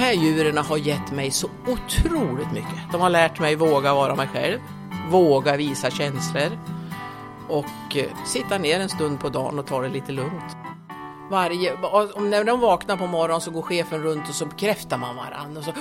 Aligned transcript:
här 0.00 0.12
djuren 0.12 0.58
har 0.58 0.76
gett 0.76 1.12
mig 1.12 1.30
så 1.30 1.48
otroligt 1.66 2.52
mycket. 2.52 2.92
De 2.92 3.00
har 3.00 3.10
lärt 3.10 3.40
mig 3.40 3.56
våga 3.56 3.94
vara 3.94 4.14
mig 4.14 4.28
själv, 4.28 4.58
våga 5.10 5.56
visa 5.56 5.90
känslor 5.90 6.58
och 7.48 7.96
eh, 7.96 8.24
sitta 8.26 8.58
ner 8.58 8.80
en 8.80 8.88
stund 8.88 9.20
på 9.20 9.28
dagen 9.28 9.58
och 9.58 9.66
ta 9.66 9.82
det 9.82 9.88
lite 9.88 10.12
lugnt. 10.12 10.56
Varje, 11.30 11.72
när 12.20 12.44
de 12.44 12.60
vaknar 12.60 12.96
på 12.96 13.06
morgonen 13.06 13.40
så 13.40 13.50
går 13.50 13.62
chefen 13.62 14.02
runt 14.02 14.28
och 14.28 14.34
så 14.34 14.46
bekräftar 14.46 14.98
man 14.98 15.16
varandra. 15.16 15.58
Och 15.58 15.64
så, 15.64 15.72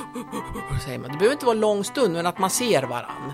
säger 0.86 1.00
man. 1.00 1.12
Det 1.12 1.18
behöver 1.18 1.34
inte 1.34 1.46
vara 1.46 1.56
en 1.56 1.62
lång 1.62 1.84
stund, 1.84 2.14
men 2.14 2.26
att 2.26 2.40
man 2.40 2.50
ser 2.50 2.84
varandra. 2.84 3.34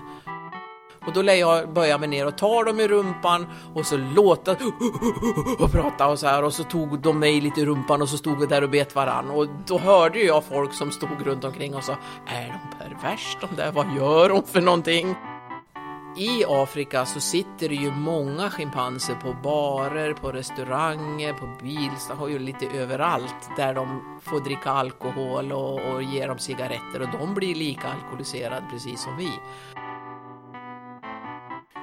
Och 1.06 1.12
då 1.12 1.22
lär 1.22 1.34
jag 1.34 1.72
böja 1.72 1.98
mig 1.98 2.08
ner 2.08 2.26
och 2.26 2.38
ta 2.38 2.64
dem 2.64 2.80
i 2.80 2.88
rumpan 2.88 3.46
och 3.74 3.86
så 3.86 3.96
låta 3.96 4.56
och 5.58 5.72
prata 5.72 6.08
och 6.08 6.18
så 6.18 6.26
här 6.26 6.42
och 6.42 6.54
så 6.54 6.64
tog 6.64 7.00
de 7.00 7.18
mig 7.18 7.40
lite 7.40 7.60
i 7.60 7.66
rumpan 7.66 8.02
och 8.02 8.08
så 8.08 8.16
stod 8.16 8.38
vi 8.38 8.46
där 8.46 8.62
och 8.62 8.70
bet 8.70 8.94
varann 8.94 9.30
och 9.30 9.46
då 9.66 9.78
hörde 9.78 10.18
jag 10.18 10.44
folk 10.44 10.74
som 10.74 10.90
stod 10.90 11.26
runt 11.26 11.44
omkring 11.44 11.74
och 11.74 11.84
sa 11.84 11.96
Är 12.26 12.46
de 12.46 12.78
pervers 12.78 13.36
de 13.40 13.56
där? 13.56 13.72
Vad 13.72 13.86
gör 13.96 14.28
de 14.28 14.42
för 14.42 14.60
någonting? 14.60 15.16
I 16.18 16.44
Afrika 16.48 17.06
så 17.06 17.20
sitter 17.20 17.68
det 17.68 17.74
ju 17.74 17.90
många 17.90 18.50
schimpanser 18.50 19.14
på 19.14 19.36
barer, 19.42 20.14
på 20.14 20.32
restauranger, 20.32 21.32
på 21.32 21.48
bilstationer, 21.62 22.38
lite 22.38 22.66
överallt 22.66 23.50
där 23.56 23.74
de 23.74 24.18
får 24.22 24.40
dricka 24.40 24.70
alkohol 24.70 25.52
och, 25.52 25.74
och 25.74 26.02
ger 26.02 26.28
dem 26.28 26.38
cigaretter 26.38 27.02
och 27.02 27.18
de 27.18 27.34
blir 27.34 27.54
lika 27.54 27.88
alkoholiserade 27.88 28.66
precis 28.70 29.02
som 29.02 29.16
vi. 29.16 29.30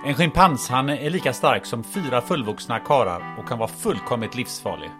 En 0.05 0.13
schimpanshanne 0.13 0.97
är 0.97 1.09
lika 1.09 1.33
stark 1.33 1.65
som 1.65 1.83
fyra 1.83 2.21
fullvuxna 2.21 2.79
karar 2.79 3.35
och 3.39 3.47
kan 3.47 3.57
vara 3.59 3.67
fullkomligt 3.67 4.35
livsfarlig. 4.35 4.91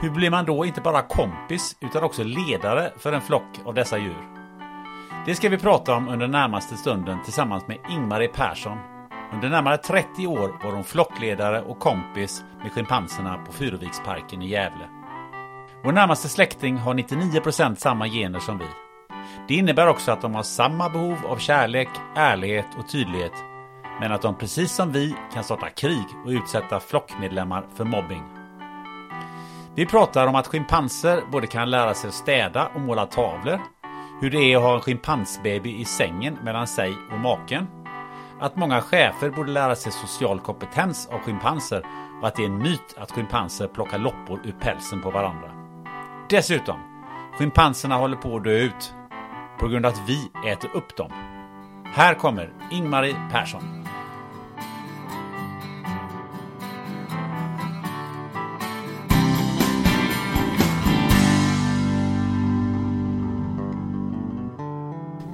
Hur 0.00 0.10
blir 0.10 0.30
man 0.30 0.44
då 0.44 0.64
inte 0.64 0.80
bara 0.80 1.02
kompis 1.02 1.76
utan 1.80 2.04
också 2.04 2.24
ledare 2.24 2.92
för 2.98 3.12
en 3.12 3.20
flock 3.20 3.60
av 3.64 3.74
dessa 3.74 3.98
djur? 3.98 4.28
Det 5.26 5.34
ska 5.34 5.48
vi 5.48 5.58
prata 5.58 5.94
om 5.94 6.08
under 6.08 6.26
närmaste 6.26 6.76
stunden 6.76 7.18
tillsammans 7.24 7.68
med 7.68 7.78
Ingmarie 7.90 8.28
Persson. 8.28 8.78
Under 9.32 9.48
närmare 9.48 9.76
30 9.76 10.26
år 10.26 10.60
var 10.64 10.72
hon 10.72 10.84
flockledare 10.84 11.62
och 11.62 11.78
kompis 11.78 12.44
med 12.62 12.72
schimpanserna 12.72 13.38
på 13.46 13.52
Furuviksparken 13.52 14.42
i 14.42 14.48
Gävle. 14.48 14.88
Vår 15.84 15.92
närmaste 15.92 16.28
släkting 16.28 16.76
har 16.76 16.94
99% 16.94 17.74
samma 17.74 18.08
gener 18.08 18.38
som 18.38 18.58
vi. 18.58 18.66
Det 19.48 19.54
innebär 19.54 19.88
också 19.88 20.12
att 20.12 20.22
de 20.22 20.34
har 20.34 20.42
samma 20.42 20.88
behov 20.88 21.18
av 21.26 21.36
kärlek, 21.36 21.88
ärlighet 22.14 22.66
och 22.78 22.88
tydlighet 22.88 23.53
men 24.00 24.12
att 24.12 24.22
de 24.22 24.34
precis 24.34 24.72
som 24.72 24.92
vi 24.92 25.14
kan 25.32 25.44
starta 25.44 25.70
krig 25.70 26.06
och 26.24 26.30
utsätta 26.30 26.80
flockmedlemmar 26.80 27.66
för 27.74 27.84
mobbing. 27.84 28.22
Vi 29.74 29.86
pratar 29.86 30.26
om 30.26 30.34
att 30.34 30.46
schimpanser 30.46 31.22
både 31.32 31.46
kan 31.46 31.70
lära 31.70 31.94
sig 31.94 32.08
att 32.08 32.14
städa 32.14 32.66
och 32.74 32.80
måla 32.80 33.06
tavlor, 33.06 33.60
hur 34.20 34.30
det 34.30 34.52
är 34.52 34.56
att 34.56 34.62
ha 34.62 34.74
en 34.74 34.80
schimpansbaby 34.80 35.80
i 35.80 35.84
sängen 35.84 36.38
mellan 36.42 36.66
sig 36.66 36.94
och 37.12 37.18
maken, 37.18 37.66
att 38.40 38.56
många 38.56 38.80
chefer 38.80 39.30
borde 39.30 39.52
lära 39.52 39.76
sig 39.76 39.92
social 39.92 40.40
kompetens 40.40 41.08
av 41.12 41.18
schimpanser 41.18 41.86
och 42.20 42.28
att 42.28 42.36
det 42.36 42.42
är 42.42 42.46
en 42.46 42.58
myt 42.58 42.94
att 42.98 43.10
schimpanser 43.10 43.66
plockar 43.66 43.98
loppor 43.98 44.40
ur 44.44 44.54
pälsen 44.60 45.02
på 45.02 45.10
varandra. 45.10 45.50
Dessutom, 46.28 46.76
schimpanserna 47.38 47.96
håller 47.96 48.16
på 48.16 48.36
att 48.36 48.44
dö 48.44 48.50
ut 48.50 48.94
på 49.58 49.68
grund 49.68 49.86
av 49.86 49.92
att 49.92 50.08
vi 50.08 50.30
äter 50.46 50.70
upp 50.74 50.96
dem. 50.96 51.12
Här 51.94 52.14
kommer 52.14 52.52
Ingmarie 52.70 53.16
Persson. 53.32 53.83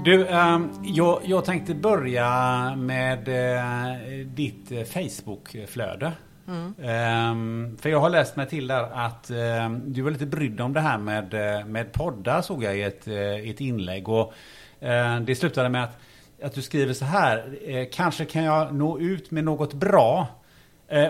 Du, 0.05 0.27
um, 0.27 0.71
jag, 0.83 1.21
jag, 1.25 1.45
tänkte 1.45 1.75
börja 1.75 2.75
med 2.77 3.29
uh, 3.29 4.27
ditt 4.27 4.73
uh, 4.73 4.85
Facebook-flöde. 4.85 6.13
Mm. 6.49 6.67
Um, 6.67 7.77
för 7.77 7.89
jag 7.89 8.01
har 8.01 8.11
läst 8.11 8.37
mig 8.37 8.49
till 8.49 8.67
där 8.67 8.83
att 8.83 9.31
um, 9.31 9.93
du 9.93 10.03
var 10.03 10.11
lite 10.11 10.27
brydd 10.27 10.61
om 10.61 10.73
det 10.73 10.81
här 10.81 10.99
med, 10.99 11.35
uh, 11.35 11.67
med 11.67 11.93
poddar 11.93 12.43
såg 12.43 12.65
jag 12.65 12.79
i 12.79 12.83
ett, 12.83 13.09
ett 13.49 13.61
inlägg. 13.61 14.09
Och, 14.09 14.33
det 15.23 15.39
slutade 15.39 15.69
med 15.69 15.85
att, 15.85 15.99
att 16.43 16.55
du 16.55 16.63
skriver 16.63 16.95
så 16.95 17.05
här. 17.05 17.89
Kanske 17.93 18.25
kan 18.25 18.45
jag 18.45 18.75
nå 18.75 18.99
ut 18.99 19.31
med 19.31 19.45
något 19.45 19.75
bra. 19.75 20.27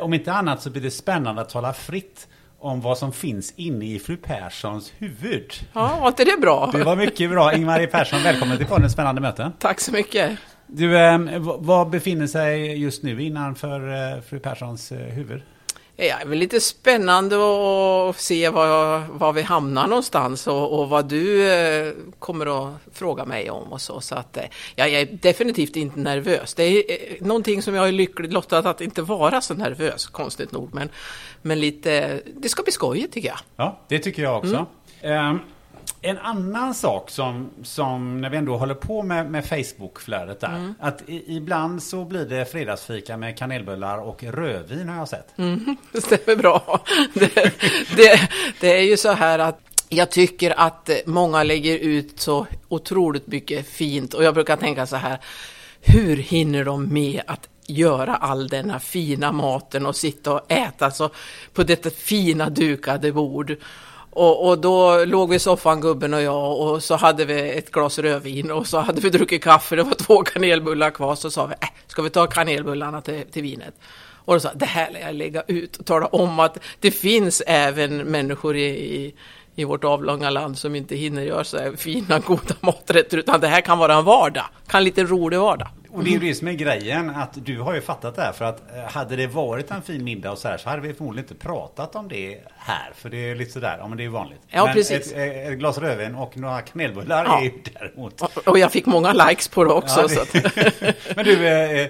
om 0.01 0.15
inte 0.15 0.33
annat 0.33 0.63
så 0.63 0.71
blir 0.71 0.83
det 0.83 0.91
spännande 0.91 1.43
att 1.43 1.49
tala 1.49 1.73
fritt 1.73 2.29
om 2.61 2.81
vad 2.81 2.99
som 2.99 3.13
finns 3.13 3.53
inne 3.57 3.85
i 3.85 3.99
fru 3.99 4.17
Perssons 4.17 4.93
huvud. 4.99 5.53
Ja, 5.73 5.99
var 6.01 6.09
inte 6.09 6.25
det 6.25 6.41
bra? 6.41 6.71
Det 6.73 6.85
var 6.85 6.97
mycket 6.97 7.31
bra. 7.31 7.55
Ingmarie 7.55 7.87
Persson, 7.87 8.23
välkommen 8.23 8.57
till 8.57 8.67
podden 8.67 8.91
Spännande 8.91 9.21
möte. 9.21 9.53
Tack 9.59 9.81
så 9.81 9.93
mycket. 9.93 10.39
Du, 10.67 10.99
eh, 10.99 11.19
vad 11.39 11.91
befinner 11.91 12.27
sig 12.27 12.83
just 12.83 13.03
nu 13.03 13.23
innanför 13.23 14.15
eh, 14.15 14.21
fru 14.23 14.39
Perssons 14.39 14.93
eh, 14.93 14.99
huvud? 14.99 15.43
Ja, 16.03 16.17
det 16.17 16.23
är 16.23 16.27
väl 16.27 16.39
lite 16.39 16.61
spännande 16.61 17.37
att 17.37 18.21
se 18.21 18.49
var, 18.49 18.99
var 19.19 19.33
vi 19.33 19.43
hamnar 19.43 19.87
någonstans 19.87 20.47
och, 20.47 20.81
och 20.81 20.89
vad 20.89 21.09
du 21.09 21.53
eh, 21.53 21.93
kommer 22.19 22.67
att 22.67 22.75
fråga 22.93 23.25
mig 23.25 23.51
om 23.51 23.73
och 23.73 23.81
så. 23.81 24.01
Så 24.01 24.15
att 24.15 24.37
eh, 24.37 24.45
jag 24.75 24.89
är 24.89 25.05
definitivt 25.05 25.77
inte 25.77 26.01
nervös. 26.01 26.55
Det 26.55 26.63
är 26.65 27.25
någonting 27.25 27.63
som 27.63 27.75
jag 27.75 27.89
är 27.89 27.93
lycklig 27.93 28.33
lottad 28.33 28.59
att 28.59 28.81
inte 28.81 29.03
vara 29.03 29.41
så 29.41 29.55
nervös, 29.55 30.07
konstigt 30.07 30.53
nog. 30.53 30.75
Men, 30.75 30.89
men 31.43 31.61
lite, 31.61 32.21
det 32.37 32.49
ska 32.49 32.63
bli 32.63 32.73
skojigt 32.73 33.15
tycker 33.15 33.29
jag. 33.29 33.39
Ja, 33.57 33.81
det 33.89 33.99
tycker 33.99 34.23
jag 34.23 34.39
också. 34.39 34.67
Mm. 35.03 35.31
Um, 35.31 35.41
en 36.03 36.19
annan 36.19 36.75
sak 36.75 37.11
som, 37.11 37.51
som 37.63 38.21
när 38.21 38.31
vi 38.31 38.37
ändå 38.37 38.57
håller 38.57 38.75
på 38.75 39.03
med, 39.03 39.31
med 39.31 39.45
Facebook-flödet 39.45 40.41
där. 40.41 40.57
Mm. 40.57 40.75
Att 40.81 41.03
i, 41.09 41.37
ibland 41.37 41.83
så 41.83 42.05
blir 42.05 42.25
det 42.25 42.45
fredagsfika 42.45 43.17
med 43.17 43.39
kanelbullar 43.39 43.99
och 43.99 44.25
rödvin 44.25 44.89
har 44.89 44.97
jag 44.97 45.09
sett. 45.09 45.39
Mm, 45.39 45.77
det 45.93 46.01
stämmer 46.01 46.37
bra. 46.37 46.81
Det, 47.15 47.35
det, 47.97 48.31
det 48.61 48.79
är 48.79 48.83
ju 48.83 48.97
så 48.97 49.13
här 49.13 49.39
att 49.39 49.61
jag 49.89 50.11
tycker 50.11 50.61
att 50.61 50.91
många 51.07 51.43
lägger 51.43 51.79
ut 51.79 52.21
så 52.21 52.47
otroligt 52.69 53.27
mycket 53.27 53.69
fint 53.69 54.15
och 54.15 54.25
jag 54.25 54.35
brukar 54.35 54.57
tänka 54.57 54.87
så 54.87 54.97
här. 54.97 55.19
Hur 55.83 56.17
hinner 56.17 56.65
de 56.65 56.93
med 56.93 57.23
att 57.27 57.49
göra 57.71 58.17
all 58.17 58.49
denna 58.49 58.81
fina 58.81 59.33
maten 59.33 59.87
och 59.87 59.97
sitta 59.97 60.33
och 60.33 60.53
äta 60.53 60.91
så 60.91 61.11
på 61.53 61.63
detta 61.63 61.91
fina 61.91 62.51
dukade 62.51 63.13
bord? 63.13 63.57
Och, 64.11 64.49
och 64.49 64.59
då 64.59 65.05
låg 65.05 65.31
vi 65.31 65.37
i 65.37 65.39
soffan, 65.39 65.81
gubben 65.81 66.15
och 66.15 66.23
jag, 66.23 66.61
och 66.61 66.83
så 66.83 66.97
hade 66.97 67.25
vi 67.25 67.51
ett 67.51 67.71
glas 67.71 67.99
rödvin 67.99 68.51
och 68.51 68.67
så 68.67 68.79
hade 68.79 69.01
vi 69.01 69.11
druckit 69.11 69.45
kaffe, 69.45 69.77
det 69.77 69.83
var 69.83 69.95
två 69.95 70.23
kanelbullar 70.23 70.91
kvar, 70.91 71.15
så 71.15 71.31
sa 71.31 71.47
vi, 71.47 71.55
äh, 71.61 71.69
ska 71.87 72.03
vi 72.03 72.11
ta 72.11 72.27
kanelbullarna 72.27 73.01
till, 73.01 73.23
till 73.33 73.43
vinet? 73.43 73.75
Och 74.25 74.35
då 74.35 74.41
sa 74.41 74.51
det 74.55 74.67
här 74.67 74.91
lär 74.91 75.01
jag 75.01 75.15
lägga 75.15 75.43
ut 75.47 75.77
och 75.77 75.87
tala 75.87 76.07
om 76.07 76.41
att 76.41 76.59
det 76.81 76.91
finns 76.91 77.43
även 77.47 77.97
människor 77.97 78.57
i, 78.57 78.67
i, 78.67 79.15
i 79.55 79.65
vårt 79.65 79.85
avlånga 79.85 80.31
land 80.31 80.59
som 80.59 80.75
inte 80.75 80.97
hinner 80.97 81.23
göra 81.23 81.45
så 81.45 81.59
här 81.59 81.73
fina, 81.77 82.19
goda 82.19 82.55
maträtter, 82.61 83.19
utan 83.19 83.41
det 83.41 83.49
här 83.49 83.61
kan 83.61 83.79
vara 83.79 83.95
en 83.95 84.05
vardag, 84.05 84.45
kan 84.67 84.85
lite 84.85 85.05
rolig 85.05 85.39
vardag. 85.39 85.69
Och 85.93 86.05
det 86.05 86.11
är 86.11 86.13
ju 86.13 86.19
det 86.19 86.35
som 86.35 86.49
är 86.49 86.53
grejen, 86.53 87.11
att 87.11 87.45
du 87.45 87.61
har 87.61 87.75
ju 87.75 87.81
fattat 87.81 88.17
det 88.17 88.23
här. 88.23 88.33
För 88.33 88.45
att 88.45 88.77
eh, 88.77 88.83
hade 88.83 89.17
det 89.17 89.27
varit 89.27 89.71
en 89.71 89.83
fin 89.83 90.05
middag 90.05 90.33
och 90.33 90.39
så 90.39 90.49
här 90.49 90.59
så 90.59 90.69
hade 90.69 90.83
vi 90.83 90.95
förmodligen 90.95 91.25
inte 91.25 91.47
pratat 91.47 91.97
om 91.97 92.09
det 92.09 92.41
här. 92.63 92.93
För 92.95 93.11
det 93.11 93.31
är 93.31 93.35
lite 93.35 93.51
sådär, 93.53 93.77
ja 93.79 93.87
men 93.89 93.99
det 93.99 94.05
är 94.05 94.09
vanligt. 94.09 94.41
Ja, 94.49 94.65
men 94.65 94.75
precis. 94.75 95.13
Ett, 95.13 95.49
ett 95.53 95.59
glas 95.59 95.79
rödvin 95.79 96.15
och 96.15 96.37
några 96.37 96.61
kanelbullar 96.63 97.25
Ja. 97.25 97.39
är 97.41 97.45
ju 97.45 97.53
däremot. 97.75 98.21
Och- 98.21 98.49
Och 98.49 98.59
jag 98.59 98.73
fick 98.73 98.87
många 98.87 99.13
likes 99.13 99.49
på 99.49 99.65
det 99.65 99.71
också. 99.73 100.07
Ja, 100.11 100.25
det... 100.33 100.95
men 101.17 101.25
du, 101.25 101.47
eh, 101.49 101.81
eh, 101.81 101.89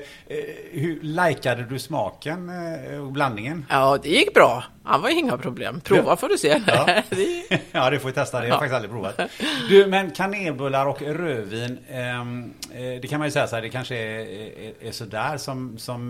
hur 0.70 0.98
likade 1.02 1.64
du 1.64 1.78
smaken 1.78 2.50
eh, 2.90 3.00
och 3.00 3.12
blandningen? 3.12 3.66
ja, 3.70 3.98
det 4.02 4.08
gick 4.08 4.34
bra. 4.34 4.64
Det 4.92 4.98
var 4.98 5.08
inga 5.18 5.38
problem. 5.38 5.80
Prova 5.80 6.16
får 6.16 6.28
du 6.28 6.38
se. 6.38 6.62
Ja. 6.66 6.86
Det- 7.10 7.60
ja, 7.72 7.90
det 7.90 7.98
får 7.98 8.08
vi 8.08 8.14
testa. 8.14 8.36
Det 8.40 8.42
har 8.42 8.48
jag 8.48 8.54
Ja. 8.54 8.58
faktiskt 8.58 8.74
aldrig 8.74 8.90
provat. 8.90 9.20
Du, 9.68 9.86
men 9.86 10.10
kanelbullar 10.10 10.86
och 10.86 11.02
rödvin. 11.02 11.78
ehm, 11.90 12.54
eh, 12.74 13.00
det 13.02 13.08
kan 13.10 13.18
man 13.18 13.28
ju 13.28 13.32
säga 13.32 13.46
så 13.46 13.54
här. 13.56 13.62
Det 13.62 13.68
kanske 13.68 13.96
är, 13.96 14.18
är, 14.20 14.72
är 14.88 14.92
sådär 14.92 15.36
som, 15.36 15.78
som 15.78 16.08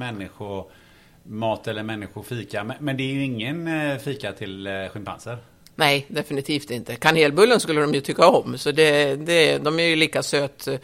mat 1.31 1.69
eller 1.69 1.83
människofika. 1.83 2.65
Men, 2.65 2.77
men 2.81 2.97
det 2.97 3.03
är 3.03 3.15
ju 3.15 3.25
ingen 3.25 3.69
eh, 3.69 3.99
fika 3.99 4.33
till 4.33 4.67
eh, 4.67 4.73
schimpanser. 4.93 5.39
Nej, 5.75 6.07
definitivt 6.09 6.71
inte. 6.71 6.97
Kanelbullen 6.97 7.61
skulle 7.61 7.81
de 7.81 7.95
ju 7.95 8.01
tycka 8.01 8.27
om, 8.27 8.59
så 8.59 8.71
det, 8.73 9.17
det, 9.17 9.59
de 9.59 9.81
är 9.81 9.85
ju 9.85 9.97
lika 9.97 10.23
söt, 10.23 10.69
eh, 10.69 10.79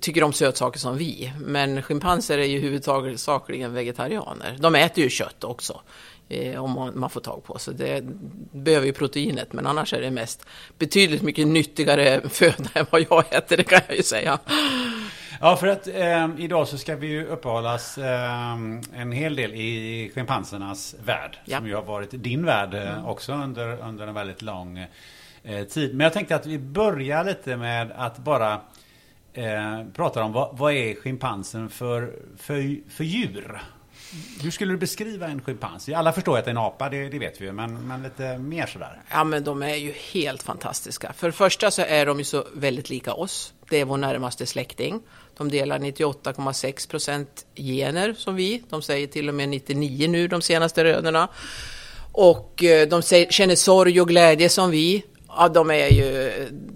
tycker 0.00 0.22
om 0.22 0.32
sötsaker 0.32 0.78
som 0.78 0.96
vi. 0.96 1.32
Men 1.40 1.82
schimpanser 1.82 2.38
är 2.38 2.44
ju 2.44 2.58
huvudsakligen 2.58 3.74
vegetarianer. 3.74 4.56
De 4.60 4.74
äter 4.74 5.04
ju 5.04 5.10
kött 5.10 5.44
också, 5.44 5.80
eh, 6.28 6.64
om 6.64 6.70
man, 6.70 6.98
man 6.98 7.10
får 7.10 7.20
tag 7.20 7.44
på. 7.44 7.58
Så 7.58 7.70
det 7.70 8.04
behöver 8.52 8.86
ju 8.86 8.92
proteinet, 8.92 9.52
men 9.52 9.66
annars 9.66 9.92
är 9.92 10.00
det 10.00 10.10
mest 10.10 10.46
betydligt 10.78 11.22
mycket 11.22 11.46
nyttigare 11.46 12.28
föda 12.28 12.70
än 12.74 12.86
vad 12.90 13.06
jag 13.10 13.24
äter, 13.30 13.56
det 13.56 13.64
kan 13.64 13.80
jag 13.88 13.96
ju 13.96 14.02
säga. 14.02 14.38
Ja, 15.40 15.56
för 15.56 15.66
att 15.66 15.86
eh, 15.86 16.28
idag 16.38 16.68
så 16.68 16.78
ska 16.78 16.96
vi 16.96 17.06
ju 17.06 17.26
uppehållas 17.26 17.98
eh, 17.98 18.52
en 18.94 19.12
hel 19.12 19.36
del 19.36 19.54
i 19.54 20.10
schimpansernas 20.14 20.94
värld. 21.04 21.38
Ja. 21.44 21.58
Som 21.58 21.66
ju 21.66 21.74
har 21.74 21.82
varit 21.82 22.10
din 22.10 22.44
värld 22.44 22.74
eh, 22.74 23.08
också 23.08 23.32
under, 23.32 23.82
under 23.82 24.06
en 24.06 24.14
väldigt 24.14 24.42
lång 24.42 24.86
eh, 25.42 25.64
tid. 25.64 25.94
Men 25.94 26.04
jag 26.04 26.12
tänkte 26.12 26.36
att 26.36 26.46
vi 26.46 26.58
börjar 26.58 27.24
lite 27.24 27.56
med 27.56 27.92
att 27.96 28.18
bara 28.18 28.60
eh, 29.32 29.84
prata 29.94 30.24
om 30.24 30.32
vad, 30.32 30.58
vad 30.58 30.72
är 30.72 30.94
schimpansen 30.94 31.68
för, 31.68 32.12
för, 32.36 32.90
för 32.90 33.04
djur? 33.04 33.60
Hur 34.42 34.50
skulle 34.50 34.72
du 34.72 34.78
beskriva 34.78 35.26
en 35.26 35.40
schimpans? 35.40 35.88
Alla 35.88 36.12
förstår 36.12 36.34
ju 36.34 36.38
att 36.38 36.44
det 36.44 36.48
är 36.48 36.52
en 36.52 36.58
apa, 36.58 36.88
det, 36.88 37.08
det 37.08 37.18
vet 37.18 37.40
vi 37.40 37.44
ju. 37.44 37.52
Men, 37.52 37.88
men 37.88 38.02
lite 38.02 38.38
mer 38.38 38.66
sådär. 38.66 39.00
Ja, 39.10 39.24
men 39.24 39.44
de 39.44 39.62
är 39.62 39.74
ju 39.74 39.92
helt 40.12 40.42
fantastiska. 40.42 41.12
För 41.12 41.26
det 41.26 41.32
första 41.32 41.70
så 41.70 41.82
är 41.82 42.06
de 42.06 42.18
ju 42.18 42.24
så 42.24 42.44
väldigt 42.54 42.90
lika 42.90 43.12
oss. 43.12 43.54
Det 43.70 43.80
är 43.80 43.84
vår 43.84 43.96
närmaste 43.96 44.46
släkting. 44.46 45.00
De 45.36 45.50
delar 45.50 45.78
98,6 45.78 46.90
procent 46.90 47.46
gener 47.54 48.14
som 48.18 48.34
vi. 48.34 48.62
De 48.70 48.82
säger 48.82 49.06
till 49.06 49.28
och 49.28 49.34
med 49.34 49.48
99 49.48 50.08
nu, 50.08 50.28
de 50.28 50.42
senaste 50.42 50.84
rönerna. 50.84 51.28
Och 52.12 52.64
eh, 52.64 52.88
de 52.88 53.02
säger, 53.02 53.30
känner 53.30 53.54
sorg 53.54 54.00
och 54.00 54.08
glädje 54.08 54.48
som 54.48 54.70
vi. 54.70 55.04
Ja, 55.28 55.48
de 55.48 55.70
är 55.70 55.88
ju... 55.88 56.32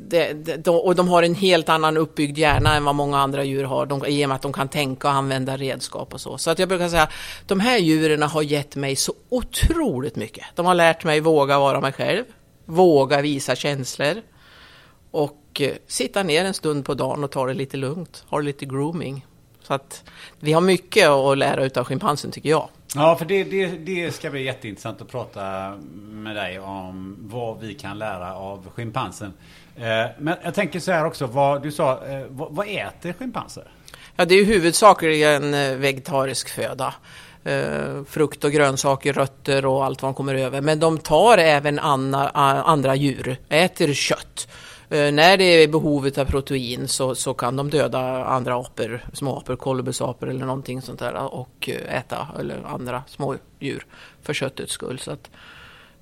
De, 0.08 0.32
de, 0.32 0.56
de, 0.56 0.76
och 0.76 0.94
de 0.94 1.08
har 1.08 1.22
en 1.22 1.34
helt 1.34 1.68
annan 1.68 1.96
uppbyggd 1.96 2.38
hjärna 2.38 2.76
än 2.76 2.84
vad 2.84 2.94
många 2.94 3.18
andra 3.18 3.44
djur 3.44 3.64
har. 3.64 3.86
De, 3.86 4.06
I 4.06 4.24
och 4.24 4.28
med 4.28 4.36
att 4.36 4.42
de 4.42 4.52
kan 4.52 4.68
tänka 4.68 5.08
och 5.08 5.14
använda 5.14 5.56
redskap 5.56 6.14
och 6.14 6.20
så. 6.20 6.38
Så 6.38 6.50
att 6.50 6.58
jag 6.58 6.68
brukar 6.68 6.88
säga, 6.88 7.08
de 7.46 7.60
här 7.60 7.78
djuren 7.78 8.22
har 8.22 8.42
gett 8.42 8.76
mig 8.76 8.96
så 8.96 9.14
otroligt 9.28 10.16
mycket. 10.16 10.44
De 10.54 10.66
har 10.66 10.74
lärt 10.74 11.04
mig 11.04 11.20
våga 11.20 11.58
vara 11.58 11.80
mig 11.80 11.92
själv. 11.92 12.24
Våga 12.64 13.20
visa 13.20 13.56
känslor. 13.56 14.22
Och 15.10 15.41
eh, 15.60 15.74
sitta 15.86 16.22
ner 16.22 16.44
en 16.44 16.54
stund 16.54 16.84
på 16.84 16.94
dagen 16.94 17.24
och 17.24 17.30
ta 17.30 17.46
det 17.46 17.54
lite 17.54 17.76
lugnt. 17.76 18.24
Ha 18.28 18.40
lite 18.40 18.64
grooming. 18.64 19.26
Så 19.62 19.74
att 19.74 20.04
vi 20.40 20.52
har 20.52 20.60
mycket 20.60 21.08
att 21.08 21.38
lära 21.38 21.64
utav 21.64 21.84
schimpansen 21.84 22.30
tycker 22.30 22.50
jag. 22.50 22.68
Ja, 22.94 23.16
för 23.16 23.24
det, 23.24 23.44
det, 23.44 23.66
det 23.66 24.12
ska 24.14 24.30
bli 24.30 24.44
jätteintressant 24.44 25.02
att 25.02 25.08
prata 25.08 25.74
med 26.10 26.36
dig 26.36 26.58
om 26.58 27.16
vad 27.20 27.60
vi 27.60 27.74
kan 27.74 27.98
lära 27.98 28.34
av 28.34 28.70
schimpansen. 28.74 29.32
Eh, 29.76 30.06
Men 30.18 30.34
jag 30.44 30.54
tänker 30.54 30.80
så 30.80 30.92
här 30.92 31.04
också, 31.04 31.26
vad, 31.26 31.62
du 31.62 31.72
sa, 31.72 32.06
eh, 32.06 32.24
vad, 32.28 32.68
äter 32.68 33.12
schimpanser? 33.12 33.64
Ja, 34.16 34.24
det 34.24 34.34
är 34.34 34.44
huvudsakligen 34.44 35.50
vegetarisk 35.80 36.48
föda. 36.48 36.94
Frukt 38.08 38.44
och 38.44 38.52
grönsaker, 38.52 39.12
rötter 39.12 39.66
och 39.66 39.84
allt 39.84 40.02
vad 40.02 40.08
de 40.08 40.14
kommer 40.14 40.34
över. 40.34 40.60
Men 40.60 40.80
de 40.80 40.98
tar 40.98 41.38
även 41.38 41.78
andra, 41.78 42.28
andra 42.28 42.94
djur, 42.94 43.36
äter 43.48 43.92
kött. 43.92 44.48
Eh, 44.92 45.12
när 45.12 45.36
det 45.36 45.44
är 45.44 45.68
behovet 45.68 46.18
av 46.18 46.24
protein 46.24 46.88
så, 46.88 47.14
så 47.14 47.34
kan 47.34 47.56
de 47.56 47.70
döda 47.70 48.24
andra 48.24 48.54
apor, 48.54 49.00
små 49.12 49.38
apor, 49.38 49.56
kolibusapor 49.56 50.28
eller 50.28 50.46
någonting 50.46 50.82
sånt 50.82 50.98
där 50.98 51.34
och 51.34 51.68
eh, 51.68 51.98
äta 51.98 52.28
eller 52.40 52.62
andra 52.66 53.02
små 53.06 53.36
djur 53.60 53.86
för 54.22 54.34
köttets 54.34 54.72
skull. 54.72 54.98
Så 54.98 55.10
att, 55.10 55.30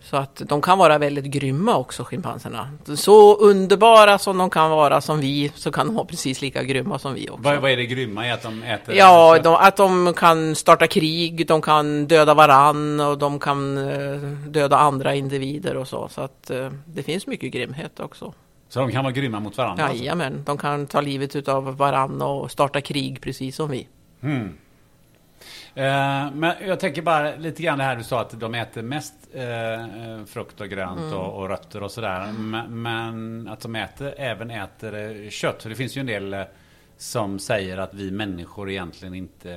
så 0.00 0.16
att 0.16 0.42
de 0.44 0.62
kan 0.62 0.78
vara 0.78 0.98
väldigt 0.98 1.24
grymma 1.24 1.76
också, 1.76 2.04
schimpanserna. 2.04 2.70
Så 2.96 3.36
underbara 3.36 4.18
som 4.18 4.38
de 4.38 4.50
kan 4.50 4.70
vara 4.70 5.00
som 5.00 5.20
vi, 5.20 5.52
så 5.54 5.72
kan 5.72 5.86
de 5.86 5.94
vara 5.94 6.06
precis 6.06 6.40
lika 6.40 6.62
grymma 6.62 6.98
som 6.98 7.14
vi 7.14 7.28
också. 7.28 7.42
Vad, 7.42 7.60
vad 7.60 7.70
är 7.70 7.76
det 7.76 7.86
grymma 7.86 8.26
i 8.26 8.30
att 8.30 8.42
de 8.42 8.62
äter? 8.62 8.94
Ja, 8.94 9.38
de, 9.38 9.54
att 9.54 9.76
de 9.76 10.14
kan 10.14 10.54
starta 10.54 10.86
krig, 10.86 11.46
de 11.46 11.62
kan 11.62 12.06
döda 12.06 12.34
varann 12.34 13.00
och 13.00 13.18
de 13.18 13.38
kan 13.38 13.78
eh, 13.78 14.20
döda 14.46 14.76
andra 14.76 15.14
individer 15.14 15.76
och 15.76 15.88
så. 15.88 16.08
Så 16.08 16.20
att 16.20 16.50
det 16.84 17.02
finns 17.02 17.26
mycket 17.26 17.52
grymhet 17.52 18.00
också. 18.00 18.32
Så 18.70 18.80
de 18.80 18.90
kan 18.92 19.04
vara 19.04 19.12
grymma 19.12 19.40
mot 19.40 19.56
varandra? 19.56 19.84
alltså? 19.84 19.98
Jajamän, 19.98 20.42
de 20.46 20.58
kan 20.58 20.86
ta 20.86 21.00
livet 21.00 21.36
utav 21.36 21.76
varann 21.76 22.22
och 22.22 22.50
starta 22.50 22.80
krig 22.80 23.20
precis 23.20 23.56
som 23.56 23.70
vi. 23.70 23.88
Mm. 24.22 24.56
Eh, 25.74 26.32
men 26.34 26.52
jag 26.66 26.80
tänker 26.80 27.02
bara 27.02 27.36
lite 27.36 27.62
grann 27.62 27.78
det 27.78 27.84
här 27.84 27.96
du 27.96 28.04
sa 28.04 28.20
att 28.20 28.40
de 28.40 28.54
äter 28.54 28.82
mest 28.82 29.14
eh, 29.34 30.24
frukt 30.26 30.60
och 30.60 30.68
grönt 30.68 31.00
Mm. 31.00 31.12
och, 31.18 31.42
och 31.42 31.48
rötter 31.48 31.82
och 31.82 31.90
sådär. 31.90 32.32
Men, 32.32 32.82
men 32.82 33.48
att 33.48 33.60
de 33.60 33.76
äter, 33.76 34.14
även 34.18 34.50
äter 34.50 34.94
eh, 35.24 35.30
kött. 35.30 35.62
För 35.62 35.68
det 35.70 35.76
finns 35.76 35.96
ju 35.96 36.00
en 36.00 36.06
del 36.06 36.34
eh, 36.34 36.42
som 37.00 37.38
säger 37.38 37.78
att 37.78 37.94
vi 37.94 38.10
människor 38.10 38.70
egentligen 38.70 39.14
inte 39.14 39.50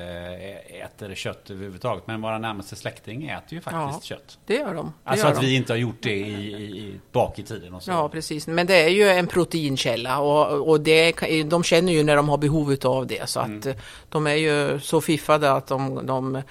äter 0.83 1.15
kött 1.15 1.49
överhuvudtaget. 1.49 2.07
Men 2.07 2.21
våra 2.21 2.37
närmaste 2.39 2.75
släkting 2.75 3.27
äter 3.27 3.53
ju 3.53 3.61
faktiskt 3.61 4.09
Ja. 4.09 4.15
kött. 4.15 4.39
Det 4.45 4.53
gör 4.55 4.73
de. 4.73 4.85
Det 5.03 5.09
Alltså 5.09 5.25
gör 5.25 5.33
att 5.33 5.39
de. 5.41 5.45
vi 5.47 5.55
inte 5.55 5.73
har 5.73 5.77
gjort 5.77 6.01
det 6.03 6.15
i, 6.15 6.53
i, 6.53 6.99
bak 7.11 7.39
i 7.39 7.43
tiden 7.43 7.73
och 7.73 7.83
så. 7.83 7.91
Ja, 7.91 8.09
precis. 8.09 8.47
Men 8.47 8.67
det 8.67 8.75
är 8.83 8.89
ju 8.89 9.07
en 9.09 9.27
proteinkälla 9.27 10.19
och, 10.19 10.69
och 10.69 10.81
det, 10.81 11.11
de 11.45 11.63
känner 11.63 11.93
ju 11.93 12.03
när 12.03 12.15
de 12.15 12.29
har 12.29 12.37
behov 12.37 12.75
av 12.83 13.07
det. 13.07 13.29
Så 13.29 13.39
att 13.39 13.65
eh, 13.65 13.75
de 14.09 14.27
är 14.27 14.35
ju 14.35 14.79
så 14.79 15.01
fiffade 15.01 15.51
att 15.51 15.67
de, 15.67 16.05
de 16.05 16.35
eh, 16.35 16.41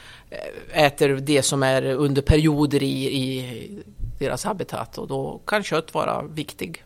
äter 0.85 1.09
det 1.09 1.43
som 1.43 1.63
är 1.63 1.83
under 1.85 2.23
perioder 2.23 2.83
i, 2.83 3.05
i 3.17 3.83
deras 4.19 4.45
habitat 4.45 4.99
och 4.99 5.09
då 5.09 5.41
kan 5.47 5.63
kött 5.63 5.95
vara 5.95 6.23
viktig. 6.23 6.85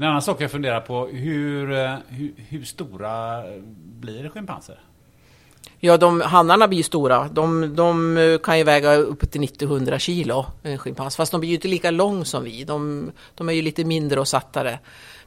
En 0.00 0.06
annan 0.06 0.22
sak 0.22 0.40
jag 0.40 0.50
funderar 0.50 0.80
på, 0.80 1.06
hur, 1.06 1.72
eh, 1.72 1.94
hur, 2.08 2.32
hur 2.36 2.64
stora 2.64 3.42
blir 4.00 4.28
schimpanser? 4.28 4.80
Ja, 5.78 5.96
de, 5.96 6.20
hannarna 6.20 6.68
blir 6.68 6.78
ju 6.78 6.82
stora. 6.82 7.28
De, 7.28 7.76
de 7.76 8.16
eh, 8.16 8.38
kan 8.38 8.58
ju 8.58 8.64
väga 8.64 8.94
upp 8.94 9.30
till 9.30 9.40
90-100 9.40 9.98
kilo, 9.98 10.46
en 10.62 10.78
schimpans. 10.78 11.16
Fast 11.16 11.32
de 11.32 11.40
blir 11.40 11.50
ju 11.50 11.54
inte 11.54 11.68
lika 11.68 11.90
lång 11.90 12.24
som 12.24 12.44
vi. 12.44 12.64
De, 12.64 13.10
de 13.34 13.48
är 13.48 13.52
ju 13.52 13.62
lite 13.62 13.84
mindre 13.84 14.20
och 14.20 14.28
sattare. 14.28 14.78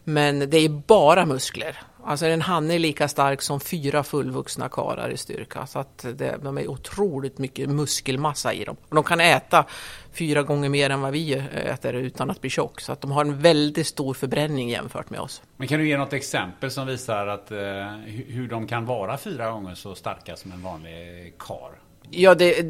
Men 0.03 0.49
det 0.49 0.57
är 0.57 0.69
bara 0.69 1.25
muskler. 1.25 1.81
Alltså 2.05 2.25
en 2.25 2.41
hanne 2.41 2.75
är 2.75 2.79
lika 2.79 3.07
stark 3.07 3.41
som 3.41 3.59
fyra 3.59 4.03
fullvuxna 4.03 4.69
karar 4.69 5.09
i 5.09 5.17
styrka. 5.17 5.65
Så 5.65 5.79
att 5.79 6.05
det, 6.13 6.37
de 6.43 6.57
är 6.57 6.67
otroligt 6.67 7.37
mycket 7.37 7.69
muskelmassa 7.69 8.53
i 8.53 8.63
dem. 8.63 8.75
Och 8.89 8.95
de 8.95 9.03
kan 9.03 9.21
äta 9.21 9.65
fyra 10.11 10.43
gånger 10.43 10.69
mer 10.69 10.89
än 10.89 11.01
vad 11.01 11.11
vi 11.11 11.33
eh, 11.33 11.45
äter 11.73 11.93
utan 11.93 12.29
att 12.29 12.41
bli 12.41 12.49
tjock. 12.49 12.81
Så 12.81 12.91
att 12.91 13.01
de 13.01 13.11
har 13.11 13.25
en 13.25 13.39
väldigt 13.39 13.87
stor 13.87 14.13
förbränning 14.13 14.69
jämfört 14.69 15.09
med 15.09 15.19
oss. 15.19 15.41
Men 15.57 15.67
kan 15.67 15.79
du 15.79 15.87
ge 15.87 15.97
något 15.97 16.13
exempel 16.13 16.71
som 16.71 16.87
visar 16.87 17.27
att, 17.27 17.51
eh, 17.51 17.57
hur 18.05 18.47
de 18.47 18.67
kan 18.67 18.85
vara 18.85 19.17
fyra 19.17 19.51
gånger 19.51 19.75
så 19.75 19.95
starka 19.95 20.35
som 20.35 20.51
en 20.51 20.61
vanlig 20.61 21.33
kar? 21.39 21.71
Ja, 22.15 22.35
det, 22.35 22.65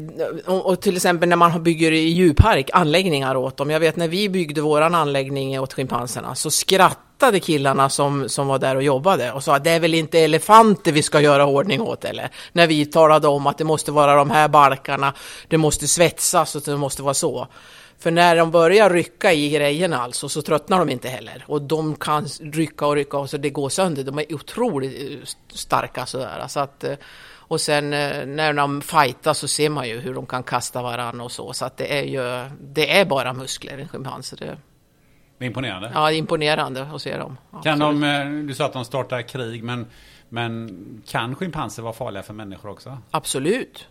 och, 0.46 0.66
och 0.66 0.80
till 0.80 0.96
exempel 0.96 1.28
när 1.28 1.36
man 1.36 1.62
bygger 1.62 1.92
i 1.92 2.08
djurpark 2.08 2.70
anläggningar 2.72 3.36
åt 3.36 3.56
dem. 3.56 3.70
Jag 3.70 3.80
vet 3.80 3.96
när 3.96 4.08
vi 4.08 4.28
byggde 4.28 4.60
våran 4.60 4.94
anläggning 4.94 5.60
åt 5.60 5.72
schimpanserna 5.72 6.34
så 6.34 6.50
skrattade 6.50 7.40
killarna 7.40 7.88
som, 7.88 8.28
som 8.28 8.46
var 8.46 8.58
där 8.58 8.76
och 8.76 8.82
jobbade 8.82 9.32
och 9.32 9.44
sa 9.44 9.56
att 9.56 9.64
det 9.64 9.70
är 9.70 9.80
väl 9.80 9.94
inte 9.94 10.18
elefanter 10.18 10.92
vi 10.92 11.02
ska 11.02 11.20
göra 11.20 11.46
ordning 11.46 11.80
åt 11.80 12.04
eller? 12.04 12.30
När 12.52 12.66
vi 12.66 12.86
talade 12.86 13.28
om 13.28 13.46
att 13.46 13.58
det 13.58 13.64
måste 13.64 13.92
vara 13.92 14.14
de 14.14 14.30
här 14.30 14.48
balkarna, 14.48 15.12
det 15.48 15.58
måste 15.58 15.88
svetsas 15.88 16.56
och 16.56 16.62
det 16.62 16.76
måste 16.76 17.02
vara 17.02 17.14
så. 17.14 17.48
För 17.98 18.10
när 18.10 18.36
de 18.36 18.50
börjar 18.50 18.90
rycka 18.90 19.32
i 19.32 19.50
grejerna 19.50 20.02
alltså 20.02 20.28
så 20.28 20.42
tröttnar 20.42 20.78
de 20.78 20.88
inte 20.88 21.08
heller. 21.08 21.44
Och 21.48 21.62
de 21.62 21.94
kan 21.94 22.26
rycka 22.52 22.86
och 22.86 22.94
rycka 22.94 23.18
och 23.18 23.30
så 23.30 23.36
det 23.36 23.50
går 23.50 23.68
sönder. 23.68 24.04
De 24.04 24.18
är 24.18 24.34
otroligt 24.34 25.36
starka 25.52 26.06
sådär. 26.06 26.44
Så 26.48 26.60
att, 26.60 26.84
eh, 26.84 26.94
och 27.48 27.60
sen 27.60 27.92
eh, 27.92 28.26
när 28.26 28.52
de 28.52 28.80
fightar 28.80 29.34
så 29.34 29.48
ser 29.48 29.68
man 29.70 29.88
ju 29.88 30.00
hur 30.00 30.14
de 30.14 30.26
kan 30.26 30.42
kasta 30.42 30.82
varandra 30.82 31.24
och 31.24 31.32
så. 31.32 31.52
Så 31.52 31.64
att 31.64 31.76
det 31.76 31.98
är 31.98 32.02
ju, 32.04 32.50
det 32.60 32.98
är 32.98 33.04
bara 33.04 33.32
muskler, 33.32 33.78
en 33.78 33.88
schimpans. 33.88 34.30
Det, 34.30 34.58
Det 35.38 35.44
är 35.44 35.46
imponerande. 35.46 35.90
ja, 35.94 36.06
det 36.08 36.14
är 36.14 36.18
imponerande 36.18 36.82
att 36.82 37.02
se 37.02 37.16
dem. 37.16 37.36
Kan 37.50 37.82
Absolut. 37.82 38.00
de, 38.00 38.40
eh, 38.40 38.46
du 38.46 38.54
sa 38.54 38.64
att 38.66 38.72
de 38.72 38.84
startar 38.84 39.22
krig, 39.22 39.64
men, 39.64 39.86
men 40.28 41.02
kan 41.06 41.34
schimpanser 41.34 41.82
vara 41.82 41.92
farliga 41.92 42.22
för 42.22 42.34
människor 42.34 42.70
också? 42.70 42.98
Absolut. 43.10 43.86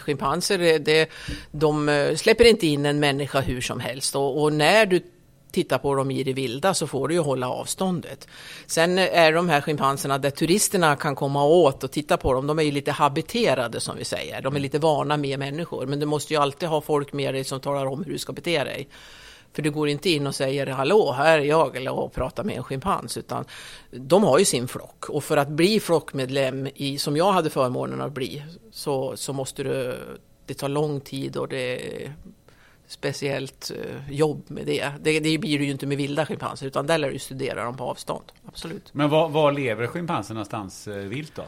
Schimpanser, 0.00 0.58
det, 0.58 0.78
det, 0.78 1.10
de 1.50 1.88
eh, 1.88 2.14
släpper 2.14 2.44
inte 2.44 2.66
in 2.66 2.86
en 2.86 3.00
människa 3.00 3.40
hur 3.40 3.60
som 3.60 3.80
helst 3.80 4.16
och, 4.16 4.42
och 4.42 4.52
när 4.52 4.86
du 4.86 5.00
titta 5.50 5.78
på 5.78 5.94
dem 5.94 6.10
i 6.10 6.22
det 6.22 6.32
vilda 6.32 6.74
så 6.74 6.86
får 6.86 7.08
du 7.08 7.14
ju 7.14 7.20
hålla 7.20 7.50
avståndet. 7.50 8.28
Sen 8.66 8.98
är 8.98 9.32
de 9.32 9.48
här 9.48 9.60
schimpanserna 9.60 10.18
där 10.18 10.30
turisterna 10.30 10.96
kan 10.96 11.14
komma 11.14 11.44
åt 11.44 11.84
och 11.84 11.90
titta 11.90 12.16
på 12.16 12.32
dem, 12.32 12.46
de 12.46 12.58
är 12.58 12.62
ju 12.62 12.70
lite 12.70 12.92
habiterade 12.92 13.80
som 13.80 13.96
vi 13.96 14.04
säger. 14.04 14.42
De 14.42 14.56
är 14.56 14.60
lite 14.60 14.78
vana 14.78 15.16
med 15.16 15.38
människor, 15.38 15.86
men 15.86 16.00
du 16.00 16.06
måste 16.06 16.34
ju 16.34 16.40
alltid 16.40 16.68
ha 16.68 16.80
folk 16.80 17.12
med 17.12 17.34
dig 17.34 17.44
som 17.44 17.60
talar 17.60 17.86
om 17.86 18.04
hur 18.04 18.12
du 18.12 18.18
ska 18.18 18.32
bete 18.32 18.64
dig. 18.64 18.88
För 19.52 19.62
du 19.62 19.70
går 19.70 19.88
inte 19.88 20.10
in 20.10 20.26
och 20.26 20.34
säger 20.34 20.66
hallå, 20.66 21.12
här 21.12 21.38
är 21.38 21.44
jag 21.44 21.76
eller 21.76 21.92
och 21.92 22.12
pratar 22.12 22.44
med 22.44 22.56
en 22.56 22.64
schimpans, 22.64 23.16
utan 23.16 23.44
de 23.90 24.24
har 24.24 24.38
ju 24.38 24.44
sin 24.44 24.68
flock. 24.68 25.08
Och 25.08 25.24
för 25.24 25.36
att 25.36 25.48
bli 25.48 25.80
flockmedlem, 25.80 26.68
i, 26.74 26.98
som 26.98 27.16
jag 27.16 27.32
hade 27.32 27.50
förmånen 27.50 28.00
att 28.00 28.12
bli, 28.12 28.42
så, 28.70 29.16
så 29.16 29.32
måste 29.32 29.62
du, 29.62 29.98
det 30.46 30.54
tar 30.54 30.68
lång 30.68 31.00
tid 31.00 31.36
och 31.36 31.48
det 31.48 31.80
speciellt 32.86 33.70
eh, 33.70 34.12
jobb 34.14 34.42
med 34.46 34.66
det. 34.66 34.92
det. 35.00 35.20
Det 35.20 35.38
blir 35.38 35.58
det 35.58 35.64
ju 35.64 35.70
inte 35.70 35.86
med 35.86 35.96
vilda 35.96 36.26
schimpanser, 36.26 36.66
utan 36.66 36.86
där 36.86 36.98
lär 36.98 37.10
du 37.10 37.18
studera 37.18 37.64
dem 37.64 37.76
på 37.76 37.84
avstånd. 37.84 38.24
Absolut. 38.46 38.88
Men 38.92 39.10
var, 39.10 39.28
var 39.28 39.52
lever 39.52 39.86
schimpanser 39.86 40.34
någonstans 40.34 40.88
eh, 40.88 40.94
vilt 40.94 41.34
då? 41.34 41.42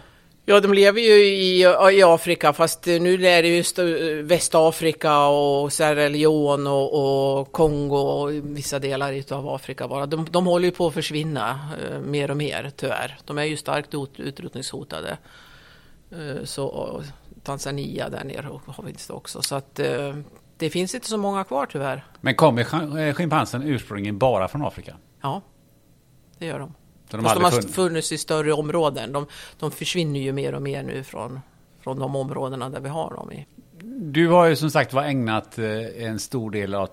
Ja, 0.44 0.60
de 0.60 0.74
lever 0.74 1.00
ju 1.00 1.24
i, 1.24 1.60
i 1.92 2.02
Afrika, 2.02 2.52
fast 2.52 2.86
nu 2.86 3.26
är 3.26 3.42
det 3.42 3.48
just 3.56 3.78
eh, 3.78 3.86
Västafrika 4.22 5.26
och 5.26 5.72
Sierra 5.72 6.08
Leone 6.08 6.70
och, 6.70 7.38
och 7.40 7.52
Kongo 7.52 7.96
och 7.96 8.32
vissa 8.32 8.78
delar 8.78 9.32
av 9.32 9.48
Afrika 9.48 9.88
bara. 9.88 10.06
De, 10.06 10.26
de 10.30 10.46
håller 10.46 10.64
ju 10.64 10.72
på 10.72 10.86
att 10.86 10.94
försvinna 10.94 11.60
eh, 11.82 12.00
mer 12.00 12.30
och 12.30 12.36
mer, 12.36 12.70
tyvärr. 12.76 13.18
De 13.24 13.38
är 13.38 13.44
ju 13.44 13.56
starkt 13.56 13.94
ut, 13.94 14.20
utrotningshotade. 14.20 15.18
Eh, 16.10 16.44
så 16.44 17.02
Tanzania 17.42 18.08
där 18.08 18.24
nere 18.24 18.60
har 18.66 18.84
vi 18.84 18.92
det 18.92 19.12
också. 19.12 19.42
Så 19.42 19.54
att 19.54 19.78
eh, 19.78 20.16
det 20.58 20.70
finns 20.70 20.94
inte 20.94 21.06
så 21.08 21.16
många 21.18 21.44
kvar 21.44 21.66
tyvärr. 21.66 22.04
Men 22.20 22.34
kommer 22.34 22.98
eh, 23.08 23.14
schimpansen 23.14 23.62
ursprungligen 23.62 24.18
bara 24.18 24.48
från 24.48 24.62
Afrika? 24.62 24.96
Ja, 25.22 25.42
det 26.38 26.46
gör 26.46 26.58
de. 26.58 26.74
Så 27.10 27.16
de 27.16 27.22
Fast 27.22 27.34
de 27.36 27.44
har 27.44 27.50
funnits- 27.50 27.74
funnits 27.74 28.12
i 28.12 28.18
större 28.18 28.52
områden. 28.52 29.12
De, 29.12 29.26
de 29.58 29.70
försvinner 29.70 30.20
ju 30.20 30.32
mer 30.32 30.54
och 30.54 30.62
mer 30.62 30.82
nu 30.82 31.04
från, 31.04 31.40
från 31.80 31.98
de 31.98 32.16
områdena 32.16 32.70
där 32.70 32.80
vi 32.80 32.88
har 32.88 33.14
dem 33.14 33.32
i. 33.32 33.46
Du 34.00 34.28
har 34.28 34.46
ju 34.46 34.56
som 34.56 34.70
sagt 34.70 34.92
var 34.92 35.02
ägnat 35.02 35.58
eh, 35.58 36.04
en 36.04 36.18
stor 36.18 36.50
del 36.50 36.74
av, 36.74 36.88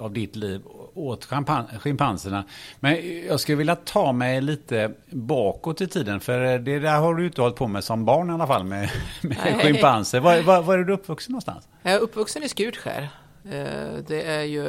av 0.00 0.12
ditt 0.12 0.36
liv 0.36 0.62
åt 0.94 1.24
schimpan- 1.26 1.78
schimpanserna. 1.78 2.44
Men 2.80 2.98
jag 3.26 3.40
skulle 3.40 3.56
vilja 3.56 3.76
ta 3.76 4.12
mig 4.12 4.40
lite 4.40 4.92
bakåt 5.10 5.80
i 5.80 5.86
tiden. 5.86 6.20
För 6.20 6.58
det 6.58 6.78
där 6.78 6.96
har 6.98 7.14
du 7.14 7.26
inte 7.26 7.40
hållit 7.42 7.56
på 7.56 7.66
med 7.66 7.84
som 7.84 8.04
barn 8.04 8.30
i 8.30 8.32
alla 8.32 8.46
fall 8.46 8.64
med, 8.64 8.90
med 9.22 9.36
schimpanser. 9.62 10.20
Var, 10.20 10.42
var, 10.42 10.62
var 10.62 10.78
är 10.78 10.84
du 10.84 10.92
uppvuxen 10.92 11.32
någonstans? 11.32 11.68
Jag 11.82 11.92
är 11.92 11.98
uppvuxen 11.98 12.42
i 12.42 12.48
Skutskär. 12.48 13.08
Eh, 13.44 13.94
Det 14.06 14.22
är 14.22 14.42
ju 14.42 14.64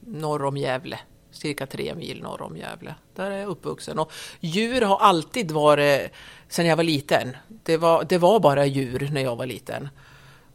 norr 0.00 0.44
om 0.44 0.56
Gävle. 0.56 0.98
Cirka 1.30 1.66
tre 1.66 1.94
mil 1.94 2.22
norr 2.22 2.42
om 2.42 2.56
Gävle. 2.56 2.94
Där 3.16 3.30
är 3.30 3.38
jag 3.38 3.48
uppvuxen. 3.48 3.98
Och 3.98 4.12
djur 4.40 4.80
har 4.80 4.98
alltid 4.98 5.50
varit, 5.50 6.10
sedan 6.48 6.66
jag 6.66 6.76
var 6.76 6.84
liten. 6.84 7.36
Det 7.48 7.76
var, 7.76 8.04
det 8.08 8.18
var 8.18 8.40
bara 8.40 8.66
djur 8.66 9.08
när 9.12 9.20
jag 9.20 9.36
var 9.36 9.46
liten. 9.46 9.88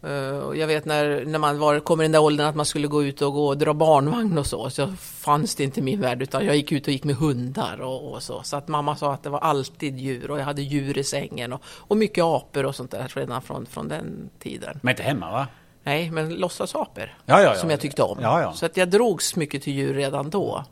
Eh, 0.04 0.38
och 0.38 0.58
Jag 0.58 0.68
vet 0.68 0.86
när, 0.86 1.26
när 1.26 1.40
man 1.40 1.60
var, 1.60 1.80
kom 1.80 2.02
i 2.02 2.04
den 2.04 2.12
där 2.12 2.22
åldern 2.22 2.48
att 2.48 2.56
man 2.56 2.66
skulle 2.66 2.88
gå 2.88 3.04
ut 3.04 3.22
och 3.22 3.34
gå 3.34 3.48
och 3.48 3.58
dra 3.58 3.74
barnvagn 3.74 4.38
och 4.38 4.48
så, 4.48 4.70
så 4.70 4.88
fanns 4.98 5.56
det 5.56 5.64
inte 5.64 5.80
i 5.80 5.84
min 5.84 6.02
värld 6.02 6.22
utan 6.22 6.46
jag 6.46 6.56
gick 6.56 6.72
ut 6.72 6.88
och 6.88 6.94
gick 6.94 7.04
med 7.04 7.16
hundar 7.16 7.82
och, 7.82 8.14
och 8.14 8.24
så. 8.24 8.44
Så 8.44 8.58
att 8.58 8.68
mamma 8.68 8.96
sa 8.96 9.14
att 9.14 9.24
det 9.24 9.30
var 9.30 9.40
alltid 9.40 10.00
djur 10.00 10.32
och 10.32 10.40
jag 10.40 10.46
hade 10.46 10.62
djur 10.62 10.98
i 10.98 11.04
sängen 11.04 11.54
och, 11.54 11.62
och 11.66 11.98
mycket 11.98 12.24
apor 12.24 12.66
och 12.66 12.76
sånt 12.76 12.92
där 12.92 13.12
redan 13.16 13.42
från, 13.42 13.66
från 13.66 13.88
den 13.88 14.30
tiden. 14.40 14.80
Men 14.82 14.92
inte 14.92 15.04
hemma 15.04 15.32
va? 15.32 15.48
Nej, 15.84 16.12
men 16.12 16.34
låtsasapor. 16.34 17.18
Ja, 17.26 17.42
ja, 17.42 17.44
ja. 17.44 17.56
Som 17.56 17.70
jag 17.70 17.80
tyckte 17.80 18.04
om. 18.04 18.18
Ja, 18.22 18.42
ja. 18.42 18.54
Så 18.54 18.66
att 18.66 18.78
jag 18.78 18.90
drogs 18.90 19.36
mycket 19.36 19.64
till 19.64 19.74
djur 19.74 19.94
redan 19.94 20.30
då. 20.30 20.66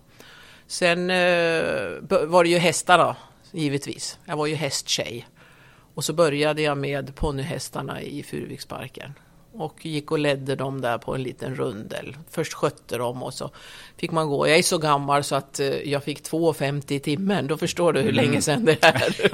Sen 0.67 1.09
eh, 1.09 2.25
var 2.27 2.43
det 2.43 2.49
ju 2.49 2.57
hästarna, 2.57 3.15
givetvis. 3.51 4.19
Jag 4.25 4.37
var 4.37 4.45
ju 4.45 4.55
hästtjej. 4.55 5.27
Och 5.95 6.03
så 6.03 6.13
började 6.13 6.61
jag 6.61 6.77
med 6.77 7.15
ponnyhästarna 7.15 8.01
i 8.01 8.23
Furuviksparken. 8.23 9.13
Och 9.53 9.85
gick 9.85 10.11
och 10.11 10.19
ledde 10.19 10.55
dem 10.55 10.81
där 10.81 10.97
på 10.97 11.15
en 11.15 11.23
liten 11.23 11.55
rundel. 11.55 12.17
Först 12.29 12.53
skötte 12.53 12.97
dem 12.97 13.23
och 13.23 13.33
så 13.33 13.49
fick 13.97 14.11
man 14.11 14.27
gå. 14.27 14.47
Jag 14.47 14.57
är 14.57 14.63
så 14.63 14.77
gammal 14.77 15.23
så 15.23 15.35
att 15.35 15.59
eh, 15.59 15.67
jag 15.67 16.03
fick 16.03 16.21
2,50 16.23 16.91
i 16.93 16.99
timmen. 16.99 17.47
Då 17.47 17.57
förstår 17.57 17.93
du 17.93 18.01
hur 18.01 18.11
länge 18.11 18.41
sedan 18.41 18.65
det 18.65 18.83
är. 18.83 19.31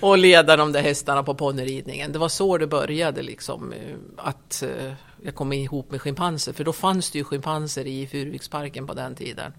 och 0.04 0.18
leda 0.18 0.56
de 0.56 0.72
där 0.72 0.82
hästarna 0.82 1.22
på 1.22 1.34
ponnyridningen. 1.34 2.12
Det 2.12 2.18
var 2.18 2.28
så 2.28 2.58
det 2.58 2.66
började 2.66 3.22
liksom. 3.22 3.72
eh, 3.72 3.78
Att 4.16 4.62
eh, 4.62 4.92
jag 5.24 5.34
kom 5.34 5.52
ihop 5.52 5.90
med 5.90 6.00
schimpanser. 6.00 6.52
För 6.52 6.64
då 6.64 6.72
fanns 6.72 7.10
det 7.10 7.18
ju 7.18 7.24
schimpanser 7.24 7.86
i 7.86 8.06
Furuviksparken 8.06 8.86
på 8.86 8.94
den 8.94 9.14
tiden. 9.14 9.52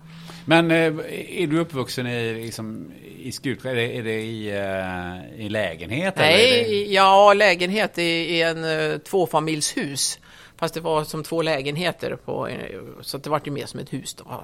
Men 0.45 0.72
eh, 0.72 0.93
är 1.41 1.48
du 1.48 1.60
uppvuxen 1.60 2.07
i, 2.07 2.34
liksom, 2.34 2.91
i 3.19 3.31
Skutskär? 3.31 3.69
Är 3.69 3.75
det, 3.75 3.98
är 3.98 4.03
det 4.03 4.22
i, 4.22 4.50
eh, 4.50 5.45
i 5.45 5.50
lägenhet? 5.50 6.17
är 6.17 6.22
det... 6.22 6.27
Nej, 6.27 6.93
ja, 6.93 7.34
lägenhet 7.34 7.98
i, 7.98 8.01
i 8.01 8.41
en 8.41 8.63
uh, 8.63 8.98
tvåfamiljshus. 8.98 10.19
Fast 10.57 10.74
det 10.74 10.81
var 10.81 11.03
som 11.03 11.24
två 11.24 11.41
lägenheter, 11.41 12.15
på, 12.15 12.48
eh, 12.48 12.79
så 13.01 13.17
det 13.17 13.29
var 13.29 13.41
ju 13.45 13.51
mer 13.51 13.65
som 13.65 13.79
ett 13.79 13.93
hus. 13.93 14.13
Då. 14.13 14.43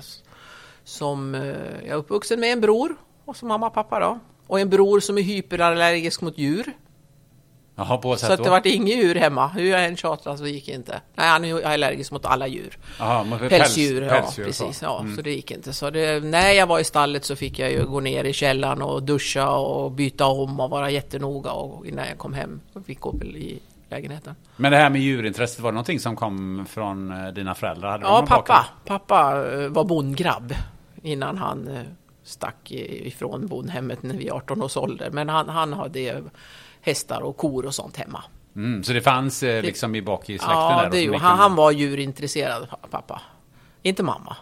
Som, 0.83 1.35
eh, 1.35 1.41
jag 1.81 1.89
är 1.89 1.95
uppvuxen 1.95 2.39
med 2.39 2.53
en 2.53 2.61
bror, 2.61 2.95
och 3.25 3.37
som 3.37 3.47
mamma 3.47 3.67
och 3.67 3.73
pappa 3.73 3.99
då. 3.99 4.19
Och 4.47 4.59
en 4.59 4.69
bror 4.69 4.99
som 4.99 5.17
är 5.17 5.21
hyperallergisk 5.21 6.21
mot 6.21 6.37
djur. 6.37 6.73
Jaha, 7.87 7.97
på 7.97 8.15
Så 8.17 8.31
att 8.31 8.37
då? 8.37 8.43
det 8.43 8.49
vart 8.49 8.65
inget 8.65 8.97
djur 8.97 9.15
hemma. 9.15 9.47
Hur 9.47 9.69
jag 9.71 9.85
än 9.85 9.97
tjatade 9.97 10.37
så 10.37 10.47
gick 10.47 10.65
det 10.65 10.71
inte. 10.71 11.01
Nej, 11.15 11.27
han 11.29 11.45
är 11.45 11.61
allergisk 11.65 12.11
mot 12.11 12.25
alla 12.25 12.47
djur. 12.47 12.77
Men 12.99 13.39
för 13.39 13.49
Pälsdjur, 13.49 14.01
päls- 14.01 14.05
ja 14.05 14.21
pälsdjur 14.21 14.45
precis. 14.45 14.81
Ja, 14.81 14.99
Mm. 14.99 15.15
Så 15.15 15.21
det 15.21 15.31
gick 15.31 15.51
inte. 15.51 15.73
Så 15.73 15.89
det, 15.89 16.23
när 16.23 16.51
jag 16.51 16.67
var 16.67 16.79
i 16.79 16.83
stallet 16.83 17.25
så 17.25 17.35
fick 17.35 17.59
jag 17.59 17.71
ju 17.71 17.85
gå 17.85 17.99
ner 17.99 18.23
i 18.23 18.33
källaren 18.33 18.81
och 18.81 19.03
duscha 19.03 19.49
och 19.49 19.91
byta 19.91 20.25
om 20.25 20.59
och 20.59 20.69
vara 20.69 20.89
jättenoga 20.89 21.51
och 21.51 21.85
innan 21.85 22.07
jag 22.07 22.17
kom 22.17 22.33
hem 22.33 22.59
och 22.73 22.85
fick 22.85 22.99
gå 22.99 23.13
i 23.23 23.59
lägenheten. 23.89 24.35
Men 24.55 24.71
det 24.71 24.77
här 24.77 24.89
med 24.89 25.01
djurintresset, 25.01 25.59
var 25.59 25.71
det 25.71 25.73
någonting 25.75 25.99
som 25.99 26.15
kom 26.15 26.65
från 26.69 27.11
eh, 27.25 27.33
dina 27.33 27.55
föräldrar? 27.55 27.89
Hade 27.91 28.03
de 28.03 28.07
Ja, 28.09 28.25
pappa. 28.27 28.65
Pappa 28.85 29.45
eh, 29.53 29.67
var 29.67 29.83
bondgrabb 29.83 30.53
innan 31.03 31.37
han 31.37 31.67
eh, 31.67 31.81
stack 32.23 32.71
ifrån 32.71 33.47
bondhemmet 33.47 33.99
vid 34.01 34.31
18 34.31 34.63
års 34.63 34.77
ålder. 34.77 35.09
Men 35.11 35.29
han, 35.29 35.49
han 35.49 35.73
hade 35.73 36.23
hästar 36.81 37.21
och 37.21 37.37
kor 37.37 37.65
och 37.65 37.75
sånt 37.75 37.97
hemma. 37.97 38.23
Mm, 38.55 38.83
så 38.83 38.93
det 38.93 39.01
fanns 39.01 39.43
eh, 39.43 39.63
liksom 39.63 39.95
i 39.95 40.01
bak 40.01 40.29
i 40.29 40.37
släkten 40.37 40.57
Ja, 40.57 40.89
där? 40.91 41.07
det 41.11 41.17
han. 41.17 41.37
Han 41.37 41.55
var 41.55 41.71
djurintresserad, 41.71 42.69
pa- 42.69 42.77
pappa. 42.89 43.21
Inte 43.83 44.03
mamma. 44.03 44.37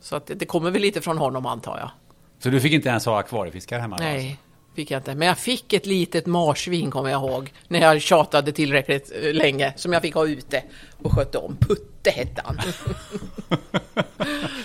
Så 0.00 0.16
att 0.16 0.26
det, 0.26 0.34
det 0.34 0.46
kommer 0.46 0.70
väl 0.70 0.82
lite 0.82 1.00
från 1.00 1.18
honom 1.18 1.46
antar 1.46 1.78
jag. 1.78 1.90
Så 2.38 2.48
du 2.48 2.60
fick 2.60 2.72
inte 2.72 2.88
ens 2.88 3.06
ha 3.06 3.18
akvariefiskar 3.18 3.78
hemma? 3.78 3.96
Alltså? 3.96 4.08
Nej, 4.08 4.38
fick 4.74 4.90
jag 4.90 4.98
inte. 4.98 5.14
Men 5.14 5.28
jag 5.28 5.38
fick 5.38 5.72
ett 5.72 5.86
litet 5.86 6.26
marsvin 6.26 6.90
kommer 6.90 7.10
jag 7.10 7.22
ihåg. 7.22 7.52
När 7.68 7.80
jag 7.80 8.02
tjatade 8.02 8.52
tillräckligt 8.52 9.12
eh, 9.22 9.32
länge. 9.34 9.72
Som 9.76 9.92
jag 9.92 10.02
fick 10.02 10.14
ha 10.14 10.26
ute 10.26 10.62
och 11.02 11.12
skötte 11.12 11.38
om. 11.38 11.56
Putte 11.56 12.10
hette 12.10 12.42
han. 12.44 12.58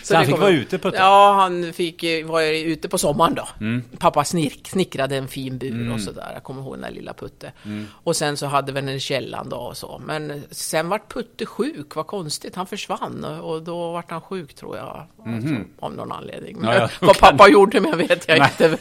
Så 0.04 0.16
han 0.16 0.26
det 0.26 0.32
fick 0.32 0.40
vara 0.42 0.52
ute, 0.52 0.78
Putte? 0.78 0.98
Ja, 0.98 1.34
han 1.34 1.74
fick 1.74 2.04
eh, 2.04 2.26
vara 2.26 2.48
ute 2.48 2.90
på 2.90 2.98
sommaren 2.98 3.36
då. 3.36 3.48
Mm. 3.60 3.84
Pappa 4.00 4.24
snick, 4.24 4.68
snickrade 4.68 5.16
en 5.16 5.28
fin 5.28 5.58
bur 5.58 5.94
och 5.94 6.02
sådär. 6.02 6.32
Jag 6.34 6.44
kommer 6.44 6.62
ihåg 6.62 6.74
den 6.74 6.82
där 6.82 6.92
lilla 6.92 7.14
Putte. 7.14 7.52
Mm. 7.66 7.88
Och 8.04 8.16
sen 8.16 8.38
så 8.38 8.46
hade 8.46 8.72
vi 8.72 8.82
den 8.82 8.90
i 8.90 9.00
källan 9.00 9.50
då 9.50 9.58
och 9.58 9.78
så. 9.78 10.02
Men 10.06 10.44
sen 10.52 10.90
vart 10.90 11.14
Putte 11.14 11.46
sjuk, 11.46 11.96
vad 11.96 12.08
konstigt. 12.08 12.56
Han 12.56 12.66
försvann 12.68 13.24
och 13.42 13.64
då 13.64 13.92
vart 13.92 14.12
han 14.12 14.22
sjuk 14.22 14.54
tror 14.54 14.78
jag. 14.78 15.06
Alltså, 15.26 15.56
av 15.80 15.94
någon 15.94 16.12
anledning. 16.12 16.56
Mhm. 16.58 16.66
Ja, 16.66 16.76
ja, 16.76 16.90
vad 17.02 17.16
kan- 17.16 17.38
pappa 17.38 17.50
gjorde 17.50 17.82
med 17.82 17.98
vet 17.98 18.28
jag 18.28 18.40
Nej. 18.40 18.50
inte. 18.52 18.78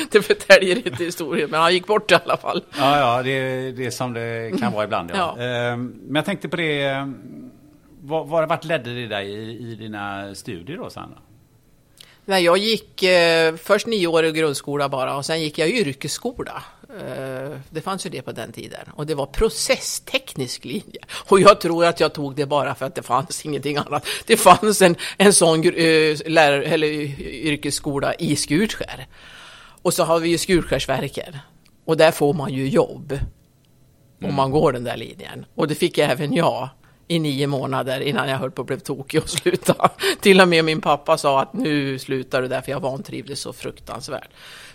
det 0.10 0.22
förtäljer 0.22 0.86
inte 0.86 1.04
historien. 1.04 1.50
Men 1.50 1.60
han 1.60 1.72
gick 1.72 1.86
bort 1.86 2.10
i 2.10 2.14
alla 2.24 2.36
fall. 2.36 2.64
Ja, 2.78 2.98
ja 2.98 3.22
det, 3.22 3.72
det 3.72 3.86
är 3.86 3.90
som 3.90 4.12
det 4.12 4.52
kan 4.60 4.72
vara 4.72 4.84
ibland. 4.84 5.10
Ja. 5.14 5.34
Ja. 5.38 5.42
Ehm, 5.44 5.94
men 6.10 6.16
jag 6.16 6.24
tänkte 6.24 6.48
på 6.48 6.56
det, 6.56 7.08
var, 8.02 8.46
vart 8.46 8.64
ledde 8.64 8.94
det 8.94 9.06
dig 9.06 9.30
i, 9.30 9.70
i 9.70 9.74
dina 9.74 10.34
studier 10.34 10.76
då, 10.76 10.90
Sandra? 10.90 11.18
Nej, 12.24 12.44
jag 12.44 12.58
gick 12.58 13.02
eh, 13.02 13.56
först 13.56 13.86
nio 13.86 14.06
år 14.06 14.24
i 14.24 14.32
grundskola 14.32 14.88
bara 14.88 15.16
och 15.16 15.26
sen 15.26 15.42
gick 15.42 15.58
jag 15.58 15.68
yrkesskola. 15.68 16.62
Eh, 16.98 17.58
det 17.70 17.80
fanns 17.80 18.06
ju 18.06 18.10
det 18.10 18.22
på 18.22 18.32
den 18.32 18.52
tiden 18.52 18.80
och 18.94 19.06
det 19.06 19.14
var 19.14 19.26
processteknisk 19.26 20.64
linje. 20.64 21.00
Och 21.28 21.40
jag 21.40 21.60
tror 21.60 21.84
att 21.84 22.00
jag 22.00 22.12
tog 22.12 22.36
det 22.36 22.46
bara 22.46 22.74
för 22.74 22.86
att 22.86 22.94
det 22.94 23.02
fanns 23.02 23.46
ingenting 23.46 23.76
annat. 23.76 24.06
Det 24.26 24.36
fanns 24.36 24.82
en, 24.82 24.96
en 25.16 25.32
sån 25.32 25.64
eh, 25.64 26.16
lär, 26.26 26.52
eller, 26.52 26.86
eh, 26.86 27.20
yrkesskola 27.20 28.14
i 28.14 28.36
Skutskär. 28.36 29.06
Och 29.82 29.94
så 29.94 30.04
har 30.04 30.20
vi 30.20 30.28
ju 30.28 30.38
Skutskärsverken 30.38 31.36
och 31.84 31.96
där 31.96 32.10
får 32.10 32.32
man 32.32 32.52
ju 32.52 32.68
jobb 32.68 33.18
om 34.22 34.34
man 34.34 34.50
går 34.50 34.72
den 34.72 34.84
där 34.84 34.96
linjen. 34.96 35.46
Och 35.54 35.68
det 35.68 35.74
fick 35.74 35.98
även 35.98 36.32
jag 36.32 36.68
i 37.10 37.18
nio 37.18 37.46
månader 37.46 38.00
innan 38.00 38.28
jag 38.28 38.38
höll 38.38 38.50
på 38.50 38.62
att 38.62 38.66
bli 38.66 38.80
tokig 38.80 39.22
och 39.22 39.28
sluta. 39.30 39.90
Till 40.20 40.40
och 40.40 40.48
med 40.48 40.64
min 40.64 40.80
pappa 40.80 41.18
sa 41.18 41.40
att 41.40 41.52
nu 41.52 41.98
slutar 41.98 42.42
du 42.42 42.48
där 42.48 42.60
för 42.60 42.72
jag 42.72 42.80
vantrivdes 42.80 43.40
så 43.40 43.52
fruktansvärt. 43.52 44.28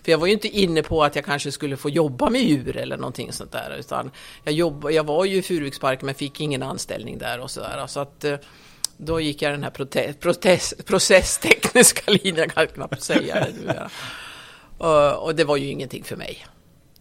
För 0.03 0.11
jag 0.11 0.17
var 0.17 0.27
ju 0.27 0.33
inte 0.33 0.47
inne 0.47 0.83
på 0.83 1.03
att 1.03 1.15
jag 1.15 1.25
kanske 1.25 1.51
skulle 1.51 1.77
få 1.77 1.89
jobba 1.89 2.29
med 2.29 2.41
djur 2.41 2.77
eller 2.77 2.97
någonting 2.97 3.31
sånt 3.31 3.51
där. 3.51 3.75
Utan 3.79 4.11
jag, 4.43 4.53
jobb, 4.53 4.91
jag 4.91 5.03
var 5.03 5.25
ju 5.25 5.37
i 5.37 5.41
Furuviksparken 5.41 6.05
men 6.05 6.15
fick 6.15 6.41
ingen 6.41 6.63
anställning 6.63 7.17
där 7.17 7.39
och 7.39 7.51
sådär. 7.51 7.87
Så 7.87 7.99
att 7.99 8.23
eh, 8.23 8.35
då 8.97 9.19
gick 9.19 9.41
jag 9.41 9.53
den 9.53 9.63
här 9.63 9.69
protest, 9.69 10.19
protest, 10.19 10.85
processtekniska 10.85 12.11
linjen, 12.11 12.35
jag 12.37 12.51
kan 12.51 12.67
knappt 12.67 13.01
säga 13.01 13.35
det 13.35 13.53
nu. 13.65 13.79
Och, 14.77 15.03
eh, 15.03 15.11
och 15.11 15.35
det 15.35 15.43
var 15.43 15.57
ju 15.57 15.67
ingenting 15.67 16.03
för 16.03 16.15
mig. 16.15 16.45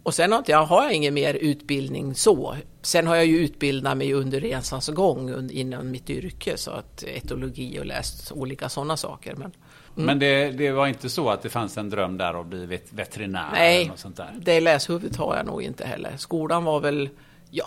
Och 0.05 0.15
sen 0.15 0.33
har 0.33 0.45
jag, 0.47 0.65
har 0.65 0.83
jag 0.83 0.93
ingen 0.93 1.15
mer 1.15 1.35
utbildning 1.35 2.15
så. 2.15 2.57
Sen 2.83 3.07
har 3.07 3.17
jag 3.17 3.27
ju 3.27 3.39
utbildat 3.39 3.97
mig 3.97 4.13
under 4.13 4.41
resans 4.41 4.89
gång 4.89 5.51
inom 5.51 5.91
mitt 5.91 6.11
yrke, 6.11 6.57
så 6.57 6.71
att 6.71 7.03
etologi 7.03 7.81
och 7.81 7.87
läst 7.87 8.33
olika 8.33 8.69
sådana 8.69 8.97
saker. 8.97 9.35
Men, 9.35 9.53
mm. 9.97 10.07
men 10.07 10.19
det, 10.19 10.51
det, 10.51 10.71
var 10.71 10.87
inte 10.87 11.09
så 11.09 11.31
att 11.31 11.43
det 11.43 11.49
fanns 11.49 11.79
en 11.79 11.91
dröm 11.91 12.19
där 12.19 12.41
att 12.41 12.47
bli 12.47 12.81
veterinär? 12.91 13.53
Nej, 13.53 13.93
sånt 13.97 14.17
där. 14.17 14.35
det 14.39 14.61
läshuvudet 14.61 15.17
har 15.17 15.37
jag 15.37 15.47
nog 15.47 15.63
inte 15.63 15.87
heller. 15.87 16.17
Skolan 16.17 16.65
var 16.65 16.81
väl, 16.81 17.09
ja, 17.51 17.67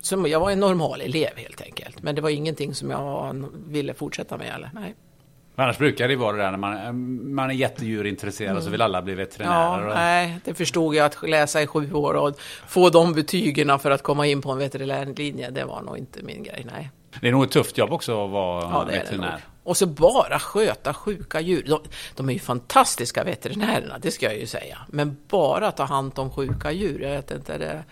som, 0.00 0.26
jag 0.26 0.40
var 0.40 0.50
en 0.50 0.60
normal 0.60 1.00
elev 1.00 1.36
helt 1.36 1.60
enkelt. 1.60 2.02
Men 2.02 2.14
det 2.14 2.20
var 2.20 2.30
ingenting 2.30 2.74
som 2.74 2.90
jag 2.90 3.44
ville 3.66 3.94
fortsätta 3.94 4.36
med. 4.36 4.54
Eller? 4.54 4.70
Nej. 4.74 4.94
Annars 5.60 5.78
brukar 5.78 6.08
det 6.08 6.16
vara 6.16 6.36
det 6.36 6.42
där 6.42 6.50
när 6.50 6.58
man, 6.58 7.34
man 7.34 7.50
är 7.50 7.54
jättedjurintresserad 7.54 8.50
mm. 8.50 8.62
så 8.62 8.70
vill 8.70 8.82
alla 8.82 9.02
bli 9.02 9.14
veterinärer. 9.14 9.88
Ja, 9.88 9.94
nej, 9.94 10.38
det 10.44 10.54
förstod 10.54 10.94
jag 10.94 11.06
att 11.06 11.28
läsa 11.28 11.62
i 11.62 11.66
sju 11.66 11.92
år 11.92 12.14
och 12.14 12.40
få 12.66 12.90
de 12.90 13.12
betygen 13.12 13.78
för 13.78 13.90
att 13.90 14.02
komma 14.02 14.26
in 14.26 14.42
på 14.42 14.50
en 14.50 14.58
veterinärlinje, 14.58 15.50
det 15.50 15.64
var 15.64 15.82
nog 15.82 15.98
inte 15.98 16.22
min 16.22 16.42
grej, 16.42 16.66
nej. 16.72 16.90
Det 17.20 17.28
är 17.28 17.32
nog 17.32 17.44
ett 17.44 17.50
tufft 17.50 17.78
jobb 17.78 17.92
också 17.92 18.24
att 18.24 18.30
vara 18.30 18.62
ja, 18.62 18.84
veterinär. 18.84 19.40
Och 19.62 19.76
så 19.76 19.86
bara 19.86 20.38
sköta 20.38 20.94
sjuka 20.94 21.40
djur. 21.40 21.64
De, 21.66 21.80
de, 22.16 22.28
är 22.28 22.32
ju 22.32 22.38
fantastiska 22.38 23.24
veterinärerna, 23.24 23.98
det 23.98 24.10
ska 24.10 24.26
jag 24.26 24.38
ju 24.38 24.46
säga. 24.46 24.78
Men 24.88 25.16
bara 25.28 25.72
ta 25.72 25.84
hand 25.84 26.18
om 26.18 26.30
sjuka 26.30 26.72
djur, 26.72 27.00
jag 27.00 27.10
vet 27.10 27.30
inte. 27.30 27.58
Det, 27.58 27.84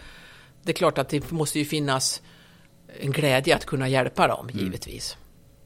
det 0.63 0.73
är 0.73 0.75
klart 0.75 0.99
att 0.99 1.09
det 1.09 1.31
måste 1.31 1.59
ju 1.59 1.65
finnas 1.65 2.23
en 3.01 3.13
glädje 3.13 3.57
att 3.57 3.65
kunna 3.65 3.89
hjälpa 3.89 4.29
dem, 4.29 4.49
mm. 4.53 4.73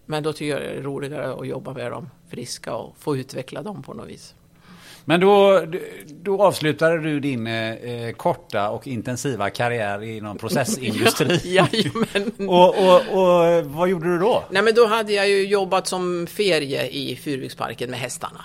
Men 0.06 0.22
då 0.22 0.32
tycker 0.32 0.52
jag 0.52 0.60
det 0.60 0.78
är 0.78 0.82
roligare 0.82 1.32
att 1.32 1.46
jobba 1.46 1.72
med 1.72 1.90
dem 1.90 2.10
friska 2.28 2.74
och 2.74 2.96
få 2.98 3.16
utveckla 3.16 3.62
dem 3.62 3.82
på 3.82 3.94
något 3.94 4.08
vis. 4.08 4.34
Men 5.04 5.20
då, 5.20 5.64
då 6.06 6.42
avslutade 6.42 6.98
du 6.98 7.20
din 7.20 7.46
eh, 7.46 8.12
korta 8.12 8.70
och 8.70 8.86
intensiva 8.86 9.50
karriär 9.50 10.02
inom 10.02 10.38
processindustri. 10.38 11.40
ja, 11.54 11.68
jajamän. 11.72 12.32
och, 12.48 12.68
och, 12.68 12.96
och 12.96 13.64
vad 13.64 13.88
gjorde 13.88 14.12
du 14.12 14.18
då? 14.18 14.44
Nej, 14.50 14.62
men 14.62 14.74
då 14.74 14.86
hade 14.86 15.12
jag 15.12 15.28
ju 15.28 15.46
jobbat 15.46 15.86
som 15.86 16.26
ferie 16.26 16.88
i 16.88 17.16
Furuviksparken 17.16 17.90
med 17.90 17.98
hästarna. 17.98 18.44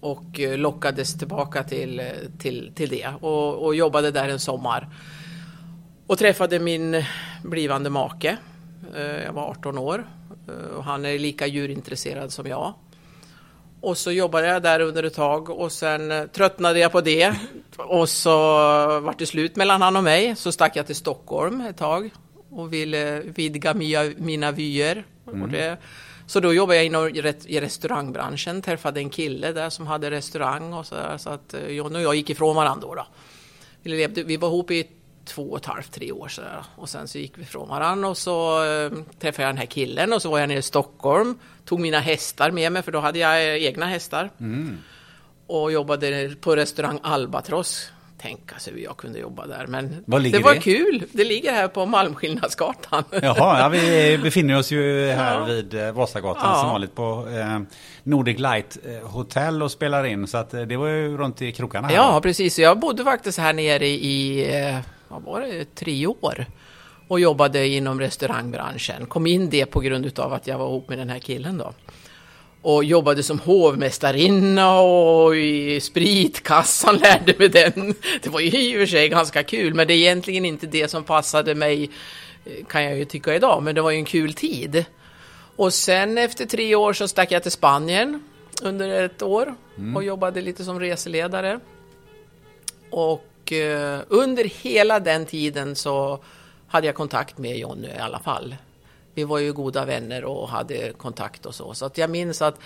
Och 0.00 0.40
eh, 0.40 0.58
lockades 0.58 1.18
tillbaka 1.18 1.62
till, 1.62 2.02
till, 2.38 2.72
till 2.74 2.88
det 2.88 3.08
och, 3.20 3.64
och 3.64 3.74
jobbade 3.74 4.10
där 4.10 4.28
en 4.28 4.40
sommar. 4.40 4.88
Och 6.06 6.18
träffade 6.18 6.58
min 6.58 7.04
blivande 7.42 7.90
make. 7.90 8.36
Eh, 8.96 9.24
jag 9.24 9.32
var 9.32 9.42
18 9.42 9.78
år 9.78 9.98
Eh, 9.98 10.19
och 10.76 10.84
han 10.84 11.04
är 11.04 11.18
lika 11.18 11.46
djurintresserad 11.46 12.32
som 12.32 12.46
jag. 12.46 12.74
Och 13.80 13.98
så 13.98 14.12
jobbade 14.12 14.46
jag 14.46 14.62
där 14.62 14.80
under 14.80 15.02
ett 15.02 15.14
tag 15.14 15.50
och 15.50 15.72
sen 15.72 16.10
eh, 16.10 16.26
tröttnade 16.26 16.78
jag 16.78 16.92
på 16.92 17.00
det. 17.00 17.34
Och 17.76 18.08
så 18.08 18.30
var 19.00 19.14
det 19.18 19.26
slut 19.26 19.56
mellan 19.56 19.82
han 19.82 19.96
och 19.96 20.04
mig. 20.04 20.36
Så 20.36 20.52
stack 20.52 20.76
jag 20.76 20.86
till 20.86 20.96
Stockholm 20.96 21.60
ett 21.60 21.76
tag 21.76 22.10
och 22.50 22.72
ville 22.72 23.20
vidga 23.20 23.74
mina, 23.74 24.10
mina 24.16 24.50
vyer. 24.52 25.04
Mm. 25.32 25.76
Så 26.26 26.40
då 26.40 26.54
jobbade 26.54 26.76
jag 26.76 26.86
inom 26.86 27.08
i 27.46 27.60
restaurangbranschen, 27.60 28.62
träffade 28.62 29.00
en 29.00 29.10
kille 29.10 29.52
där 29.52 29.70
som 29.70 29.86
hade 29.86 30.10
restaurang 30.10 30.72
och 30.72 30.86
så, 30.86 30.94
där, 30.94 31.18
så 31.18 31.30
att 31.30 31.54
eh, 31.54 31.68
John 31.68 31.96
och 31.96 32.02
jag 32.02 32.14
gick 32.14 32.30
ifrån 32.30 32.56
varandra 32.56 32.88
då. 32.94 33.06
Vi, 33.82 33.90
levde, 33.90 34.22
vi 34.22 34.36
var 34.36 34.48
ihop 34.48 34.70
i 34.70 34.86
två 35.24 35.50
och 35.50 35.56
ett 35.58 35.66
halvt, 35.66 35.92
tre 35.92 36.12
år 36.12 36.28
sedan. 36.28 36.64
Och 36.76 36.88
sen 36.88 37.08
så 37.08 37.18
gick 37.18 37.38
vi 37.38 37.44
från 37.44 37.68
varandra 37.68 38.08
och 38.08 38.18
så 38.18 38.64
eh, 38.64 38.90
träffade 39.18 39.42
jag 39.42 39.48
den 39.48 39.58
här 39.58 39.66
killen 39.66 40.12
och 40.12 40.22
så 40.22 40.30
var 40.30 40.38
jag 40.38 40.48
nere 40.48 40.58
i 40.58 40.62
Stockholm. 40.62 41.38
Tog 41.64 41.80
mina 41.80 42.00
hästar 42.00 42.50
med 42.50 42.72
mig 42.72 42.82
för 42.82 42.92
då 42.92 43.00
hade 43.00 43.18
jag 43.18 43.58
egna 43.58 43.86
hästar. 43.86 44.30
Mm. 44.40 44.78
Och 45.46 45.72
jobbade 45.72 46.34
på 46.40 46.56
restaurang 46.56 46.98
Albatross. 47.02 47.90
Tänk 48.22 48.52
alltså 48.52 48.70
hur 48.70 48.78
jag 48.78 48.96
kunde 48.96 49.18
jobba 49.18 49.46
där. 49.46 49.66
Men 49.66 50.04
det 50.06 50.38
var 50.38 50.54
det? 50.54 50.60
kul. 50.60 51.04
Det 51.12 51.24
ligger 51.24 51.52
här 51.52 51.68
på 51.68 51.86
Malmskillnadsgatan. 51.86 53.04
Jaha, 53.22 53.60
ja, 53.60 53.68
vi 53.68 54.18
befinner 54.22 54.58
oss 54.58 54.70
ju 54.70 55.06
här 55.06 55.34
ja. 55.34 55.44
vid 55.44 55.74
eh, 55.74 55.92
Vasagatan 55.92 56.42
ja. 56.44 56.60
som 56.60 56.68
vanligt 56.68 56.94
på 56.94 57.28
eh, 57.28 57.60
Nordic 58.02 58.38
Light 58.38 58.78
eh, 58.84 59.08
Hotel 59.08 59.62
och 59.62 59.70
spelar 59.70 60.04
in. 60.04 60.26
Så 60.26 60.38
att, 60.38 60.54
eh, 60.54 60.62
det 60.62 60.76
var 60.76 60.88
ju 60.88 61.16
runt 61.16 61.42
i 61.42 61.52
krokarna. 61.52 61.88
Här. 61.88 61.94
Ja, 61.94 62.20
precis. 62.20 62.58
Jag 62.58 62.78
bodde 62.78 63.04
faktiskt 63.04 63.38
här 63.38 63.52
nere 63.52 63.86
i 63.86 64.82
vad 65.10 65.22
var 65.22 65.40
det, 65.40 65.74
tre 65.74 66.06
år 66.06 66.46
och 67.08 67.20
jobbade 67.20 67.68
inom 67.68 68.00
restaurangbranschen. 68.00 69.06
Kom 69.06 69.26
in 69.26 69.50
det 69.50 69.66
på 69.66 69.80
grund 69.80 70.18
av 70.18 70.32
att 70.32 70.46
jag 70.46 70.58
var 70.58 70.66
ihop 70.66 70.88
med 70.88 70.98
den 70.98 71.08
här 71.08 71.18
killen 71.18 71.58
då. 71.58 71.72
Och 72.62 72.84
jobbade 72.84 73.22
som 73.22 73.38
hovmästarinna 73.38 74.80
och 74.80 75.36
i 75.36 75.80
spritkassan 75.80 76.96
lärde 77.02 77.34
mig 77.38 77.48
den. 77.48 77.94
Det 78.22 78.28
var 78.28 78.40
ju 78.40 78.46
i 78.46 78.76
och 78.76 78.78
för 78.78 78.86
sig 78.86 79.08
ganska 79.08 79.42
kul, 79.42 79.74
men 79.74 79.86
det 79.86 79.94
är 79.94 79.96
egentligen 79.96 80.44
inte 80.44 80.66
det 80.66 80.88
som 80.88 81.04
passade 81.04 81.54
mig, 81.54 81.90
kan 82.68 82.84
jag 82.84 82.98
ju 82.98 83.04
tycka 83.04 83.34
idag, 83.34 83.62
men 83.62 83.74
det 83.74 83.82
var 83.82 83.90
ju 83.90 83.96
en 83.96 84.04
kul 84.04 84.34
tid. 84.34 84.84
Och 85.56 85.74
sen 85.74 86.18
efter 86.18 86.46
tre 86.46 86.74
år 86.74 86.92
så 86.92 87.08
stack 87.08 87.32
jag 87.32 87.42
till 87.42 87.52
Spanien 87.52 88.22
under 88.62 89.04
ett 89.04 89.22
år 89.22 89.54
mm. 89.78 89.96
och 89.96 90.04
jobbade 90.04 90.40
lite 90.40 90.64
som 90.64 90.80
reseledare. 90.80 91.60
Och 92.90 93.29
eh, 93.52 94.00
under 94.08 94.44
hela 94.44 95.00
den 95.00 95.26
tiden 95.26 95.76
så 95.76 96.18
hade 96.66 96.86
jag 96.86 96.96
kontakt 96.96 97.38
med 97.38 97.58
Jonny 97.58 97.88
i 97.88 97.98
alla 97.98 98.18
fall. 98.18 98.56
Vi 99.14 99.24
var 99.24 99.38
ju 99.38 99.52
goda 99.52 99.84
vänner 99.84 100.24
och 100.24 100.48
hade 100.48 100.92
kontakt 100.92 101.46
och 101.46 101.54
så. 101.54 101.74
Så 101.74 101.86
att 101.86 101.98
jag 101.98 102.10
minns 102.10 102.42
att 102.42 102.60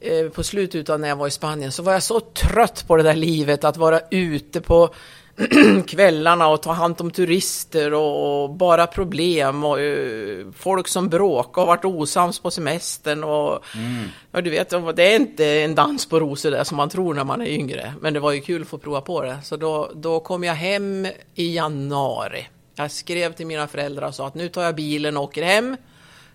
eh, 0.00 0.28
på 0.28 0.42
slutet 0.42 0.88
av 0.88 1.00
när 1.00 1.08
jag 1.08 1.16
var 1.16 1.26
i 1.26 1.30
Spanien 1.30 1.72
så 1.72 1.82
var 1.82 1.92
jag 1.92 2.02
så 2.02 2.20
trött 2.20 2.84
på 2.86 2.96
det 2.96 3.02
där 3.02 3.14
livet 3.14 3.64
att 3.64 3.76
vara 3.76 4.00
ute 4.10 4.60
på 4.60 4.94
kvällarna 5.86 6.48
och 6.48 6.62
ta 6.62 6.72
hand 6.72 7.00
om 7.00 7.10
turister 7.10 7.94
och, 7.94 8.50
bara 8.50 8.86
problem 8.86 9.64
och 9.64 9.78
uh, 9.78 10.46
folk 10.52 10.88
som 10.88 11.08
bråkar 11.08 11.62
och 11.62 11.68
varit 11.68 11.84
osams 11.84 12.40
på 12.40 12.50
semestern 12.50 13.24
och 13.24 13.64
mm. 13.74 14.04
ja, 14.32 14.40
du 14.40 14.50
vet, 14.50 14.70
det 14.96 15.12
är 15.12 15.16
inte 15.16 15.46
en 15.46 15.74
dans 15.74 16.08
på 16.08 16.20
rosor 16.20 16.50
där 16.50 16.64
som 16.64 16.76
man 16.76 16.88
tror 16.88 17.14
när 17.14 17.24
man 17.24 17.40
är 17.40 17.46
yngre. 17.46 17.94
Men 18.00 18.14
det 18.14 18.20
var 18.20 18.32
ju 18.32 18.40
kul 18.40 18.62
att 18.62 18.68
få 18.68 18.78
prova 18.78 19.00
på 19.00 19.22
det. 19.22 19.38
Så 19.44 19.56
då, 19.56 19.90
då 19.94 20.20
kom 20.20 20.44
jag 20.44 20.54
hem 20.54 21.06
i 21.34 21.54
januari. 21.54 22.48
Jag 22.74 22.90
skrev 22.90 23.32
till 23.32 23.46
mina 23.46 23.66
föräldrar 23.66 24.08
och 24.08 24.14
sa 24.14 24.26
att 24.26 24.34
nu 24.34 24.48
tar 24.48 24.62
jag 24.62 24.74
bilen 24.74 25.16
och 25.16 25.22
åker 25.22 25.42
hem. 25.42 25.76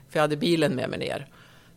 För 0.10 0.20
jag 0.20 0.22
hade 0.22 0.38
bilen 0.38 0.76
med 0.76 0.90
mig 0.90 1.00
ner. 1.00 1.28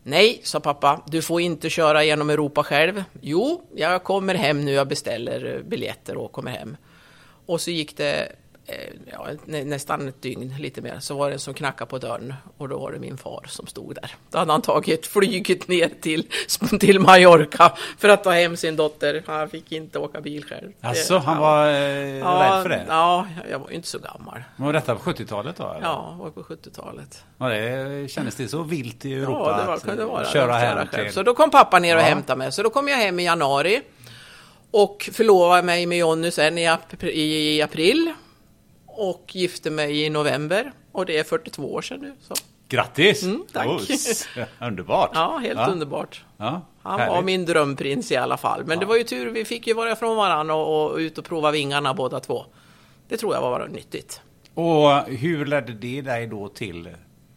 Nej, 0.02 0.40
sa 0.44 0.60
pappa, 0.60 1.00
du 1.06 1.22
får 1.22 1.40
inte 1.40 1.70
köra 1.70 2.04
genom 2.04 2.30
Europa 2.30 2.62
själv. 2.62 3.04
Jo, 3.20 3.62
jag 3.74 4.04
kommer 4.04 4.34
hem 4.34 4.64
nu, 4.64 4.72
jag 4.72 4.88
beställer 4.88 5.62
biljetter 5.66 6.16
och 6.16 6.32
kommer 6.32 6.50
hem. 6.50 6.76
Och 7.46 7.61
så 7.61 7.70
gick 7.70 7.96
det 7.96 8.33
eh, 8.66 8.76
ja, 9.12 9.28
nästan 9.46 10.09
ett 10.09 10.22
dygn, 10.22 10.54
lite 10.59 10.80
mer, 10.80 10.98
så 11.00 11.16
var 11.16 11.28
det 11.28 11.35
en 11.35 11.38
som 11.38 11.54
knackade 11.54 11.90
på 11.90 11.98
dörren 11.98 12.35
och 12.59 12.68
då 12.68 12.78
var 12.78 12.92
det 12.92 12.98
min 12.98 13.16
far 13.16 13.44
som 13.48 13.66
stod 13.66 13.94
där. 13.94 14.11
Då 14.30 14.38
hade 14.38 14.52
han 14.52 14.62
tagit 14.62 15.07
flyget 15.07 15.68
ner 15.68 15.90
till, 16.00 16.26
till 16.80 17.00
Mallorca 17.00 17.72
för 17.98 18.09
att 18.09 18.24
ta 18.24 18.30
hem 18.30 18.57
sin 18.57 18.76
dotter. 18.76 19.22
Han 19.26 19.48
fick 19.48 19.72
inte 19.72 19.98
åka 19.98 20.20
bil 20.20 20.44
själv. 20.44 20.72
Alltså, 20.80 21.18
han 21.18 21.38
var 21.38 21.66
eh, 21.66 22.18
ja, 22.18 22.52
rädd 22.57 22.62
för 22.62 22.68
det? 22.68 22.85
Ja, 22.88 23.26
jag 23.50 23.59
var 23.59 23.68
ju 23.68 23.74
inte 23.74 23.88
så 23.88 23.98
gammal. 23.98 24.42
Var 24.57 24.72
detta 24.72 24.94
på 24.94 25.11
70-talet 25.11 25.57
då? 25.57 25.70
Eller? 25.70 25.83
Ja, 25.83 26.16
var 26.20 26.30
på 26.30 26.42
70-talet. 26.42 27.24
Ja, 27.38 27.48
det 27.48 28.11
kändes 28.11 28.35
det 28.35 28.48
så 28.48 28.62
vilt 28.62 29.04
i 29.04 29.14
Europa 29.14 29.50
ja, 29.50 29.61
det 29.61 29.66
var, 29.66 29.74
att 29.74 29.98
det 29.98 30.04
vara, 30.04 30.24
köra 30.24 30.52
hem 30.52 30.88
till... 30.88 31.12
Så 31.12 31.22
då 31.22 31.35
kom 31.35 31.50
pappa 31.50 31.78
ner 31.78 31.96
och 31.96 32.02
ja. 32.02 32.07
hämtade 32.07 32.38
mig. 32.38 32.52
Så 32.52 32.62
då 32.62 32.70
kom 32.70 32.88
jag 32.88 32.96
hem 32.96 33.20
i 33.20 33.24
januari. 33.24 33.83
Och 34.76 35.10
förlovade 35.12 35.62
mig 35.62 35.87
med 35.87 35.98
Jonny 35.98 36.30
sen 36.30 36.58
i, 36.58 36.66
ap 36.66 37.04
i 37.04 37.62
april. 37.62 38.12
Och 38.87 39.30
gifte 39.32 39.70
mig 39.70 40.02
i 40.02 40.10
november. 40.10 40.72
Och 40.92 41.06
det 41.06 41.18
är 41.18 41.24
42 41.24 41.74
år 41.74 41.82
sedan 41.82 42.00
nu. 42.00 42.14
Så. 42.20 42.34
Grattis! 42.68 43.22
Mm, 43.22 43.44
tack. 43.52 43.66
Oh, 43.66 43.80
underbart! 44.68 45.10
Ja, 45.14 45.37
helt 45.37 45.58
Ja. 45.58 45.66
underbart. 45.66 46.24
Ja, 46.37 46.60
Han 46.82 47.08
var 47.08 47.22
min 47.22 47.44
drömprins 47.44 48.12
i 48.12 48.16
alla 48.16 48.37
fall. 48.37 48.64
Men 48.64 48.78
det 48.78 48.87
var 48.87 48.96
ju 48.96 49.04
tur, 49.04 49.30
vi 49.30 49.44
fick 49.44 49.66
ju 49.66 49.74
vara 49.74 49.92
ifrån 49.92 50.16
varandra 50.16 50.54
och, 50.54 50.90
och 50.92 50.96
ut 50.96 51.18
och 51.18 51.24
prova 51.24 51.50
vingarna 51.50 51.94
båda 51.94 52.20
två. 52.20 52.44
Det 53.08 53.16
tror 53.16 53.34
jag 53.34 53.40
var 53.40 53.68
nyttigt. 53.68 54.20
Och 54.54 54.90
hur 55.06 55.46
ledde 55.46 55.72
det 55.72 56.00
dig 56.00 56.26
då 56.26 56.48
till 56.48 56.88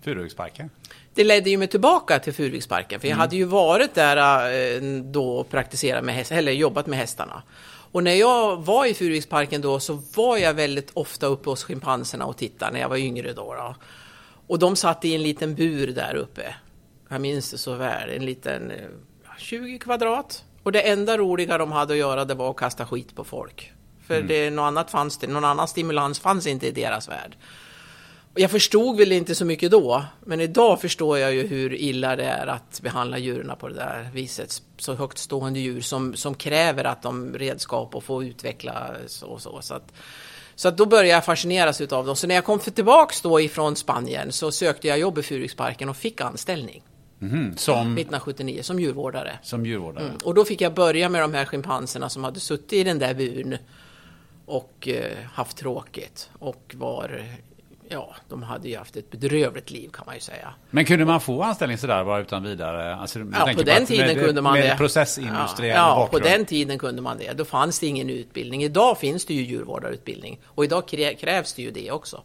Furuhögsparken? 0.01 0.69
Det 1.17 1.23
ledde 1.23 1.49
ju 1.49 1.57
mig 1.57 1.67
tillbaka 1.67 2.19
till 2.19 2.33
Furuviksparken, 2.33 2.99
för 2.99 3.07
jag 3.07 3.15
hade 3.15 3.35
ju 3.35 3.43
varit 3.43 3.93
där 3.93 4.51
eh, 4.51 4.81
då 5.01 5.37
och 5.37 5.49
praktiserat 5.49 6.03
med 6.03 6.15
häst, 6.15 6.31
eller 6.31 6.51
jobbat 6.51 6.87
med 6.87 6.99
hästarna. 6.99 7.43
Och 7.91 8.03
när 8.03 8.13
jag 8.13 8.65
var 8.65 8.85
i 8.85 8.93
Furuviksparken 8.93 9.61
då 9.61 9.79
så 9.79 10.01
var 10.15 10.37
jag 10.37 10.53
väldigt 10.53 10.91
ofta 10.93 11.27
uppe 11.27 11.49
hos 11.49 11.63
schimpanserna 11.63 12.25
och 12.25 12.37
tittade 12.37 12.71
när 12.71 12.79
jag 12.79 12.89
var 12.89 12.97
yngre 12.97 13.33
då. 13.33 13.53
då. 13.53 13.75
Och 14.47 14.59
de 14.59 14.75
satt 14.75 15.05
i 15.05 15.15
en 15.15 15.23
liten 15.23 15.55
bur 15.55 15.87
där 15.87 16.15
uppe. 16.15 16.55
Jag 17.09 17.21
minns 17.21 17.51
det 17.51 17.57
så 17.57 17.73
väl, 17.73 18.09
en 18.09 18.25
liten 18.25 18.71
eh, 18.71 18.77
20 19.37 19.79
kvadrat. 19.79 20.43
Och 20.63 20.71
det 20.71 20.81
enda 20.81 21.17
roliga 21.17 21.57
de 21.57 21.71
hade 21.71 21.93
att 21.93 21.99
göra 21.99 22.25
det 22.25 22.33
var 22.33 22.49
att 22.49 22.57
kasta 22.57 22.85
skit 22.85 23.15
på 23.15 23.23
folk. 23.23 23.73
För 24.07 24.21
det, 24.21 24.49
något 24.49 24.63
annat 24.63 24.91
fanns 24.91 25.17
det, 25.17 25.27
någon 25.27 25.45
annan 25.45 25.67
stimulans 25.67 26.19
fanns 26.19 26.47
inte 26.47 26.67
i 26.67 26.71
deras 26.71 27.09
värld. 27.09 27.35
Jag 28.35 28.51
förstod 28.51 28.97
väl 28.97 29.11
inte 29.11 29.35
så 29.35 29.45
mycket 29.45 29.71
då, 29.71 30.05
men 30.25 30.41
idag 30.41 30.81
förstår 30.81 31.17
jag 31.17 31.33
ju 31.33 31.47
hur 31.47 31.73
illa 31.73 32.15
det 32.15 32.23
är 32.23 32.47
att 32.47 32.79
behandla 32.83 33.17
djuren 33.17 33.51
på 33.59 33.67
det 33.67 33.73
där 33.75 34.09
viset. 34.13 34.61
Så 34.77 34.93
högt 34.93 35.17
stående 35.17 35.59
djur 35.59 35.81
som, 35.81 36.15
som 36.15 36.35
kräver 36.35 36.83
att 36.83 37.01
de 37.01 37.33
redskap 37.37 37.95
och 37.95 38.03
få 38.03 38.23
utvecklas 38.23 39.21
och 39.23 39.41
så. 39.41 39.61
Så 39.61 39.73
att, 39.73 39.93
så 40.55 40.67
att 40.67 40.77
då 40.77 40.85
började 40.85 41.07
jag 41.09 41.25
fascineras 41.25 41.81
utav 41.81 42.05
dem. 42.05 42.15
Så 42.15 42.27
när 42.27 42.35
jag 42.35 42.45
kom 42.45 42.59
tillbaks 42.59 43.21
då 43.21 43.41
ifrån 43.41 43.75
Spanien 43.75 44.31
så 44.31 44.51
sökte 44.51 44.87
jag 44.87 44.99
jobb 44.99 45.17
i 45.17 45.23
Furuviksparken 45.23 45.89
och 45.89 45.97
fick 45.97 46.21
anställning 46.21 46.83
Mhm, 47.19 47.57
Som, 47.57 47.77
1979 47.77 48.59
som 48.63 48.79
djurvårdare. 48.79 49.39
som 49.43 49.65
djurvårdare? 49.65 50.05
Mm. 50.05 50.17
Och 50.23 50.33
då 50.33 50.45
fick 50.45 50.61
jag 50.61 50.73
börja 50.73 51.09
med 51.09 51.21
de 51.21 51.33
här 51.33 51.45
schimpanserna 51.45 52.09
som 52.09 52.23
hade 52.23 52.39
suttit 52.39 52.73
i 52.73 52.83
den 52.83 52.99
där 52.99 53.13
buren 53.13 53.57
och 54.45 54.87
eh, 54.87 55.17
haft 55.33 55.57
tråkigt 55.57 56.29
och 56.39 56.75
var, 56.77 57.25
ja, 57.89 58.15
de 58.29 58.43
hade 58.43 58.69
ju 58.69 58.77
haft 58.77 58.95
ett 58.95 59.11
bedrövligt 59.11 59.71
liv 59.71 59.89
kan 59.93 60.03
man 60.05 60.15
ju 60.15 60.21
säga. 60.21 60.53
Men 60.69 60.85
kunde 60.85 61.05
man 61.05 61.21
få 61.21 61.43
anställning 61.43 61.77
sådär 61.77 62.03
bara 62.05 62.19
utan 62.19 62.43
vidare? 62.43 62.95
Alltså, 62.95 63.19
Ja, 63.19 63.51
på 63.55 63.61
den 63.63 63.85
tiden 63.85 64.07
med, 64.15 64.25
kunde 64.25 64.41
man 64.41 64.53
med 64.53 64.63
det. 64.69 64.77
processindustriell 64.77 65.75
ja, 65.75 65.99
ja, 66.01 66.07
på 66.11 66.19
den 66.19 66.45
tiden 66.45 66.79
kunde 66.79 67.01
man 67.01 67.17
det. 67.17 67.33
Då 67.33 67.45
fanns 67.45 67.79
det 67.79 67.87
ingen 67.87 68.09
utbildning. 68.09 68.63
Idag 68.63 68.97
finns 68.97 69.25
det 69.25 69.33
ju 69.33 69.41
djurvårdarutbildning 69.43 70.39
och 70.45 70.63
idag 70.63 70.83
krä- 70.87 71.15
krävs 71.15 71.53
det 71.53 71.61
ju 71.61 71.71
det 71.71 71.91
också. 71.91 72.23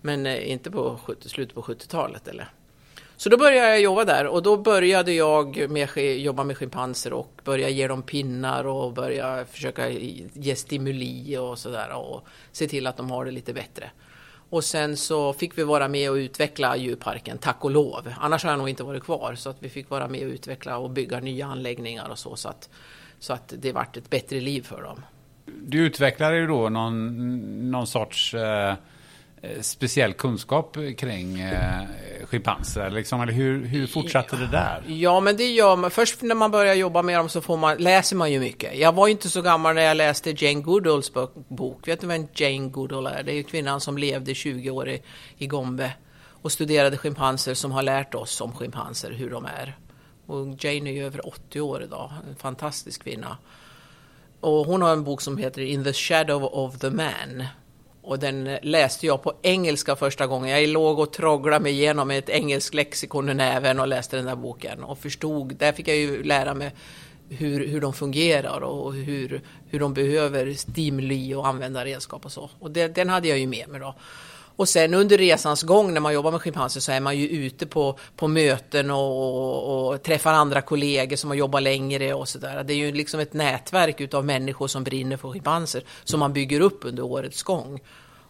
Men 0.00 0.26
eh, 0.26 0.50
inte 0.50 0.70
på 0.70 0.98
70, 1.04 1.28
slutet 1.28 1.54
på 1.54 1.62
70-talet 1.62 2.28
eller? 2.28 2.48
Så 3.16 3.28
då 3.28 3.36
började 3.36 3.68
jag 3.68 3.80
jobba 3.80 4.04
där 4.04 4.26
och 4.26 4.42
då 4.42 4.56
började 4.56 5.12
jag 5.12 5.70
med, 5.70 5.96
jobba 6.18 6.44
med 6.44 6.56
schimpanser 6.56 7.12
och 7.12 7.32
börja 7.44 7.68
ge 7.68 7.88
dem 7.88 8.02
pinnar 8.02 8.64
och 8.66 8.92
börja 8.92 9.44
försöka 9.52 9.88
ge 10.32 10.56
stimuli 10.56 11.36
och 11.36 11.58
sådär 11.58 11.92
och 11.96 12.26
se 12.52 12.68
till 12.68 12.86
att 12.86 12.96
de 12.96 13.10
har 13.10 13.24
det 13.24 13.30
lite 13.30 13.52
bättre. 13.52 13.90
Och 14.50 14.64
sen 14.64 14.96
så 14.96 15.32
fick 15.32 15.58
vi 15.58 15.62
vara 15.62 15.88
med 15.88 16.10
och 16.10 16.14
utveckla 16.14 16.76
djurparken, 16.76 17.38
tack 17.38 17.64
och 17.64 17.70
lov. 17.70 18.12
Annars 18.18 18.44
har 18.44 18.50
jag 18.50 18.58
nog 18.58 18.68
inte 18.68 18.82
varit 18.82 19.02
kvar. 19.02 19.34
Så 19.34 19.50
att 19.50 19.56
vi 19.58 19.68
fick 19.68 19.90
vara 19.90 20.08
med 20.08 20.26
och 20.26 20.32
utveckla 20.32 20.78
och 20.78 20.90
bygga 20.90 21.20
nya 21.20 21.46
anläggningar 21.46 22.08
och 22.08 22.18
så. 22.18 22.36
Så 22.36 22.48
att, 22.48 22.68
så 23.18 23.32
att 23.32 23.54
det 23.58 23.72
vart 23.72 23.96
ett 23.96 24.10
bättre 24.10 24.40
liv 24.40 24.62
för 24.62 24.82
dem. 24.82 25.02
Du 25.46 25.78
utvecklade 25.78 26.36
ju 26.36 26.46
då 26.46 26.68
någon, 26.68 27.70
någon 27.70 27.86
sorts 27.86 28.34
eh, 28.34 28.70
eh, 28.70 28.74
Eh, 29.42 29.60
speciell 29.60 30.12
kunskap 30.12 30.76
kring 30.98 31.40
eh, 31.40 31.82
schimpanser. 32.24 32.90
Liksom, 32.90 33.20
eller 33.20 33.32
hur, 33.32 33.64
hur 33.66 33.86
fortsatte 33.86 34.36
det 34.36 34.46
där? 34.46 34.82
Ja, 34.86 35.20
men 35.20 35.36
det 35.36 35.50
gör 35.50 35.76
man. 35.76 35.90
Först 35.90 36.22
när 36.22 36.34
man 36.34 36.50
börjar 36.50 36.74
jobba 36.74 37.02
med 37.02 37.18
dem 37.18 37.28
så 37.28 37.40
får 37.40 37.56
man, 37.56 37.76
läser 37.76 38.16
man 38.16 38.32
ju 38.32 38.40
mycket. 38.40 38.76
Jag 38.78 38.92
var 38.92 39.06
ju 39.06 39.10
inte 39.12 39.30
så 39.30 39.42
gammal 39.42 39.74
när 39.74 39.82
jag 39.82 39.96
läste 39.96 40.30
Jane 40.44 40.60
Goodalls 40.60 41.12
bok- 41.48 41.88
Vet 41.88 42.00
du 42.00 42.06
vem 42.06 42.28
Jane 42.34 42.68
Goodall 42.68 43.06
är? 43.06 43.22
Det 43.22 43.32
är 43.32 43.36
ju 43.36 43.42
kvinnan 43.42 43.80
som 43.80 43.98
levde 43.98 44.34
20 44.34 44.70
år 44.70 44.88
i, 44.88 45.02
i 45.38 45.46
Gombe 45.46 45.92
och 46.42 46.52
studerade 46.52 46.96
schimpanser 46.96 47.54
som 47.54 47.72
har 47.72 47.82
lärt 47.82 48.14
oss 48.14 48.40
om 48.40 48.52
schimpanser, 48.52 49.10
hur 49.12 49.30
de 49.30 49.44
är. 49.44 49.76
Och 50.26 50.46
Jane 50.64 50.90
är 50.90 50.94
ju 50.94 51.06
över 51.06 51.26
80 51.28 51.60
år 51.60 51.82
idag. 51.82 52.12
En 52.30 52.36
fantastisk 52.36 53.02
kvinna. 53.04 53.36
Och 54.40 54.66
hon 54.66 54.82
har 54.82 54.92
en 54.92 55.04
bok 55.04 55.20
som 55.20 55.36
heter 55.38 55.62
In 55.62 55.84
the 55.84 55.92
shadow 55.92 56.44
of 56.44 56.78
the 56.78 56.90
man. 56.90 57.44
Och 58.08 58.18
den 58.18 58.58
läste 58.62 59.06
jag 59.06 59.22
på 59.22 59.32
engelska 59.42 59.96
första 59.96 60.26
gången. 60.26 60.50
Jag 60.50 60.68
låg 60.68 60.98
och 60.98 61.12
trogglade 61.12 61.62
mig 61.62 61.72
igenom 61.72 62.10
ett 62.10 62.28
engelskt 62.28 62.74
lexikon 62.74 63.28
i 63.28 63.34
näven 63.34 63.80
och 63.80 63.88
läste 63.88 64.16
den 64.16 64.24
där 64.24 64.36
boken. 64.36 64.84
Och 64.84 64.98
förstod, 64.98 65.54
där 65.56 65.72
fick 65.72 65.88
jag 65.88 65.96
ju 65.96 66.22
lära 66.22 66.54
mig 66.54 66.74
hur, 67.28 67.66
hur 67.66 67.80
de 67.80 67.92
fungerar 67.92 68.60
och 68.60 68.94
hur, 68.94 69.40
hur 69.68 69.80
de 69.80 69.94
behöver 69.94 70.52
stimuli 70.52 71.34
och 71.34 71.46
använda 71.46 71.84
redskap 71.84 72.24
och 72.24 72.32
så. 72.32 72.50
Och 72.58 72.70
det, 72.70 72.88
den 72.88 73.08
hade 73.08 73.28
jag 73.28 73.38
ju 73.38 73.46
med 73.46 73.68
mig 73.68 73.80
då. 73.80 73.94
Och 74.58 74.68
sen 74.68 74.94
under 74.94 75.18
resans 75.18 75.62
gång 75.62 75.94
när 75.94 76.00
man 76.00 76.14
jobbar 76.14 76.30
med 76.30 76.40
schimpanser 76.40 76.80
så 76.80 76.92
är 76.92 77.00
man 77.00 77.18
ju 77.18 77.28
ute 77.28 77.66
på, 77.66 77.98
på 78.16 78.28
möten 78.28 78.90
och, 78.90 78.98
och, 78.98 79.88
och 79.88 80.02
träffar 80.02 80.32
andra 80.32 80.60
kollegor 80.60 81.16
som 81.16 81.30
har 81.30 81.36
jobbat 81.36 81.62
längre 81.62 82.14
och 82.14 82.28
sådär. 82.28 82.64
Det 82.64 82.72
är 82.72 82.76
ju 82.76 82.92
liksom 82.92 83.20
ett 83.20 83.32
nätverk 83.32 84.00
utav 84.00 84.24
människor 84.24 84.66
som 84.66 84.84
brinner 84.84 85.16
för 85.16 85.28
schimpanser 85.30 85.82
som 86.04 86.20
man 86.20 86.32
bygger 86.32 86.60
upp 86.60 86.80
under 86.84 87.02
årets 87.02 87.42
gång. 87.42 87.80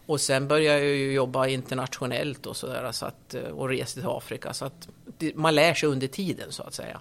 Och 0.07 0.21
sen 0.21 0.49
började 0.49 0.79
jag 0.79 0.97
ju 0.97 1.13
jobba 1.13 1.47
internationellt 1.47 2.47
och 2.47 2.57
sådär 2.57 2.93
så 2.93 3.07
att, 3.07 3.35
och 3.53 3.69
reste 3.69 4.01
till 4.01 4.09
Afrika. 4.09 4.53
Så 4.53 4.65
att 4.65 4.89
man 5.35 5.55
lär 5.55 5.75
sig 5.75 5.89
under 5.89 6.07
tiden 6.07 6.53
så 6.53 6.63
att 6.63 6.75
säga. 6.75 7.01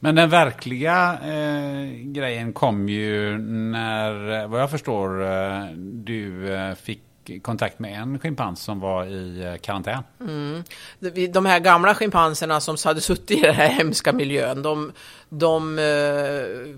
Men 0.00 0.14
den 0.14 0.30
verkliga 0.30 1.18
eh, 1.24 1.90
grejen 1.92 2.52
kom 2.52 2.88
ju 2.88 3.38
när, 3.38 4.46
vad 4.46 4.60
jag 4.60 4.70
förstår, 4.70 5.22
eh, 5.22 5.64
du 5.76 6.54
eh, 6.54 6.74
fick 6.74 7.02
fick 7.34 7.42
kontakt 7.42 7.78
med 7.78 8.00
en 8.02 8.18
schimpans 8.18 8.62
som 8.62 8.80
var 8.80 9.04
i 9.06 9.44
eh, 9.44 9.56
karantän. 9.56 10.02
Mm. 10.20 10.64
De- 10.98 11.26
De 11.26 11.46
här 11.46 11.58
gamla 11.60 11.94
schimpanserna 11.94 12.60
som 12.60 12.76
hade 12.84 13.00
suttit 13.00 13.30
i 13.38 13.40
den 13.40 13.54
här 13.54 13.68
hemska 13.68 14.12
miljön, 14.12 14.62
de, 14.62 14.92
de 15.28 15.78
eh, 15.78 16.74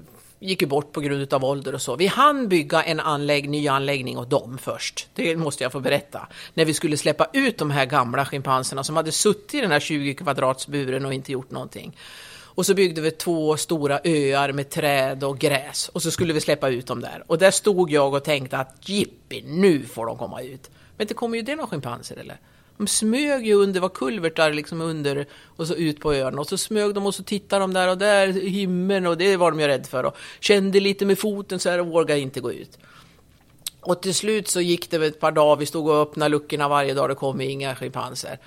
gick 0.49 0.63
ju 0.63 0.69
bort 0.69 0.93
på 0.93 1.01
grund 1.01 1.35
av 1.35 1.45
ålder 1.45 1.75
och 1.75 1.83
så. 1.83 1.97
Vi 1.97 2.07
hann 2.07 2.49
bygga 2.49 2.83
en 2.83 3.01
anlägg, 3.01 3.49
ny 3.49 3.69
anläggning 3.69 4.19
åt 4.19 4.31
dem 4.31 4.59
först. 4.63 5.09
Det 5.15 5.37
måste 5.37 5.63
jag 5.65 5.73
få 5.73 5.81
berätta. 5.81 6.29
När 6.55 6.65
vi 6.65 6.75
skulle 6.75 6.97
släppa 6.97 7.27
ut 7.33 7.59
de 7.59 7.71
här 7.71 7.87
gamla 7.87 8.25
schimpanserna 8.27 8.85
som 8.85 8.97
hade 8.97 9.13
suttit 9.13 9.55
i 9.55 9.61
den 9.61 9.73
här 9.73 9.81
20 9.81 10.15
kvadratsburen 10.15 11.07
och 11.07 11.15
inte 11.15 11.33
gjort 11.33 11.51
någonting. 11.51 11.97
Och 12.55 12.67
så 12.67 12.75
byggde 12.75 13.01
vi 13.01 13.11
två 13.11 13.57
stora 13.57 14.01
öar 14.05 14.53
med 14.53 14.71
träd 14.71 15.25
och 15.25 15.39
gräs 15.39 15.89
och 15.89 16.03
så 16.03 16.11
skulle 16.11 16.33
vi 16.33 16.41
släppa 16.41 16.69
ut 16.69 16.87
dem 16.87 17.01
där. 17.01 17.25
Och 17.27 17.39
där 17.39 17.51
stod 17.51 17.91
jag 17.91 18.15
och 18.15 18.25
tänkte 18.25 18.59
att 18.59 18.89
jippi, 18.89 19.43
nu 19.47 19.83
får 19.83 20.07
de 20.07 20.19
komma 20.19 20.43
ut. 20.43 20.71
Men 20.97 21.07
det 21.07 21.15
kommer 21.15 21.37
ju 21.37 21.43
det 21.43 21.57
några 21.57 21.69
schimpanser 21.69 22.17
eller? 22.17 22.37
De 22.77 22.87
smög 22.87 23.47
ju 23.47 23.55
under, 23.55 23.81
var 23.81 23.89
kulvertar 23.89 24.53
liksom 24.53 24.81
under 24.81 25.27
och 25.45 25.67
så 25.67 25.75
ut 25.75 26.01
på 26.01 26.15
ön 26.15 26.39
och 26.39 26.47
så 26.47 26.59
smög 26.59 26.95
de 26.95 27.07
och 27.07 27.15
så 27.15 27.23
tittade 27.23 27.61
de 27.61 27.73
där 27.73 27.89
och 27.89 27.99
där 27.99 28.29
himlen 28.33 29.07
och 29.07 29.19
det 29.19 29.37
var 29.37 29.51
de 29.51 29.61
ju 29.61 29.67
rädda 29.67 29.85
för 29.85 30.05
och 30.05 30.17
kände 30.41 30.81
lite 30.81 31.07
med 31.07 31.19
foten 31.19 31.59
så 31.59 31.71
här 31.71 31.81
och 31.81 31.87
vågade 31.87 32.21
inte 32.21 32.41
gå 32.41 32.53
ut. 32.53 32.79
Och 33.81 34.03
till 34.03 34.15
slut 34.15 34.49
så 34.49 34.61
gick 34.61 34.91
det 34.91 34.99
väl 34.99 35.09
ett 35.09 35.21
par 35.21 35.33
dagar, 35.33 35.57
vi 35.57 35.67
stod 35.67 35.89
och 35.89 36.03
öppnade 36.03 36.29
luckorna 36.29 36.69
varje 36.69 36.95
dag, 36.95 37.11
det 37.11 37.15
kom 37.15 37.41
inga 37.41 37.75
schimpanser. 37.75 38.39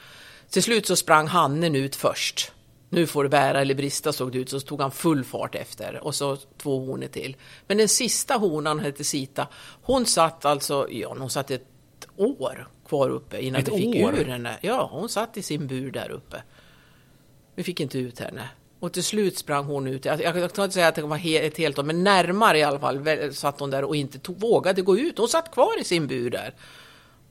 Till 0.50 0.64
slut 0.64 0.88
så 0.88 0.96
sprang 0.96 1.28
hannen 1.28 1.76
ut 1.76 1.96
först. 1.96 2.52
Nu 2.90 3.08
får 3.08 3.24
det 3.24 3.30
bära 3.30 3.62
eller 3.62 3.76
brista 3.76 4.14
såg 4.14 4.32
det 4.32 4.38
ut, 4.38 4.50
så 4.50 4.60
tog 4.60 4.82
han 4.82 4.92
full 4.92 5.24
fart 5.24 5.56
efter 5.56 6.04
och 6.04 6.16
så 6.16 6.38
två 6.58 6.80
honor 6.80 7.08
till. 7.08 7.36
Men 7.68 7.78
den 7.78 7.90
sista 7.90 8.34
honan 8.34 8.80
hette 8.80 9.04
Sita, 9.04 9.48
hon 9.82 10.06
satt 10.06 10.46
alltså, 10.46 10.88
ja 10.90 11.16
hon 11.20 11.30
satt 11.30 11.52
ett 11.52 11.68
år 12.16 12.68
kvar 12.88 13.10
uppe 13.10 13.42
innan 13.42 13.62
Ett 13.62 13.68
vi 13.68 13.78
fick 13.78 14.06
år? 14.06 14.14
ur 14.14 14.26
henne. 14.26 14.58
Ja, 14.62 14.90
hon 14.92 15.10
satt 15.10 15.38
i 15.38 15.42
sin 15.42 15.68
bur 15.68 15.92
där 15.92 16.12
uppe. 16.12 16.44
Vi 17.56 17.64
fick 17.64 17.80
inte 17.80 17.98
ut 17.98 18.20
henne. 18.20 18.50
Och 18.80 18.94
till 18.94 19.04
slut 19.04 19.38
sprang 19.38 19.66
hon 19.66 19.88
ut. 19.88 20.06
Jag, 20.06 20.22
jag, 20.22 20.38
jag 20.38 20.54
kan 20.54 20.64
inte 20.64 20.74
säga 20.74 20.88
att 20.88 20.96
det 20.96 21.02
var 21.02 21.18
he, 21.18 21.40
ett 21.40 21.58
helt 21.58 21.80
år, 21.80 21.84
men 21.84 22.04
närmare 22.04 22.58
i 22.58 22.64
alla 22.64 22.80
fall 22.80 23.34
satt 23.34 23.60
hon 23.60 23.70
där 23.70 23.84
och 23.84 23.96
inte 23.96 24.20
tog, 24.20 24.40
vågade 24.40 24.82
gå 24.82 24.98
ut. 24.98 25.18
Hon 25.18 25.28
satt 25.28 25.52
kvar 25.52 25.82
i 25.82 25.84
sin 25.84 26.08
bur 26.08 26.30
där 26.30 26.54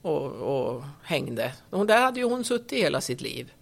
och, 0.03 0.23
och 0.33 0.83
hängde. 1.03 1.53
Och 1.71 1.87
där 1.87 2.01
hade 2.01 2.21
ju 2.21 2.27
hon 2.27 2.45
suttit 2.45 2.79
hela 2.79 3.01
sitt 3.01 3.21
liv. 3.21 3.53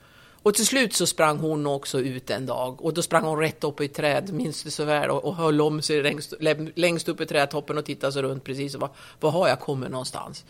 Och 0.43 0.55
till 0.55 0.67
slut 0.67 0.95
så 0.95 1.07
sprang 1.07 1.39
hon 1.39 1.67
också 1.67 2.01
ut 2.01 2.31
en 2.31 2.47
dag 2.47 2.85
och 2.85 2.95
då 2.95 3.03
sprang 3.03 3.25
hon 3.25 3.39
rätt 3.39 3.65
upp 3.65 3.81
i 3.81 3.85
ett 3.85 3.95
träd, 3.95 4.33
minns 4.33 4.63
det 4.63 4.71
så 4.71 4.85
väl, 4.85 5.11
och, 5.11 5.25
och 5.25 5.37
höll 5.37 5.61
om 5.61 5.83
sig 5.83 6.03
längst, 6.03 6.35
längst 6.75 7.09
upp 7.09 7.21
i 7.21 7.27
trädtoppen 7.27 7.79
och 7.79 7.85
tittade 7.85 8.13
sig 8.13 8.23
runt 8.23 8.45
precis 8.45 8.75
och 8.75 8.81
var, 8.81 8.91
var 9.21 9.31
har 9.31 9.49
jag 9.49 9.61
kommit 9.61 9.91
någonstans? 9.91 10.45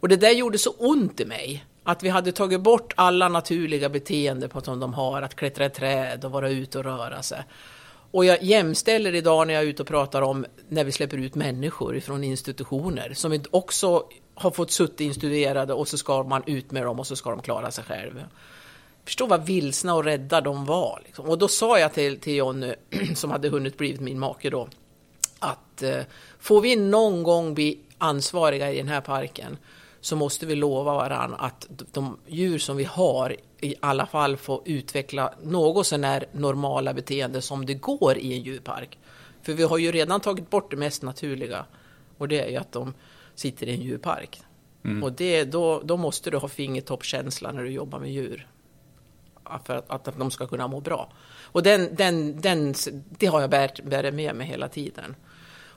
Och 0.00 0.08
det 0.08 0.16
där 0.16 0.30
gjorde 0.30 0.58
så 0.58 0.70
ont 0.70 1.20
i 1.20 1.24
mig. 1.24 1.64
Att 1.82 2.02
vi 2.02 2.08
hade 2.08 2.32
tagit 2.32 2.60
bort 2.60 2.92
alla 2.96 3.28
naturliga 3.28 3.88
beteenden 3.88 4.50
på 4.50 4.60
som 4.60 4.80
de 4.80 4.94
har, 4.94 5.22
att 5.22 5.34
klättra 5.34 5.66
i 5.66 5.70
träd 5.70 6.24
och 6.24 6.30
vara 6.30 6.50
ute 6.50 6.78
och 6.78 6.84
röra 6.84 7.22
sig. 7.22 7.44
Och 8.10 8.24
jag 8.24 8.42
jämställer 8.42 9.14
idag 9.14 9.46
när 9.46 9.54
jag 9.54 9.62
är 9.62 9.66
ute 9.66 9.82
och 9.82 9.88
pratar 9.88 10.22
om 10.22 10.46
när 10.68 10.84
vi 10.84 10.92
släpper 10.92 11.16
ut 11.16 11.34
människor 11.34 12.00
från 12.00 12.24
institutioner 12.24 13.14
som 13.14 13.44
också 13.50 14.04
har 14.34 14.50
fått 14.50 14.70
suttit 14.70 15.00
instuderade 15.00 15.74
och 15.74 15.88
så 15.88 15.98
ska 15.98 16.22
man 16.22 16.42
ut 16.46 16.70
med 16.70 16.84
dem 16.84 17.00
och 17.00 17.06
så 17.06 17.16
ska 17.16 17.30
de 17.30 17.42
klara 17.42 17.70
sig 17.70 17.84
själva 17.84 18.20
förstå 19.04 19.26
vad 19.26 19.46
vilsna 19.46 19.94
och 19.94 20.04
rädda 20.04 20.40
de 20.40 20.64
var. 20.64 21.02
Liksom. 21.04 21.28
Och 21.28 21.38
då 21.38 21.48
sa 21.48 21.78
jag 21.78 21.92
till, 21.92 22.20
till 22.20 22.36
Jonny, 22.36 22.74
som 23.14 23.30
hade 23.30 23.48
hunnit 23.48 23.76
blivit 23.76 24.00
min 24.00 24.18
make 24.18 24.50
då, 24.50 24.68
att 25.38 25.82
eh, 25.82 26.00
får 26.38 26.60
vi 26.60 26.76
någon 26.76 27.22
gång 27.22 27.54
bli 27.54 27.78
ansvariga 27.98 28.72
i 28.72 28.76
den 28.76 28.88
här 28.88 29.00
parken 29.00 29.58
så 30.00 30.16
måste 30.16 30.46
vi 30.46 30.54
lova 30.54 30.94
varandra 30.94 31.36
att 31.36 31.66
de 31.92 32.16
djur 32.26 32.58
som 32.58 32.76
vi 32.76 32.84
har 32.84 33.36
i 33.60 33.74
alla 33.80 34.06
fall 34.06 34.36
får 34.36 34.62
utveckla 34.64 35.34
något 35.42 35.86
sånär 35.86 36.26
normala 36.32 36.94
beteende 36.94 37.42
som 37.42 37.66
det 37.66 37.74
går 37.74 38.18
i 38.18 38.32
en 38.32 38.42
djurpark. 38.42 38.98
För 39.42 39.52
vi 39.52 39.62
har 39.62 39.78
ju 39.78 39.92
redan 39.92 40.20
tagit 40.20 40.50
bort 40.50 40.70
det 40.70 40.76
mest 40.76 41.02
naturliga 41.02 41.66
och 42.18 42.28
det 42.28 42.40
är 42.40 42.48
ju 42.48 42.56
att 42.56 42.72
de 42.72 42.94
sitter 43.34 43.66
i 43.66 43.74
en 43.74 43.82
djurpark. 43.82 44.42
Mm. 44.84 45.02
Och 45.02 45.12
det, 45.12 45.44
då, 45.44 45.80
då 45.84 45.96
måste 45.96 46.30
du 46.30 46.36
ha 46.36 46.48
fingertoppkänsla 46.48 47.52
när 47.52 47.62
du 47.62 47.70
jobbar 47.70 47.98
med 47.98 48.12
djur. 48.12 48.46
För 49.64 49.76
att, 49.76 49.90
att 49.90 50.18
de 50.18 50.30
ska 50.30 50.46
kunna 50.46 50.68
må 50.68 50.80
bra. 50.80 51.12
Och 51.42 51.62
den, 51.62 51.94
den, 51.94 52.40
den, 52.40 52.74
det 53.18 53.26
har 53.26 53.40
jag 53.40 53.50
bärt, 53.50 53.84
med 53.84 54.34
mig 54.34 54.46
hela 54.46 54.68
tiden. 54.68 55.16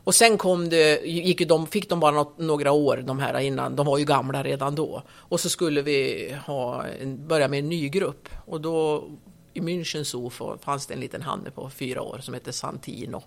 Och 0.07 0.15
sen 0.15 0.37
kom 0.37 0.69
det, 0.69 1.01
gick 1.05 1.47
de, 1.47 1.67
fick 1.67 1.89
de 1.89 1.99
bara 1.99 2.11
något, 2.11 2.37
några 2.37 2.71
år 2.71 2.97
de 2.97 3.19
här 3.19 3.39
innan, 3.39 3.75
de 3.75 3.85
var 3.85 3.97
ju 3.97 4.05
gamla 4.05 4.43
redan 4.43 4.75
då. 4.75 5.03
Och 5.09 5.39
så 5.39 5.49
skulle 5.49 5.81
vi 5.81 6.35
ha, 6.45 6.85
börja 7.05 7.47
med 7.47 7.59
en 7.59 7.69
ny 7.69 7.89
grupp. 7.89 8.29
Och 8.45 8.61
då 8.61 9.09
i 9.53 9.59
München 9.59 10.03
Zoo 10.03 10.57
fanns 10.61 10.87
det 10.87 10.93
en 10.93 10.99
liten 10.99 11.21
hanne 11.21 11.51
på 11.51 11.69
fyra 11.69 12.01
år 12.01 12.19
som 12.21 12.33
hette 12.33 12.53
Santino. 12.53 13.23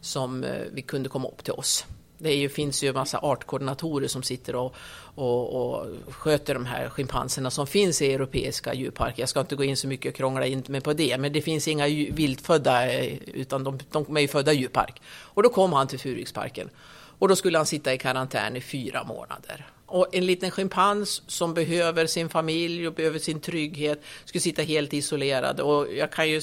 Som 0.00 0.44
eh, 0.44 0.62
vi 0.72 0.82
kunde 0.82 1.08
komma 1.08 1.28
upp 1.28 1.44
till 1.44 1.52
oss. 1.52 1.84
Det 2.22 2.34
ju, 2.34 2.48
finns 2.48 2.82
ju 2.82 2.88
en 2.88 2.94
massa 2.94 3.18
artkoordinatorer 3.18 4.08
som 4.08 4.22
sitter 4.22 4.56
och, 4.56 4.74
och, 5.14 5.72
och, 5.72 5.86
sköter 6.08 6.54
de 6.54 6.66
här 6.66 6.88
schimpanserna 6.88 7.50
som 7.50 7.66
finns 7.66 8.02
i 8.02 8.12
europeiska 8.12 8.74
djurparker. 8.74 9.22
Jag 9.22 9.28
ska 9.28 9.40
inte 9.40 9.56
gå 9.56 9.64
in 9.64 9.76
så 9.76 9.88
mycket 9.88 10.10
och 10.10 10.16
krångla 10.16 10.46
in 10.46 10.64
mig 10.68 10.80
på 10.80 10.92
det, 10.92 11.18
men 11.18 11.32
det 11.32 11.42
finns 11.42 11.68
inga 11.68 11.86
viltfödda, 12.12 12.92
eh, 12.92 13.18
utan 13.34 13.64
de, 13.64 13.78
de 13.90 14.16
är 14.16 14.20
ju 14.20 14.28
födda 14.28 14.52
i 14.52 14.56
djurpark. 14.56 15.02
Och 15.06 15.42
då 15.42 15.48
kom 15.48 15.72
han 15.72 15.86
till 15.86 15.98
Furyksparken 15.98 16.70
och 17.18 17.28
då 17.28 17.36
skulle 17.36 17.58
han 17.58 17.66
sitta 17.66 17.94
i 17.94 17.98
karantän 17.98 18.56
i 18.56 18.60
fyra 18.60 19.04
månader. 19.04 19.66
Och 19.86 20.14
en 20.14 20.26
liten 20.26 20.50
schimpans 20.50 21.22
som 21.26 21.54
behöver 21.54 22.06
sin 22.06 22.28
familj 22.28 22.86
och 22.86 22.94
behöver 22.94 23.18
sin 23.18 23.40
trygghet 23.40 24.02
skulle 24.24 24.42
sitta 24.42 24.62
helt 24.62 24.92
isolerad. 24.92 25.60
Och 25.60 25.86
jag 25.94 26.12
kan 26.12 26.28
ju 26.28 26.40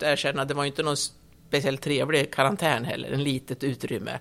erkänna, 0.00 0.44
det 0.44 0.54
var 0.54 0.64
ju 0.64 0.66
inte 0.66 0.82
någon 0.82 0.96
speciellt 1.48 1.80
trevlig 1.80 2.32
karantän 2.32 2.84
heller, 2.84 3.10
en 3.10 3.24
litet 3.24 3.64
utrymme. 3.64 4.18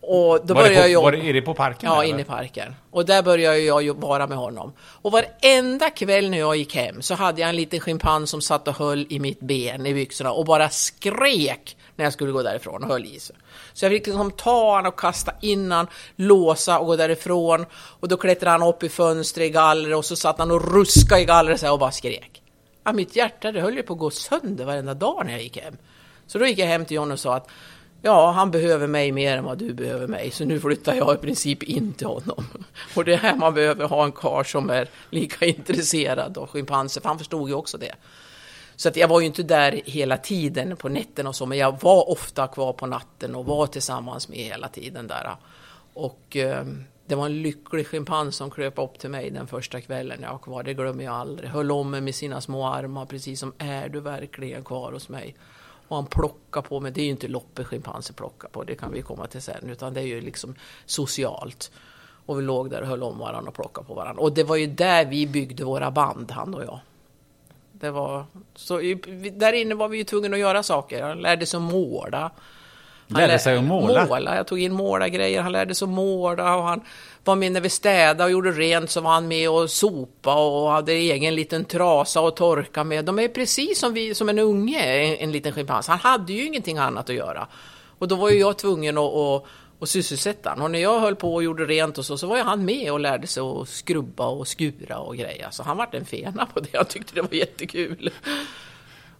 Och 0.00 0.46
då 0.46 0.54
var, 0.54 0.68
det 0.68 0.82
på, 0.82 0.88
jag 0.88 1.02
var 1.02 1.12
det, 1.12 1.18
är 1.18 1.32
det 1.32 1.42
på 1.42 1.54
parken? 1.54 1.90
Ja, 1.90 2.04
inne 2.04 2.20
i 2.20 2.24
parken. 2.24 2.74
Och 2.90 3.06
där 3.06 3.22
började 3.22 3.58
jag 3.58 4.00
vara 4.00 4.26
med 4.26 4.38
honom. 4.38 4.72
Och 4.78 5.12
varenda 5.12 5.90
kväll 5.90 6.30
när 6.30 6.38
jag 6.38 6.56
gick 6.56 6.74
hem 6.74 7.02
så 7.02 7.14
hade 7.14 7.40
jag 7.40 7.50
en 7.50 7.56
liten 7.56 7.80
schimpans 7.80 8.30
som 8.30 8.40
satt 8.40 8.68
och 8.68 8.74
höll 8.74 9.06
i 9.10 9.20
mitt 9.20 9.40
ben 9.40 9.86
i 9.86 9.94
byxorna 9.94 10.32
och 10.32 10.44
bara 10.44 10.68
skrek 10.68 11.76
när 11.96 12.04
jag 12.04 12.12
skulle 12.12 12.32
gå 12.32 12.42
därifrån 12.42 12.82
och 12.82 12.88
höll 12.88 13.04
i 13.04 13.20
sig. 13.20 13.36
Så 13.72 13.84
jag 13.84 13.92
fick 13.92 14.06
liksom 14.06 14.30
ta 14.30 14.74
honom 14.74 14.86
och 14.86 14.98
kasta 14.98 15.32
in 15.40 15.72
han, 15.72 15.86
låsa 16.16 16.78
och 16.78 16.86
gå 16.86 16.96
därifrån. 16.96 17.66
Och 17.72 18.08
då 18.08 18.16
klättrade 18.16 18.50
han 18.50 18.68
upp 18.68 18.82
i 18.82 18.88
fönstret 18.88 19.46
i 19.46 19.50
gallret 19.50 19.96
och 19.96 20.04
så 20.04 20.16
satt 20.16 20.38
han 20.38 20.50
och 20.50 20.74
ruskade 20.74 21.20
i 21.20 21.24
gallret 21.24 21.62
och 21.62 21.78
bara 21.78 21.90
skrek. 21.90 22.42
Ja, 22.84 22.92
mitt 22.92 23.16
hjärta 23.16 23.52
det 23.52 23.60
höll 23.60 23.76
ju 23.76 23.82
på 23.82 23.92
att 23.92 23.98
gå 23.98 24.10
sönder 24.10 24.64
varenda 24.64 24.94
dag 24.94 25.22
när 25.26 25.32
jag 25.32 25.42
gick 25.42 25.56
hem. 25.56 25.76
Så 26.26 26.38
då 26.38 26.46
gick 26.46 26.58
jag 26.58 26.66
hem 26.66 26.84
till 26.84 26.94
John 26.94 27.12
och 27.12 27.20
sa 27.20 27.34
att 27.34 27.48
Ja, 28.02 28.30
han 28.30 28.50
behöver 28.50 28.86
mig 28.86 29.12
mer 29.12 29.36
än 29.36 29.44
vad 29.44 29.58
du 29.58 29.74
behöver 29.74 30.06
mig, 30.06 30.30
så 30.30 30.44
nu 30.44 30.60
flyttar 30.60 30.94
jag 30.94 31.14
i 31.14 31.18
princip 31.18 31.62
in 31.62 31.92
till 31.92 32.06
honom. 32.06 32.44
Och 32.96 33.04
det 33.04 33.12
är 33.12 33.16
här 33.16 33.36
man 33.36 33.54
behöver 33.54 33.88
ha 33.88 34.04
en 34.04 34.12
kar 34.12 34.44
som 34.44 34.70
är 34.70 34.88
lika 35.10 35.46
intresserad 35.46 36.38
av 36.38 36.46
schimpanser, 36.46 37.00
för 37.00 37.08
han 37.08 37.18
förstod 37.18 37.48
ju 37.48 37.54
också 37.54 37.78
det. 37.78 37.94
Så 38.76 38.88
att 38.88 38.96
jag 38.96 39.08
var 39.08 39.20
ju 39.20 39.26
inte 39.26 39.42
där 39.42 39.80
hela 39.84 40.16
tiden 40.16 40.76
på 40.76 40.88
nätterna 40.88 41.28
och 41.28 41.36
så, 41.36 41.46
men 41.46 41.58
jag 41.58 41.82
var 41.82 42.10
ofta 42.10 42.46
kvar 42.46 42.72
på 42.72 42.86
natten 42.86 43.34
och 43.34 43.46
var 43.46 43.66
tillsammans 43.66 44.28
med 44.28 44.38
hela 44.38 44.68
tiden 44.68 45.06
där. 45.06 45.36
Och 45.94 46.36
eh, 46.36 46.64
det 47.06 47.14
var 47.14 47.26
en 47.26 47.42
lycklig 47.42 47.86
schimpans 47.86 48.36
som 48.36 48.50
kröp 48.50 48.78
upp 48.78 48.98
till 48.98 49.10
mig 49.10 49.30
den 49.30 49.46
första 49.46 49.80
kvällen 49.80 50.18
jag 50.22 50.30
var 50.30 50.38
kvar, 50.38 50.62
det 50.62 50.74
glömmer 50.74 51.04
jag 51.04 51.14
aldrig. 51.14 51.50
Höll 51.50 51.70
om 51.70 51.90
mig 51.90 52.00
med 52.00 52.14
sina 52.14 52.40
små 52.40 52.66
armar, 52.66 53.06
precis 53.06 53.40
som 53.40 53.52
är 53.58 53.88
du 53.88 54.00
verkligen 54.00 54.64
kvar 54.64 54.92
hos 54.92 55.08
mig? 55.08 55.36
Och 55.88 55.96
han 55.96 56.06
plockar 56.06 56.62
på 56.62 56.80
mig, 56.80 56.92
det 56.92 57.00
är 57.00 57.04
ju 57.04 57.10
inte 57.10 57.28
loppet 57.28 57.66
schimpanser 57.66 58.14
plockar 58.14 58.48
på, 58.48 58.64
det 58.64 58.74
kan 58.74 58.92
vi 58.92 59.02
komma 59.02 59.26
till 59.26 59.42
sen, 59.42 59.70
utan 59.70 59.94
det 59.94 60.00
är 60.00 60.06
ju 60.06 60.20
liksom 60.20 60.54
socialt. 60.86 61.70
Och 62.26 62.38
vi 62.38 62.42
låg 62.42 62.70
där 62.70 62.80
och 62.80 62.86
höll 62.86 63.02
om 63.02 63.18
varandra 63.18 63.48
och 63.48 63.54
plockade 63.54 63.86
på 63.86 63.94
varandra. 63.94 64.22
Och 64.22 64.32
det 64.32 64.44
var 64.44 64.56
ju 64.56 64.66
där 64.66 65.04
vi 65.04 65.26
byggde 65.26 65.64
våra 65.64 65.90
band, 65.90 66.30
han 66.30 66.54
och 66.54 66.64
jag. 66.64 66.80
Det 67.72 67.90
var, 67.90 68.24
så 68.54 68.76
där 69.32 69.52
inne 69.52 69.74
var 69.74 69.88
vi 69.88 69.98
ju 69.98 70.04
tvungna 70.04 70.34
att 70.34 70.40
göra 70.40 70.62
saker. 70.62 71.02
Han 71.02 71.18
lärde 71.18 71.46
sig 71.46 71.58
att 71.58 71.62
måla. 71.62 72.30
Han 73.10 73.20
lärde 73.20 73.38
sig 73.38 73.56
att 73.56 73.64
måla? 73.64 74.06
måla. 74.06 74.36
Jag 74.36 74.46
tog 74.46 74.60
in 74.60 74.72
målargrejer. 74.72 75.42
Han 75.42 75.52
lärde 75.52 75.74
sig 75.74 75.86
att 75.86 75.90
måla 75.90 76.56
och 76.56 76.62
han 76.62 76.80
var 77.24 77.36
med 77.36 77.52
när 77.52 77.60
vi 77.60 77.68
städade 77.68 78.24
och 78.24 78.30
gjorde 78.30 78.50
rent 78.50 78.90
så 78.90 79.00
var 79.00 79.10
han 79.10 79.28
med 79.28 79.50
och 79.50 79.70
sopa 79.70 80.34
och 80.34 80.70
hade 80.70 80.92
egen 80.92 81.34
liten 81.34 81.64
trasa 81.64 82.20
och 82.20 82.36
torka 82.36 82.84
med. 82.84 83.04
De 83.04 83.18
är 83.18 83.28
precis 83.28 83.78
som, 83.78 83.94
vi, 83.94 84.14
som 84.14 84.28
en 84.28 84.38
unge, 84.38 84.82
en, 84.82 85.16
en 85.16 85.32
liten 85.32 85.52
schimpans. 85.52 85.88
Han 85.88 85.98
hade 85.98 86.32
ju 86.32 86.46
ingenting 86.46 86.78
annat 86.78 87.10
att 87.10 87.16
göra. 87.16 87.46
Och 87.98 88.08
då 88.08 88.16
var 88.16 88.30
ju 88.30 88.38
jag 88.38 88.58
tvungen 88.58 88.98
att, 88.98 89.14
att, 89.14 89.44
att 89.80 89.88
sysselsätta 89.88 90.50
honom. 90.50 90.64
Och 90.64 90.70
när 90.70 90.78
jag 90.78 91.00
höll 91.00 91.16
på 91.16 91.34
och 91.34 91.42
gjorde 91.42 91.64
rent 91.64 91.98
och 91.98 92.04
så, 92.04 92.18
så 92.18 92.26
var 92.26 92.38
han 92.38 92.64
med 92.64 92.92
och 92.92 93.00
lärde 93.00 93.26
sig 93.26 93.40
att 93.40 93.68
skrubba 93.68 94.26
och 94.26 94.48
skura 94.48 94.98
och 94.98 95.16
greja. 95.16 95.50
Så 95.50 95.62
han 95.62 95.76
vart 95.76 95.94
en 95.94 96.04
fena 96.04 96.46
på 96.46 96.60
det. 96.60 96.68
Jag 96.72 96.88
tyckte 96.88 97.14
det 97.14 97.22
var 97.22 97.34
jättekul. 97.34 98.10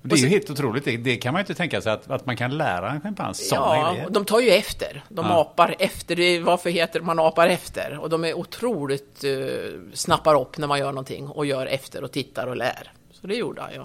Det 0.03 0.15
är 0.15 0.19
ju 0.19 0.29
helt 0.29 0.51
otroligt. 0.51 0.85
Det, 0.85 0.97
det, 0.97 1.17
kan 1.17 1.33
man 1.33 1.41
ju 1.41 1.43
inte 1.43 1.55
tänka 1.55 1.81
sig 1.81 1.93
att, 1.93 2.11
att 2.11 2.27
man 2.27 2.37
kan 2.37 2.57
lära 2.57 2.91
en 2.91 3.01
schimpans 3.01 3.49
sådana 3.49 3.77
ja, 3.77 3.93
grejer. 3.93 4.11
de 4.11 4.25
tar 4.25 4.41
ju 4.41 4.51
efter. 4.51 5.05
De 5.09 5.27
ja. 5.27 5.41
apar 5.41 5.75
efter. 5.79 6.17
Det 6.17 6.41
varför 6.41 6.71
heter 6.71 7.01
man 7.01 7.19
apar 7.19 7.49
efter? 7.49 7.99
Och 7.99 8.11
de 8.11 8.25
är 8.25 8.35
otroligt 8.35 9.25
uh, 9.25 9.81
snappar 9.93 10.41
upp 10.41 10.59
när 10.59 10.67
man 10.67 10.79
gör 10.79 10.93
någonting 10.93 11.29
och 11.29 11.47
gör 11.47 11.67
efter 11.67 12.05
och 12.05 12.13
tittar 12.13 12.47
och 12.47 12.57
lär. 12.57 12.93
Så 13.13 13.27
det 13.27 13.35
gjorde 13.35 13.63
han 13.63 13.73
ju. 13.73 13.85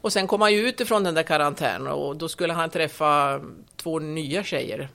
Och 0.00 0.12
sen 0.12 0.26
kom 0.26 0.40
han 0.40 0.52
ju 0.52 0.68
ut 0.68 0.80
ifrån 0.80 1.04
den 1.04 1.14
där 1.14 1.22
karantänen 1.22 1.86
och 1.88 2.16
då 2.16 2.28
skulle 2.28 2.52
han 2.52 2.70
träffa 2.70 3.40
två 3.76 3.98
nya 3.98 4.44
tjejer. 4.44 4.88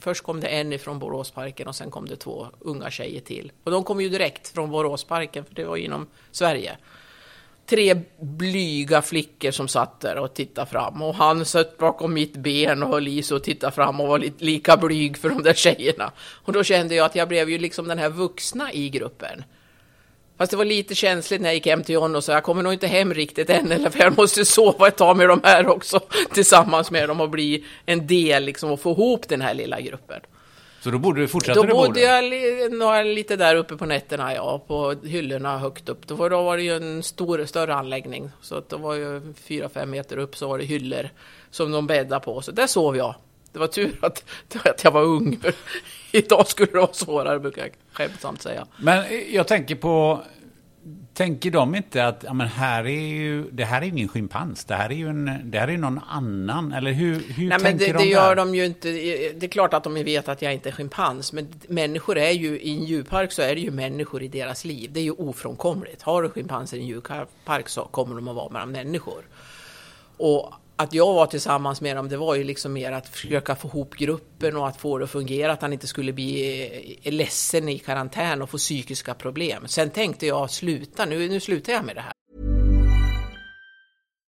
Först 0.00 0.22
kom 0.22 0.40
det 0.40 0.46
en 0.46 0.72
ifrån 0.72 0.98
Boråsparken 0.98 1.68
och 1.68 1.76
sen 1.76 1.90
kom 1.90 2.06
det 2.06 2.16
två 2.16 2.46
unga 2.58 2.90
tjejer 2.90 3.20
till. 3.20 3.52
Och 3.64 3.70
de 3.70 3.84
kom 3.84 4.00
ju 4.00 4.08
direkt 4.08 4.48
från 4.48 4.70
Boråsparken, 4.70 5.44
för 5.44 5.54
det 5.54 5.64
var 5.64 5.76
inom 5.76 6.06
Sverige 6.30 6.76
tre 7.66 7.94
blyga 8.20 9.02
flickor 9.02 9.50
som 9.50 9.68
satt 9.68 10.00
där 10.00 10.18
och 10.18 10.34
tittade 10.34 10.70
fram. 10.70 11.02
Och 11.02 11.14
han 11.14 11.44
satt 11.44 11.78
bakom 11.78 12.14
mitt 12.14 12.36
ben 12.36 12.82
och 12.82 12.88
höll 12.88 13.08
i 13.08 13.22
sig 13.22 13.34
och 13.34 13.44
tittade 13.44 13.72
fram 13.72 14.00
och 14.00 14.08
var 14.08 14.18
lite, 14.18 14.44
lika 14.44 14.76
blyg 14.76 15.18
för 15.18 15.28
de 15.28 15.42
där 15.42 15.54
tjejerna. 15.54 16.12
Och 16.18 16.52
då 16.52 16.64
kände 16.64 16.94
jag 16.94 17.06
att 17.06 17.16
jag 17.16 17.28
blev 17.28 17.50
ju 17.50 17.58
liksom 17.58 17.88
den 17.88 17.98
här 17.98 18.08
vuxna 18.08 18.72
i 18.72 18.88
gruppen. 18.88 19.44
Fast 20.38 20.50
det 20.50 20.56
var 20.56 20.64
lite 20.64 20.94
känsligt 20.94 21.40
när 21.40 21.48
jag 21.48 21.54
gick 21.54 21.66
hem 21.66 21.82
till 21.82 21.94
John 21.94 22.16
och 22.16 22.24
sa 22.24 22.32
jag 22.32 22.42
kommer 22.42 22.62
nog 22.62 22.72
inte 22.72 22.86
hem 22.86 23.14
riktigt 23.14 23.50
än, 23.50 23.72
eller 23.72 23.90
för 23.90 23.98
jag 23.98 24.16
måste 24.16 24.44
sova 24.44 24.88
ett 24.88 24.96
tag 24.96 25.16
med 25.16 25.28
de 25.28 25.40
här 25.44 25.68
också, 25.68 26.00
tillsammans 26.32 26.90
med 26.90 27.08
dem 27.08 27.20
och 27.20 27.30
bli 27.30 27.64
en 27.86 28.06
del 28.06 28.44
liksom 28.44 28.70
och 28.70 28.80
få 28.80 28.90
ihop 28.90 29.28
den 29.28 29.40
här 29.40 29.54
lilla 29.54 29.80
gruppen. 29.80 30.20
Så 30.82 30.90
då 30.90 30.98
borde 30.98 31.20
du 31.20 31.28
fortsätta 31.28 31.62
Då 31.62 31.74
bodde 31.74 32.00
jag 32.00 32.24
li, 32.24 33.14
lite 33.14 33.36
där 33.36 33.56
uppe 33.56 33.76
på 33.76 33.86
nätterna, 33.86 34.34
ja, 34.34 34.64
på 34.66 34.94
hyllorna 35.04 35.58
högt 35.58 35.88
upp. 35.88 36.06
Då 36.06 36.14
var, 36.14 36.30
då 36.30 36.42
var 36.42 36.56
det 36.56 36.62
ju 36.62 36.76
en 36.76 37.02
stor, 37.02 37.44
större 37.44 37.74
anläggning. 37.74 38.30
Så 38.40 38.56
att 38.56 38.68
det 38.68 38.76
var 38.76 38.94
ju 38.94 39.34
fyra, 39.34 39.68
fem 39.68 39.90
meter 39.90 40.16
upp 40.16 40.36
så 40.36 40.48
var 40.48 40.58
det 40.58 40.64
hyllor 40.64 41.08
som 41.50 41.72
de 41.72 41.86
bäddade 41.86 42.24
på. 42.24 42.42
Så 42.42 42.52
där 42.52 42.66
sov 42.66 42.96
jag. 42.96 43.14
Det 43.52 43.58
var 43.58 43.66
tur 43.66 43.98
att, 44.00 44.24
att 44.64 44.84
jag 44.84 44.90
var 44.90 45.02
ung. 45.02 45.40
Idag 46.12 46.46
skulle 46.46 46.72
det 46.72 46.78
vara 46.78 46.92
svårare, 46.92 47.38
brukar 47.38 47.62
jag 47.62 47.72
skämtsamt 47.92 48.42
säga. 48.42 48.66
Men 48.76 49.04
jag 49.30 49.46
tänker 49.46 49.74
på 49.74 50.20
Tänker 51.14 51.50
de 51.50 51.74
inte 51.74 52.06
att 52.06 52.24
ja, 52.24 52.32
men 52.32 52.48
här 52.48 52.84
är 52.86 53.06
ju, 53.06 53.50
det 53.50 53.64
här 53.64 53.82
är 53.82 53.86
ingen 53.86 54.08
schimpans, 54.08 54.64
det 54.64 54.74
här 54.74 54.90
är 54.90 54.94
ju 54.94 55.08
en, 55.08 55.40
det 55.44 55.58
här 55.58 55.68
är 55.68 55.76
någon 55.78 56.00
annan? 56.08 56.72
Eller 56.72 56.92
hur, 56.92 57.20
hur 57.20 57.48
Nej, 57.48 57.58
tänker 57.58 57.70
men 57.70 57.78
det, 57.78 57.92
de 57.92 58.04
det 58.04 58.10
gör 58.10 58.36
de 58.36 58.54
ju 58.54 58.64
inte. 58.64 58.88
Det 58.88 59.42
är 59.42 59.48
klart 59.48 59.74
att 59.74 59.84
de 59.84 59.94
vet 59.94 60.28
att 60.28 60.42
jag 60.42 60.54
inte 60.54 60.68
är 60.68 60.72
schimpans, 60.72 61.32
men 61.32 61.48
människor 61.68 62.18
är 62.18 62.30
ju, 62.30 62.60
i 62.60 62.78
en 62.78 62.84
djurpark 62.84 63.32
så 63.32 63.42
är 63.42 63.54
det 63.54 63.60
ju 63.60 63.70
människor 63.70 64.22
i 64.22 64.28
deras 64.28 64.64
liv. 64.64 64.90
Det 64.92 65.00
är 65.00 65.04
ju 65.04 65.10
ofrånkomligt. 65.10 66.02
Har 66.02 66.22
du 66.22 66.28
schimpanser 66.28 66.76
i 66.76 66.80
en 66.80 66.86
djurpark 66.86 67.68
så 67.68 67.84
kommer 67.84 68.14
de 68.14 68.28
att 68.28 68.36
vara 68.36 68.48
med 68.48 68.68
människor. 68.68 69.22
Och 70.16 70.52
att 70.76 70.94
jag 70.94 71.14
var 71.14 71.26
tillsammans 71.26 71.80
med 71.80 71.96
dem, 71.96 72.08
det 72.08 72.16
var 72.16 72.34
ju 72.34 72.44
liksom 72.44 72.72
mer 72.72 72.92
att 72.92 73.08
försöka 73.08 73.56
få 73.56 73.68
ihop 73.68 73.94
gruppen 73.94 74.56
och 74.56 74.68
att 74.68 74.76
få 74.76 74.98
det 74.98 75.04
att 75.04 75.10
fungera, 75.10 75.52
att 75.52 75.62
han 75.62 75.72
inte 75.72 75.86
skulle 75.86 76.12
bli 76.12 76.98
eh, 77.02 77.12
ledsen 77.12 77.68
i 77.68 77.78
karantän 77.78 78.42
och 78.42 78.50
få 78.50 78.58
psykiska 78.58 79.14
problem. 79.14 79.68
Sen 79.68 79.90
tänkte 79.90 80.26
jag, 80.26 80.50
sluta 80.50 81.04
nu, 81.04 81.28
nu 81.28 81.40
slutar 81.40 81.72
jag 81.72 81.84
med 81.84 81.96
det 81.96 82.00
här. 82.00 82.12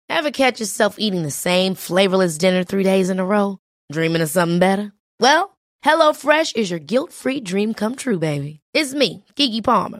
Have 0.10 0.32
catch 0.32 0.60
yourself 0.60 0.95
eating 1.00 1.24
the 1.24 1.32
same 1.32 1.76
flavorless 1.76 2.38
dinner 2.38 2.63
three 2.63 2.84
days 2.84 3.10
in 3.10 3.19
a 3.19 3.26
row? 3.26 3.58
Dreaming 3.93 4.24
of 4.24 4.30
something 4.30 4.60
better? 4.60 4.91
Well, 5.19 5.50
hello 5.82 6.13
fresh 6.13 6.56
is 6.56 6.71
your 6.71 6.80
guilt 6.80 7.13
free 7.13 7.39
dream 7.39 7.74
come 7.74 7.95
true 7.95 8.19
baby. 8.19 8.60
It's 8.74 8.93
me, 8.93 9.24
Gigi 9.36 9.62
Palmer. 9.62 10.00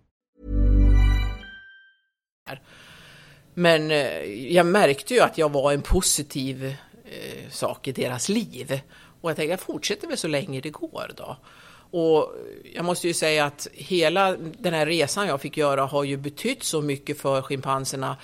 Men 3.53 3.91
eh, 3.91 4.23
jag 4.53 4.65
märkte 4.65 5.13
ju 5.13 5.19
att 5.19 5.37
jag 5.37 5.51
var 5.51 5.71
en 5.71 5.81
positiv 5.81 6.65
eh, 6.65 7.49
sak 7.51 7.87
i 7.87 7.91
deras 7.91 8.29
liv. 8.29 8.81
Och 9.21 9.29
jag 9.29 9.37
tänkte, 9.37 9.51
jag 9.51 9.59
fortsätter 9.59 10.07
väl 10.07 10.17
så 10.17 10.27
länge 10.27 10.61
det 10.61 10.69
går 10.69 11.11
då. 11.17 11.37
Och 11.91 12.35
jag 12.73 12.85
måste 12.85 13.07
ju 13.07 13.13
säga 13.13 13.45
att 13.45 13.67
hela 13.71 14.37
den 14.37 14.73
här 14.73 14.85
resan 14.85 15.27
jag 15.27 15.41
fick 15.41 15.57
göra 15.57 15.85
har 15.85 16.03
ju 16.03 16.17
betytt 16.17 16.63
så 16.63 16.81
mycket 16.81 17.21
för 17.21 17.41
schimpanserna. 17.41 18.17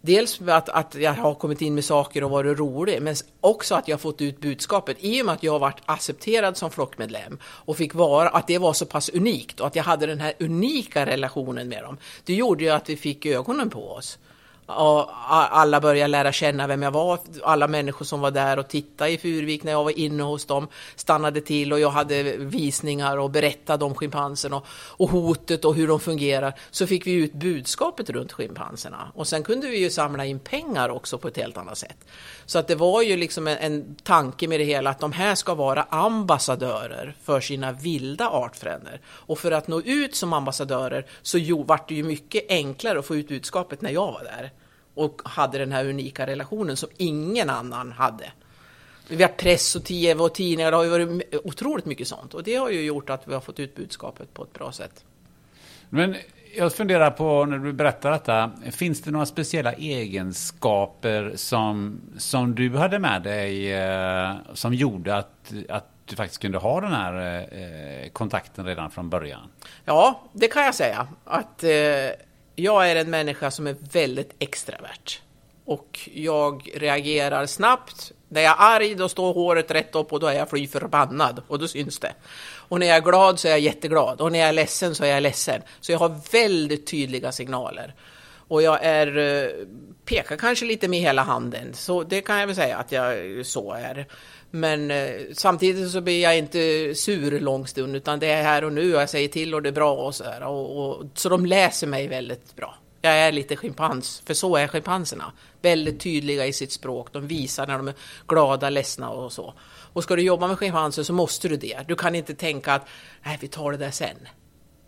Dels 0.00 0.40
att, 0.40 0.68
att 0.68 0.94
jag 0.94 1.12
har 1.12 1.34
kommit 1.34 1.62
in 1.62 1.74
med 1.74 1.84
saker 1.84 2.24
och 2.24 2.30
varit 2.30 2.58
rolig, 2.58 3.02
men 3.02 3.14
också 3.40 3.74
att 3.74 3.88
jag 3.88 3.96
har 3.96 3.98
fått 3.98 4.20
ut 4.20 4.40
budskapet. 4.40 4.96
I 5.00 5.22
och 5.22 5.26
med 5.26 5.34
att 5.34 5.42
jag 5.42 5.52
har 5.52 5.58
varit 5.58 5.82
accepterad 5.84 6.56
som 6.56 6.70
flockmedlem 6.70 7.38
och 7.44 7.76
fick 7.76 7.94
vara, 7.94 8.28
att 8.28 8.46
det 8.46 8.58
var 8.58 8.72
så 8.72 8.86
pass 8.86 9.08
unikt 9.08 9.60
och 9.60 9.66
att 9.66 9.76
jag 9.76 9.84
hade 9.84 10.06
den 10.06 10.20
här 10.20 10.34
unika 10.38 11.06
relationen 11.06 11.68
med 11.68 11.82
dem. 11.82 11.98
Det 12.24 12.34
gjorde 12.34 12.64
ju 12.64 12.70
att 12.70 12.88
vi 12.88 12.96
fick 12.96 13.26
ögonen 13.26 13.70
på 13.70 13.90
oss. 13.90 14.18
Och 14.68 15.08
alla 15.30 15.80
började 15.80 16.08
lära 16.08 16.32
känna 16.32 16.66
vem 16.66 16.82
jag 16.82 16.90
var. 16.90 17.18
Alla 17.42 17.68
människor 17.68 18.04
som 18.04 18.20
var 18.20 18.30
där 18.30 18.58
och 18.58 18.68
tittade 18.68 19.10
i 19.10 19.18
Furvik 19.18 19.64
när 19.64 19.72
jag 19.72 19.84
var 19.84 19.98
inne 19.98 20.22
hos 20.22 20.44
dem 20.44 20.68
stannade 20.96 21.40
till 21.40 21.72
och 21.72 21.80
jag 21.80 21.90
hade 21.90 22.22
visningar 22.36 23.16
och 23.16 23.30
berättade 23.30 23.84
om 23.84 23.94
schimpansen 23.94 24.52
och, 24.52 24.66
och 24.70 25.10
hotet 25.10 25.64
och 25.64 25.74
hur 25.74 25.88
de 25.88 26.00
fungerar. 26.00 26.54
Så 26.70 26.86
fick 26.86 27.06
vi 27.06 27.12
ut 27.12 27.32
budskapet 27.32 28.10
runt 28.10 28.32
schimpanserna. 28.32 29.12
Och 29.14 29.26
sen 29.28 29.42
kunde 29.42 29.66
vi 29.66 29.78
ju 29.78 29.90
samla 29.90 30.24
in 30.24 30.38
pengar 30.38 30.88
också 30.88 31.18
på 31.18 31.28
ett 31.28 31.36
helt 31.36 31.56
annat 31.56 31.78
sätt. 31.78 31.96
Så 32.48 32.58
att 32.58 32.68
det 32.68 32.74
var 32.74 33.02
ju 33.02 33.16
liksom 33.16 33.46
en, 33.46 33.58
en 33.58 33.94
tanke 33.94 34.48
med 34.48 34.60
det 34.60 34.64
hela 34.64 34.90
att 34.90 35.00
de 35.00 35.12
här 35.12 35.34
ska 35.34 35.54
vara 35.54 35.82
ambassadörer 35.82 37.16
för 37.22 37.40
sina 37.40 37.72
vilda 37.72 38.28
artfränder. 38.28 39.00
Och 39.06 39.38
för 39.38 39.50
att 39.50 39.68
nå 39.68 39.80
ut 39.80 40.14
som 40.14 40.32
ambassadörer 40.32 41.06
så 41.22 41.38
jo, 41.38 41.62
vart 41.62 41.88
det 41.88 41.94
ju 41.94 42.02
mycket 42.02 42.44
enklare 42.48 42.98
att 42.98 43.06
få 43.06 43.16
ut 43.16 43.28
budskapet 43.28 43.82
när 43.82 43.90
jag 43.90 44.12
var 44.12 44.24
där 44.24 44.50
och 44.94 45.22
hade 45.24 45.58
den 45.58 45.72
här 45.72 45.88
unika 45.88 46.26
relationen 46.26 46.76
som 46.76 46.88
ingen 46.96 47.50
annan 47.50 47.92
hade. 47.92 48.32
Vi 49.08 49.22
har 49.22 49.30
press 49.30 49.76
och 49.76 49.84
tv 49.84 50.22
och 50.22 50.34
tidningar, 50.34 50.70
det 50.70 50.76
har 50.76 50.84
ju 50.84 50.90
varit 50.90 51.34
otroligt 51.44 51.86
mycket 51.86 52.08
sånt 52.08 52.34
och 52.34 52.42
det 52.42 52.54
har 52.54 52.70
ju 52.70 52.80
gjort 52.80 53.10
att 53.10 53.28
vi 53.28 53.34
har 53.34 53.40
fått 53.40 53.60
ut 53.60 53.74
budskapet 53.74 54.34
på 54.34 54.42
ett 54.42 54.52
bra 54.52 54.72
sätt. 54.72 55.04
Men 55.90 56.16
jag 56.56 56.72
funderar 56.72 57.10
på, 57.10 57.44
när 57.44 57.58
du 57.58 57.72
berättar 57.72 58.10
detta, 58.10 58.50
finns 58.70 59.02
det 59.02 59.10
några 59.10 59.26
speciella 59.26 59.72
egenskaper 59.72 61.32
som, 61.36 62.00
som 62.18 62.54
du 62.54 62.76
hade 62.76 62.98
med 62.98 63.22
dig 63.22 63.72
eh, 63.72 64.34
som 64.54 64.74
gjorde 64.74 65.16
att, 65.16 65.52
att 65.68 65.86
du 66.04 66.16
faktiskt 66.16 66.40
kunde 66.40 66.58
ha 66.58 66.80
den 66.80 66.92
här 66.92 67.40
eh, 67.52 68.08
kontakten 68.08 68.66
redan 68.66 68.90
från 68.90 69.10
början? 69.10 69.50
Ja, 69.84 70.22
det 70.32 70.48
kan 70.48 70.64
jag 70.64 70.74
säga. 70.74 71.08
Att 71.24 71.64
eh, 71.64 71.70
jag 72.54 72.90
är 72.90 72.96
en 72.96 73.10
människa 73.10 73.50
som 73.50 73.66
är 73.66 73.76
väldigt 73.92 74.34
extravert. 74.38 75.20
Och 75.64 76.08
jag 76.14 76.70
reagerar 76.74 77.46
snabbt. 77.46 78.12
När 78.28 78.40
jag 78.40 78.52
är 78.52 78.76
arg 78.76 78.94
då 78.94 79.08
står 79.08 79.34
håret 79.34 79.70
rätt 79.70 79.94
upp 79.94 80.12
och 80.12 80.20
då 80.20 80.26
är 80.26 80.34
jag 80.34 80.50
fly 80.50 80.66
förbannad 80.66 81.42
och 81.48 81.58
då 81.58 81.68
syns 81.68 81.98
det. 81.98 82.12
Och 82.68 82.80
när 82.80 82.86
jag 82.86 82.96
är 82.96 83.00
glad 83.00 83.38
så 83.38 83.48
är 83.48 83.52
jag 83.52 83.60
jätteglad 83.60 84.20
och 84.20 84.32
när 84.32 84.38
jag 84.38 84.48
är 84.48 84.52
ledsen 84.52 84.94
så 84.94 85.04
är 85.04 85.08
jag 85.08 85.22
ledsen. 85.22 85.62
Så 85.80 85.92
jag 85.92 85.98
har 85.98 86.32
väldigt 86.32 86.86
tydliga 86.86 87.32
signaler. 87.32 87.94
Och 88.48 88.62
jag 88.62 88.78
är, 88.82 89.18
eh, 89.18 89.50
pekar 90.04 90.36
kanske 90.36 90.64
lite 90.64 90.88
med 90.88 91.00
hela 91.00 91.22
handen, 91.22 91.74
så 91.74 92.02
det 92.02 92.20
kan 92.20 92.40
jag 92.40 92.46
väl 92.46 92.56
säga 92.56 92.76
att 92.76 92.92
jag 92.92 93.16
så 93.46 93.72
är. 93.72 94.06
Men 94.50 94.90
eh, 94.90 95.10
samtidigt 95.32 95.90
så 95.90 96.00
blir 96.00 96.22
jag 96.22 96.38
inte 96.38 96.94
sur 96.94 97.40
lång 97.40 97.66
stund, 97.66 97.96
utan 97.96 98.18
det 98.18 98.26
är 98.26 98.42
här 98.42 98.64
och 98.64 98.72
nu 98.72 98.94
och 98.94 99.02
jag 99.02 99.10
säger 99.10 99.28
till 99.28 99.54
och 99.54 99.62
det 99.62 99.68
är 99.68 99.72
bra 99.72 99.94
och 99.94 100.14
så 100.14 100.24
här. 100.24 100.42
Och, 100.42 100.88
och, 100.88 101.04
så 101.14 101.28
de 101.28 101.46
läser 101.46 101.86
mig 101.86 102.08
väldigt 102.08 102.56
bra. 102.56 102.74
Jag 103.00 103.12
är 103.12 103.32
lite 103.32 103.56
schimpans, 103.56 104.22
för 104.26 104.34
så 104.34 104.56
är 104.56 104.68
schimpanserna. 104.68 105.32
Väldigt 105.62 106.00
tydliga 106.00 106.46
i 106.46 106.52
sitt 106.52 106.72
språk. 106.72 107.12
De 107.12 107.26
visar 107.26 107.66
när 107.66 107.76
de 107.76 107.88
är 107.88 107.94
glada, 108.28 108.70
ledsna 108.70 109.10
och 109.10 109.32
så. 109.32 109.54
Och 109.92 110.02
ska 110.02 110.16
du 110.16 110.22
jobba 110.22 110.48
med 110.48 110.58
schimpanser 110.58 111.02
så 111.02 111.12
måste 111.12 111.48
du 111.48 111.56
det. 111.56 111.84
Du 111.88 111.94
kan 111.94 112.14
inte 112.14 112.34
tänka 112.34 112.74
att 112.74 112.88
nej, 113.22 113.38
vi 113.40 113.48
tar 113.48 113.72
det 113.72 113.78
där 113.78 113.90
sen. 113.90 114.16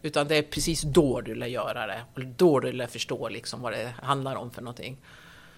Utan 0.02 0.28
det 0.28 0.36
är 0.36 0.42
precis 0.42 0.82
då 0.82 1.20
du 1.20 1.34
lär 1.34 1.46
göra 1.46 1.86
det. 1.86 2.00
Och 2.14 2.26
då 2.26 2.60
du 2.60 2.72
lär 2.72 2.86
förstå 2.86 3.28
liksom 3.28 3.62
vad 3.62 3.72
det 3.72 3.94
handlar 4.02 4.36
om 4.36 4.50
för 4.50 4.62
någonting. 4.62 4.98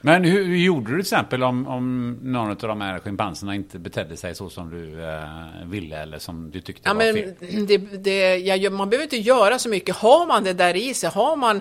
Men 0.05 0.25
hur, 0.25 0.45
hur 0.45 0.57
gjorde 0.57 0.87
du 0.87 0.93
till 0.93 1.01
exempel 1.01 1.43
om, 1.43 1.67
om 1.67 2.19
någon 2.23 2.51
av 2.51 2.57
de 2.57 2.81
här 2.81 2.99
schimpanserna 2.99 3.55
inte 3.55 3.79
betedde 3.79 4.17
sig 4.17 4.35
så 4.35 4.51
som 4.51 4.71
du 4.71 5.05
eh, 5.05 5.67
ville 5.67 5.97
eller 6.03 6.19
som 6.19 6.51
du 6.51 6.61
tyckte 6.61 6.89
ja, 6.89 6.95
var 6.95 7.05
men 7.05 7.15
fel? 7.15 7.67
Det, 7.67 7.79
det, 7.79 8.37
ja, 8.37 8.71
man 8.71 8.91
behöver 8.91 9.05
inte 9.05 9.17
göra 9.17 9.59
så 9.59 9.69
mycket. 9.69 9.97
Har 9.97 10.27
man 10.27 10.45
det 10.45 10.53
där 10.53 10.77
i 10.77 10.95
sig, 10.95 11.11
har 11.11 11.37
man 11.37 11.61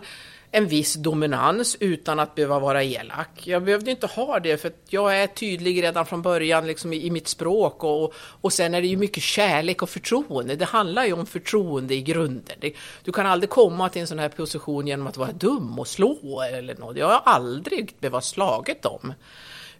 en 0.51 0.67
viss 0.67 0.93
dominans 0.93 1.77
utan 1.79 2.19
att 2.19 2.35
behöva 2.35 2.59
vara 2.59 2.83
elak. 2.83 3.47
Jag 3.47 3.63
behövde 3.63 3.91
inte 3.91 4.07
ha 4.07 4.39
det 4.39 4.57
för 4.57 4.71
jag 4.89 5.21
är 5.21 5.27
tydlig 5.27 5.83
redan 5.83 6.05
från 6.05 6.21
början 6.21 6.67
liksom 6.67 6.93
i, 6.93 7.05
i 7.05 7.11
mitt 7.11 7.27
språk 7.27 7.83
och, 7.83 8.13
och 8.15 8.53
sen 8.53 8.73
är 8.73 8.81
det 8.81 8.87
ju 8.87 8.97
mycket 8.97 9.23
kärlek 9.23 9.81
och 9.81 9.89
förtroende. 9.89 10.55
Det 10.55 10.65
handlar 10.65 11.05
ju 11.05 11.13
om 11.13 11.25
förtroende 11.25 11.95
i 11.95 12.01
grunden. 12.01 12.57
Det, 12.59 12.73
du 13.03 13.11
kan 13.11 13.25
aldrig 13.25 13.49
komma 13.49 13.89
till 13.89 14.01
en 14.01 14.07
sån 14.07 14.19
här 14.19 14.29
position 14.29 14.87
genom 14.87 15.07
att 15.07 15.17
vara 15.17 15.31
dum 15.31 15.79
och 15.79 15.87
slå 15.87 16.41
eller 16.41 16.75
något. 16.75 16.97
Jag 16.97 17.07
har 17.07 17.21
aldrig 17.25 17.95
behövt 17.99 18.23
slaget 18.23 18.81
dem. 18.81 19.13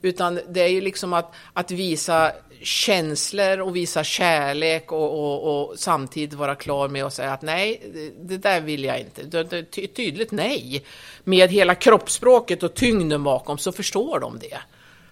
Utan 0.01 0.39
det 0.49 0.61
är 0.61 0.67
ju 0.67 0.81
liksom 0.81 1.13
att, 1.13 1.33
att 1.53 1.71
visa 1.71 2.31
känslor 2.61 3.59
och 3.59 3.75
visa 3.75 4.03
kärlek 4.03 4.91
och, 4.91 5.19
och, 5.19 5.69
och, 5.69 5.79
samtidigt 5.79 6.33
vara 6.33 6.55
klar 6.55 6.87
med 6.87 7.05
att 7.05 7.13
säga 7.13 7.33
att 7.33 7.41
nej, 7.41 7.81
det 8.21 8.37
där 8.37 8.61
vill 8.61 8.83
jag 8.83 8.99
inte. 8.99 9.23
Det, 9.23 9.63
tydligt 9.87 10.31
nej. 10.31 10.85
Med 11.23 11.49
hela 11.49 11.75
kroppsspråket 11.75 12.63
och 12.63 12.73
tyngden 12.73 13.23
bakom 13.23 13.57
så 13.57 13.71
förstår 13.71 14.19
de 14.19 14.39
det. 14.39 14.57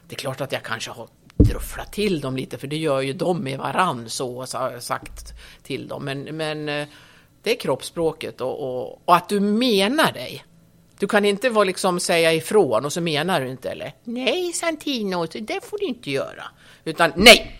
Det 0.08 0.16
är 0.16 0.20
klart 0.20 0.42
att 0.42 0.52
jag 0.52 0.64
kanske 0.64 0.92
har 0.92 1.08
drufflat 1.38 1.94
till 1.94 2.22
dem 2.22 2.36
lite, 2.36 2.58
för 2.58 2.68
det 2.68 2.78
gör 2.78 3.02
ju 3.02 3.14
de 3.14 3.40
med 3.40 3.58
varann 3.58 4.10
så 4.10 4.46
sagt 4.80 5.34
till 5.64 5.88
dem. 5.88 6.06
Men, 6.06 6.22
men 6.24 6.70
eh, 6.70 6.88
det 7.44 7.52
är 7.52 7.56
kroppsspråket 7.56 8.42
och, 8.42 8.60
och, 8.60 9.02
och 9.06 9.16
att 9.16 9.30
du 9.30 9.40
menar 9.40 10.12
dig. 10.12 10.46
Du 11.00 11.08
kan 11.08 11.26
inte 11.26 11.50
vara 11.50 11.64
liksom 11.64 12.00
säga 12.00 12.34
ifrån 12.34 12.86
och 12.86 12.94
så 12.94 13.02
menar 13.02 13.42
du 13.42 13.50
inte 13.50 13.70
eller? 13.70 13.94
Nej 14.04 14.54
Santino, 14.54 15.26
det 15.26 15.66
får 15.66 15.78
du 15.78 15.86
inte 15.86 16.12
göra. 16.12 16.44
Utan 16.84 17.12
nej! 17.16 17.56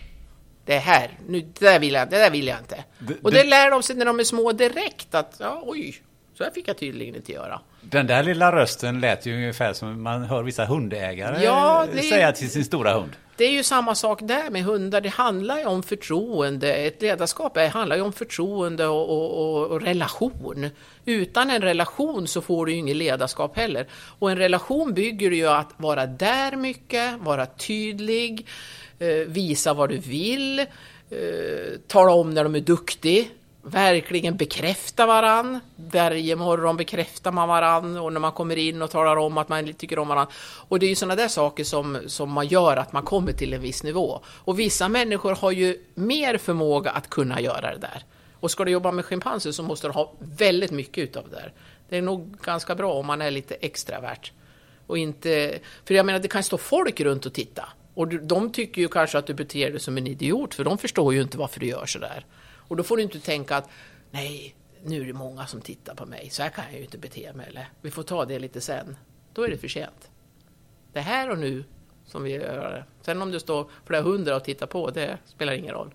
Det 0.64 0.78
här, 0.78 1.18
nu, 1.28 1.40
det, 1.40 1.60
där 1.60 1.78
vill 1.78 1.92
jag, 1.94 2.10
det 2.10 2.18
där 2.18 2.30
vill 2.30 2.46
jag 2.46 2.58
inte. 2.58 2.84
Det, 2.98 3.14
och 3.22 3.30
det, 3.30 3.42
det 3.42 3.48
lär 3.48 3.70
de 3.70 3.82
sig 3.82 3.96
när 3.96 4.04
de 4.04 4.20
är 4.20 4.24
små 4.24 4.52
direkt 4.52 5.14
att, 5.14 5.36
ja, 5.38 5.62
oj, 5.66 6.02
Så 6.34 6.44
det 6.44 6.50
fick 6.54 6.68
jag 6.68 6.78
tydligen 6.78 7.14
inte 7.14 7.32
göra. 7.32 7.60
Den 7.80 8.06
där 8.06 8.22
lilla 8.22 8.52
rösten 8.56 9.00
lät 9.00 9.26
ju 9.26 9.34
ungefär 9.36 9.72
som 9.72 10.02
man 10.02 10.24
hör 10.24 10.42
vissa 10.42 10.64
hundägare 10.64 11.44
Ja, 11.44 11.86
det- 11.94 12.02
säga 12.02 12.32
till 12.32 12.50
sin 12.50 12.64
stora 12.64 12.92
hund. 12.92 13.10
Det 13.36 13.44
är 13.44 13.50
ju 13.52 13.62
samma 13.62 13.94
sak 13.94 14.18
där 14.22 14.50
med 14.50 14.64
hundar. 14.64 15.00
Det 15.00 15.08
handlar 15.08 15.58
ju 15.58 15.64
om 15.64 15.82
förtroende. 15.82 16.74
Ett 16.74 17.02
ledarskap 17.02 17.56
är- 17.56 17.68
handlar 17.68 17.96
ju 17.96 18.02
om 18.02 18.12
förtroende 18.12 18.86
och, 18.86 19.08
och, 19.10 19.56
och, 19.60 19.66
och 19.66 19.82
relation. 19.82 20.70
Utan 21.04 21.50
en 21.50 21.62
relation 21.62 22.28
så 22.28 22.40
får 22.40 22.66
du 22.66 22.72
ju 22.72 22.78
inget 22.78 22.96
ledarskap 22.96 23.56
heller. 23.56 23.86
Och 24.18 24.30
en 24.30 24.38
relation 24.38 24.94
bygger 24.94 25.30
ju 25.30 25.46
att 25.48 25.68
vara 25.76 26.06
där 26.06 26.56
mycket, 26.56 27.14
vara 27.20 27.46
tydlig, 27.46 28.46
eh, 28.98 29.08
visa 29.26 29.74
vad 29.74 29.88
du 29.88 29.98
vill, 29.98 30.58
eh, 30.58 30.66
tala 31.86 32.12
om 32.12 32.34
när 32.34 32.44
de 32.44 32.54
är 32.54 32.60
duktig, 32.60 33.30
verkligen 33.62 34.36
bekräfta 34.36 35.06
varann. 35.06 35.60
Varje 35.76 36.36
morgon 36.36 36.76
bekräftar 36.76 37.32
man 37.32 37.48
varann 37.48 37.96
och 37.96 38.12
när 38.12 38.20
man 38.20 38.32
kommer 38.32 38.56
in 38.56 38.82
och 38.82 38.90
talar 38.90 39.16
om 39.16 39.38
att 39.38 39.48
man 39.48 39.72
tycker 39.72 39.98
om 39.98 40.08
varann. 40.08 40.26
Och 40.68 40.78
det 40.78 40.86
är 40.86 40.88
ju 40.88 40.94
sådana 40.94 41.16
där 41.16 41.28
saker 41.28 41.64
som, 41.64 41.98
som 42.06 42.30
man 42.30 42.46
gör 42.46 42.76
att 42.76 42.92
man 42.92 43.02
kommer 43.02 43.32
till 43.32 43.54
en 43.54 43.60
viss 43.60 43.82
nivå. 43.82 44.20
Och 44.26 44.58
vissa 44.58 44.88
människor 44.88 45.34
har 45.34 45.50
ju 45.50 45.84
mer 45.94 46.38
förmåga 46.38 46.90
att 46.90 47.10
kunna 47.10 47.40
göra 47.40 47.72
det 47.72 47.78
där. 47.78 48.04
Och 48.40 48.50
ska 48.50 48.64
du 48.64 48.70
jobba 48.70 48.92
med 48.92 49.04
schimpanser 49.04 49.52
så 49.52 49.62
måste 49.62 49.86
du 49.88 49.92
ha 49.92 50.12
väldigt 50.18 50.70
mycket 50.70 51.04
utav 51.04 51.24
det 51.30 51.36
där. 51.36 51.52
Det 51.88 51.96
är 51.96 52.02
nog 52.02 52.36
ganska 52.42 52.74
bra 52.74 52.92
om 52.92 53.06
man 53.06 53.22
är 53.22 53.30
lite 53.30 53.54
extravert. 53.54 54.32
Och 54.86 54.98
inte, 54.98 55.58
för 55.84 55.94
jag 55.94 56.06
menar, 56.06 56.18
det 56.18 56.28
kan 56.28 56.42
stå 56.42 56.58
folk 56.58 57.00
runt 57.00 57.26
och 57.26 57.32
titta. 57.32 57.68
Och 57.94 58.08
de 58.08 58.52
tycker 58.52 58.82
ju 58.82 58.88
kanske 58.88 59.18
att 59.18 59.26
du 59.26 59.34
beter 59.34 59.70
dig 59.70 59.80
som 59.80 59.98
en 59.98 60.06
idiot, 60.06 60.54
för 60.54 60.64
de 60.64 60.78
förstår 60.78 61.14
ju 61.14 61.22
inte 61.22 61.38
varför 61.38 61.60
du 61.60 61.66
gör 61.66 61.86
sådär. 61.86 62.24
Och 62.70 62.76
då 62.76 62.82
får 62.82 62.96
du 62.96 63.02
inte 63.02 63.20
tänka 63.20 63.56
att 63.56 63.68
nej, 64.10 64.54
nu 64.84 65.00
är 65.00 65.04
det 65.04 65.12
många 65.12 65.46
som 65.46 65.60
tittar 65.60 65.94
på 65.94 66.06
mig, 66.06 66.30
så 66.30 66.42
här 66.42 66.50
kan 66.50 66.64
jag 66.64 66.74
ju 66.74 66.84
inte 66.84 66.98
bete 66.98 67.32
mig. 67.32 67.46
Eller 67.48 67.68
vi 67.80 67.90
får 67.90 68.02
ta 68.02 68.24
det 68.24 68.38
lite 68.38 68.60
sen. 68.60 68.96
Då 69.32 69.42
är 69.42 69.48
det 69.48 69.56
för 69.56 69.68
sent. 69.68 70.10
Det 70.92 70.98
är 70.98 71.02
här 71.02 71.30
och 71.30 71.38
nu 71.38 71.64
som 72.04 72.22
vi 72.22 72.30
gör 72.30 72.72
det. 72.72 72.84
Sen 73.02 73.22
om 73.22 73.30
det 73.30 73.40
står 73.40 73.70
flera 73.86 74.02
hundra 74.02 74.36
och 74.36 74.44
tittar 74.44 74.66
på, 74.66 74.90
det 74.90 75.18
spelar 75.24 75.52
ingen 75.52 75.74
roll. 75.74 75.94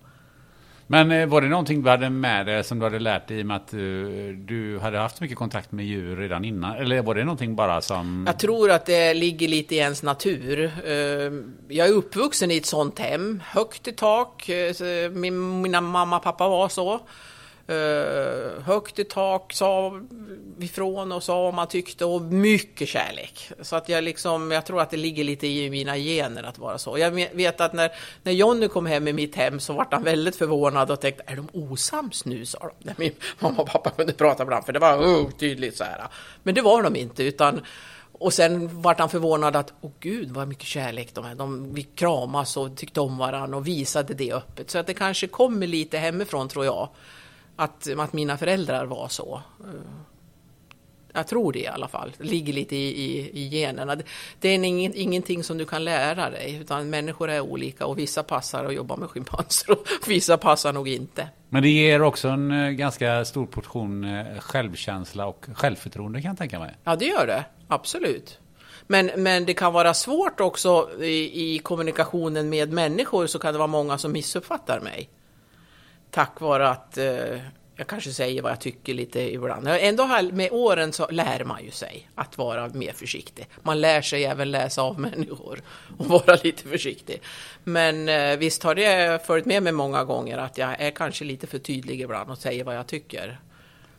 Men 0.88 1.12
eh, 1.12 1.28
var 1.28 1.42
det 1.42 1.48
någonting 1.48 1.84
du 1.84 1.90
hade 1.90 2.10
med 2.10 2.46
dig 2.46 2.64
som 2.64 2.80
du 2.80 2.86
hade 2.86 3.00
lärt 3.00 3.28
dig 3.28 3.40
i 3.40 3.42
och 3.42 3.46
med 3.46 3.58
att 3.58 3.68
du, 3.68 4.36
du 4.36 4.80
hade 4.80 4.98
haft 4.98 5.22
mycket 5.22 5.38
kontakt 5.38 5.72
med 5.72 5.86
djur 5.86 6.16
redan 6.18 6.46
innan? 6.46 6.76
Eller 6.76 7.02
var 7.02 7.16
det 7.16 7.24
någonting 7.24 7.56
bara 7.56 7.82
som... 7.82 8.24
Jag 8.28 8.40
tror 8.40 8.72
att 8.72 8.86
det 8.86 9.14
ligger 9.14 9.48
lite 9.48 9.76
i 9.76 9.78
ens 9.78 10.04
natur. 10.04 10.72
Eh, 10.86 10.94
jag 11.68 11.88
är 11.88 11.92
uppvuxen 11.92 12.52
i 12.52 12.58
ett 12.58 12.66
sånt 12.66 13.00
hem, 13.00 13.42
högt 13.46 13.88
i 13.88 13.92
tak. 13.92 14.50
Min, 15.12 15.62
mina 15.62 15.82
mamma 15.82 16.18
och 16.18 16.24
pappa 16.24 16.50
var 16.50 16.70
så. 16.70 17.02
Uh, 17.70 18.61
Högt 18.61 18.99
i 18.99 19.03
tak, 19.03 19.53
sa 19.53 20.01
ifrån 20.59 21.11
och 21.11 21.24
sa 21.24 21.43
vad 21.43 21.53
man 21.53 21.68
tyckte 21.68 22.05
och 22.05 22.22
mycket 22.22 22.88
kärlek. 22.88 23.51
Så 23.61 23.76
att 23.76 23.89
jag 23.89 24.03
liksom, 24.03 24.51
jag 24.51 24.66
tror 24.66 24.82
att 24.82 24.89
det 24.89 24.97
ligger 24.97 25.24
lite 25.24 25.47
i 25.47 25.70
mina 25.70 25.97
gener 25.97 26.43
att 26.43 26.57
vara 26.57 26.78
så. 26.78 26.97
Jag 26.97 27.11
vet 27.11 27.61
att 27.61 27.74
när, 27.74 27.91
när 28.24 28.32
Jonny 28.32 28.68
kom 28.68 28.86
hem 28.86 29.07
i 29.07 29.13
mitt 29.13 29.36
hem 29.36 29.59
så 29.59 29.74
var 29.74 29.88
han 29.91 30.03
väldigt 30.03 30.36
förvånad 30.36 30.91
och 30.91 31.01
tänkte, 31.01 31.24
är 31.28 31.36
de 31.36 31.47
osams 31.53 32.26
nu? 32.26 32.45
sa 32.45 32.59
de. 32.59 32.74
När 32.80 32.95
min 32.97 33.13
mamma 33.39 33.61
och 33.61 33.68
pappa 33.68 33.89
kunde 33.89 34.13
prata 34.13 34.43
ibland, 34.43 34.66
för 34.66 34.74
det 34.74 34.80
var 34.80 35.07
uh, 35.07 35.30
tydligt 35.30 35.78
så 35.78 35.84
här. 35.84 36.07
Men 36.43 36.55
det 36.55 36.61
var 36.61 36.84
de 36.84 36.95
inte, 36.95 37.24
utan 37.24 37.61
och 38.20 38.34
sen 38.34 38.82
vart 38.82 38.99
han 38.99 39.09
förvånad 39.09 39.55
att, 39.55 39.74
åh 39.82 39.91
gud 39.99 40.32
vad 40.32 40.47
mycket 40.47 40.66
kärlek 40.66 41.13
de 41.13 41.26
är. 41.26 41.36
De, 41.36 41.74
vi 41.74 41.84
kramas 41.84 42.57
och 42.57 42.78
tyckte 42.78 43.01
om 43.01 43.18
varandra 43.18 43.57
och 43.57 43.68
visade 43.68 44.13
det 44.13 44.34
öppet. 44.34 44.70
Så 44.70 44.78
att 44.78 44.88
det 44.88 44.93
kanske 44.93 45.28
kommer 45.28 45.68
lite 45.68 45.97
hemifrån 45.97 46.49
tror 46.49 46.66
jag. 46.66 46.89
Att, 47.56 47.88
att 47.97 48.14
mina 48.14 48.38
föräldrar 48.38 48.86
var 48.86 49.08
så. 49.08 49.41
Jag 51.16 51.28
tror 51.28 51.53
det 51.53 51.60
i 51.60 51.68
alla 51.68 51.88
fall. 51.88 52.12
Det 52.18 52.24
ligger 52.24 52.53
lite 52.53 52.76
i, 52.76 52.88
i, 52.88 53.30
i 53.34 53.47
generna. 53.47 53.97
Det, 54.39 54.49
är 54.49 54.64
ingen, 54.64 54.91
ingenting 54.95 55.43
som 55.43 55.58
du 55.58 55.66
kan 55.66 55.84
lära 55.84 56.30
dig. 56.30 56.56
Utan 56.62 56.89
människor 56.89 57.30
är 57.30 57.41
olika 57.41 57.86
och 57.86 57.97
vissa 57.97 58.24
passar 58.24 58.66
att 58.66 58.74
jobba 58.74 58.95
med 58.95 59.10
schimpanser 59.10 59.72
och 59.72 59.88
vissa 60.08 60.38
passar 60.38 60.74
nog 60.74 60.88
inte. 60.88 61.30
Men 61.49 61.64
det 61.64 61.70
ger 61.70 62.01
också 62.01 62.28
en 62.28 62.51
eh, 62.51 62.70
ganska 62.70 63.26
stor 63.26 63.45
portion 63.45 64.03
eh, 64.03 64.39
självkänsla 64.39 65.26
och 65.26 65.45
självförtroende 65.53 66.22
kan 66.22 66.30
jag 66.30 66.38
tänka 66.38 66.60
mig. 66.60 66.76
Ja, 66.84 66.95
det 66.95 67.06
gör 67.06 67.28
det. 67.28 67.45
Absolut. 67.68 68.39
Men, 68.88 69.12
men 69.18 69.45
det 69.45 69.53
kan 69.53 69.74
vara 69.74 69.93
svårt 69.93 70.39
också 70.39 70.89
i, 71.01 71.56
i 71.56 71.60
kommunikationen 71.60 72.49
med 72.49 72.74
människor 72.74 73.28
så 73.28 73.39
kan 73.39 73.53
det 73.53 73.58
vara 73.58 73.68
många 73.68 73.97
som 73.97 74.12
missuppfattar 74.12 74.80
mig. 74.80 75.10
Tack 76.16 76.41
vare 76.41 76.70
att 76.70 76.97
eh, 76.97 77.39
jag 77.76 77.88
kanske 77.88 78.11
säger 78.11 78.41
vad 78.41 78.51
jag 78.51 78.59
tycker 78.59 78.93
lite 78.93 79.34
ibland. 79.34 79.68
Ändå 79.68 80.03
här, 80.03 80.32
med 80.32 80.51
åren 80.51 80.93
så 80.93 81.07
lär 81.07 81.43
man 81.43 81.63
ju 81.63 81.72
sig 81.72 82.09
att 82.16 82.38
vara 82.38 82.68
mer 82.68 82.91
försiktig. 82.91 83.47
Man 83.61 83.82
lär 83.82 84.01
sig 84.01 84.26
även 84.26 84.51
läsa 84.51 84.82
av 84.82 84.99
människor 84.99 85.61
och 85.97 86.05
vara 86.05 86.38
lite 86.43 86.63
försiktig. 86.63 87.22
Men 87.63 88.09
eh, 88.09 88.38
visst 88.38 88.63
har 88.63 88.76
det 88.76 89.26
följt 89.26 89.45
med 89.45 89.63
mig 89.63 89.74
många 89.74 90.03
gånger 90.03 90.38
att 90.38 90.57
jag 90.57 90.82
är 90.82 90.91
kanske 90.91 91.26
lite 91.26 91.47
för 91.47 91.59
tydlig 91.59 92.01
ibland 92.01 92.32
och 92.32 92.38
säger 92.38 92.63
vad 92.63 92.76
jag 92.76 92.88
tycker. 92.88 93.39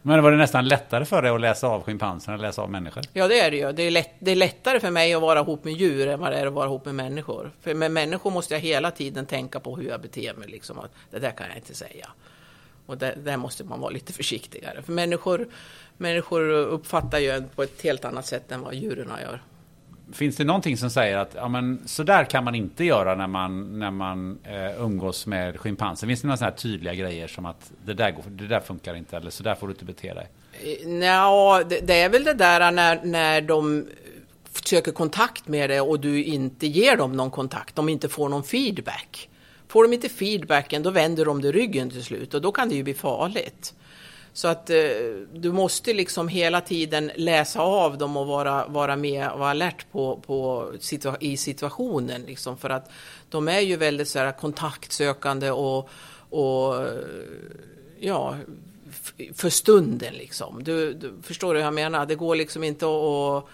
Men 0.07 0.22
var 0.22 0.30
det 0.30 0.36
nästan 0.36 0.68
lättare 0.68 1.04
för 1.04 1.22
dig 1.22 1.30
att 1.30 1.40
läsa 1.40 1.66
av 1.66 1.82
schimpanser 1.82 2.32
än 2.32 2.34
att 2.34 2.42
läsa 2.42 2.62
av 2.62 2.70
människor? 2.70 3.02
Ja, 3.12 3.28
det 3.28 3.40
är 3.40 3.50
det 3.50 3.57
ju. 3.57 3.72
Det 3.72 3.82
är, 3.82 3.90
lätt, 3.90 4.11
det 4.18 4.30
är 4.30 4.36
lättare 4.36 4.80
för 4.80 4.90
mig 4.90 5.14
att 5.14 5.22
vara 5.22 5.40
ihop 5.40 5.64
med 5.64 5.72
djur 5.74 6.09
än 6.09 6.20
vad 6.20 6.32
det 6.32 6.38
är 6.38 6.46
att 6.46 6.52
vara 6.52 6.66
ihop 6.66 6.84
med 6.84 6.94
människor. 6.94 7.50
För 7.61 7.74
med 7.74 7.90
människor 7.90 8.30
måste 8.30 8.54
jag 8.54 8.61
hela 8.61 8.90
tiden 8.90 9.26
tänka 9.26 9.61
på 9.61 9.76
hur 9.76 9.88
jag 9.88 10.00
beter 10.00 10.34
mig. 10.34 10.48
Liksom, 10.48 10.78
att 10.78 10.90
det 11.11 11.18
där 11.18 11.30
kan 11.30 11.46
jag 11.48 11.57
inte 11.57 11.74
säga. 11.74 12.09
Och 12.86 12.98
där, 12.98 13.14
där 13.16 13.36
måste 13.36 13.64
man 13.64 13.80
vara 13.80 13.90
lite 13.90 14.12
försiktigare. 14.12 14.82
För 14.82 14.92
människor, 14.92 15.48
människor 15.96 16.50
uppfattar 16.50 17.18
ju 17.18 17.30
en 17.30 17.48
på 17.48 17.62
ett 17.62 17.82
helt 17.82 18.04
annat 18.04 18.26
sätt 18.26 18.52
än 18.52 18.61
vad 18.61 18.74
djuren 18.74 19.11
gör. 19.22 19.42
Finns 20.12 20.36
det 20.36 20.44
någonting 20.44 20.76
som 20.76 20.90
säger 20.90 21.16
att 21.16 21.34
ja, 21.34 21.48
men, 21.48 21.82
så 21.86 22.02
där 22.02 22.24
kan 22.24 22.44
man 22.44 22.54
inte 22.54 22.84
göra 22.84 23.14
när 23.14 23.26
man, 23.26 23.78
när 23.78 23.90
man 23.90 24.38
eh, 24.44 24.82
umgås 24.82 25.26
med 25.26 25.61
schimpanser? 25.61 26.07
Finns 26.07 26.20
det 26.20 26.26
några 26.26 26.36
sådana 26.36 26.50
här 26.50 26.59
tydliga 26.59 26.94
grejer 26.94 27.28
som 27.28 27.46
att 27.46 27.72
det 27.84 27.94
där, 27.94 28.11
går, 28.11 28.24
det 28.28 28.46
där 28.46 28.61
funkar 28.61 28.94
inte 28.94 29.16
eller 29.16 29.30
så 29.30 29.42
där 29.42 29.54
får 29.54 29.66
du 29.66 29.72
inte 29.72 29.84
bete 29.84 30.14
dig? 30.14 30.28
Eh, 30.62 31.04
ja, 31.04 31.62
det, 31.68 31.80
det 31.80 32.00
är 32.00 32.09
väl 32.09 32.24
det 32.24 32.34
där 32.34 32.70
när, 32.70 33.00
när 33.04 33.40
de 33.40 33.86
söker 34.64 34.92
kontakt 34.92 35.48
med 35.48 35.70
dig 35.70 35.80
och 35.80 36.00
du 36.00 36.24
inte 36.24 36.66
ger 36.66 36.96
dem 36.96 37.12
någon 37.12 37.30
kontakt, 37.30 37.76
de 37.76 37.88
inte 37.88 38.09
får 38.09 38.28
någon 38.28 38.44
feedback. 38.44 39.28
Får 39.68 39.82
de 39.82 39.92
inte 39.92 40.09
feedbacken, 40.09 40.82
då 40.82 40.90
vänder 40.90 41.24
de 41.24 41.42
dig 41.42 41.52
ryggen 41.52 41.90
till 41.90 42.04
slut 42.04 42.34
och 42.34 42.42
då 42.42 42.52
kan 42.52 42.68
det 42.68 42.74
ju 42.74 42.82
bli 42.82 42.94
farligt. 42.94 43.74
Så 44.37 44.49
att 44.49 44.70
eh, 44.70 44.76
du 45.32 45.53
måste 45.53 45.95
liksom 45.95 46.28
hela 46.28 46.61
tiden 46.61 47.11
läsa 47.16 47.61
av 47.61 47.99
dem 47.99 48.16
och 48.16 48.26
vara, 48.26 48.66
vara 48.66 48.97
med 48.97 49.30
och 49.30 49.39
vara 49.39 49.51
alert 49.51 49.87
på, 49.93 50.22
på 50.26 50.72
situa 50.80 51.16
i 51.20 51.37
situationen. 51.37 52.22
Liksom, 52.22 52.57
för 52.57 52.70
att 52.70 52.91
de 53.28 53.49
är 53.49 53.61
ju 53.61 53.76
väldigt 53.76 54.09
så 54.09 54.18
här, 54.18 54.32
kontaktsökande 54.32 55.51
och, 55.51 55.89
och 56.30 56.87
ja, 58.01 58.37
för 59.34 59.51
stunden 59.51 60.14
liksom. 60.14 60.64
Du, 60.64 60.93
du 60.93 61.12
förstår 61.22 61.55
du 61.55 61.61
hur 61.61 61.64
jag 61.64 61.74
menar? 61.74 62.07
Det 62.07 62.14
går 62.14 62.37
liksom 62.37 62.64
inte 62.64 62.87
att 62.87 63.45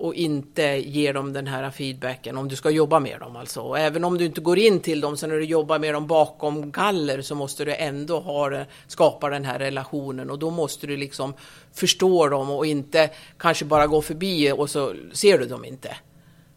och 0.00 0.14
inte 0.14 0.62
ger 0.62 1.14
dem 1.14 1.32
den 1.32 1.46
här 1.46 1.70
feedbacken 1.70 2.36
om 2.36 2.48
du 2.48 2.56
ska 2.56 2.70
jobba 2.70 3.00
med 3.00 3.20
dem 3.20 3.36
alltså. 3.36 3.60
Och 3.60 3.78
även 3.78 4.04
om 4.04 4.18
du 4.18 4.24
inte 4.24 4.40
går 4.40 4.58
in 4.58 4.80
till 4.80 5.00
dem, 5.00 5.16
så 5.16 5.26
när 5.26 5.36
du 5.36 5.44
jobbar 5.44 5.78
med 5.78 5.94
dem 5.94 6.06
bakom 6.06 6.70
galler 6.70 7.22
så 7.22 7.34
måste 7.34 7.64
du 7.64 7.74
ändå 7.74 8.20
ha, 8.20 8.64
skapa 8.86 9.28
den 9.28 9.44
här 9.44 9.58
relationen 9.58 10.30
och 10.30 10.38
då 10.38 10.50
måste 10.50 10.86
du 10.86 10.96
liksom 10.96 11.34
förstå 11.72 12.28
dem 12.28 12.50
och 12.50 12.66
inte 12.66 13.10
kanske 13.38 13.64
bara 13.64 13.86
gå 13.86 14.02
förbi 14.02 14.52
och 14.52 14.70
så 14.70 14.94
ser 15.12 15.38
du 15.38 15.46
dem 15.46 15.64
inte. 15.64 15.96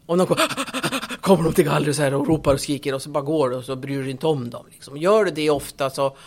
Om 0.05 0.17
de 0.17 0.27
kommer, 0.27 0.43
kommer 1.21 1.43
de 1.43 1.53
till 1.53 1.65
gallret 1.65 1.95
så 1.95 2.01
här 2.01 2.13
och 2.13 2.27
ropar 2.27 2.53
och 2.53 2.61
skriker 2.61 2.93
och 2.93 3.01
så 3.01 3.09
bara 3.09 3.23
går 3.23 3.49
du 3.49 3.55
och 3.55 3.63
så 3.63 3.75
bryr 3.75 3.97
du 3.97 4.01
dig 4.01 4.11
inte 4.11 4.27
om 4.27 4.49
dem. 4.49 4.65
Liksom. 4.71 4.97
Gör 4.97 5.25
du 5.25 5.31
det 5.31 5.49
ofta 5.49 5.89
så 5.89 6.17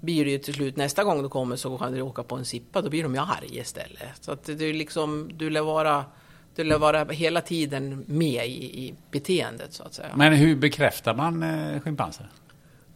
blir 0.00 0.24
det 0.24 0.30
ju 0.30 0.38
till 0.38 0.54
slut 0.54 0.76
nästa 0.76 1.04
gång 1.04 1.22
du 1.22 1.28
kommer 1.28 1.56
så 1.56 1.78
kan 1.78 1.92
du 1.92 2.02
åka 2.02 2.22
på 2.22 2.34
en 2.34 2.44
sippa, 2.44 2.82
då 2.82 2.90
blir 2.90 3.02
de 3.02 3.14
ju 3.14 3.20
arga 3.20 3.60
istället. 3.60 4.08
Så 4.20 4.32
att 4.32 4.44
det 4.44 4.64
är 4.64 4.74
liksom, 4.74 5.30
du 5.34 5.50
lär 5.50 5.60
vara, 5.60 6.04
lär 6.56 6.78
vara 6.78 7.04
hela 7.04 7.40
tiden 7.40 8.04
med 8.08 8.46
i, 8.46 8.86
i 8.86 8.94
beteendet 9.10 9.72
så 9.72 9.82
att 9.82 9.94
säga. 9.94 10.08
Men 10.16 10.32
hur 10.32 10.56
bekräftar 10.56 11.14
man 11.14 11.42
eh, 11.42 11.80
schimpanser? 11.80 12.28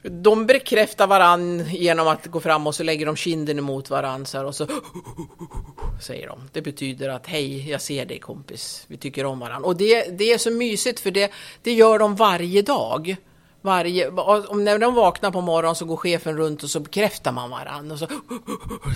De 0.02 0.46
bekräftar 0.46 1.06
varann 1.06 1.64
genom 1.70 2.08
att 2.08 2.26
gå 2.26 2.40
fram 2.40 2.66
och 2.66 2.74
så 2.74 2.82
lägger 2.82 3.06
de 3.06 3.16
kinden 3.16 3.58
emot 3.58 3.90
varann 3.90 4.26
så 4.26 4.38
här, 4.38 4.44
och 4.44 4.54
så 4.54 4.66
säger 6.02 6.26
de. 6.26 6.38
Det 6.52 6.62
betyder 6.62 7.08
att 7.08 7.26
hej, 7.26 7.70
jag 7.70 7.80
ser 7.80 8.06
dig 8.06 8.18
kompis, 8.18 8.84
vi 8.88 8.96
tycker 8.96 9.26
om 9.26 9.38
varann. 9.38 9.64
Och 9.64 9.76
det, 9.76 10.18
det 10.18 10.32
är 10.32 10.38
så 10.38 10.50
mysigt 10.50 11.00
för 11.00 11.10
det, 11.10 11.32
det 11.62 11.72
gör 11.72 11.98
de 11.98 12.16
varje 12.16 12.62
dag. 12.62 13.16
Varje, 13.62 14.08
om 14.08 14.64
när 14.64 14.78
de 14.78 14.94
vaknar 14.94 15.30
på 15.30 15.40
morgonen 15.40 15.74
så 15.74 15.84
går 15.84 15.96
chefen 15.96 16.36
runt 16.36 16.62
och 16.62 16.70
så 16.70 16.80
bekräftar 16.80 17.32
man 17.32 17.50
varann. 17.50 17.90
Och 17.90 17.98
så 17.98 18.08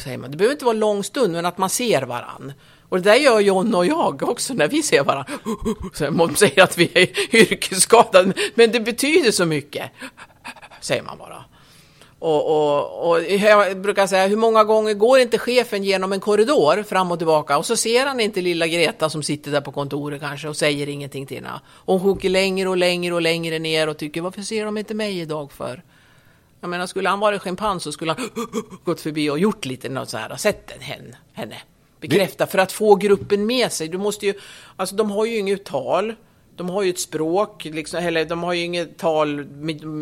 säger 0.05 0.19
man. 0.19 0.31
Det 0.31 0.37
behöver 0.37 0.53
inte 0.53 0.65
vara 0.65 0.75
en 0.75 0.81
lång 0.81 1.05
stund, 1.05 1.33
men 1.33 1.47
att 1.47 1.59
man 1.59 1.71
ser 1.71 2.03
varann. 2.03 2.53
Och 2.91 2.97
det 2.97 3.11
där 3.11 3.17
gör 3.17 3.41
John 3.41 3.75
och 3.75 3.87
jag 3.87 4.23
också 4.23 4.55
när 4.55 4.69
vi 4.69 4.83
ser 4.83 5.05
varandra. 5.05 5.33
Så 5.95 6.11
man 6.11 6.37
säger 6.37 6.63
att 6.63 6.79
vi 6.79 6.91
är 6.95 7.35
yrkesskadade, 7.37 8.33
men 8.55 8.73
det 8.73 8.81
betyder 8.81 9.31
så 9.31 9.47
mycket 9.47 9.91
säger 10.81 11.03
man 11.03 11.19
bara. 11.19 11.45
Och, 12.19 12.47
och, 12.47 13.11
och 13.11 13.23
jag 13.23 13.81
brukar 13.81 14.07
säga, 14.07 14.27
hur 14.27 14.37
många 14.37 14.65
gånger 14.65 14.95
går 14.95 15.19
inte 15.19 15.39
chefen 15.39 15.85
genom 15.85 16.13
en 16.13 16.21
korridor 16.21 16.83
fram 16.83 17.13
och 17.13 17.19
tillbaka 17.19 17.59
och 17.59 17.67
så 17.67 17.77
ser 17.77 18.07
han 18.07 18.21
inte 18.21 18.41
lilla 18.41 18.67
Greta 18.67 19.11
som 19.11 19.23
sitter 19.23 19.51
där 19.51 19.61
på 19.61 19.73
kontoret 19.73 20.21
kanske 20.21 20.49
och 20.49 20.57
säger 20.57 20.89
ingenting 20.89 21.27
till 21.27 21.37
henne. 21.37 21.61
Och 21.67 22.01
hon 22.01 22.03
sjunker 22.03 22.29
längre 22.29 22.69
och 22.69 22.77
längre 22.77 23.15
och 23.15 23.23
längre 23.23 23.59
ner 23.59 23.89
och 23.89 23.97
tycker, 23.97 24.21
varför 24.21 24.43
ser 24.43 24.65
de 24.65 24.79
inte 24.79 24.95
mig 24.95 25.21
idag 25.21 25.53
för? 25.53 25.83
Jag 26.61 26.71
menar, 26.71 26.87
skulle 26.87 27.09
han 27.09 27.21
varit 27.21 27.43
schimpans 27.43 27.83
så 27.83 27.93
skulle 27.93 28.13
han 28.13 28.31
gått 28.85 29.01
förbi 29.01 29.31
och 29.31 29.39
gjort 29.39 29.65
lite 29.65 29.89
något 29.89 30.11
så 30.11 30.17
här, 30.17 30.37
sett 30.37 30.73
henne. 30.81 31.17
henne 31.33 31.57
bekräfta 32.01 32.47
för 32.47 32.59
att 32.59 32.73
få 32.73 32.95
gruppen 32.95 33.47
med 33.47 33.73
sig. 33.73 33.89
Du 33.89 33.99
måste 33.99 34.27
ju, 34.27 34.35
alltså 34.77 34.97
de 34.97 35.11
har 35.11 35.25
ju 35.25 35.39
inget 35.39 35.65
tal. 35.65 36.15
De 36.57 36.71
har 36.71 36.83
ju 36.83 36.91
ett 36.91 36.99
språk, 36.99 37.65
liksom, 37.65 38.05
eller 38.05 38.25
de 38.25 38.43
har 38.43 38.53
ju 38.53 38.65
inget 38.65 38.99
tal, 38.99 39.47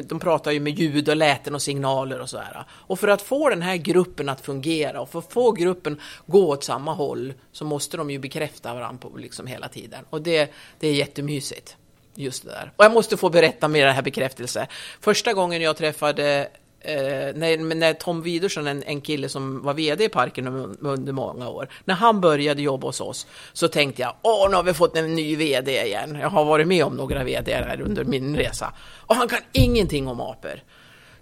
de 0.04 0.20
pratar 0.20 0.50
ju 0.50 0.60
med 0.60 0.78
ljud 0.78 1.08
och 1.08 1.16
läten 1.16 1.54
och 1.54 1.62
signaler 1.62 2.20
och 2.20 2.30
sådär. 2.30 2.64
Och 2.70 3.00
för 3.00 3.08
att 3.08 3.22
få 3.22 3.48
den 3.48 3.62
här 3.62 3.76
gruppen 3.76 4.28
att 4.28 4.40
fungera 4.40 5.00
och 5.00 5.08
för 5.08 5.18
att 5.18 5.32
få 5.32 5.52
gruppen 5.52 6.00
gå 6.26 6.48
åt 6.48 6.64
samma 6.64 6.94
håll 6.94 7.32
så 7.52 7.64
måste 7.64 7.96
de 7.96 8.10
ju 8.10 8.18
bekräfta 8.18 8.74
varandra 8.74 9.08
på, 9.08 9.16
liksom 9.16 9.46
hela 9.46 9.68
tiden. 9.68 10.04
Och 10.10 10.22
det, 10.22 10.52
det 10.78 10.88
är 10.88 10.92
jättemysigt. 10.92 11.76
Just 12.14 12.44
det 12.44 12.50
där. 12.50 12.72
Och 12.76 12.84
jag 12.84 12.92
måste 12.92 13.16
få 13.16 13.30
berätta 13.30 13.68
mer 13.68 13.86
den 13.86 13.94
här 13.94 14.02
bekräftelse. 14.02 14.66
Första 15.00 15.32
gången 15.32 15.62
jag 15.62 15.76
träffade 15.76 16.48
Eh, 16.88 17.34
när, 17.34 17.74
när 17.74 17.92
Tom 17.92 18.22
Widerson, 18.22 18.66
en, 18.66 18.82
en 18.82 19.00
kille 19.00 19.28
som 19.28 19.62
var 19.62 19.74
VD 19.74 20.04
i 20.04 20.08
parken 20.08 20.46
under 20.80 21.12
många 21.12 21.48
år, 21.48 21.68
när 21.84 21.94
han 21.94 22.20
började 22.20 22.62
jobba 22.62 22.86
hos 22.86 23.00
oss 23.00 23.26
så 23.52 23.68
tänkte 23.68 24.02
jag, 24.02 24.14
åh, 24.22 24.50
nu 24.50 24.56
har 24.56 24.62
vi 24.62 24.74
fått 24.74 24.96
en 24.96 25.14
ny 25.14 25.36
VD 25.36 25.86
igen. 25.86 26.18
Jag 26.20 26.28
har 26.28 26.44
varit 26.44 26.66
med 26.66 26.84
om 26.84 26.96
några 26.96 27.24
VD 27.24 27.54
här 27.54 27.80
under 27.80 28.04
min 28.04 28.36
resa. 28.36 28.72
Och 29.06 29.14
han 29.14 29.28
kan 29.28 29.38
ingenting 29.52 30.08
om 30.08 30.20
apor. 30.20 30.62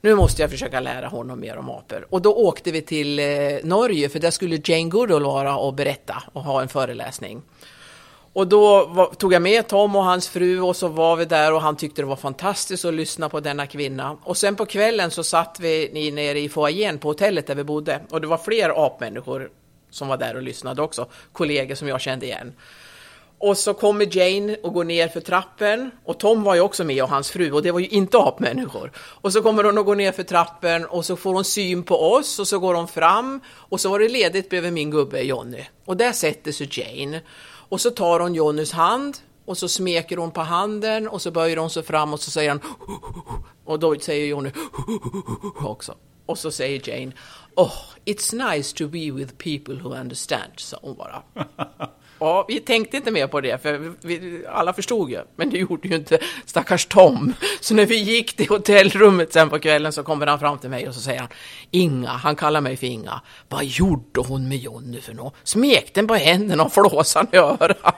Nu 0.01 0.15
måste 0.15 0.43
jag 0.43 0.51
försöka 0.51 0.81
lära 0.81 1.09
honom 1.09 1.41
mer 1.41 1.57
om 1.57 1.71
apor. 1.71 2.07
Och 2.11 2.23
då 2.23 2.35
åkte 2.35 2.73
vi 2.73 2.83
till 2.83 3.19
eh, 3.19 3.27
Norge, 3.63 4.09
för 4.09 4.19
där 4.19 4.31
skulle 4.31 4.61
Jane 4.65 4.89
Goodall 4.89 5.25
vara 5.25 5.57
och 5.57 5.75
berätta 5.75 6.23
och 6.33 6.43
ha 6.43 6.63
en 6.63 6.69
föreläsning. 6.69 7.43
Och 8.37 8.47
då 8.47 8.87
var, 8.87 9.07
tog 9.07 9.33
jag 9.33 9.43
med 9.43 9.69
Tom 9.69 9.97
och 9.97 10.05
hans 10.05 10.29
fru 10.29 10.61
och 10.61 10.77
så 10.77 10.89
var 10.89 11.17
vi 11.17 11.25
där 11.25 11.53
och 11.53 11.61
han 11.61 11.77
tyckte 11.77 12.03
det 12.03 12.07
var 12.07 12.17
fantastiskt 12.17 12.85
att 12.85 12.95
lyssna 12.95 13.29
på 13.29 13.41
denna 13.41 13.67
kvinna. 13.67 14.17
Och 14.23 14.37
sen 14.37 14.57
på 14.57 14.67
kvällen 14.67 15.11
så 15.11 15.25
satt 15.25 15.61
vi 15.61 16.11
nere 16.11 16.39
i 16.41 16.49
foajén 16.49 16.99
på 16.99 17.09
hotellet 17.09 17.47
där 17.47 17.55
vi 17.55 17.65
bodde 17.65 18.01
och 18.11 18.21
det 18.21 18.27
var 18.27 18.39
fler 18.39 18.87
apmänniskor 18.87 19.51
som 19.91 20.09
var 20.09 20.17
där 20.17 20.37
och 20.37 20.43
lyssnade 20.43 20.83
också, 20.83 21.07
kollegor 21.33 21.75
som 21.75 21.89
jag 21.89 22.01
kände 22.01 22.27
igen. 22.27 22.53
Och 23.39 23.59
så 23.59 23.75
kommer 23.75 24.17
Jane 24.17 24.57
och 24.63 24.73
går 24.73 24.85
ner 24.85 25.09
för 25.09 25.21
trappen 25.21 25.91
och 26.05 26.19
Tom 26.19 26.43
var 26.43 26.55
ju 26.55 26.61
också 26.61 26.85
med 26.85 27.03
och 27.03 27.09
hans 27.09 27.31
fru 27.31 27.53
och 27.53 27.63
det 27.63 27.73
var 27.73 27.81
ju 27.81 27.89
inte 27.89 28.19
apmänniskor. 28.19 28.93
Och 28.97 29.33
så 29.33 29.43
kommer 29.43 29.65
hon 29.65 29.79
och 29.79 29.85
går 29.85 29.97
ner 29.97 30.13
för 30.13 30.23
trappen 30.23 30.85
och 30.85 31.05
så 31.05 31.17
får 31.17 31.35
hon 31.35 31.45
syn 31.45 31.83
på 31.83 32.13
oss 32.13 32.39
och 32.39 32.49
så 32.49 32.59
går 32.59 32.75
hon 32.75 32.89
fram 32.89 33.41
och 33.55 33.81
så 33.81 33.91
var 33.91 33.99
det 33.99 34.09
ledigt 34.09 34.51
bredvid 34.51 34.73
min 34.73 34.91
gubbe 34.91 35.21
Jonny. 35.21 35.65
Och 35.85 35.97
där 35.97 36.13
sätter 36.13 36.53
sig 36.53 36.69
Jane. 36.71 37.21
Och 37.69 37.81
så 37.81 37.91
tar 37.91 38.21
hon 38.21 38.35
Jonnys 38.35 38.73
hand 38.73 39.19
och 39.45 39.59
så 39.59 39.69
smeker 39.69 40.17
hon 40.17 40.31
på 40.31 40.41
handen 40.41 41.09
och 41.09 41.23
så 41.23 41.31
böjer 41.31 41.57
hon 41.57 41.71
sig 41.71 41.83
fram 41.83 42.13
och 42.13 42.21
så 42.21 42.31
säger 42.31 42.51
han 42.51 42.61
och 43.65 43.79
då 43.79 43.99
säger 43.99 44.27
Jonny 44.27 44.51
också. 45.61 45.95
Och 46.27 46.39
så 46.39 46.51
säger 46.51 46.89
Jane 46.89 47.13
Oh, 47.57 47.75
it's 48.05 48.33
nice 48.33 48.77
to 48.77 48.89
be 48.89 49.11
with 49.11 49.35
people 49.39 49.75
who 49.75 49.95
understand, 49.95 50.53
sa 50.57 50.79
hon 50.83 50.97
bara. 50.97 51.23
Ja, 52.19 52.45
vi 52.49 52.61
tänkte 52.61 52.97
inte 52.97 53.11
mer 53.11 53.27
på 53.27 53.41
det, 53.41 53.63
för 53.63 53.93
vi, 54.01 54.45
alla 54.49 54.73
förstod 54.73 55.11
ju, 55.11 55.21
men 55.37 55.51
det 55.51 55.59
gjorde 55.59 55.89
ju 55.89 55.95
inte 55.97 56.19
stackars 56.47 56.87
Tom. 56.87 57.35
Så 57.61 57.75
när 57.75 57.87
vi 57.87 57.97
gick 57.97 58.37
till 58.37 58.49
hotellrummet 58.49 59.33
sen 59.33 59.51
på 59.51 59.59
kvällen 59.59 59.93
så 59.93 60.03
kommer 60.03 60.27
han 60.27 60.39
fram 60.39 60.59
till 60.59 60.71
mig 60.71 60.89
och 60.89 60.95
så 60.95 61.01
säger 61.01 61.21
han 61.21 61.29
Inga, 61.71 62.09
han 62.09 62.37
kallar 62.37 62.61
mig 62.61 62.77
för 62.77 62.87
Inga. 62.87 63.21
Vad 63.49 63.65
gjorde 63.65 64.21
hon 64.21 64.49
med 64.49 64.59
Jonny 64.59 65.01
för 65.01 65.15
något? 65.15 65.35
Smekte 65.45 66.01
den 66.01 66.07
på 66.07 66.15
händerna 66.15 66.65
och 66.65 66.73
flåsade 66.73 67.29
i 67.33 67.37
örat? 67.37 67.97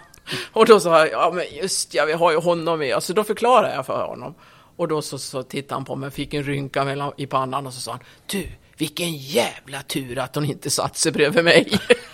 Och 0.52 0.66
då 0.66 0.80
sa 0.80 0.98
jag, 0.98 1.10
ja 1.10 1.32
men 1.34 1.44
just 1.62 1.94
ja, 1.94 2.04
vi 2.04 2.12
har 2.12 2.30
ju 2.30 2.38
honom 2.38 2.78
med. 2.78 3.02
Så 3.02 3.12
då 3.12 3.24
förklarade 3.24 3.74
jag 3.74 3.86
för 3.86 4.06
honom. 4.06 4.34
Och 4.76 4.88
då 4.88 5.02
så, 5.02 5.18
så 5.18 5.42
tittade 5.42 5.74
han 5.74 5.84
på 5.84 5.96
mig, 5.96 6.10
fick 6.10 6.34
en 6.34 6.42
rynka 6.42 6.84
mellan, 6.84 7.12
i 7.16 7.26
pannan 7.26 7.66
och 7.66 7.74
så 7.74 7.80
sa 7.80 7.90
han, 7.90 8.00
du, 8.26 8.48
vilken 8.76 9.16
jävla 9.16 9.82
tur 9.82 10.18
att 10.18 10.34
hon 10.34 10.44
inte 10.44 10.70
satt 10.70 10.96
sig 10.96 11.12
bredvid 11.12 11.44
mig. 11.44 11.80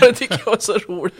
det 0.00 0.12
tycker 0.12 0.42
jag 0.44 0.52
var 0.52 0.58
så 0.58 0.78
roligt. 0.78 1.14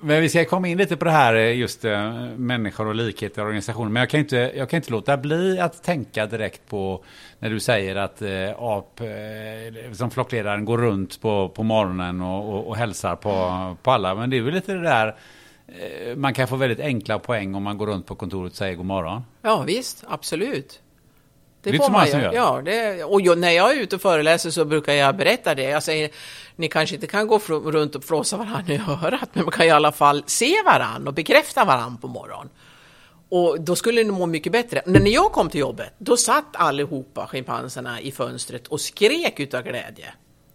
Men 0.00 0.20
vi 0.20 0.28
ska 0.28 0.44
komma 0.44 0.68
in 0.68 0.78
lite 0.78 0.96
på 0.96 1.04
det 1.04 1.10
här 1.10 1.34
just 1.34 1.84
äh, 1.84 2.12
människor 2.36 2.86
och 2.86 2.94
likheter 2.94 3.42
i 3.42 3.44
organisationen. 3.44 3.92
Men 3.92 4.00
jag 4.00 4.10
kan, 4.10 4.20
inte, 4.20 4.52
jag 4.56 4.70
kan 4.70 4.76
inte 4.76 4.90
låta 4.90 5.16
bli 5.16 5.60
att 5.60 5.82
tänka 5.82 6.26
direkt 6.26 6.68
på 6.68 7.04
när 7.38 7.50
du 7.50 7.60
säger 7.60 7.96
att 7.96 8.22
äh, 8.22 8.30
AP, 8.58 9.02
som 9.92 10.10
flockledaren 10.10 10.64
går 10.64 10.78
runt 10.78 11.20
på, 11.20 11.48
på 11.48 11.62
morgonen 11.62 12.20
och, 12.20 12.54
och, 12.54 12.66
och 12.66 12.76
hälsar 12.76 13.16
på, 13.16 13.76
på 13.82 13.90
alla. 13.90 14.14
Men 14.14 14.30
det 14.30 14.36
är 14.36 14.42
väl 14.42 14.54
lite 14.54 14.72
det 14.72 14.82
där 14.82 15.16
man 16.16 16.34
kan 16.34 16.48
få 16.48 16.56
väldigt 16.56 16.80
enkla 16.80 17.18
poäng 17.18 17.54
om 17.54 17.62
man 17.62 17.78
går 17.78 17.86
runt 17.86 18.06
på 18.06 18.14
kontoret 18.14 18.52
och 18.52 18.56
säger 18.56 18.74
god 18.76 18.86
morgon. 18.86 19.22
Ja 19.42 19.62
visst, 19.66 20.04
absolut. 20.08 20.80
Det, 21.62 21.70
det 21.70 21.78
får 21.78 21.90
man 21.90 22.08
göra. 22.08 22.34
Ja, 22.34 22.62
det, 22.64 23.04
och 23.04 23.20
jag, 23.20 23.38
när 23.38 23.50
jag 23.50 23.76
är 23.76 23.80
ute 23.80 23.96
och 23.96 24.02
föreläser 24.02 24.50
så 24.50 24.64
brukar 24.64 24.92
jag 24.92 25.16
berätta 25.16 25.54
det. 25.54 25.62
Jag 25.62 25.82
säger, 25.82 26.10
ni 26.56 26.68
kanske 26.68 26.94
inte 26.94 27.06
kan 27.06 27.26
gå 27.26 27.38
runt 27.48 27.94
och 27.94 28.04
flåsa 28.04 28.36
varandra 28.36 28.74
i 28.74 28.80
örat, 28.88 29.28
men 29.32 29.44
man 29.44 29.52
kan 29.52 29.66
i 29.66 29.70
alla 29.70 29.92
fall 29.92 30.22
se 30.26 30.54
varandra 30.64 31.08
och 31.08 31.14
bekräfta 31.14 31.64
varandra 31.64 31.98
på 32.00 32.08
morgonen. 32.08 32.48
Och 33.28 33.60
då 33.60 33.76
skulle 33.76 34.04
ni 34.04 34.10
må 34.10 34.26
mycket 34.26 34.52
bättre. 34.52 34.82
Men 34.86 35.02
när 35.02 35.10
jag 35.10 35.32
kom 35.32 35.50
till 35.50 35.60
jobbet, 35.60 35.92
då 35.98 36.16
satt 36.16 36.56
allihopa 36.56 37.26
schimpanserna 37.26 38.00
i 38.00 38.12
fönstret 38.12 38.66
och 38.66 38.80
skrek 38.80 39.40
utav 39.40 39.62
glädje. 39.62 40.06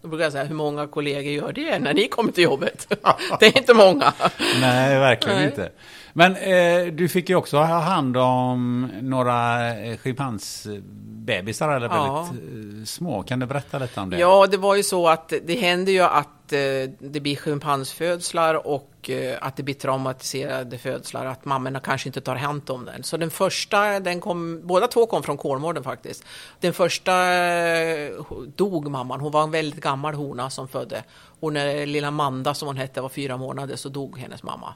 Då 0.02 0.08
brukar 0.08 0.24
jag 0.24 0.32
säga, 0.32 0.44
hur 0.44 0.54
många 0.54 0.86
kollegor 0.86 1.32
gör 1.32 1.52
det 1.52 1.78
när 1.78 1.94
ni 1.94 2.08
kommer 2.08 2.32
till 2.32 2.44
jobbet? 2.44 2.86
det 3.40 3.46
är 3.46 3.58
inte 3.58 3.74
många. 3.74 4.12
Nej, 4.60 4.98
verkligen 4.98 5.38
Nej. 5.38 5.46
inte. 5.46 5.70
Men 6.18 6.36
eh, 6.36 6.92
du 6.92 7.08
fick 7.08 7.28
ju 7.28 7.34
också 7.34 7.56
ha 7.56 7.80
hand 7.80 8.16
om 8.16 8.90
några 9.02 9.68
eh, 9.78 9.96
schimpansbebisar, 9.96 11.68
eller 11.68 11.88
ja. 11.88 12.22
väldigt 12.22 12.78
eh, 12.78 12.84
små. 12.84 13.22
Kan 13.22 13.38
du 13.38 13.46
berätta 13.46 13.78
lite 13.78 14.00
om 14.00 14.10
det? 14.10 14.18
Ja, 14.18 14.46
det 14.46 14.56
var 14.56 14.74
ju 14.74 14.82
så 14.82 15.08
att 15.08 15.32
det 15.44 15.54
händer 15.54 15.92
ju 15.92 16.00
att 16.00 16.52
eh, 16.52 16.58
det 16.98 17.20
blir 17.20 17.36
schimpansfödslar 17.36 18.66
och 18.66 19.10
eh, 19.10 19.38
att 19.40 19.56
det 19.56 19.62
blir 19.62 19.74
traumatiserade 19.74 20.78
födslar, 20.78 21.26
att 21.26 21.44
mammorna 21.44 21.80
kanske 21.80 22.08
inte 22.08 22.20
tar 22.20 22.36
hand 22.36 22.70
om 22.70 22.84
den. 22.84 23.02
Så 23.02 23.16
den 23.16 23.30
första, 23.30 24.00
den 24.00 24.20
kom, 24.20 24.60
båda 24.64 24.88
två 24.88 25.06
kom 25.06 25.22
från 25.22 25.36
Kolmården 25.36 25.84
faktiskt. 25.84 26.24
Den 26.60 26.72
första 26.72 27.34
eh, 27.34 28.10
dog 28.56 28.90
mamman, 28.90 29.20
hon 29.20 29.32
var 29.32 29.42
en 29.42 29.50
väldigt 29.50 29.80
gammal 29.80 30.14
hona 30.14 30.50
som 30.50 30.68
födde. 30.68 31.04
Och 31.40 31.52
när 31.52 31.86
lilla 31.86 32.10
Manda, 32.10 32.54
som 32.54 32.68
hon 32.68 32.76
hette, 32.76 33.00
var 33.00 33.08
fyra 33.08 33.36
månader 33.36 33.76
så 33.76 33.88
dog 33.88 34.18
hennes 34.18 34.42
mamma. 34.42 34.74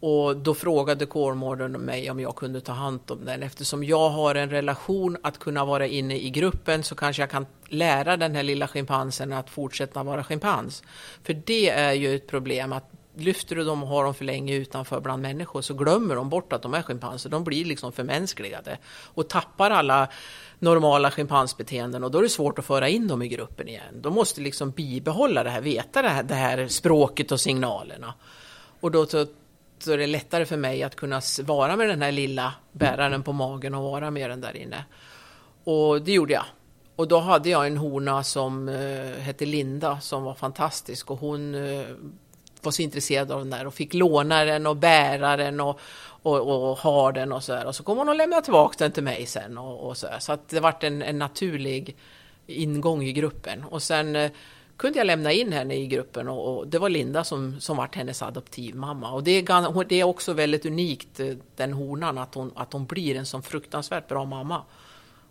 Och 0.00 0.36
då 0.36 0.54
frågade 0.54 1.06
Kolmården 1.06 1.72
mig 1.72 2.10
om 2.10 2.20
jag 2.20 2.36
kunde 2.36 2.60
ta 2.60 2.72
hand 2.72 3.00
om 3.08 3.24
den. 3.24 3.42
Eftersom 3.42 3.84
jag 3.84 4.10
har 4.10 4.34
en 4.34 4.50
relation 4.50 5.16
att 5.22 5.38
kunna 5.38 5.64
vara 5.64 5.86
inne 5.86 6.18
i 6.18 6.30
gruppen 6.30 6.82
så 6.82 6.94
kanske 6.94 7.22
jag 7.22 7.30
kan 7.30 7.46
lära 7.68 8.16
den 8.16 8.34
här 8.34 8.42
lilla 8.42 8.68
schimpansen 8.68 9.32
att 9.32 9.50
fortsätta 9.50 10.02
vara 10.02 10.24
schimpans. 10.24 10.82
För 11.22 11.42
det 11.46 11.70
är 11.70 11.92
ju 11.92 12.16
ett 12.16 12.26
problem 12.26 12.72
att 12.72 12.90
lyfter 13.14 13.56
du 13.56 13.64
dem 13.64 13.82
och 13.82 13.88
har 13.88 14.04
dem 14.04 14.14
för 14.14 14.24
länge 14.24 14.54
utanför 14.54 15.00
bland 15.00 15.22
människor 15.22 15.62
så 15.62 15.74
glömmer 15.74 16.16
de 16.16 16.28
bort 16.28 16.52
att 16.52 16.62
de 16.62 16.74
är 16.74 16.82
schimpanser. 16.82 17.30
De 17.30 17.44
blir 17.44 17.64
liksom 17.64 17.92
förmänskligade 17.92 18.78
och 19.14 19.28
tappar 19.28 19.70
alla 19.70 20.08
normala 20.58 21.10
schimpansbeteenden 21.10 22.04
och 22.04 22.10
då 22.10 22.18
är 22.18 22.22
det 22.22 22.28
svårt 22.28 22.58
att 22.58 22.64
föra 22.64 22.88
in 22.88 23.08
dem 23.08 23.22
i 23.22 23.28
gruppen 23.28 23.68
igen. 23.68 24.00
De 24.00 24.14
måste 24.14 24.40
liksom 24.40 24.70
bibehålla 24.70 25.44
det 25.44 25.50
här, 25.50 25.60
veta 25.60 26.02
det 26.02 26.08
här, 26.08 26.22
det 26.22 26.34
här 26.34 26.68
språket 26.68 27.32
och 27.32 27.40
signalerna. 27.40 28.14
Och 28.80 28.90
då 28.90 29.06
så 29.82 29.92
är 29.92 29.98
det 29.98 30.06
lättare 30.06 30.46
för 30.46 30.56
mig 30.56 30.82
att 30.82 30.96
kunna 30.96 31.20
vara 31.42 31.76
med 31.76 31.88
den 31.88 32.02
här 32.02 32.12
lilla 32.12 32.54
bäraren 32.72 33.22
på 33.22 33.32
magen 33.32 33.74
och 33.74 33.82
vara 33.82 34.10
med 34.10 34.30
den 34.30 34.40
där 34.40 34.56
inne. 34.56 34.84
Och 35.64 36.02
det 36.02 36.12
gjorde 36.12 36.32
jag. 36.32 36.44
Och 36.96 37.08
då 37.08 37.18
hade 37.18 37.48
jag 37.48 37.66
en 37.66 37.76
hona 37.76 38.24
som 38.24 38.68
uh, 38.68 39.18
hette 39.18 39.46
Linda 39.46 40.00
som 40.00 40.22
var 40.22 40.34
fantastisk 40.34 41.10
och 41.10 41.18
hon 41.18 41.54
uh, 41.54 41.86
var 42.62 42.72
så 42.72 42.82
intresserad 42.82 43.32
av 43.32 43.38
den 43.38 43.50
där 43.50 43.66
och 43.66 43.74
fick 43.74 43.94
låna 43.94 44.44
den 44.44 44.66
och 44.66 44.76
bära 44.76 45.36
den 45.36 45.60
och, 45.60 45.80
och, 46.22 46.70
och 46.70 46.78
ha 46.78 47.12
den 47.12 47.32
och 47.32 47.44
så 47.44 47.52
där. 47.52 47.66
Och 47.66 47.74
så 47.74 47.82
kom 47.82 47.98
hon 47.98 48.08
och 48.08 48.16
lämnade 48.16 48.42
tillbaka 48.42 48.74
den 48.78 48.92
till 48.92 49.02
mig 49.02 49.26
sen 49.26 49.58
och, 49.58 49.88
och 49.88 49.96
så 49.96 50.06
där. 50.06 50.18
Så 50.18 50.32
att 50.32 50.48
det 50.48 50.60
vart 50.60 50.84
en, 50.84 51.02
en 51.02 51.18
naturlig 51.18 51.96
ingång 52.46 53.02
i 53.02 53.12
gruppen. 53.12 53.64
Och 53.64 53.82
sen 53.82 54.16
uh, 54.16 54.30
kunde 54.78 54.98
jag 54.98 55.06
lämna 55.06 55.32
in 55.32 55.52
henne 55.52 55.74
i 55.74 55.86
gruppen 55.86 56.28
och, 56.28 56.58
och 56.58 56.68
det 56.68 56.78
var 56.78 56.88
Linda 56.88 57.24
som, 57.24 57.60
som 57.60 57.76
vart 57.76 57.94
hennes 57.94 58.22
adoptivmamma. 58.22 59.12
Och 59.12 59.24
det 59.24 59.30
är, 59.30 59.84
det 59.84 60.00
är 60.00 60.04
också 60.04 60.32
väldigt 60.32 60.66
unikt, 60.66 61.20
eh, 61.20 61.36
den 61.56 61.72
honan, 61.72 62.18
att 62.18 62.34
hon, 62.34 62.52
att 62.54 62.72
hon 62.72 62.86
blir 62.86 63.16
en 63.16 63.26
sån 63.26 63.42
fruktansvärt 63.42 64.08
bra 64.08 64.24
mamma. 64.24 64.62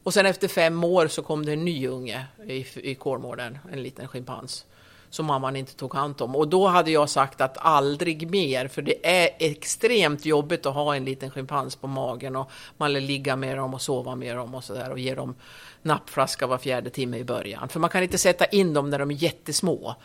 Och 0.03 0.13
sen 0.13 0.25
efter 0.25 0.47
fem 0.47 0.83
år 0.83 1.07
så 1.07 1.21
kom 1.21 1.45
det 1.45 1.53
en 1.53 1.65
ny 1.65 1.87
unge 1.87 2.25
i, 2.47 2.65
i 2.91 2.95
Kolmården, 2.95 3.57
en 3.71 3.83
liten 3.83 4.07
schimpans 4.07 4.65
som 5.09 5.25
mamman 5.25 5.55
inte 5.55 5.75
tog 5.75 5.93
hand 5.93 6.21
om. 6.21 6.35
Och 6.35 6.47
då 6.47 6.67
hade 6.67 6.91
jag 6.91 7.09
sagt 7.09 7.41
att 7.41 7.57
aldrig 7.57 8.31
mer, 8.31 8.67
för 8.67 8.81
det 8.81 9.07
är 9.07 9.29
extremt 9.39 10.25
jobbigt 10.25 10.65
att 10.65 10.73
ha 10.73 10.95
en 10.95 11.05
liten 11.05 11.31
schimpans 11.31 11.75
på 11.75 11.87
magen 11.87 12.35
och 12.35 12.51
man 12.77 12.93
vill 12.93 13.03
ligga 13.03 13.35
med 13.35 13.57
dem 13.57 13.73
och 13.73 13.81
sova 13.81 14.15
med 14.15 14.35
dem 14.35 14.55
och 14.55 14.63
sådär 14.63 14.91
och 14.91 14.99
ge 14.99 15.15
dem 15.15 15.35
nappflaska 15.81 16.47
var 16.47 16.57
fjärde 16.57 16.89
timme 16.89 17.17
i 17.17 17.23
början. 17.23 17.69
För 17.69 17.79
man 17.79 17.89
kan 17.89 18.03
inte 18.03 18.17
sätta 18.17 18.45
in 18.45 18.73
dem 18.73 18.89
när 18.89 18.99
de 18.99 19.11
är 19.11 19.15
jättesmå. 19.15 19.95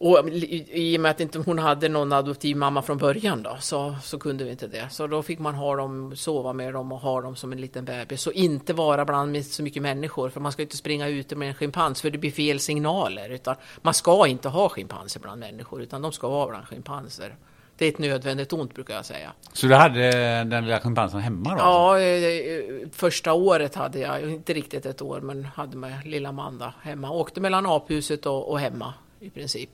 Och 0.00 0.28
i 0.28 0.96
och 0.96 1.00
med 1.00 1.10
att 1.10 1.20
inte 1.20 1.38
hon 1.38 1.58
hade 1.58 1.88
någon 1.88 2.12
adoptiv 2.12 2.56
mamma 2.56 2.82
från 2.82 2.98
början 2.98 3.42
då, 3.42 3.56
så, 3.60 3.96
så 4.02 4.18
kunde 4.18 4.44
vi 4.44 4.50
inte 4.50 4.66
det. 4.66 4.88
Så 4.90 5.06
då 5.06 5.22
fick 5.22 5.38
man 5.38 5.54
ha 5.54 5.76
dem, 5.76 6.16
sova 6.16 6.52
med 6.52 6.74
dem 6.74 6.92
och 6.92 6.98
ha 6.98 7.20
dem 7.20 7.36
som 7.36 7.52
en 7.52 7.60
liten 7.60 7.84
bebis. 7.84 8.26
Och 8.26 8.32
inte 8.32 8.72
vara 8.72 9.04
bland 9.04 9.44
så 9.46 9.62
mycket 9.62 9.82
människor, 9.82 10.30
för 10.30 10.40
man 10.40 10.52
ska 10.52 10.62
inte 10.62 10.76
springa 10.76 11.08
ute 11.08 11.36
med 11.36 11.48
en 11.48 11.54
schimpans, 11.54 12.02
för 12.02 12.10
det 12.10 12.18
blir 12.18 12.30
fel 12.30 12.60
signaler. 12.60 13.30
Utan 13.30 13.56
man 13.82 13.94
ska 13.94 14.26
inte 14.26 14.48
ha 14.48 14.68
schimpanser 14.68 15.20
bland 15.20 15.40
människor, 15.40 15.82
utan 15.82 16.02
de 16.02 16.12
ska 16.12 16.28
vara 16.28 16.48
bland 16.48 16.66
schimpanser. 16.66 17.34
Det 17.76 17.84
är 17.84 17.88
ett 17.88 17.98
nödvändigt 17.98 18.52
ont 18.52 18.74
brukar 18.74 18.94
jag 18.94 19.04
säga. 19.04 19.32
Så 19.52 19.66
du 19.66 19.74
hade 19.74 20.10
den 20.44 20.64
lilla 20.64 20.80
schimpansen 20.80 21.20
hemma 21.20 21.50
då? 21.50 21.58
Ja, 21.58 22.00
eh, 22.00 22.88
första 22.92 23.32
året 23.32 23.74
hade 23.74 23.98
jag, 23.98 24.30
inte 24.30 24.54
riktigt 24.54 24.86
ett 24.86 25.02
år, 25.02 25.20
men 25.20 25.44
hade 25.44 25.76
med 25.76 26.06
lilla 26.06 26.28
Amanda 26.28 26.74
hemma. 26.82 27.10
Åkte 27.10 27.40
mellan 27.40 27.66
aphuset 27.66 28.26
och, 28.26 28.50
och 28.50 28.60
hemma 28.60 28.94
i 29.20 29.30
princip. 29.30 29.70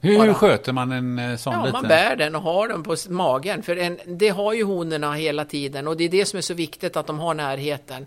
Hur 0.00 0.18
Bara. 0.18 0.34
sköter 0.34 0.72
man 0.72 0.92
en 0.92 1.18
eh, 1.18 1.36
sån 1.36 1.52
ja, 1.52 1.64
liten? 1.64 1.72
man 1.72 1.88
bär 1.88 2.16
den 2.16 2.34
och 2.34 2.42
har 2.42 2.68
den 2.68 2.82
på 2.82 2.96
magen. 3.08 3.62
För 3.62 3.76
en, 3.76 3.98
det 4.06 4.28
har 4.28 4.52
ju 4.52 4.64
honorna 4.64 5.12
hela 5.12 5.44
tiden 5.44 5.88
och 5.88 5.96
det 5.96 6.04
är 6.04 6.08
det 6.08 6.24
som 6.24 6.36
är 6.36 6.42
så 6.42 6.54
viktigt 6.54 6.96
att 6.96 7.06
de 7.06 7.18
har 7.18 7.34
närheten. 7.34 8.06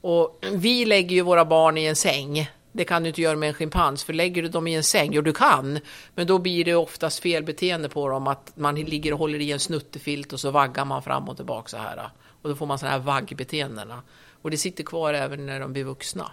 Och 0.00 0.44
vi 0.52 0.84
lägger 0.84 1.16
ju 1.16 1.22
våra 1.22 1.44
barn 1.44 1.78
i 1.78 1.84
en 1.84 1.96
säng. 1.96 2.50
Det 2.72 2.84
kan 2.84 3.02
du 3.02 3.08
inte 3.08 3.20
göra 3.20 3.36
med 3.36 3.48
en 3.48 3.54
schimpans, 3.54 4.04
för 4.04 4.12
lägger 4.12 4.42
du 4.42 4.48
dem 4.48 4.66
i 4.66 4.74
en 4.74 4.82
säng, 4.82 5.12
jo 5.12 5.22
du 5.22 5.32
kan, 5.32 5.78
men 6.14 6.26
då 6.26 6.38
blir 6.38 6.64
det 6.64 6.74
oftast 6.74 7.20
felbeteende 7.20 7.88
på 7.88 8.08
dem, 8.08 8.26
att 8.26 8.52
man 8.54 8.74
ligger 8.74 9.12
och 9.12 9.18
håller 9.18 9.40
i 9.40 9.52
en 9.52 9.58
snuttefilt 9.60 10.32
och 10.32 10.40
så 10.40 10.50
vaggar 10.50 10.84
man 10.84 11.02
fram 11.02 11.28
och 11.28 11.36
tillbaka 11.36 11.68
så 11.68 11.76
här. 11.76 12.10
Och 12.42 12.48
då 12.48 12.56
får 12.56 12.66
man 12.66 12.78
sådana 12.78 12.96
här 12.96 13.04
vaggbeteendena. 13.04 14.02
Och 14.42 14.50
det 14.50 14.56
sitter 14.56 14.84
kvar 14.84 15.14
även 15.14 15.46
när 15.46 15.60
de 15.60 15.72
blir 15.72 15.84
vuxna. 15.84 16.30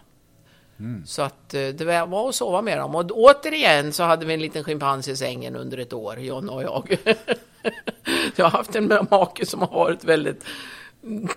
Mm. 0.80 1.06
Så 1.06 1.22
att 1.22 1.54
eh, 1.54 1.68
det 1.68 2.06
var 2.06 2.30
att 2.30 2.36
sova 2.36 2.62
med 2.62 2.78
dem. 2.78 2.96
Och 2.96 3.12
återigen 3.12 3.94
så 3.94 4.04
hade 4.04 4.26
vi 4.26 4.34
en 4.34 4.42
liten 4.42 4.64
schimpans 4.64 5.08
i 5.08 5.16
sängen 5.16 5.56
under 5.56 5.78
ett 5.78 5.94
år, 5.94 6.20
John 6.20 6.50
och 6.50 6.64
jag. 6.64 6.98
jag 8.36 8.46
har 8.46 8.52
haft 8.52 8.76
en 8.76 8.88
make 9.12 9.46
som 9.46 9.60
har 9.60 9.68
varit 9.68 10.04
väldigt 10.04 10.44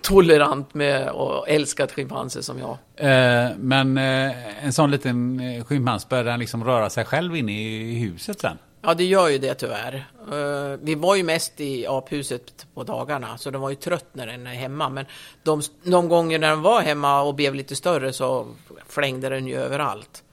tolerant 0.01 0.73
med 0.73 1.09
och 1.09 1.49
älskat 1.49 1.91
schimpanser 1.91 2.41
som 2.41 2.59
jag. 2.59 2.77
Eh, 2.95 3.51
men 3.57 3.97
eh, 3.97 4.65
en 4.65 4.73
sån 4.73 4.91
liten 4.91 5.39
eh, 5.39 5.63
schimpans, 5.63 6.09
börjar 6.09 6.23
den 6.23 6.39
liksom 6.39 6.63
röra 6.63 6.89
sig 6.89 7.05
själv 7.05 7.35
inne 7.35 7.61
i 7.61 7.93
huset 7.99 8.39
sen? 8.39 8.57
Ja, 8.85 8.93
det 8.93 9.03
gör 9.03 9.29
ju 9.29 9.37
det 9.37 9.53
tyvärr. 9.53 10.07
Uh, 10.33 10.79
vi 10.81 10.95
var 10.95 11.15
ju 11.15 11.23
mest 11.23 11.59
i 11.59 11.87
aphuset 11.87 12.67
på 12.73 12.83
dagarna, 12.83 13.37
så 13.37 13.51
den 13.51 13.61
var 13.61 13.69
ju 13.69 13.75
trött 13.75 14.07
när 14.13 14.27
den 14.27 14.47
är 14.47 14.53
hemma. 14.53 14.89
Men 14.89 15.05
de, 15.43 15.61
de 15.83 16.09
gånger 16.09 16.39
när 16.39 16.49
den 16.49 16.61
var 16.61 16.81
hemma 16.81 17.21
och 17.21 17.35
blev 17.35 17.55
lite 17.55 17.75
större 17.75 18.13
så 18.13 18.47
flängde 18.89 19.29
den 19.29 19.47
ju 19.47 19.55
överallt. 19.55 20.23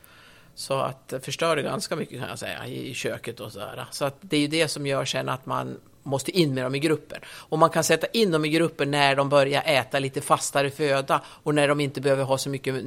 Så 0.55 0.75
att 0.75 1.13
eh, 1.13 1.19
det 1.19 1.25
förstörde 1.25 1.63
ganska 1.63 1.97
mycket 1.97 2.21
kan 2.21 2.29
jag 2.29 2.39
säga 2.39 2.67
i, 2.67 2.95
köket 2.95 3.41
och 3.41 3.53
sådär. 3.53 3.87
Så 3.91 4.05
att 4.05 4.17
det 4.21 4.37
är 4.37 4.41
ju 4.41 4.49
det 4.49 4.69
som 4.69 4.87
gör 4.87 5.05
sen 5.05 5.29
att 5.29 5.47
man 5.47 5.77
måste 6.03 6.31
in 6.31 6.55
med 6.55 6.65
dem 6.65 6.75
i 6.75 6.79
gruppen. 6.79 7.21
Och 7.27 7.59
man 7.59 7.71
kan 7.71 7.85
sätta 7.85 8.07
in 8.07 8.31
dem 8.31 8.45
i 8.45 8.49
gruppen 8.49 8.91
när 8.91 9.17
de 9.17 9.29
börjar 9.29 9.63
äta 9.67 9.99
lite 9.99 10.21
fastare 10.21 10.71
föda 10.71 11.21
och 11.27 11.55
när 11.55 11.69
de 11.69 11.81
inte 11.81 12.01
behöver 12.01 12.25
ha 12.25 12.39
så 12.39 12.51
mycket 12.51 12.85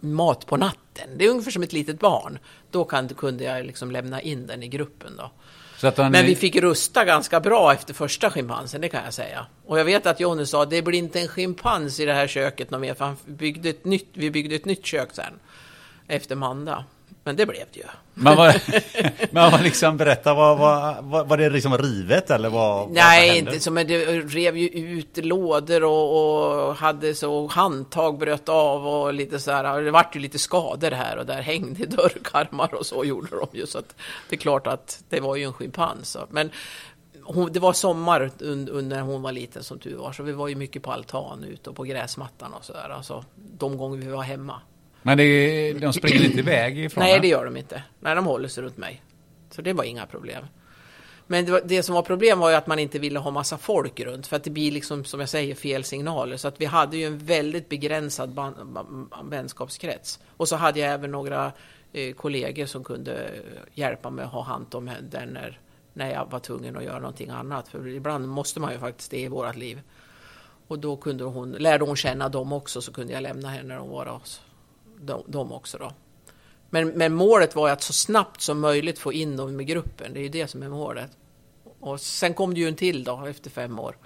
mat 0.00 0.46
på 0.46 0.56
natten. 0.56 1.08
Det 1.16 1.24
är 1.24 1.30
ungefär 1.30 1.50
som 1.50 1.62
ett 1.62 1.72
litet 1.72 2.00
barn. 2.00 2.38
Då 2.70 2.84
kan, 2.84 3.08
kunde 3.08 3.44
jag 3.44 3.66
liksom 3.66 3.90
lämna 3.90 4.20
in 4.20 4.46
den 4.46 4.62
i 4.62 4.68
gruppen. 4.68 5.16
Då. 5.16 5.30
Men 5.82 6.26
vi 6.26 6.36
fick 6.36 6.56
rusta 6.56 7.04
ganska 7.04 7.40
bra 7.40 7.72
efter 7.72 7.94
första 7.94 8.30
schimpansen, 8.30 8.80
det 8.80 8.88
kan 8.88 9.04
jag 9.04 9.14
säga. 9.14 9.46
Och 9.66 9.80
jag 9.80 9.84
vet 9.84 10.06
att 10.06 10.20
Jonny 10.20 10.46
sa, 10.46 10.64
det 10.64 10.82
blir 10.82 10.98
inte 10.98 11.20
en 11.20 11.28
schimpans 11.28 12.00
i 12.00 12.04
det 12.04 12.12
här 12.12 12.26
köket 12.26 12.70
något 12.70 12.80
mer, 12.80 12.94
för 12.94 13.04
han 13.04 13.16
byggde 13.24 13.68
ett 13.68 13.84
nytt, 13.84 14.08
vi 14.12 14.30
byggde 14.30 14.54
ett 14.54 14.64
nytt 14.64 14.86
kök 14.86 15.08
sen. 15.12 15.32
Efter 16.08 16.36
Manda. 16.36 16.84
Men 17.26 17.36
det 17.36 17.46
blev 17.46 17.66
det 17.72 17.78
ju. 17.78 17.86
Men 18.14 18.36
vad, 18.36 18.54
men 19.30 19.52
vad 19.52 19.62
liksom, 19.62 19.96
berätta, 19.96 20.34
var, 20.34 20.56
var, 20.56 21.24
var 21.24 21.36
det 21.36 21.50
liksom 21.50 21.78
rivet 21.78 22.30
eller 22.30 22.48
vad? 22.48 22.90
Nej, 22.90 23.28
vad 23.28 23.36
inte 23.36 23.60
så, 23.60 23.70
men 23.70 23.86
det 23.86 24.04
rev 24.20 24.56
ju 24.56 24.68
ut 24.68 25.16
lådor 25.16 25.84
och, 25.84 26.68
och, 26.68 26.74
hade 26.74 27.14
så 27.14 27.46
handtag 27.46 28.18
bröt 28.18 28.48
av 28.48 28.86
och 28.86 29.14
lite 29.14 29.38
så 29.38 29.50
här. 29.50 29.82
Det 29.82 29.90
vart 29.90 30.16
ju 30.16 30.20
lite 30.20 30.38
skador 30.38 30.90
här 30.90 31.16
och 31.16 31.26
där 31.26 31.40
hängde 31.42 31.86
dörrkarmar 31.86 32.74
och 32.74 32.86
så 32.86 33.04
gjorde 33.04 33.36
de 33.36 33.58
ju. 33.58 33.66
Så 33.66 33.78
att 33.78 33.94
det 34.28 34.36
är 34.36 34.40
klart 34.40 34.66
att 34.66 35.02
det 35.08 35.20
var 35.20 35.36
ju 35.36 35.44
en 35.44 35.52
schimpans. 35.52 36.16
Men 36.30 36.50
hon, 37.22 37.52
det 37.52 37.60
var 37.60 37.72
sommar 37.72 38.30
under 38.40 38.82
när 38.82 39.00
hon 39.00 39.22
var 39.22 39.32
liten 39.32 39.64
som 39.64 39.78
tur 39.78 39.96
var, 39.96 40.12
så 40.12 40.22
vi 40.22 40.32
var 40.32 40.48
ju 40.48 40.54
mycket 40.54 40.82
på 40.82 40.92
altan 40.92 41.44
ute 41.44 41.70
och 41.70 41.76
på 41.76 41.82
gräsmattan 41.82 42.52
och 42.52 42.64
så 42.64 42.72
där. 42.72 42.88
Alltså 42.88 43.24
de 43.34 43.76
gånger 43.76 43.98
vi 43.98 44.08
var 44.08 44.22
hemma. 44.22 44.60
Men 45.06 45.18
det, 45.18 45.72
de 45.72 45.92
springer 45.92 46.24
inte 46.24 46.38
iväg 46.38 46.78
ifrån 46.78 47.04
Nej, 47.04 47.20
det 47.20 47.28
gör 47.28 47.44
de 47.44 47.56
inte. 47.56 47.82
Nej, 48.00 48.14
de 48.14 48.26
håller 48.26 48.48
sig 48.48 48.64
runt 48.64 48.76
mig. 48.76 49.02
Så 49.50 49.62
det 49.62 49.72
var 49.72 49.84
inga 49.84 50.06
problem. 50.06 50.44
Men 51.26 51.44
det, 51.44 51.52
var, 51.52 51.62
det, 51.64 51.82
som 51.82 51.94
var 51.94 52.02
problem 52.02 52.38
var 52.38 52.50
ju 52.50 52.56
att 52.56 52.66
man 52.66 52.78
inte 52.78 52.98
ville 52.98 53.18
ha 53.18 53.30
massa 53.30 53.58
folk 53.58 54.00
runt 54.00 54.26
för 54.26 54.36
att 54.36 54.44
det 54.44 54.50
blir 54.50 54.70
liksom 54.70 55.04
som 55.04 55.20
jag 55.20 55.28
säger 55.28 55.54
fel 55.54 55.84
signaler. 55.84 56.36
Så 56.36 56.48
att 56.48 56.60
vi 56.60 56.64
hade 56.64 56.96
ju 56.96 57.06
en 57.06 57.18
väldigt 57.18 57.68
begränsad 57.68 58.38
vänskapskrets. 59.24 60.20
Och 60.36 60.48
så 60.48 60.56
hade 60.56 60.80
jag 60.80 60.92
även 60.92 61.10
några 61.10 61.52
eh, 61.92 62.14
kollegor 62.14 62.66
som 62.66 62.84
kunde 62.84 63.30
hjälpa 63.74 64.10
mig 64.10 64.24
att 64.24 64.32
ha 64.32 64.42
hand 64.42 64.74
om 64.74 64.90
den 65.10 65.28
när, 65.28 65.60
när 65.92 66.10
jag 66.12 66.30
var 66.30 66.38
tvungen 66.38 66.76
att 66.76 66.84
göra 66.84 66.98
någonting 66.98 67.30
annat. 67.30 67.68
För 67.68 67.88
ibland 67.88 68.28
måste 68.28 68.60
man 68.60 68.72
ju 68.72 68.78
faktiskt 68.78 69.10
det 69.10 69.20
i 69.20 69.28
vårat 69.28 69.56
liv. 69.56 69.80
Och 70.68 70.78
då 70.78 70.96
kunde 70.96 71.24
hon, 71.24 71.52
lärde 71.52 71.84
hon 71.84 71.96
känna 71.96 72.28
dem 72.28 72.52
också 72.52 72.80
så 72.80 72.92
kunde 72.92 73.12
jag 73.12 73.22
lämna 73.22 73.48
henne 73.48 73.68
när 73.68 73.76
de 73.76 73.88
var 73.88 74.06
hos 74.06 74.40
de, 75.00 75.24
de 75.26 75.52
också 75.52 75.78
då. 75.78 75.92
Men, 76.70 76.88
men 76.88 77.14
målet 77.14 77.54
var 77.54 77.70
att 77.70 77.82
så 77.82 77.92
snabbt 77.92 78.40
som 78.40 78.60
möjligt 78.60 78.98
få 78.98 79.12
in 79.12 79.36
dem 79.36 79.60
i 79.60 79.64
gruppen. 79.64 80.12
Det 80.12 80.20
är 80.20 80.22
ju 80.22 80.28
det 80.28 80.48
som 80.48 80.62
är 80.62 80.68
målet. 80.68 81.10
Och 81.80 82.00
sen 82.00 82.34
kom 82.34 82.54
det 82.54 82.60
ju 82.60 82.68
en 82.68 82.76
till 82.76 83.04
då 83.04 83.26
efter 83.26 83.50
fem 83.50 83.78
år. 83.78 83.96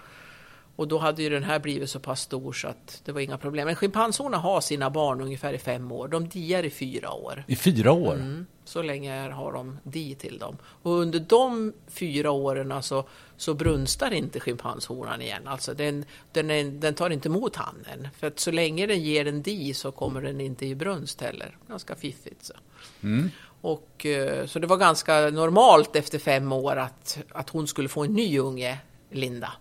Och 0.81 0.89
då 0.89 0.99
hade 0.99 1.23
ju 1.23 1.29
den 1.29 1.43
här 1.43 1.59
blivit 1.59 1.91
så 1.91 2.01
pass 2.01 2.21
stor 2.21 2.53
så 2.53 2.69
att 2.69 3.01
det 3.05 3.13
var 3.13 3.21
inga 3.21 3.39
problem. 3.39 3.67
Men 3.67 3.77
schimpanserna 3.77 4.37
har 4.37 4.61
sina 4.61 4.91
barn 4.91 5.21
ungefär 5.21 5.53
i 5.53 5.59
fem 5.59 5.93
år. 5.93 6.09
De 6.09 6.29
diar 6.29 6.63
i 6.63 6.71
fyra 6.71 7.13
år. 7.13 7.45
I 7.47 7.57
fyra 7.57 7.93
år? 7.93 8.15
Mm, 8.15 8.47
så 8.65 8.83
länge 8.83 9.31
har 9.31 9.53
de 9.53 9.79
di 9.83 10.15
till 10.15 10.39
dem. 10.39 10.57
Och 10.83 10.93
under 10.93 11.21
de 11.21 11.73
fyra 11.89 12.31
åren 12.31 12.83
så, 12.83 13.05
så 13.37 13.55
brunstar 13.55 14.11
inte 14.11 14.41
schimpanshonan 14.41 15.23
igen. 15.23 15.49
Alltså 15.49 15.75
den, 15.75 16.05
den, 16.33 16.51
är, 16.51 16.65
den 16.65 16.95
tar 16.95 17.11
inte 17.11 17.29
emot 17.29 17.57
hannen. 17.57 18.09
För 18.19 18.27
att 18.27 18.39
så 18.39 18.51
länge 18.51 18.87
den 18.87 19.03
ger 19.03 19.27
en 19.27 19.43
di 19.43 19.75
så 19.75 19.93
kommer 19.93 20.23
den 20.23 20.41
inte 20.41 20.67
i 20.67 20.75
brunst 20.75 21.21
heller. 21.21 21.57
Ganska 21.69 21.95
fiffigt 21.95 22.45
så. 22.45 22.55
Mm. 23.03 23.31
Och, 23.61 24.07
eh, 24.07 24.47
så 24.47 24.59
det 24.59 24.67
var 24.67 24.77
ganska 24.77 25.31
normalt 25.31 25.97
efter 25.97 26.19
fem 26.19 26.53
år 26.53 26.77
att, 26.77 27.19
att 27.33 27.51
hon 27.51 27.67
skulle 27.67 27.89
få 27.89 28.05
en 28.05 28.13
ny 28.13 28.39
unge, 28.39 28.79
Linda. 29.11 29.53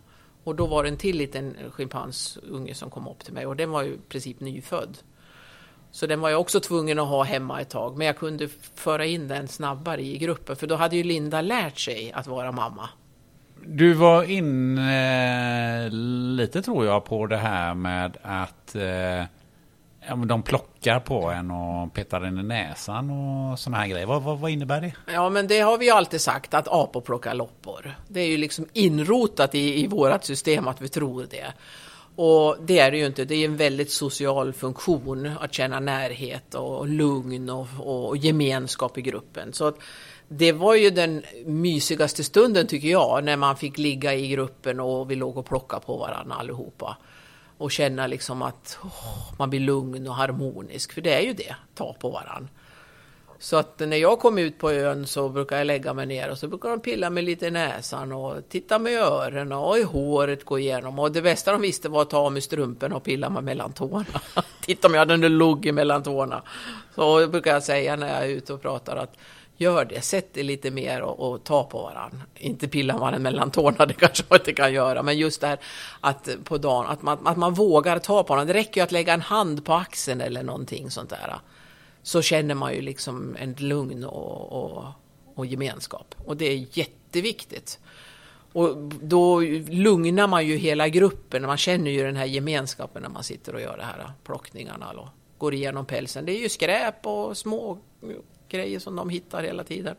Och 0.50 0.56
då 0.56 0.68
var 0.68 0.84
det 0.84 0.90
en 0.90 0.98
till 0.98 1.18
liten 1.18 1.56
schimpansunge 1.72 2.74
som 2.74 2.90
kom 2.90 3.08
upp 3.08 3.20
till 3.24 3.34
mig 3.34 3.46
och 3.46 3.56
den 3.56 3.72
var 3.72 3.84
ju 3.84 3.94
i 3.94 3.98
princip 4.10 4.40
nyfödd. 4.40 4.98
Så 5.92 6.08
den 6.08 6.22
var 6.22 6.30
jag 6.30 6.42
också 6.42 6.60
tvungen 6.60 7.00
att 7.00 7.08
ha 7.08 7.24
hemma 7.24 7.62
ett 7.62 7.70
tag, 7.70 7.98
men 7.98 8.08
jag 8.08 8.18
kunde 8.18 8.48
föra 8.76 9.06
in 9.06 9.28
den 9.28 9.48
snabbare 9.48 10.02
i 10.02 10.18
gruppen, 10.18 10.56
för 10.56 10.68
då 10.68 10.76
hade 10.76 10.96
ju 10.96 11.04
Linda 11.04 11.42
lärt 11.42 11.78
sig 11.78 12.12
att 12.12 12.28
vara 12.28 12.52
mamma. 12.52 12.90
Du 13.66 13.94
var 13.94 14.24
inne 14.24 15.90
lite 16.36 16.62
tror 16.62 16.86
jag 16.86 17.06
på 17.06 17.28
det 17.28 17.38
här 17.38 17.74
med 17.74 18.18
att 18.22 18.76
eh, 18.76 19.24
Ja, 20.10 20.16
men 20.16 20.28
de 20.28 20.44
plockar 20.44 21.00
på 21.00 21.30
en 21.30 21.52
och 21.52 21.94
petar 21.94 22.22
en 22.22 22.40
i 22.40 22.44
näsan 22.44 23.10
och 23.10 23.60
sådana 23.60 23.78
här 23.78 23.88
grejer. 23.88 24.06
Vad, 24.06 24.24
vad, 24.24 24.40
vad, 24.40 24.52
innebär 24.52 24.82
det? 24.82 24.94
Ja, 25.14 25.30
men 25.30 25.48
det 25.48 25.60
har 25.60 25.78
vi 25.78 25.86
ju 25.86 25.92
alltid 25.92 26.22
sagt 26.22 26.54
att 26.54 26.68
apor 26.68 27.02
plockar 27.02 27.34
loppor. 27.34 27.96
Det 28.08 28.20
är 28.20 28.28
ju 28.28 28.38
liksom 28.38 28.66
inrotat 28.74 29.56
i, 29.56 29.84
i 29.84 29.88
vårt 29.88 30.24
system 30.24 30.68
att 30.68 30.82
vi 30.82 30.90
tror 30.90 31.28
det. 31.30 31.54
Och 32.16 32.58
det 32.62 32.80
är 32.80 32.92
det 32.92 32.98
ju 32.98 33.06
inte. 33.06 33.26
Det 33.26 33.36
är 33.36 33.46
en 33.46 33.58
väldigt 33.58 33.92
social 33.92 34.54
funktion 34.54 35.32
att 35.40 35.54
känna 35.54 35.80
närhet 35.80 36.56
och 36.56 36.88
lugn 36.88 37.50
och, 37.50 37.68
och 37.80 38.18
gemenskap 38.18 38.98
i 38.98 39.02
gruppen. 39.02 39.54
Så 39.54 39.74
det 40.28 40.52
var 40.52 40.76
ju 40.76 40.90
den 40.90 41.24
mysigaste 41.46 42.24
stunden 42.24 42.68
tycker 42.68 42.88
jag, 42.88 43.24
när 43.24 43.38
man 43.38 43.58
fick 43.58 43.78
ligga 43.78 44.14
i 44.14 44.28
gruppen 44.28 44.80
och 44.80 45.12
vi 45.12 45.16
låg 45.16 45.38
och 45.38 45.46
plockade 45.46 45.86
på 45.86 45.98
varandra 45.98 46.36
allihopa 46.36 46.98
och 47.60 47.72
känna 47.72 48.08
liksom 48.08 48.42
att 48.42 48.78
oh, 48.84 49.34
man 49.38 49.50
blir 49.50 49.60
lugn 49.60 50.08
och 50.08 50.16
harmonisk, 50.16 50.94
för 50.94 51.02
det 51.02 51.14
är 51.14 51.22
ju 51.22 51.34
det, 51.34 51.56
ta 51.76 51.94
på 51.94 52.10
varann. 52.10 52.50
Så 53.40 53.58
att 53.58 53.80
när 53.80 53.98
jag 53.98 54.20
kom 54.20 54.38
ut 54.38 54.58
på 54.58 54.72
ön 54.72 55.08
så 55.08 55.30
brukar 55.30 55.58
jag 55.58 55.68
lägga 55.68 55.94
mig 55.94 56.06
ner 56.06 56.30
och 56.30 56.38
så 56.38 56.48
brukar 56.48 56.70
de 56.70 56.80
pilla 56.80 57.10
mig 57.10 57.24
lite 57.24 57.48
i 57.48 57.52
näsan 57.52 58.12
och 58.12 58.50
titta 58.50 58.80
mig 58.80 58.94
i 58.94 58.96
öronen 58.96 59.52
och 59.52 59.78
i 59.78 59.84
håret 59.84 60.46
gå 60.46 60.60
igenom. 60.60 61.00
Och 61.00 61.12
det 61.12 61.22
bästa 61.22 61.52
de 61.52 61.62
visste 61.62 61.90
var 61.90 62.02
att 62.02 62.10
ta 62.10 62.18
av 62.18 62.32
mig 62.32 62.42
strumpen 62.42 62.94
och 62.94 63.04
pilla 63.04 63.30
mig 63.30 63.44
mellan 63.44 63.74
tårna. 63.74 64.22
titta 64.62 64.88
om 64.88 64.94
jag 64.94 65.02
hade 65.02 65.14
en 65.14 65.38
lugg 65.38 65.74
mellan 65.74 66.04
tårna. 66.04 66.42
Så 66.96 67.28
brukar 67.28 67.54
jag 67.54 67.64
säga 67.64 67.96
när 67.96 68.08
jag 68.08 68.24
är 68.24 68.30
ute 68.30 68.54
och 68.54 68.62
pratar 68.62 68.96
att 68.96 69.18
gör 69.60 69.86
det. 69.86 70.02
Sätt 70.02 70.30
det 70.34 70.44
lite 70.44 70.72
mer 70.72 71.02
och, 71.02 71.32
och 71.32 71.44
ta 71.44 71.64
på 71.64 71.82
varandra. 71.82 72.22
Inte 72.36 72.68
pilla 72.68 72.98
varandra 72.98 73.20
mellan 73.20 73.52
tårna, 73.52 73.86
det 73.86 73.94
kanske 73.94 74.24
man 74.30 74.40
inte 74.40 74.54
kan 74.54 74.74
göra. 74.74 75.04
Men 75.04 75.18
just 75.18 75.42
det 75.42 75.48
här 75.48 75.60
att 76.02 76.30
på 76.44 76.58
dagen, 76.58 76.86
att 76.86 77.02
man, 77.02 77.28
att 77.28 77.38
man 77.38 77.54
vågar 77.54 78.00
ta 78.00 78.24
på 78.24 78.34
varandra. 78.34 78.54
Det 78.54 78.60
räcker 78.60 78.82
ju 78.82 78.84
att 78.84 78.92
lägga 78.92 79.14
en 79.14 79.22
hand 79.22 79.66
på 79.66 79.74
axeln 79.74 80.22
eller 80.22 80.44
någonting 80.44 80.92
sånt 80.92 81.10
där. 81.10 81.36
Så 82.04 82.22
känner 82.22 82.56
man 82.56 82.74
ju 82.74 82.82
liksom 82.82 83.36
en 83.40 83.54
lugn 83.54 84.04
och, 84.06 84.64
och, 84.64 84.86
och 85.36 85.46
gemenskap. 85.46 86.16
Och 86.26 86.38
det 86.38 86.46
är 86.46 86.68
jätteviktigt. 86.72 87.80
Och 88.54 88.78
då 89.02 89.40
lugnar 89.70 90.28
man 90.28 90.48
ju 90.48 90.56
hela 90.56 90.90
gruppen, 90.90 91.46
man 91.46 91.58
känner 91.58 91.92
ju 91.92 92.04
den 92.04 92.16
här 92.16 92.26
gemenskapen 92.26 93.02
när 93.02 93.10
man 93.10 93.24
sitter 93.24 93.56
och 93.56 93.62
gör 93.62 93.78
de 93.78 93.84
här 93.84 94.12
plockningarna 94.24 94.90
och 94.92 95.08
går 95.38 95.54
igenom 95.54 95.86
pälsen. 95.86 96.26
Det 96.26 96.32
är 96.32 96.42
ju 96.42 96.50
skräp 96.50 97.06
och 97.06 97.38
små 97.38 97.78
grejer 98.50 98.80
som 98.80 98.96
de 98.96 99.10
hittar 99.10 99.44
hela 99.44 99.64
tiden. 99.64 99.96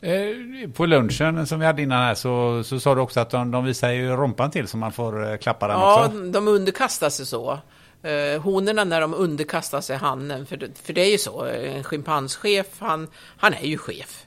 Eh, 0.00 0.70
på 0.74 0.86
lunchen 0.86 1.46
som 1.46 1.60
vi 1.60 1.66
hade 1.66 1.82
innan 1.82 1.98
här 1.98 2.14
så, 2.14 2.64
så 2.64 2.80
sa 2.80 2.94
du 2.94 3.00
också 3.00 3.20
att 3.20 3.30
de, 3.30 3.50
de 3.50 3.64
visar 3.64 3.90
ju 3.90 4.16
rumpan 4.16 4.50
till 4.50 4.68
så 4.68 4.76
man 4.76 4.92
får 4.92 5.30
eh, 5.30 5.36
klappa 5.36 5.68
den 5.68 5.78
ja, 5.78 6.06
också. 6.06 6.18
Ja, 6.18 6.30
de 6.30 6.48
underkastar 6.48 7.10
sig 7.10 7.26
så. 7.26 7.58
Eh, 8.02 8.42
honorna 8.42 8.84
när 8.84 9.00
de 9.00 9.14
underkastar 9.14 9.80
sig 9.80 9.96
hannen, 9.96 10.46
för, 10.46 10.70
för 10.82 10.92
det 10.92 11.00
är 11.00 11.10
ju 11.10 11.18
så, 11.18 11.44
en 11.44 11.84
schimpanschef, 11.84 12.66
han, 12.78 13.08
han 13.36 13.54
är 13.54 13.66
ju 13.66 13.78
chef. 13.78 14.26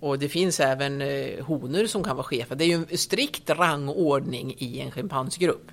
Och 0.00 0.18
det 0.18 0.28
finns 0.28 0.60
även 0.60 1.00
honor 1.40 1.86
som 1.86 2.04
kan 2.04 2.16
vara 2.16 2.24
chefer. 2.24 2.56
Det 2.56 2.64
är 2.64 2.68
ju 2.68 2.84
en 2.90 2.98
strikt 2.98 3.50
rangordning 3.50 4.54
i 4.58 4.80
en 4.80 4.90
schimpansgrupp. 4.90 5.70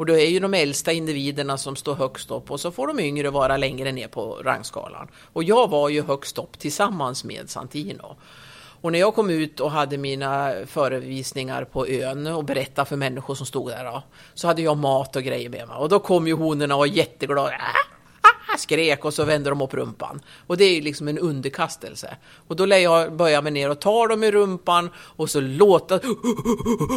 Och 0.00 0.06
då 0.06 0.12
är 0.12 0.26
ju 0.26 0.40
de 0.40 0.54
äldsta 0.54 0.92
individerna 0.92 1.58
som 1.58 1.76
står 1.76 1.94
högst 1.94 2.30
upp 2.30 2.50
och 2.50 2.60
så 2.60 2.70
får 2.70 2.86
de 2.86 3.00
yngre 3.00 3.30
vara 3.30 3.56
längre 3.56 3.92
ner 3.92 4.08
på 4.08 4.40
rangskalan. 4.44 5.08
Och 5.32 5.44
jag 5.44 5.70
var 5.70 5.88
ju 5.88 6.02
högst 6.02 6.38
upp 6.38 6.58
tillsammans 6.58 7.24
med 7.24 7.50
Santino. 7.50 8.16
Och 8.80 8.92
när 8.92 8.98
jag 8.98 9.14
kom 9.14 9.30
ut 9.30 9.60
och 9.60 9.70
hade 9.70 9.98
mina 9.98 10.52
förevisningar 10.66 11.64
på 11.64 11.86
ön 11.86 12.26
och 12.26 12.44
berättade 12.44 12.88
för 12.88 12.96
människor 12.96 13.34
som 13.34 13.46
stod 13.46 13.70
där 13.70 13.84
då, 13.84 14.02
så 14.34 14.46
hade 14.46 14.62
jag 14.62 14.76
mat 14.76 15.16
och 15.16 15.22
grejer 15.22 15.48
med 15.48 15.68
mig. 15.68 15.76
Och 15.76 15.88
då 15.88 15.98
kom 15.98 16.26
ju 16.26 16.34
honorna 16.34 16.74
och 16.74 16.78
var 16.78 16.86
jätteglada 16.86 17.52
äh? 17.52 17.99
Skrek 18.58 19.04
och 19.04 19.14
så 19.14 19.24
vände 19.24 19.50
de 19.50 19.62
upp 19.62 19.74
rumpan. 19.74 20.20
Och 20.46 20.56
det 20.56 20.64
är 20.64 20.82
liksom 20.82 21.08
en 21.08 21.18
underkastelse. 21.18 22.16
Och 22.48 22.56
då 22.56 22.66
lär 22.66 22.78
jag 22.78 23.12
böja 23.12 23.42
mig 23.42 23.52
ner 23.52 23.70
och 23.70 23.80
ta 23.80 24.06
dem 24.06 24.24
i 24.24 24.30
rumpan 24.30 24.90
och 24.96 25.30
så 25.30 25.40
låta 25.40 26.00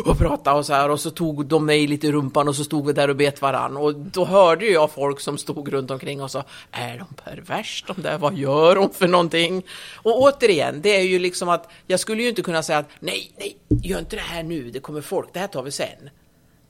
och 0.06 0.18
prata 0.18 0.54
och 0.54 0.66
så 0.66 0.74
här 0.74 0.90
och 0.90 1.00
så 1.00 1.10
tog 1.10 1.46
de 1.46 1.66
mig 1.66 1.88
lite 1.88 2.08
i 2.08 2.12
rumpan 2.12 2.48
och 2.48 2.56
så 2.56 2.64
stod 2.64 2.86
vi 2.88 2.94
där 2.94 3.10
och 3.10 3.16
bet 3.16 3.42
varann. 3.42 3.78
Och 3.78 3.96
då 3.96 4.26
hörde 4.26 4.66
jag 4.66 4.92
folk 4.92 5.20
som 5.20 5.38
stod 5.38 5.74
runt 5.74 5.92
omkring 5.92 6.22
och 6.22 6.32
sa 6.32 6.44
är 6.72 6.98
de 6.98 7.08
pervers 7.24 7.84
de 7.88 8.02
där, 8.02 8.18
vad 8.18 8.38
gör 8.38 8.76
de 8.76 8.90
för 8.90 9.08
någonting? 9.08 9.64
Och 9.96 10.22
återigen, 10.22 10.82
det 10.82 10.96
är 10.96 11.04
ju 11.04 11.20
liksom 11.20 11.50
att 11.50 11.72
jag 11.88 12.00
skulle 12.00 12.24
ju 12.24 12.30
inte 12.30 12.42
kunna 12.42 12.64
säga 12.64 12.78
att 12.78 12.90
nej, 13.00 13.32
nej, 13.38 13.58
gör 13.84 14.00
inte 14.00 14.16
det 14.16 14.22
här 14.22 14.44
nu, 14.44 14.72
det 14.72 14.80
kommer 14.80 15.02
folk, 15.02 15.30
det 15.34 15.40
här 15.40 15.48
tar 15.48 15.64
vi 15.64 15.72
sen. 15.72 16.10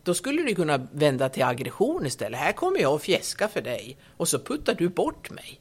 Då 0.03 0.13
skulle 0.13 0.41
du 0.41 0.55
kunna 0.55 0.87
vända 0.91 1.29
till 1.29 1.43
aggression 1.43 2.05
istället. 2.05 2.39
Här 2.39 2.51
kommer 2.51 2.79
jag 2.79 2.93
och 2.93 3.01
fjäska 3.01 3.47
för 3.47 3.61
dig 3.61 3.97
och 4.17 4.27
så 4.27 4.39
puttar 4.39 4.73
du 4.73 4.89
bort 4.89 5.31
mig. 5.31 5.59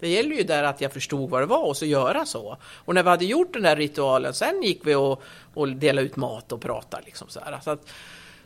Det 0.00 0.08
gäller 0.08 0.36
ju 0.36 0.42
där 0.42 0.62
att 0.62 0.80
jag 0.80 0.92
förstod 0.92 1.30
vad 1.30 1.42
det 1.42 1.46
var 1.46 1.64
och 1.64 1.76
så 1.76 1.86
göra 1.86 2.26
så. 2.26 2.56
Och 2.64 2.94
när 2.94 3.02
vi 3.02 3.08
hade 3.08 3.24
gjort 3.24 3.52
den 3.52 3.62
där 3.62 3.76
ritualen, 3.76 4.34
sen 4.34 4.62
gick 4.62 4.80
vi 4.86 4.94
och, 4.94 5.22
och 5.54 5.68
delade 5.68 6.06
ut 6.06 6.16
mat 6.16 6.52
och 6.52 6.60
pratade. 6.60 7.02
Liksom 7.06 7.28
så, 7.28 7.40
här. 7.40 7.60
så, 7.64 7.70
att, 7.70 7.88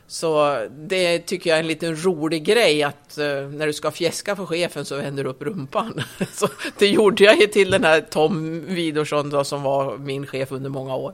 så 0.07 0.57
det 0.71 1.19
tycker 1.19 1.49
jag 1.49 1.57
är 1.57 1.63
en 1.63 1.67
liten 1.67 2.03
rolig 2.03 2.43
grej 2.43 2.83
att 2.83 3.17
uh, 3.19 3.49
när 3.49 3.67
du 3.67 3.73
ska 3.73 3.91
fjäska 3.91 4.35
för 4.35 4.45
chefen 4.45 4.85
så 4.85 4.95
vänder 4.95 5.23
du 5.23 5.29
upp 5.29 5.41
rumpan. 5.41 6.01
så 6.33 6.47
det 6.77 6.87
gjorde 6.87 7.23
jag 7.23 7.39
ju 7.39 7.47
till 7.47 7.71
den 7.71 7.83
här 7.83 8.01
Tom 8.01 8.65
Widersson 8.65 9.29
då, 9.29 9.43
som 9.43 9.63
var 9.63 9.97
min 9.97 10.27
chef 10.27 10.51
under 10.51 10.69
många 10.69 10.95
år 10.95 11.13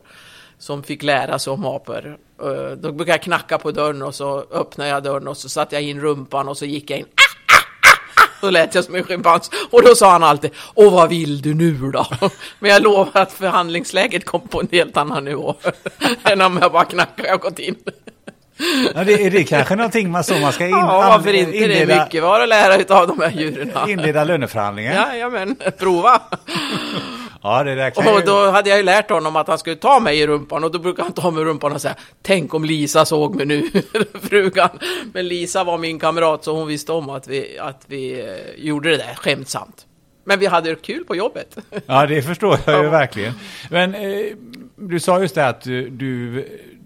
som 0.59 0.83
fick 0.83 1.03
lära 1.03 1.39
sig 1.39 1.53
om 1.53 1.65
apor. 1.65 2.17
Eh, 2.41 2.71
då 2.77 2.91
brukade 2.91 3.11
jag 3.11 3.21
knacka 3.21 3.57
på 3.57 3.71
dörren 3.71 4.01
och 4.01 4.15
så 4.15 4.45
öppnade 4.51 4.89
jag 4.89 5.03
dörren 5.03 5.27
och 5.27 5.37
så 5.37 5.49
satte 5.49 5.75
jag 5.75 5.83
in 5.83 6.01
rumpan 6.01 6.47
och 6.47 6.57
så 6.57 6.65
gick 6.65 6.89
jag 6.89 6.99
in. 6.99 7.05
Så 8.39 8.49
lät 8.49 8.75
jag 8.75 8.83
som 8.83 8.95
en 8.95 9.03
schimpans 9.03 9.51
och 9.71 9.83
då 9.83 9.95
sa 9.95 10.11
han 10.11 10.23
alltid 10.23 10.51
Åh 10.73 10.93
vad 10.93 11.09
vill 11.09 11.41
du 11.41 11.53
nu 11.53 11.91
då? 11.91 12.05
Men 12.59 12.71
jag 12.71 12.81
lovar 12.81 13.21
att 13.21 13.33
förhandlingsläget 13.33 14.25
kom 14.25 14.47
på 14.47 14.59
en 14.59 14.67
helt 14.71 14.97
annan 14.97 15.25
nivå 15.25 15.55
än 16.23 16.41
om 16.41 16.59
jag 16.61 16.71
bara 16.71 16.85
knackade 16.85 17.33
och 17.33 17.41
gått 17.41 17.59
in. 17.59 17.75
Ja, 18.95 19.03
det, 19.03 19.25
är 19.25 19.31
det 19.31 19.43
kanske 19.43 19.75
någonting 19.75 20.11
man, 20.11 20.23
så 20.23 20.35
man 20.39 20.53
ska 20.53 20.65
in, 20.65 20.71
ja, 20.71 21.09
varför 21.09 21.33
inte? 21.33 21.57
Inleda, 21.57 21.85
det 21.85 21.93
är 21.93 22.03
mycket 22.03 22.23
var 22.23 22.39
att 22.39 22.49
lära 22.49 22.99
av 22.99 23.07
de 23.07 23.19
här 23.21 23.31
djuren. 23.31 23.71
Inleda 23.89 24.23
löneförhandlingar. 24.23 24.93
Jajamän, 24.93 25.55
prova. 25.77 26.21
Ja, 27.45 27.63
det 27.63 27.75
där 27.75 27.89
kan 27.89 28.07
och 28.13 28.25
då 28.25 28.51
hade 28.51 28.69
jag 28.69 28.77
ju 28.77 28.83
lärt 28.83 29.09
honom 29.09 29.35
att 29.35 29.47
han 29.47 29.57
skulle 29.57 29.75
ta 29.75 29.99
mig 29.99 30.19
i 30.19 30.27
rumpan 30.27 30.63
och 30.63 30.71
då 30.71 30.79
brukar 30.79 31.03
han 31.03 31.13
ta 31.13 31.31
mig 31.31 31.41
i 31.41 31.45
rumpan 31.45 31.73
och 31.73 31.81
säga 31.81 31.95
Tänk 32.21 32.53
om 32.53 32.65
Lisa 32.65 33.05
såg 33.05 33.35
mig 33.35 33.45
nu, 33.45 33.69
frugan. 34.21 34.69
Men 35.13 35.27
Lisa 35.27 35.63
var 35.63 35.77
min 35.77 35.99
kamrat 35.99 36.43
så 36.43 36.55
hon 36.55 36.67
visste 36.67 36.91
om 36.91 37.09
att 37.09 37.27
vi, 37.27 37.59
att 37.59 37.83
vi 37.87 38.19
eh, 38.19 38.65
gjorde 38.65 38.89
det 38.89 38.97
där 38.97 39.15
skämtsamt. 39.15 39.85
Men 40.23 40.39
vi 40.39 40.45
hade 40.45 40.75
kul 40.75 41.05
på 41.05 41.15
jobbet. 41.15 41.57
Ja, 41.85 42.05
det 42.05 42.21
förstår 42.21 42.59
jag 42.65 42.83
ju 42.83 42.89
verkligen. 42.89 43.33
Men 43.69 43.95
eh, 43.95 44.25
du 44.75 44.99
sa 44.99 45.19
just 45.21 45.35
det 45.35 45.47
att 45.47 45.61
du, 45.61 46.45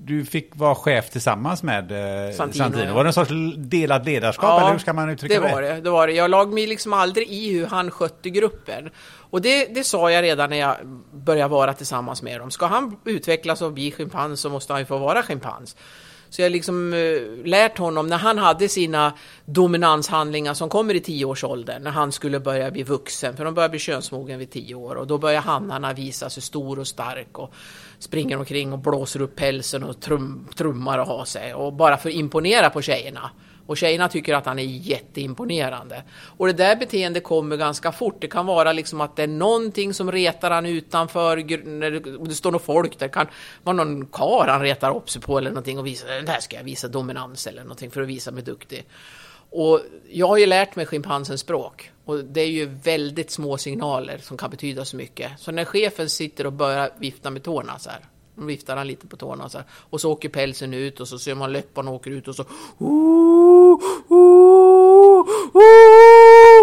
du 0.10 0.26
fick 0.26 0.56
vara 0.56 0.76
chef 0.76 1.10
tillsammans 1.10 1.64
med 1.64 1.92
eh, 1.92 2.36
Santino. 2.36 2.64
Santino. 2.64 2.94
Var 2.94 3.04
det 3.04 3.10
en 3.10 3.14
sorts 3.14 3.32
delat 3.58 4.06
ledarskap 4.06 4.44
ja, 4.44 4.62
eller 4.62 4.72
hur 4.72 4.80
ska 4.80 4.94
man 4.94 5.10
uttrycka 5.10 5.42
det? 5.42 5.48
det 5.48 5.54
var 5.54 5.62
det, 5.62 5.82
det 5.82 5.90
var 5.90 6.08
det. 6.08 6.14
Jag 6.14 6.30
lag 6.30 6.54
mig 6.54 6.68
liksom 6.68 6.94
aldrig 6.94 7.30
i 7.30 7.60
hur 7.60 7.66
han 7.66 7.92
skötte 7.92 8.30
gruppen. 8.30 8.90
Och 9.30 9.42
det, 9.42 9.66
det 9.66 9.84
sa 9.84 10.12
jag 10.12 10.24
redan 10.24 10.50
när 10.50 10.58
jag 10.58 10.76
började 11.14 11.52
vara 11.52 11.74
tillsammans 11.74 12.22
med 12.22 12.40
dem. 12.40 12.52
Ska 12.52 12.66
han 12.66 12.98
utvecklas 13.06 13.62
och 13.62 13.74
bli 13.74 13.92
schimpans 13.92 14.42
så 14.42 14.50
måste 14.50 14.74
han 14.74 14.82
ju 14.82 14.86
få 14.86 14.98
vara 14.98 15.24
schimpans. 15.24 15.76
Så 16.30 16.42
jag 16.42 16.52
liksom 16.52 16.94
uh, 16.94 17.46
lärt 17.46 17.78
honom 17.78 18.08
när 18.08 18.18
han 18.18 18.38
hade 18.38 18.70
sina 18.70 19.14
dominanshandlingar 19.46 20.54
som 20.54 20.70
kommer 20.70 20.94
i 20.94 21.00
tioårsåldern, 21.00 21.84
när 21.84 21.92
han 21.92 22.12
skulle 22.12 22.40
börja 22.40 22.72
bli 22.72 22.84
vuxen, 22.84 23.38
för 23.38 23.46
de 23.46 23.54
börjar 23.54 23.70
bli 23.70 23.80
könsmogen 23.80 24.40
vid 24.40 24.52
tio 24.52 24.76
år 24.76 24.96
och 24.96 25.08
då 25.08 25.18
börjar 25.18 25.42
hannarna 25.42 25.94
visa 25.94 26.30
sig 26.30 26.44
stor 26.44 26.80
och 26.80 26.88
stark 26.88 27.40
och 27.40 27.54
springer 28.00 28.38
omkring 28.38 28.74
och 28.74 28.80
blåser 28.80 29.22
upp 29.22 29.36
pälsen 29.36 29.84
och 29.84 30.00
trum, 30.02 30.48
trummar 30.56 31.00
och 31.00 31.08
har 31.08 31.26
sig 31.26 31.54
och 31.54 31.74
bara 31.74 31.98
för 31.98 32.10
att 32.10 32.16
imponera 32.16 32.70
på 32.70 32.82
tjejerna. 32.82 33.32
Och 33.70 33.78
tjejerna 33.78 34.10
tycker 34.10 34.36
att 34.36 34.46
han 34.46 34.60
är 34.60 34.64
jätteimponerande. 34.64 36.04
Och 36.38 36.48
det 36.48 36.54
där 36.54 36.76
beteendet 36.76 37.24
kommer 37.24 37.58
ganska 37.58 37.92
fort. 37.92 38.22
Det 38.22 38.28
kan 38.28 38.46
vara 38.46 38.74
liksom 38.74 39.02
att 39.02 39.16
det 39.16 39.24
är 39.24 39.28
någonting 39.28 39.94
som 39.94 40.12
retar 40.12 40.52
han 40.52 40.66
utanför, 40.66 41.38
när 41.66 41.92
det, 42.28 42.36
står 42.36 42.52
något 42.52 42.66
folk 42.66 43.00
där. 43.00 43.08
Det 43.08 43.14
kan 43.14 43.28
vara 43.64 43.76
någon 43.76 44.06
kar 44.06 44.48
han 44.48 44.62
retar 44.62 44.96
upp 44.96 45.10
sig 45.10 45.22
på 45.22 45.38
eller 45.38 45.50
någonting 45.50 45.80
och 45.80 45.86
visar, 45.86 46.08
det 46.08 46.32
här 46.32 46.40
ska 46.40 46.56
jag 46.56 46.64
visa 46.64 46.88
dominans 46.88 47.48
eller 47.48 47.62
någonting 47.62 47.92
för 47.92 48.02
att 48.02 48.08
visa 48.08 48.32
mig 48.32 48.44
duktig. 48.44 48.86
Och 49.50 49.82
jag 50.10 50.28
har 50.28 50.38
ju 50.38 50.46
lärt 50.46 50.76
mig 50.76 50.86
schimpansens 50.86 51.42
språk 51.42 51.92
och 52.06 52.24
det 52.26 52.42
är 52.42 52.50
ju 52.50 52.66
väldigt 52.66 53.32
små 53.32 53.58
signaler 53.58 54.18
som 54.18 54.38
kan 54.38 54.50
betyda 54.50 54.86
så 54.86 54.96
mycket. 54.96 55.32
Så 55.40 55.52
när 55.52 55.66
chefen 55.66 56.10
sitter 56.10 56.46
och 56.46 56.54
börjar 56.54 56.90
vifta 56.98 57.30
med 57.30 57.44
tårna 57.44 57.80
så 57.80 57.90
här, 57.90 58.00
viftar 58.48 58.78
han 58.78 58.88
lite 58.88 59.08
på 59.08 59.18
tårna 59.18 59.50
så 59.50 59.58
här, 59.58 59.68
och 59.72 60.02
så 60.02 60.12
åker 60.12 60.30
pälsen 60.30 60.74
ut 60.74 61.00
och 61.00 61.08
så 61.08 61.20
ser 61.20 61.36
man 61.36 61.52
läpparna 61.54 61.92
åker 61.92 62.12
ut 62.12 62.28
och 62.28 62.36
så 62.36 62.44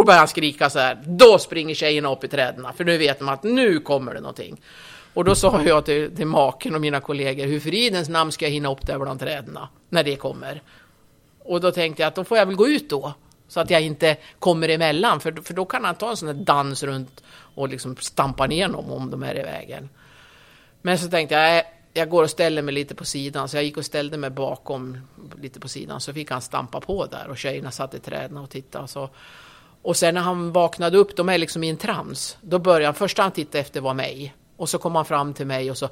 börjar 0.06 0.18
han 0.18 0.28
skrika 0.28 0.70
så 0.70 0.78
här. 0.78 1.02
Då 1.06 1.38
springer 1.38 1.74
tjejerna 1.74 2.12
upp 2.12 2.24
i 2.24 2.28
träden 2.28 2.66
för 2.76 2.84
nu 2.84 2.98
vet 2.98 3.20
man 3.20 3.34
att 3.34 3.42
nu 3.42 3.80
kommer 3.80 4.14
det 4.14 4.20
någonting. 4.20 4.60
Och 5.14 5.24
då 5.24 5.34
sa 5.34 5.62
jag 5.62 5.84
till, 5.84 6.16
till 6.16 6.26
maken 6.26 6.74
och 6.74 6.80
mina 6.80 7.00
kollegor, 7.00 7.46
hur 7.46 7.60
fridens 7.60 8.08
namn 8.08 8.32
ska 8.32 8.44
jag 8.44 8.52
hinna 8.52 8.72
upp 8.72 8.86
där 8.86 8.98
bland 8.98 9.20
träden 9.20 9.58
när 9.88 10.04
det 10.04 10.16
kommer? 10.16 10.62
Och 11.38 11.60
då 11.60 11.72
tänkte 11.72 12.02
jag 12.02 12.08
att 12.08 12.14
då 12.14 12.24
får 12.24 12.38
jag 12.38 12.46
väl 12.46 12.56
gå 12.56 12.68
ut 12.68 12.90
då. 12.90 13.12
Så 13.48 13.60
att 13.60 13.70
jag 13.70 13.82
inte 13.82 14.16
kommer 14.38 14.68
emellan, 14.68 15.20
för, 15.20 15.32
för 15.32 15.54
då 15.54 15.64
kan 15.64 15.84
han 15.84 15.94
ta 15.94 16.10
en 16.10 16.16
sån 16.16 16.28
här 16.28 16.34
dans 16.34 16.82
runt 16.82 17.22
och 17.54 17.68
liksom 17.68 17.96
stampa 17.96 18.46
ner 18.46 18.68
dem 18.68 18.92
om 18.92 19.10
de 19.10 19.22
är 19.22 19.38
i 19.38 19.42
vägen. 19.42 19.88
Men 20.86 20.98
så 20.98 21.08
tänkte 21.08 21.34
jag, 21.34 21.64
jag 21.92 22.08
går 22.08 22.22
och 22.22 22.30
ställer 22.30 22.62
mig 22.62 22.74
lite 22.74 22.94
på 22.94 23.04
sidan, 23.04 23.48
så 23.48 23.56
jag 23.56 23.64
gick 23.64 23.76
och 23.76 23.84
ställde 23.84 24.16
mig 24.16 24.30
bakom 24.30 24.98
lite 25.42 25.60
på 25.60 25.68
sidan, 25.68 26.00
så 26.00 26.12
fick 26.12 26.30
han 26.30 26.42
stampa 26.42 26.80
på 26.80 27.06
där 27.06 27.28
och 27.28 27.38
tjejerna 27.38 27.70
satt 27.70 27.94
i 27.94 27.98
träden 27.98 28.36
och 28.36 28.50
tittade. 28.50 28.84
Och, 28.84 28.90
så. 28.90 29.10
och 29.82 29.96
sen 29.96 30.14
när 30.14 30.20
han 30.20 30.52
vaknade 30.52 30.98
upp, 30.98 31.16
de 31.16 31.28
är 31.28 31.38
liksom 31.38 31.64
i 31.64 31.68
en 31.68 31.76
trams, 31.76 32.36
då 32.40 32.58
började 32.58 32.84
han, 32.84 32.94
första 32.94 33.22
han 33.22 33.32
tittade 33.32 33.58
efter 33.58 33.80
var 33.80 33.94
mig. 33.94 34.34
Och 34.56 34.68
så 34.68 34.78
kom 34.78 34.94
han 34.94 35.04
fram 35.04 35.34
till 35.34 35.46
mig 35.46 35.70
och 35.70 35.78
sa, 35.78 35.88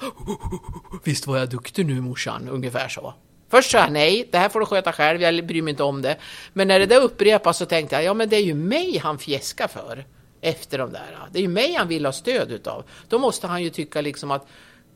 visst 1.05 1.26
var 1.26 1.38
jag 1.38 1.51
duktig 1.51 1.86
nu 1.86 2.01
morsan, 2.01 2.49
ungefär 2.49 2.88
så. 2.88 3.14
Först 3.51 3.70
sa 3.70 3.78
jag 3.78 3.92
nej, 3.92 4.28
det 4.32 4.38
här 4.38 4.49
får 4.49 4.61
du 4.61 4.66
sköta 4.66 4.92
själv, 4.92 5.22
jag 5.22 5.47
bryr 5.47 5.62
mig 5.62 5.70
inte 5.70 5.82
om 5.82 6.03
det. 6.03 6.16
Men 6.53 6.68
när 6.68 6.78
det 6.78 6.86
där 6.86 7.01
upprepas 7.01 7.59
så 7.59 7.66
tänkte 7.66 7.97
jag, 7.97 8.05
ja 8.05 8.14
men 8.14 8.28
det 8.28 8.36
är 8.36 8.45
ju 8.45 8.55
mig 8.55 8.99
han 8.99 9.18
fjäskar 9.18 9.68
för. 9.68 10.05
Efter 10.40 10.78
de 10.78 10.92
där. 10.92 11.18
Det 11.32 11.38
är 11.38 11.42
ju 11.42 11.49
mig 11.49 11.74
han 11.74 11.88
vill 11.88 12.05
ha 12.05 12.12
stöd 12.12 12.53
utav. 12.53 12.84
Då 13.09 13.18
måste 13.18 13.47
han 13.47 13.62
ju 13.62 13.70
tycka 13.70 14.01
liksom 14.01 14.30
att 14.30 14.47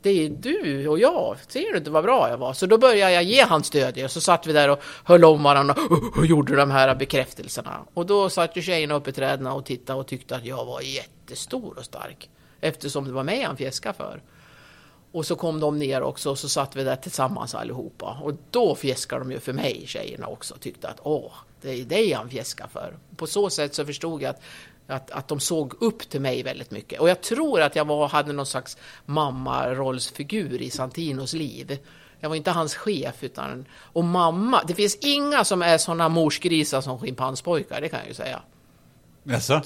det 0.03 0.11
är 0.11 0.29
du 0.29 0.89
och 0.89 0.99
jag. 0.99 1.37
Ser 1.49 1.73
du 1.73 1.79
inte 1.79 1.91
vad 1.91 2.05
bra 2.05 2.29
jag 2.29 2.39
var? 2.39 2.53
Så 2.53 2.67
då 2.67 2.79
började 2.79 3.13
jag 3.13 3.23
ge 3.23 3.43
han 3.43 3.65
stöd. 3.65 4.05
Och 4.05 4.11
så 4.11 4.21
satt 4.21 4.47
vi 4.47 4.53
där 4.53 4.69
och 4.69 4.83
höll 5.05 5.25
om 5.25 5.43
varandra 5.43 5.77
och 6.17 6.27
gjorde 6.27 6.57
de 6.57 6.71
här 6.71 6.95
bekräftelserna. 6.95 7.79
Och 7.95 8.07
då 8.07 8.31
satt 8.31 8.57
ju 8.57 8.63
tjejerna 8.63 8.95
uppe 8.95 9.11
i 9.11 9.13
träden 9.13 9.47
och 9.47 9.65
tittade 9.65 9.99
och 9.99 10.07
tyckte 10.07 10.37
att 10.37 10.45
jag 10.45 10.65
var 10.65 10.81
jättestor 10.81 11.79
och 11.79 11.85
stark. 11.85 12.31
eftersom 12.61 13.05
det 13.05 13.13
var 13.13 13.25
mig 13.25 13.43
han 13.43 13.57
fjäskade 13.57 13.95
för. 13.95 14.23
Och 15.13 15.27
så 15.27 15.37
kom 15.37 15.61
de 15.61 15.79
ner 15.79 16.03
också 16.03 16.31
och 16.31 16.39
så 16.39 16.49
satt 16.49 16.77
vi 16.77 16.85
där 16.85 16.97
tillsammans 16.97 17.55
allihopa. 17.55 18.19
Och 18.23 18.33
då 18.51 18.75
fjäskade 18.75 19.25
de 19.25 19.33
ju 19.33 19.41
för 19.41 19.53
mig, 19.53 19.83
tjejerna 19.87 20.27
också. 20.27 20.55
Tyckte 20.61 20.89
att 20.89 21.01
åh, 21.03 21.33
det 21.61 21.71
är 21.81 21.85
dig 21.85 22.13
han 22.13 22.31
fjäskar 22.31 22.69
för. 22.73 22.97
På 23.17 23.27
så 23.27 23.51
sätt 23.51 23.75
så 23.75 23.87
förstod 23.87 24.23
jag 24.23 24.31
att, 24.31 24.41
att, 24.89 25.11
att 25.11 25.29
de 25.29 25.41
såg 25.41 25.75
upp 25.83 26.09
till 26.09 26.21
mig 26.21 26.43
väldigt 26.43 26.71
mycket. 26.71 27.01
Och 27.01 27.09
jag 27.09 27.21
tror 27.21 27.61
att 27.61 27.77
jag 27.77 27.85
var, 27.85 28.09
hade 28.09 28.33
någon 28.33 28.47
slags 28.47 28.77
mammarollsfigur 29.07 30.63
i 30.63 30.71
Santinos 30.71 31.33
liv. 31.33 31.79
Jag 32.21 32.29
var 32.29 32.37
inte 32.37 32.51
hans 32.51 32.75
chef, 32.75 33.25
utan... 33.25 33.65
Och 33.73 34.05
mamma, 34.05 34.65
det 34.67 34.75
finns 34.75 34.97
inga 34.97 35.45
som 35.45 35.63
är 35.63 35.79
sådana 35.79 36.09
morsgrisar 36.09 36.81
som 36.81 36.99
schimpanspojkar, 36.99 37.81
det 37.81 37.89
kan 37.89 37.99
jag 37.99 38.09
ju 38.09 38.15
säga. 38.15 38.43
Jaså? 39.23 39.63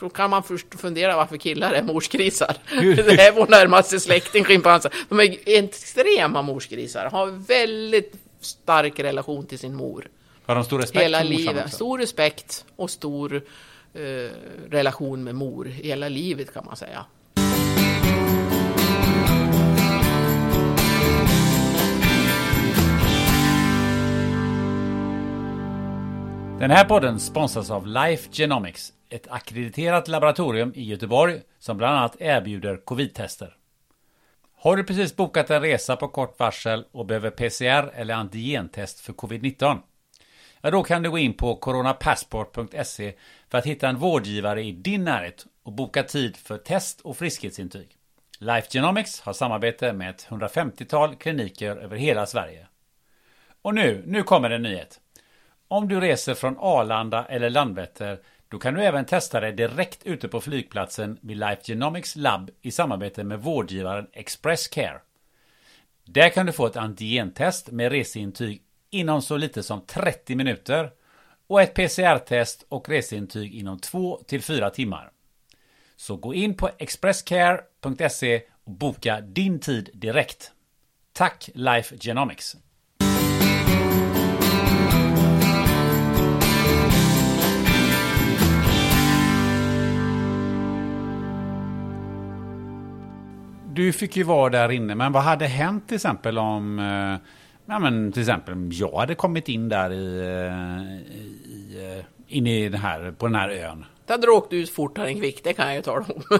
Då 0.00 0.08
kan 0.08 0.30
man 0.30 0.42
först 0.42 0.80
fundera 0.80 1.16
varför 1.16 1.36
killar 1.36 1.72
är 1.72 1.82
morsgrisar. 1.82 2.56
Det 2.80 3.20
är 3.20 3.32
vår 3.32 3.46
närmaste 3.46 4.00
släkting, 4.00 4.44
schimpanser. 4.44 4.92
De 5.08 5.20
är 5.20 5.38
extrema 5.46 6.42
morsgrisar, 6.42 7.10
har 7.12 7.26
väldigt 7.26 8.14
stark 8.40 9.00
relation 9.00 9.46
till 9.46 9.58
sin 9.58 9.74
mor. 9.74 10.08
Har 10.46 10.54
de 10.54 10.64
stor 10.64 10.78
respekt 10.78 11.04
Hela 11.04 11.22
livet. 11.22 11.64
också? 11.64 11.76
Stor 11.76 11.98
respekt 11.98 12.64
och 12.76 12.90
stor 12.90 13.42
eh, 13.96 14.30
relation 14.70 15.24
med 15.24 15.34
mor. 15.34 15.64
Hela 15.64 16.08
livet 16.08 16.54
kan 16.54 16.64
man 16.64 16.76
säga. 16.76 17.04
Den 26.60 26.70
här 26.70 26.84
podden 26.84 27.20
sponsras 27.20 27.70
av 27.70 27.86
Life 27.86 28.28
Genomics, 28.32 28.92
ett 29.08 29.28
akkrediterat 29.30 30.08
laboratorium 30.08 30.72
i 30.74 30.84
Göteborg 30.84 31.40
som 31.58 31.76
bland 31.76 31.96
annat 31.96 32.16
erbjuder 32.20 32.76
covid-tester. 32.76 33.56
Har 34.58 34.76
du 34.76 34.84
precis 34.84 35.16
bokat 35.16 35.50
en 35.50 35.62
resa 35.62 35.96
på 35.96 36.08
kort 36.08 36.38
varsel 36.38 36.84
och 36.92 37.06
behöver 37.06 37.30
PCR 37.30 37.90
eller 37.94 38.14
antigentest 38.14 39.00
för 39.00 39.12
covid-19? 39.12 39.78
Ja, 40.60 40.70
då 40.70 40.82
kan 40.82 41.02
du 41.02 41.10
gå 41.10 41.18
in 41.18 41.34
på 41.34 41.56
coronapassport.se 41.56 43.14
för 43.50 43.58
att 43.58 43.66
hitta 43.66 43.88
en 43.88 43.98
vårdgivare 43.98 44.62
i 44.62 44.72
din 44.72 45.04
närhet 45.04 45.46
och 45.62 45.72
boka 45.72 46.02
tid 46.02 46.36
för 46.36 46.58
test 46.58 47.00
och 47.00 47.16
friskhetsintyg. 47.16 47.88
Life 48.38 48.68
Genomics 48.70 49.20
har 49.20 49.32
samarbete 49.32 49.92
med 49.92 50.10
ett 50.10 50.26
150-tal 50.30 51.14
kliniker 51.14 51.76
över 51.76 51.96
hela 51.96 52.26
Sverige. 52.26 52.66
Och 53.62 53.74
nu, 53.74 54.02
nu 54.06 54.22
kommer 54.22 54.50
en 54.50 54.62
nyhet. 54.62 55.00
Om 55.68 55.88
du 55.88 56.00
reser 56.00 56.34
från 56.34 56.56
Arlanda 56.58 57.24
eller 57.24 57.50
Landvetter 57.50 58.18
då 58.48 58.58
kan 58.58 58.74
du 58.74 58.84
även 58.84 59.04
testa 59.04 59.40
dig 59.40 59.52
direkt 59.52 60.06
ute 60.06 60.28
på 60.28 60.40
flygplatsen 60.40 61.18
vid 61.20 61.36
Life 61.36 61.62
Genomics 61.64 62.16
Lab 62.16 62.50
i 62.62 62.70
samarbete 62.70 63.24
med 63.24 63.40
vårdgivaren 63.40 64.06
Express 64.12 64.68
Care. 64.68 65.00
Där 66.04 66.28
kan 66.28 66.46
du 66.46 66.52
få 66.52 66.66
ett 66.66 66.76
antigentest 66.76 67.70
med 67.70 67.92
reseintyg 67.92 68.62
inom 68.90 69.22
så 69.22 69.36
lite 69.36 69.62
som 69.62 69.80
30 69.86 70.34
minuter 70.34 70.90
och 71.46 71.62
ett 71.62 71.74
PCR-test 71.74 72.64
och 72.68 72.88
reseintyg 72.88 73.54
inom 73.54 73.78
2 73.78 74.20
till 74.26 74.42
4 74.42 74.70
timmar. 74.70 75.10
Så 75.96 76.16
gå 76.16 76.34
in 76.34 76.56
på 76.56 76.70
expresscare.se 76.78 78.42
och 78.64 78.72
boka 78.72 79.20
din 79.20 79.58
tid 79.58 79.90
direkt. 79.94 80.52
Tack 81.12 81.50
Life 81.54 81.96
Genomics! 82.00 82.56
Du 93.76 93.92
fick 93.92 94.16
ju 94.16 94.22
vara 94.22 94.50
där 94.50 94.72
inne, 94.72 94.94
men 94.94 95.12
vad 95.12 95.22
hade 95.22 95.46
hänt 95.46 95.88
till 95.88 95.94
exempel 95.94 96.38
om 96.38 96.78
eh, 96.78 97.28
ja, 97.66 97.78
men 97.78 98.12
till 98.12 98.22
exempel 98.22 98.54
om 98.54 98.70
jag 98.72 98.96
hade 98.96 99.14
kommit 99.14 99.48
in 99.48 99.68
där 99.68 99.92
i, 99.92 100.20
eh, 100.20 101.16
i, 101.16 101.98
eh, 101.98 102.04
in 102.28 102.46
i 102.46 102.68
den 102.68 102.80
här, 102.80 103.14
på 103.18 103.26
den 103.26 103.34
här 103.34 103.48
ön? 103.48 103.84
Då 104.06 104.12
hade 104.12 104.26
du 104.26 104.30
åkt 104.30 104.52
ut 104.52 104.70
fortare 104.70 105.08
än 105.08 105.20
kvickt, 105.20 105.44
det 105.44 105.52
kan 105.52 105.66
jag 105.66 105.76
ju 105.76 105.82
tala 105.82 106.04
om. 106.08 106.22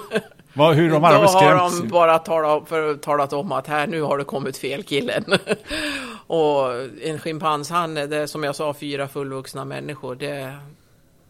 Vad, 0.52 0.74
hur 0.74 0.90
de 0.90 1.02
Då 1.02 1.06
hade 1.06 1.16
har 1.16 1.22
beskrämt 1.22 1.82
de 1.82 1.88
bara 1.88 2.18
talat, 2.18 2.68
för, 2.68 2.94
talat 2.94 3.32
om 3.32 3.52
att 3.52 3.66
här 3.66 3.86
nu 3.86 4.02
har 4.02 4.18
det 4.18 4.24
kommit 4.24 4.56
fel 4.56 4.82
killen. 4.82 5.24
och 6.26 6.74
en 7.02 7.18
schimpans, 7.18 7.70
han, 7.70 7.94
det 7.94 8.16
är 8.16 8.26
som 8.26 8.44
jag 8.44 8.56
sa, 8.56 8.74
fyra 8.74 9.08
fullvuxna 9.08 9.64
människor, 9.64 10.14
det, 10.14 10.58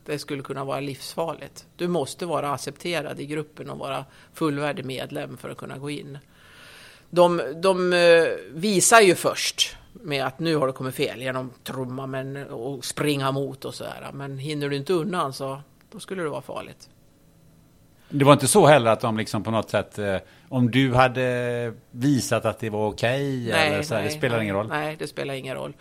det 0.05 0.19
skulle 0.19 0.43
kunna 0.43 0.65
vara 0.65 0.81
livsfarligt. 0.81 1.67
Du 1.77 1.89
måste 1.89 2.27
vara 2.27 2.53
accepterad 2.53 3.21
i 3.21 3.27
gruppen 3.27 3.71
och 3.71 3.79
vara 3.79 4.05
fullvärdig 4.35 4.85
medlem 4.85 5.37
för 5.37 5.51
att 5.51 5.57
kunna 5.57 5.79
gå 5.79 5.91
in. 5.91 6.19
De, 7.11 7.43
de 7.63 7.93
eh, 7.93 8.25
visar 8.53 9.01
ju 9.01 9.15
först 9.15 9.77
med 10.03 10.27
att 10.27 10.39
nu 10.39 10.57
har 10.57 10.67
det 10.67 10.73
kommit 10.73 10.95
fel 10.95 11.23
genom 11.23 11.51
trumma 11.65 12.07
men, 12.07 12.37
och 12.47 12.85
springa 12.85 13.33
mot 13.33 13.65
och 13.65 13.75
sådär. 13.75 14.11
Men 14.13 14.39
hinner 14.39 14.69
du 14.69 14.77
inte 14.77 14.93
undan 14.93 15.33
så 15.33 15.61
då 15.93 16.01
skulle 16.01 16.23
det 16.23 16.29
vara 16.29 16.43
farligt. 16.43 16.89
Det 18.09 18.25
var 18.25 18.33
inte 18.33 18.49
så 18.49 18.67
heller 18.67 18.91
att 18.91 19.01
de 19.01 19.17
liksom 19.17 19.43
på 19.43 19.51
något 19.51 19.71
sätt, 19.71 19.99
eh, 19.99 20.17
om 20.49 20.71
du 20.71 20.95
hade 20.95 21.73
visat 21.91 22.45
att 22.45 22.59
det 22.59 22.71
var 22.71 22.89
okej, 22.89 23.51
eller 23.51 23.83
så 23.83 23.95
här, 23.95 24.03
det 24.03 24.11
spelar 24.11 24.37
nej, 24.37 24.45
ingen 24.45 24.57
roll. 24.57 24.69
Nej, 24.69 24.97
det 24.99 25.07
spelar 25.07 25.35
ingen 25.35 25.57
roll. 25.57 25.73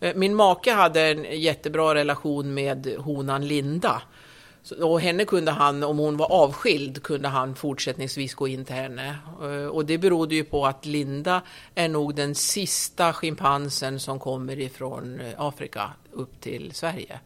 Eh, 0.00 0.14
Min 0.14 0.34
make 0.34 0.72
hade 0.72 1.00
en 1.00 1.40
jättebra 1.40 1.94
relation 1.94 2.54
med 2.54 2.94
honan 2.98 3.46
Linda. 3.46 4.02
Och 4.70 5.00
henne 5.00 5.24
kunde 5.24 5.50
han, 5.50 5.82
om 5.82 5.98
hon 5.98 6.16
var 6.16 6.32
avskild, 6.32 7.02
kunde 7.02 7.28
han 7.28 7.54
fortsättningsvis 7.54 8.34
gå 8.34 8.48
in 8.48 8.64
till 8.64 8.74
henne. 8.74 9.18
Eh, 9.42 9.66
och 9.66 9.86
det 9.86 9.98
berodde 9.98 10.34
ju 10.34 10.44
på 10.44 10.66
att 10.66 10.86
Linda 10.86 11.42
är 11.74 11.88
nog 11.88 12.14
den 12.14 12.34
sista 12.34 13.12
schimpansen 13.12 14.00
som 14.00 14.18
kommer 14.18 14.60
ifrån 14.60 15.20
eh, 15.20 15.34
Afrika 15.36 15.90
upp 16.12 16.40
till 16.40 16.72
Sverige. 16.74 17.20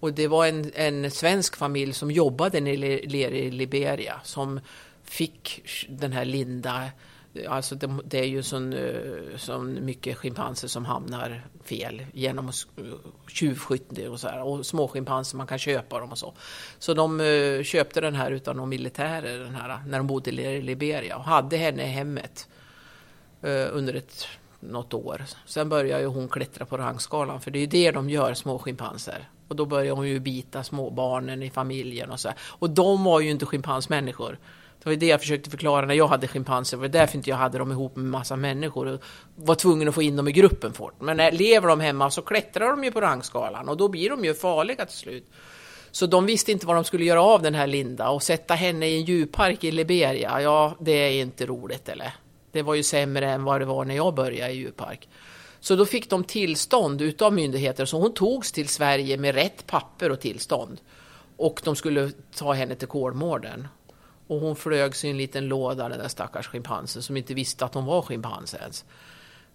Och 0.00 0.12
det 0.12 0.28
var 0.28 0.46
en, 0.46 0.70
en 0.74 1.10
svensk 1.10 1.56
familj 1.56 1.92
som 1.92 2.10
jobbade 2.10 2.60
nere 2.60 3.00
nere 3.06 3.38
i 3.38 3.50
Liberia 3.50 4.20
som 4.24 4.60
fick 5.04 5.62
den 5.88 6.12
här 6.12 6.24
Linda. 6.24 6.82
Alltså 7.48 7.74
det, 7.74 7.98
det 8.04 8.18
är 8.18 8.24
ju 8.24 8.42
så 8.42 8.72
eh, 8.72 9.36
sån 9.36 9.84
mycket 9.84 10.16
schimpanser 10.16 10.68
som 10.68 10.84
hamnar 10.84 11.46
fel 11.64 12.06
genom 12.12 12.48
eh, 12.48 12.52
tjuvskytte 13.28 14.08
och 14.08 14.20
så 14.20 14.28
här. 14.28 14.42
Och 14.42 14.66
småschimpanser, 14.66 15.36
man 15.36 15.46
kan 15.46 15.58
köpa 15.58 16.00
dem 16.00 16.12
och 16.12 16.18
så. 16.18 16.34
Så 16.78 16.94
de 16.94 17.20
eh, 17.20 17.62
köpte 17.62 18.00
den 18.00 18.14
här 18.14 18.30
utan 18.30 18.56
någon 18.56 18.68
militärer 18.68 19.38
den 19.38 19.54
här, 19.54 19.82
när 19.86 19.98
de 19.98 20.06
bodde 20.06 20.30
i 20.30 20.62
Liberia 20.62 21.16
och 21.16 21.24
hade 21.24 21.56
henne 21.56 21.82
i 21.82 21.86
hemmet 21.86 22.48
under 23.70 23.94
ett, 23.94 24.26
något 24.60 24.94
år. 24.94 25.24
Sen 25.46 25.68
börjar 25.68 26.00
ju 26.00 26.06
hon 26.06 26.28
klättra 26.28 26.66
på 26.66 26.76
rangskalan, 26.76 27.40
för 27.40 27.50
det 27.50 27.58
är 27.58 27.60
ju 27.60 27.66
det 27.66 27.90
de 27.90 28.10
gör, 28.10 28.34
små 28.34 28.58
schimpanser. 28.58 29.28
Och 29.48 29.56
då 29.56 29.66
börjar 29.66 29.94
hon 29.94 30.08
ju 30.08 30.20
bita 30.20 30.64
småbarnen 30.64 31.42
i 31.42 31.50
familjen 31.50 32.10
och 32.10 32.20
så. 32.20 32.28
här. 32.28 32.38
Och 32.40 32.70
de 32.70 33.04
var 33.04 33.20
ju 33.20 33.30
inte 33.30 33.46
schimpansmänniskor. 33.46 34.38
Det 34.88 34.94
var 34.94 35.00
det 35.00 35.06
jag 35.06 35.20
försökte 35.20 35.50
förklara 35.50 35.86
när 35.86 35.94
jag 35.94 36.08
hade 36.08 36.28
schimpanser. 36.28 36.76
Det 36.76 36.80
var 36.80 36.88
därför 36.88 37.16
inte 37.16 37.30
jag 37.30 37.36
hade 37.36 37.58
dem 37.58 37.72
ihop 37.72 37.96
med 37.96 38.04
massa 38.04 38.36
människor 38.36 38.86
och 38.86 39.00
var 39.36 39.54
tvungen 39.54 39.88
att 39.88 39.94
få 39.94 40.02
in 40.02 40.16
dem 40.16 40.28
i 40.28 40.32
gruppen 40.32 40.72
fort. 40.72 40.94
Men 41.00 41.16
när 41.16 41.32
lever 41.32 41.68
de 41.68 41.80
hemma 41.80 42.10
så 42.10 42.22
klättrar 42.22 42.70
de 42.70 42.84
ju 42.84 42.90
på 42.90 43.00
rangskalan 43.00 43.68
och 43.68 43.76
då 43.76 43.88
blir 43.88 44.10
de 44.10 44.24
ju 44.24 44.34
farliga 44.34 44.86
till 44.86 44.96
slut. 44.96 45.30
Så 45.90 46.06
de 46.06 46.26
visste 46.26 46.52
inte 46.52 46.66
vad 46.66 46.76
de 46.76 46.84
skulle 46.84 47.04
göra 47.04 47.22
av 47.22 47.42
den 47.42 47.54
här 47.54 47.66
Linda 47.66 48.08
och 48.08 48.22
sätta 48.22 48.54
henne 48.54 48.86
i 48.86 48.96
en 48.96 49.04
djurpark 49.04 49.64
i 49.64 49.70
Liberia. 49.70 50.42
Ja, 50.42 50.76
det 50.80 50.92
är 50.92 51.22
inte 51.22 51.46
roligt 51.46 51.88
eller? 51.88 52.14
Det 52.52 52.62
var 52.62 52.74
ju 52.74 52.82
sämre 52.82 53.30
än 53.30 53.44
vad 53.44 53.60
det 53.60 53.64
var 53.64 53.84
när 53.84 53.96
jag 53.96 54.14
började 54.14 54.52
i 54.52 54.56
djurpark. 54.56 55.08
Så 55.60 55.76
då 55.76 55.86
fick 55.86 56.10
de 56.10 56.24
tillstånd 56.24 57.02
utav 57.02 57.32
myndigheter, 57.32 57.84
så 57.84 57.98
hon 57.98 58.14
togs 58.14 58.52
till 58.52 58.68
Sverige 58.68 59.16
med 59.16 59.34
rätt 59.34 59.66
papper 59.66 60.10
och 60.10 60.20
tillstånd. 60.20 60.80
Och 61.36 61.60
de 61.64 61.76
skulle 61.76 62.10
ta 62.36 62.52
henne 62.52 62.74
till 62.74 62.88
Kolmården. 62.88 63.68
Och 64.28 64.40
hon 64.40 64.56
flögs 64.56 65.04
i 65.04 65.08
en 65.08 65.16
liten 65.16 65.48
låda, 65.48 65.88
den 65.88 65.98
där 65.98 66.08
stackars 66.08 66.46
schimpansen, 66.46 67.02
som 67.02 67.16
inte 67.16 67.34
visste 67.34 67.64
att 67.64 67.74
hon 67.74 67.84
var 67.84 68.02
schimpans 68.02 68.54
ens. 68.54 68.84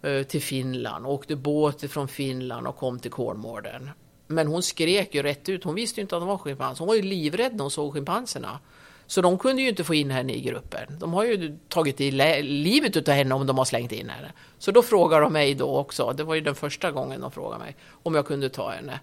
Eh, 0.02 0.24
till 0.24 0.42
Finland, 0.42 1.06
åkte 1.06 1.36
båt 1.36 1.92
från 1.92 2.08
Finland 2.08 2.68
och 2.68 2.78
kom 2.78 3.00
till 3.00 3.12
Kolmården. 3.12 3.90
Men 4.28 4.48
hon 4.48 4.64
skrek 4.64 5.16
ju 5.16 5.24
rätt 5.24 5.50
ut, 5.50 5.64
hon 5.64 5.76
visste 5.76 6.00
ju 6.00 6.02
inte 6.02 6.16
att 6.16 6.22
hon 6.22 6.30
var 6.30 6.38
schimpans. 6.38 6.80
Hon 6.80 6.88
var 6.88 6.96
ju 6.96 7.02
livrädd 7.02 7.56
när 7.56 7.64
hon 7.64 7.72
såg 7.72 7.94
schimpanserna. 7.94 8.60
Så 9.08 9.22
de 9.22 9.38
kunde 9.38 9.62
ju 9.62 9.70
inte 9.70 9.84
få 9.84 9.94
in 9.96 10.12
henne 10.12 10.34
i 10.34 10.42
gruppen. 10.42 11.00
De 11.00 11.14
har 11.14 11.24
ju 11.24 11.58
tagit 11.70 12.02
i 12.02 12.12
livet 12.42 12.98
utav 12.98 13.16
henne 13.16 13.36
om 13.36 13.48
de 13.48 13.58
har 13.58 13.66
slängt 13.66 13.92
in 13.92 14.10
henne. 14.10 14.32
Så 14.58 14.72
då 14.72 14.82
frågade 14.82 15.24
de 15.24 15.34
mig 15.34 15.56
då 15.56 15.78
också, 15.78 16.14
det 16.18 16.24
var 16.24 16.36
ju 16.36 16.42
den 16.42 16.56
första 16.56 16.92
gången 16.92 17.22
de 17.22 17.32
frågade 17.32 17.60
mig, 17.60 17.76
om 18.04 18.16
jag 18.16 18.28
kunde 18.28 18.50
ta 18.50 18.70
henne. 18.70 19.00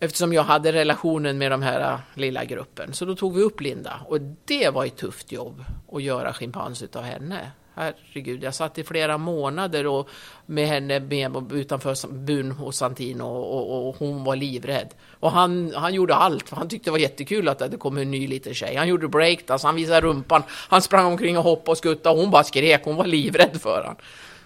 Eftersom 0.00 0.32
jag 0.32 0.42
hade 0.42 0.72
relationen 0.72 1.38
med 1.38 1.50
de 1.50 1.62
här 1.62 1.92
äh, 1.92 1.98
lilla 2.14 2.44
gruppen. 2.44 2.92
Så 2.92 3.04
då 3.04 3.16
tog 3.16 3.36
vi 3.36 3.42
upp 3.42 3.60
Linda. 3.60 4.00
Och 4.06 4.18
det 4.44 4.70
var 4.70 4.84
ett 4.84 4.96
tufft 4.96 5.32
jobb 5.32 5.64
att 5.92 6.02
göra 6.02 6.32
schimpans 6.32 6.82
utav 6.82 7.02
henne. 7.02 7.50
herregud, 7.74 8.42
jag 8.42 8.54
satt 8.54 8.78
i 8.78 8.84
flera 8.84 9.18
månader 9.18 9.86
och 9.86 10.08
med 10.46 10.66
henne 10.68 11.00
med, 11.00 11.52
utanför 11.52 12.12
bun 12.12 12.50
hos 12.50 12.76
Santino 12.76 13.24
och, 13.24 13.70
och, 13.70 13.88
och, 13.88 13.96
hon 13.98 14.24
var 14.24 14.36
livrädd. 14.36 14.94
Och 15.20 15.30
han, 15.30 15.72
han 15.74 15.94
gjorde 15.94 16.14
allt, 16.14 16.48
för 16.48 16.56
han 16.56 16.68
tyckte 16.68 16.86
det 16.86 16.92
var 16.92 16.98
jättekul 16.98 17.48
att 17.48 17.58
det 17.58 17.76
kom 17.76 17.98
en 17.98 18.10
ny 18.10 18.28
liten 18.28 18.54
tjej. 18.54 18.76
Han 18.76 18.88
gjorde 18.88 19.08
breakdance, 19.08 19.66
han 19.66 19.76
visade 19.76 20.00
rumpan, 20.00 20.42
han 20.48 20.82
sprang 20.82 21.06
omkring 21.06 21.38
och 21.38 21.44
hoppade 21.44 21.70
och 21.70 21.78
skuttade 21.78 22.14
och 22.14 22.20
hon 22.20 22.30
bara 22.30 22.44
skrek, 22.44 22.84
hon 22.84 22.96
var 22.96 23.06
livrädd 23.06 23.60
för 23.60 23.80
honom. 23.80 23.96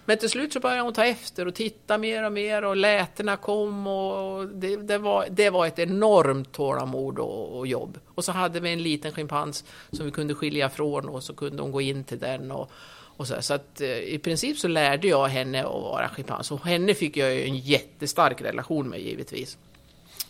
Men 0.09 0.17
till 0.17 0.29
slut 0.29 0.53
så 0.53 0.59
började 0.59 0.81
hon 0.81 0.93
ta 0.93 1.05
efter 1.05 1.45
och 1.45 1.55
titta 1.55 1.97
mer 1.97 2.25
och 2.25 2.31
mer 2.31 2.63
och 2.63 2.75
lätena 2.75 3.37
kom 3.37 3.87
och 3.87 4.47
det, 4.47 4.75
det, 4.75 4.97
var, 4.97 5.27
det 5.31 5.49
var 5.49 5.65
ett 5.65 5.79
enormt 5.79 6.51
tålamod 6.51 7.19
och, 7.19 7.57
och, 7.57 7.67
jobb. 7.67 7.99
Och 8.15 8.25
så 8.25 8.31
hade 8.31 8.59
vi 8.59 8.73
en 8.73 8.83
liten 8.83 9.11
schimpans 9.11 9.63
som 9.91 10.05
vi 10.05 10.11
kunde 10.11 10.35
skilja 10.35 10.69
från 10.69 11.09
och 11.09 11.23
så 11.23 11.33
kunde 11.33 11.61
hon 11.61 11.71
gå 11.71 11.81
in 11.81 12.03
till 12.03 12.19
den 12.19 12.51
och, 12.51 12.71
och 13.17 13.27
så, 13.27 13.41
så 13.41 13.53
att 13.53 13.81
eh, 13.81 13.97
i 13.97 14.19
princip 14.19 14.57
så 14.57 14.67
lärde 14.67 15.07
jag 15.07 15.27
henne 15.27 15.59
att 15.59 15.81
vara 15.81 16.09
schimpans 16.09 16.51
och 16.51 16.65
henne 16.65 16.93
fick 16.93 17.17
jag 17.17 17.35
ju 17.35 17.43
en 17.43 17.57
jättestark 17.57 18.41
relation 18.41 18.89
med 18.89 18.99
givetvis. 18.99 19.57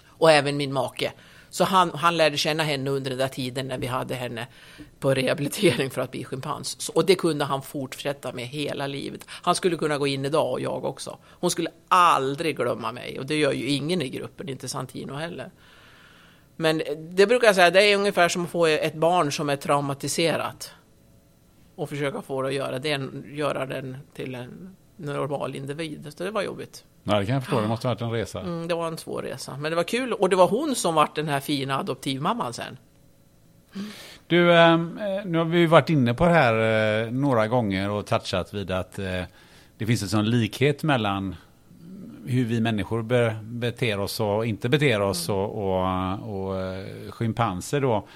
Och 0.07 0.31
även 0.31 0.57
min 0.57 0.73
make. 0.73 1.11
Så 1.49 1.63
han, 1.63 1.91
han 1.93 2.17
lärde 2.17 2.37
känna 2.37 2.63
henne 2.63 2.89
under 2.89 3.09
den 3.09 3.19
där 3.19 3.27
tiden 3.27 3.67
när 3.67 3.77
vi 3.77 3.87
hade 3.87 4.15
henne 4.15 4.47
på 4.99 5.13
rehabilitering 5.13 5.89
för 5.89 6.01
att 6.01 6.11
bli 6.11 6.23
schimpans. 6.23 6.89
Och 6.89 7.05
det 7.05 7.15
kunde 7.15 7.45
han 7.45 7.61
fortsätta 7.61 8.33
med 8.33 8.45
hela 8.47 8.87
livet. 8.87 9.25
Han 9.27 9.55
skulle 9.55 9.77
kunna 9.77 9.97
gå 9.97 10.07
in 10.07 10.25
idag 10.25 10.51
och 10.51 10.61
jag 10.61 10.85
också. 10.85 11.17
Hon 11.23 11.51
skulle 11.51 11.69
aldrig 11.87 12.57
glömma 12.57 12.91
mig 12.91 13.19
och 13.19 13.25
det 13.25 13.35
gör 13.35 13.51
ju 13.51 13.69
ingen 13.69 14.01
i 14.01 14.09
gruppen, 14.09 14.49
inte 14.49 14.67
Santino 14.67 15.13
heller. 15.13 15.51
Men 16.55 16.81
det 16.97 17.27
brukar 17.27 17.47
jag 17.47 17.55
säga, 17.55 17.71
det 17.71 17.83
är 17.83 17.97
ungefär 17.97 18.29
som 18.29 18.43
att 18.43 18.49
få 18.49 18.65
ett 18.65 18.95
barn 18.95 19.31
som 19.31 19.49
är 19.49 19.55
traumatiserat 19.55 20.73
och 21.75 21.89
försöka 21.89 22.21
få 22.21 22.41
det 22.41 22.47
att 22.47 22.53
göra, 22.53 22.79
det, 22.79 23.09
göra 23.31 23.65
den 23.65 23.97
till 24.13 24.35
en 24.35 24.75
normal 24.97 25.55
individ. 25.55 26.13
Så 26.17 26.23
det 26.23 26.31
var 26.31 26.41
jobbigt. 26.41 26.85
Nej, 27.09 27.19
det 27.19 27.25
kan 27.25 27.33
jag 27.33 27.43
förstå. 27.43 27.61
Det 27.61 27.67
måste 27.67 27.87
ha 27.87 27.93
varit 27.93 28.01
en 28.01 28.11
resa. 28.11 28.39
Mm, 28.39 28.67
det 28.67 28.75
var 28.75 28.87
en 28.87 28.97
svår 28.97 29.21
resa. 29.21 29.57
Men 29.57 29.71
det 29.71 29.75
var 29.75 29.83
kul. 29.83 30.13
Och 30.13 30.29
det 30.29 30.35
var 30.35 30.47
hon 30.47 30.75
som 30.75 30.95
var 30.95 31.09
den 31.15 31.27
här 31.27 31.39
fina 31.39 31.79
adoptivmamman 31.79 32.53
sen. 32.53 32.77
Du, 34.27 34.53
ehm, 34.53 34.99
nu 35.25 35.37
har 35.37 35.45
vi 35.45 35.65
varit 35.65 35.89
inne 35.89 36.13
på 36.13 36.25
det 36.25 36.31
här 36.31 37.03
eh, 37.03 37.11
några 37.11 37.47
gånger 37.47 37.89
och 37.89 38.05
touchat 38.05 38.53
vid 38.53 38.71
att 38.71 38.99
eh, 38.99 39.21
det 39.77 39.85
finns 39.85 40.01
en 40.01 40.09
sån 40.09 40.29
likhet 40.29 40.83
mellan 40.83 41.35
hur 42.25 42.45
vi 42.45 42.61
människor 42.61 43.03
beter 43.43 43.99
oss 43.99 44.19
och 44.19 44.45
inte 44.45 44.69
beter 44.69 45.01
oss 45.01 45.29
och, 45.29 45.57
och, 45.57 46.47
och 46.47 46.61
eh, 46.61 47.11
schimpanser 47.11 47.81
då. 47.81 48.07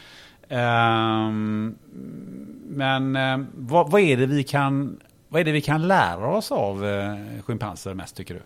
Ehm, 0.49 1.75
men 2.67 3.17
vad, 3.53 3.91
vad, 3.91 4.01
är 4.01 4.17
det 4.17 4.25
vi 4.25 4.43
kan, 4.43 4.99
vad 5.29 5.41
är 5.41 5.45
det 5.45 5.51
vi 5.51 5.61
kan 5.61 5.87
lära 5.87 6.27
oss 6.27 6.51
av 6.51 6.85
schimpanser 7.45 7.93
mest 7.93 8.15
tycker 8.15 8.33
du? 8.33 8.41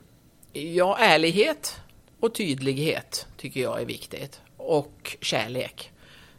Ja, 0.58 0.98
ärlighet 0.98 1.82
och 2.20 2.36
tydlighet 2.36 3.28
tycker 3.38 3.62
jag 3.62 3.82
är 3.82 3.86
viktigt. 3.86 4.42
Och 4.58 5.18
kärlek. 5.22 5.92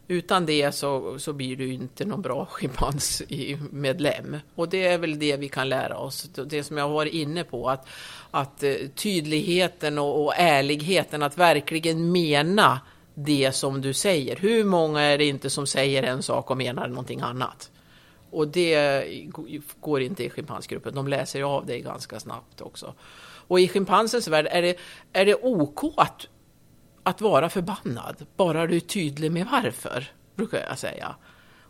Utan 0.07 0.45
det 0.45 0.71
så, 0.71 1.19
så 1.19 1.33
blir 1.33 1.55
du 1.55 1.73
inte 1.73 2.05
någon 2.05 2.21
bra 2.21 2.45
schimpansmedlem. 2.45 4.37
Och 4.55 4.69
det 4.69 4.87
är 4.87 4.97
väl 4.97 5.19
det 5.19 5.37
vi 5.37 5.49
kan 5.49 5.69
lära 5.69 5.97
oss. 5.97 6.23
Det 6.23 6.63
som 6.63 6.77
jag 6.77 6.87
har 6.87 6.93
varit 6.93 7.13
inne 7.13 7.43
på. 7.43 7.69
Att, 7.69 7.87
att 8.31 8.63
eh, 8.63 8.73
tydligheten 8.95 9.97
och, 9.97 10.25
och 10.25 10.33
ärligheten, 10.37 11.23
att 11.23 11.37
verkligen 11.37 12.11
mena 12.11 12.79
det 13.13 13.51
som 13.51 13.81
du 13.81 13.93
säger. 13.93 14.35
Hur 14.35 14.63
många 14.63 15.01
är 15.01 15.17
det 15.17 15.25
inte 15.25 15.49
som 15.49 15.67
säger 15.67 16.03
en 16.03 16.23
sak 16.23 16.51
och 16.51 16.57
menar 16.57 16.87
någonting 16.87 17.21
annat? 17.21 17.71
Och 18.31 18.47
det 18.47 19.05
går 19.79 20.01
inte 20.01 20.23
i 20.23 20.29
schimpansgruppen. 20.29 20.95
De 20.95 21.07
läser 21.07 21.41
av 21.41 21.65
det 21.65 21.79
ganska 21.79 22.19
snabbt 22.19 22.61
också. 22.61 22.93
Och 23.49 23.59
i 23.59 23.67
schimpansens 23.67 24.27
värld 24.27 24.47
är 24.51 24.61
det, 24.61 24.75
är 25.13 25.25
det 25.25 25.35
OK 25.35 25.93
att, 25.97 26.27
att 27.03 27.21
vara 27.21 27.49
förbannad, 27.49 28.25
bara 28.37 28.67
du 28.67 28.75
är 28.75 28.79
tydlig 28.79 29.31
med 29.31 29.47
varför, 29.51 30.11
brukar 30.35 30.65
jag 30.69 30.79
säga. 30.79 31.15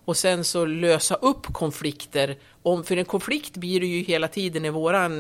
Och 0.06 0.18
sen 0.18 0.44
så 0.44 0.66
lösa 0.66 1.16
upp 1.16 1.54
konflikter, 1.54 2.38
om, 2.64 2.84
för 2.84 2.98
en 2.98 3.06
konflikt 3.06 3.58
blir 3.58 3.80
det 3.80 3.86
ju 3.88 4.04
hela 4.04 4.28
tiden 4.28 4.66
i 4.66 4.70
våran 4.70 5.12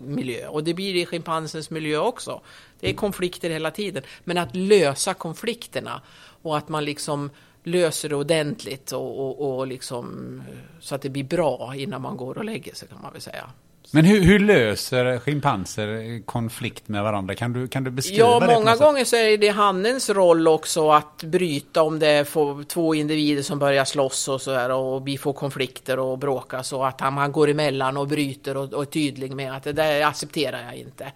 miljö 0.00 0.48
och 0.48 0.64
det 0.64 0.74
blir 0.74 0.94
det 0.94 1.00
i 1.00 1.06
schimpansens 1.06 1.70
miljö 1.70 1.98
också. 1.98 2.40
Det 2.80 2.90
är 2.90 2.94
konflikter 2.94 3.50
hela 3.50 3.70
tiden, 3.70 4.02
men 4.24 4.38
att 4.38 4.56
lösa 4.56 5.14
konflikterna 5.14 6.02
och 6.42 6.56
att 6.56 6.68
man 6.68 6.84
liksom 6.84 7.30
löser 7.62 8.08
det 8.08 8.16
ordentligt 8.16 8.92
och, 8.92 9.20
och, 9.20 9.58
och 9.58 9.66
liksom, 9.66 10.42
så 10.80 10.94
att 10.94 11.02
det 11.02 11.10
blir 11.10 11.24
bra 11.24 11.72
innan 11.76 12.02
man 12.02 12.16
går 12.16 12.38
och 12.38 12.44
lägger 12.44 12.74
sig 12.74 12.88
kan 12.88 13.02
man 13.02 13.12
väl 13.12 13.22
säga. 13.22 13.50
Men 13.92 14.04
hur, 14.04 14.20
hur, 14.20 14.38
löser 14.38 15.18
schimpanser 15.18 16.22
konflikt 16.26 16.88
med 16.88 17.02
varandra? 17.02 17.34
Kan 17.34 17.52
du, 17.52 17.68
kan 17.68 17.84
du 17.84 17.90
beskriva 17.90 18.18
ja, 18.18 18.40
det? 18.40 18.52
Ja, 18.52 18.58
många 18.58 18.76
gånger 18.76 19.04
så 19.04 19.16
är 19.16 19.38
det 19.38 19.48
hannens 19.48 20.10
roll 20.10 20.48
också 20.48 20.90
att 20.90 21.22
bryta 21.22 21.82
om 21.82 21.98
det 21.98 22.06
är 22.06 22.64
två 22.64 22.94
individer 22.94 23.42
som 23.42 23.58
börjar 23.58 23.84
slåss 23.84 24.28
och 24.28 24.40
så 24.40 24.54
här 24.54 24.70
och 24.70 25.08
vi 25.08 25.18
får 25.18 25.32
konflikter 25.32 25.98
och 25.98 26.18
bråka 26.18 26.62
så 26.62 26.84
att 26.84 27.00
han, 27.00 27.16
han 27.16 27.32
går 27.32 27.50
emellan 27.50 27.96
och 27.96 28.08
bryter 28.08 28.56
och, 28.56 28.72
och 28.72 28.82
är 28.82 28.86
tydlig 28.86 29.32
med 29.32 29.56
att 29.56 29.62
det 29.62 29.72
där 29.72 30.06
accepterar 30.06 30.62
jag 30.64 30.76
inte. 30.76 31.12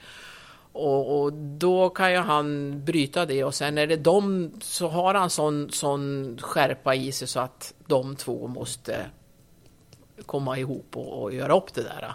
Och, 0.72 1.20
och, 1.20 1.32
då 1.32 1.88
kan 1.88 2.12
ju 2.12 2.18
han 2.18 2.80
bryta 2.84 3.26
det 3.26 3.44
och 3.44 3.54
sen 3.54 3.78
är 3.78 3.86
det 3.86 3.96
de, 3.96 4.50
så 4.60 4.88
har 4.88 5.14
han 5.14 5.30
sån, 5.30 5.70
sån 5.70 6.38
skärpa 6.42 6.94
i 6.94 7.12
sig 7.12 7.28
så 7.28 7.40
att 7.40 7.74
de 7.86 8.16
två 8.16 8.46
måste 8.46 9.06
komma 10.26 10.58
ihop 10.58 10.96
och, 10.96 11.22
och 11.22 11.34
göra 11.34 11.56
upp 11.56 11.74
det 11.74 11.82
där. 11.82 12.14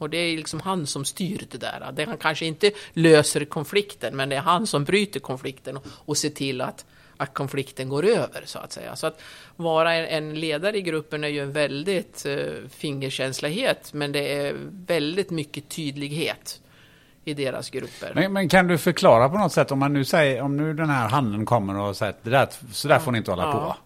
Och 0.00 0.10
det 0.10 0.16
är 0.16 0.36
liksom 0.36 0.60
han 0.60 0.86
som 0.86 1.04
styr 1.04 1.46
det 1.50 1.58
där. 1.58 1.92
Det 1.92 2.04
han 2.04 2.18
kanske 2.18 2.46
inte 2.46 2.70
löser 2.92 3.44
konflikten, 3.44 4.16
men 4.16 4.28
det 4.28 4.36
är 4.36 4.40
han 4.40 4.66
som 4.66 4.84
bryter 4.84 5.20
konflikten 5.20 5.76
och, 5.76 5.86
och 5.86 6.16
ser 6.16 6.30
till 6.30 6.60
att, 6.60 6.84
att 7.16 7.34
konflikten 7.34 7.88
går 7.88 8.04
över, 8.04 8.42
så 8.44 8.58
att 8.58 8.72
säga. 8.72 8.96
Så 8.96 9.06
att 9.06 9.20
vara 9.56 9.94
en, 9.94 10.34
ledare 10.34 10.76
i 10.76 10.82
gruppen 10.82 11.24
är 11.24 11.28
ju 11.28 11.40
en 11.40 11.52
väldigt 11.52 12.26
uh, 12.26 12.68
fingerkänslighet, 12.68 13.92
men 13.92 14.12
det 14.12 14.34
är 14.34 14.54
väldigt 14.86 15.30
mycket 15.30 15.68
tydlighet 15.68 16.60
i 17.24 17.34
deras 17.34 17.70
grupper. 17.70 18.12
Men, 18.14 18.32
men, 18.32 18.48
kan 18.48 18.66
du 18.66 18.78
förklara 18.78 19.28
på 19.28 19.38
något 19.38 19.52
sätt 19.52 19.72
om 19.72 19.78
man 19.78 19.92
nu 19.92 20.04
säger, 20.04 20.42
om 20.42 20.56
nu 20.56 20.74
den 20.74 20.90
här 20.90 21.08
handen 21.08 21.46
kommer 21.46 21.78
och 21.78 21.96
säger 21.96 22.12
att 22.12 22.24
det 22.24 22.30
där, 22.30 22.48
så 22.72 22.88
där 22.88 22.98
får 22.98 23.12
ni 23.12 23.18
inte 23.18 23.30
hålla 23.30 23.42
ja. 23.42 23.52
på 23.52 23.76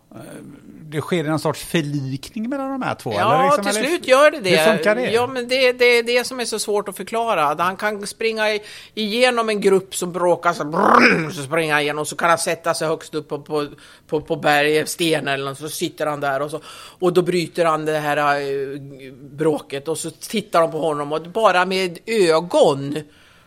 det 0.94 1.00
sker 1.00 1.24
någon 1.24 1.38
sorts 1.38 1.64
förlikning 1.64 2.48
mellan 2.48 2.70
de 2.70 2.82
här 2.82 2.94
två? 2.94 3.12
Ja, 3.12 3.34
eller 3.34 3.44
liksom, 3.44 3.64
till 3.64 3.76
eller, 3.76 3.88
slut 3.88 4.08
gör 4.08 4.30
det 4.30 4.40
det. 4.40 4.56
Hur 4.56 4.72
funkar 4.72 4.94
det? 4.94 5.10
Ja, 5.10 5.26
men 5.26 5.48
det, 5.48 5.72
det 5.72 5.84
är 5.84 6.02
det 6.02 6.24
som 6.24 6.40
är 6.40 6.44
så 6.44 6.58
svårt 6.58 6.88
att 6.88 6.96
förklara. 6.96 7.56
Han 7.58 7.76
kan 7.76 8.06
springa 8.06 8.58
igenom 8.94 9.48
en 9.48 9.60
grupp 9.60 9.94
som 9.94 10.12
bråkar, 10.12 10.52
så, 10.52 10.64
brrr, 10.64 11.30
så 11.30 11.42
springer 11.42 11.72
han 11.72 11.82
igenom, 11.82 12.06
så 12.06 12.16
kan 12.16 12.28
han 12.28 12.38
sätta 12.38 12.74
sig 12.74 12.88
högst 12.88 13.14
upp 13.14 13.28
på, 13.28 13.38
på, 13.38 13.66
på, 14.06 14.20
på 14.20 14.36
berget, 14.36 14.88
sten 14.88 15.28
eller 15.28 15.44
något, 15.44 15.58
så 15.58 15.68
sitter 15.68 16.06
han 16.06 16.20
där 16.20 16.42
och, 16.42 16.50
så, 16.50 16.60
och 16.98 17.12
då 17.12 17.22
bryter 17.22 17.64
han 17.64 17.84
det 17.84 17.98
här 17.98 18.40
äh, 18.40 18.80
bråket 19.12 19.88
och 19.88 19.98
så 19.98 20.10
tittar 20.10 20.60
de 20.60 20.70
på 20.70 20.78
honom 20.78 21.12
och 21.12 21.22
bara 21.22 21.66
med 21.66 21.98
ögon 22.06 22.98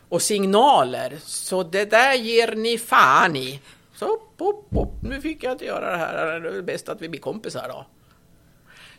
och 0.10 0.22
signaler. 0.22 1.18
Så 1.26 1.64
det 1.64 1.86
där 1.86 2.14
ger 2.14 2.56
ni 2.56 2.78
fan 2.78 3.36
i. 3.36 3.60
Så 4.00 4.06
upp, 4.06 4.34
upp, 4.38 4.66
upp. 4.82 5.04
nu 5.04 5.22
fick 5.22 5.44
jag 5.44 5.52
inte 5.52 5.66
göra 5.66 5.92
det 5.92 5.98
här, 5.98 6.40
det 6.40 6.58
är 6.58 6.62
bäst 6.62 6.90
att 6.90 7.02
vi 7.02 7.10
blir 7.10 7.20
kompisar 7.20 7.68
då. 7.70 7.86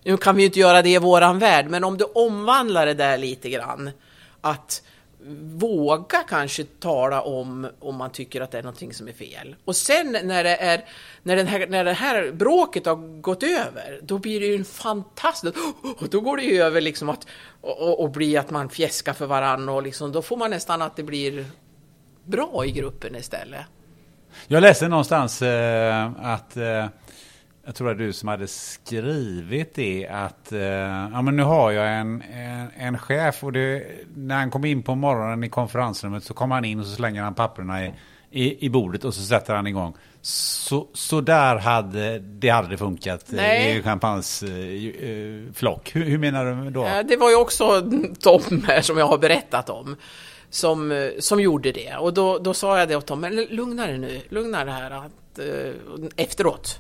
Nu 0.03 0.17
kan 0.17 0.37
vi 0.37 0.43
ju 0.43 0.47
inte 0.47 0.59
göra 0.59 0.83
det 0.83 0.89
i 0.89 0.99
våran 0.99 1.39
värld, 1.39 1.67
men 1.71 1.85
om 1.85 1.99
du 1.99 2.05
omvandlar 2.05 2.87
det 2.87 2.95
där 2.95 3.19
lite 3.19 3.51
grann, 3.51 3.91
att 4.41 4.83
våga 5.43 6.19
kanske 6.19 6.65
tala 6.65 7.23
om 7.23 7.69
om 7.79 7.97
man 7.97 8.11
tycker 8.11 8.41
att 8.41 8.51
det 8.51 8.59
är 8.59 8.63
någonting 8.63 8.95
som 8.95 9.09
är 9.09 9.13
fel. 9.13 9.57
Och 9.65 9.77
sen 9.77 10.19
när 10.25 10.45
det, 10.45 10.57
är, 10.57 10.85
när, 11.23 11.37
den 11.37 11.47
här, 11.47 11.67
när 11.67 11.85
det 11.85 11.93
här 11.93 12.33
bråket 12.33 12.87
har 12.87 13.21
gått 13.21 13.43
över, 13.43 14.01
då 14.03 14.19
blir 14.19 14.41
det 14.41 14.47
ju 14.47 14.55
en 14.55 14.65
fantastisk... 14.65 15.57
Och 16.01 16.09
då 16.09 16.21
går 16.21 16.37
det 16.37 16.43
ju 16.43 16.63
över 16.63 16.81
liksom 16.81 17.09
att 17.09 17.27
och, 17.61 18.01
och, 18.01 18.11
bli 18.11 18.37
att 18.37 18.51
man 18.51 18.69
fjäskar 18.69 19.13
för 19.13 19.27
varandra 19.27 19.73
och 19.73 19.83
liksom, 19.83 20.13
då 20.13 20.23
får 20.23 20.37
man 20.37 20.51
nästan 20.51 20.83
att 20.83 20.97
det 20.97 21.03
blir 21.03 21.47
bra 22.25 22.65
i 22.67 22.71
gruppen 22.71 23.17
istället. 23.17 23.67
Jag 24.47 24.61
läste 24.61 24.89
någonstans 24.89 25.43
eh, 25.43 26.11
att 26.23 26.57
eh, 26.57 26.87
jag 27.69 27.75
tror 27.75 27.87
var 27.87 27.95
du 27.95 28.13
som 28.13 28.29
hade 28.29 28.47
skrivit 28.47 29.75
det 29.75 30.09
att 30.09 30.53
eh, 30.53 30.61
ja, 31.13 31.23
men 31.23 31.37
nu 31.37 31.43
har 31.43 31.71
jag 31.71 31.99
en, 31.99 32.23
en, 32.23 32.71
en 32.77 32.99
chef 32.99 33.45
och 33.45 33.53
det, 33.53 33.85
när 34.17 34.37
han 34.37 34.51
kom 34.51 34.65
in 34.65 34.83
på 34.83 34.95
morgonen 34.95 35.45
i 35.45 35.49
konferensrummet 35.49 36.25
så 36.25 36.35
kommer 36.35 36.55
han 36.55 36.65
in 36.65 36.81
och 36.81 36.87
så 36.87 36.95
slänger 36.95 37.23
han 37.23 37.35
papperna 37.35 37.87
i, 37.87 37.93
i, 38.31 38.67
i 38.67 38.71
bordet 38.71 39.05
och 39.05 39.15
så 39.15 39.23
sätter 39.23 39.55
han 39.55 39.67
igång. 39.67 39.95
Så, 40.21 40.87
så 40.95 41.21
där 41.21 41.57
hade 41.57 42.19
det 42.19 42.49
hade 42.49 42.77
funkat 42.77 43.33
eh, 43.33 43.37
Nej. 43.37 43.79
i 43.79 43.83
champagnes 43.83 44.43
eh, 44.43 45.53
flock. 45.55 45.91
Hur, 45.95 46.05
hur, 46.05 46.19
menar 46.19 46.45
du 46.45 46.71
då? 46.71 46.89
Det 47.09 47.17
var 47.17 47.31
ju 47.31 47.37
också 47.37 47.91
Tom 48.21 48.65
här 48.67 48.81
som 48.81 48.99
jag 48.99 49.07
har 49.07 49.19
berättat 49.19 49.71
om 49.71 49.97
som, 50.51 50.93
eh, 50.93 51.11
som 51.19 51.41
gjorde 51.41 51.73
det. 51.73 51.97
Och 51.97 52.15
då, 52.15 52.39
då 52.39 52.55
sa 52.55 52.79
jag 52.79 52.89
det 52.89 52.97
åt 52.97 53.07
dem, 53.07 53.21
men 53.21 53.35
lugna 53.37 53.87
dig 53.87 53.99
nu, 53.99 54.21
lugna 54.29 54.65
det 54.65 54.71
här 54.71 54.91
att, 54.91 55.39
eh, 55.39 55.73
efteråt. 56.17 56.79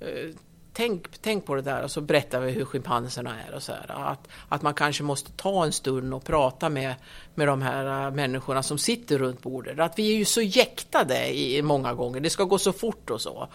Eh, 0.00 0.34
tänk, 0.72 1.18
tänk 1.22 1.46
på 1.46 1.54
det 1.54 1.62
där 1.62 1.82
och 1.82 1.90
så 1.90 2.00
berättar 2.00 2.40
vi 2.40 2.50
hur 2.50 2.64
schimpanserna 2.64 3.34
är 3.48 3.54
och 3.54 3.62
så 3.62 3.72
här. 3.72 4.10
Att, 4.12 4.28
att 4.48 4.62
man 4.62 4.74
kanske 4.74 5.02
måste 5.02 5.32
ta 5.32 5.64
en 5.64 5.72
stund 5.72 6.14
och 6.14 6.24
prata 6.24 6.68
med, 6.68 6.94
med 7.34 7.48
de 7.48 7.62
här 7.62 8.06
eh, 8.06 8.14
människorna 8.14 8.62
som 8.62 8.78
sitter 8.78 9.18
runt 9.18 9.42
bordet. 9.42 9.78
Att 9.78 9.98
vi 9.98 10.12
är 10.12 10.16
ju 10.16 10.24
så 10.24 10.42
jäktade 10.42 11.38
i, 11.38 11.62
många 11.62 11.94
gånger, 11.94 12.20
det 12.20 12.30
ska 12.30 12.44
gå 12.44 12.58
så 12.58 12.72
fort 12.72 13.10
och 13.10 13.20
så. 13.20 13.48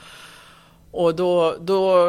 Och 0.92 1.16
då, 1.16 1.56
då 1.60 2.08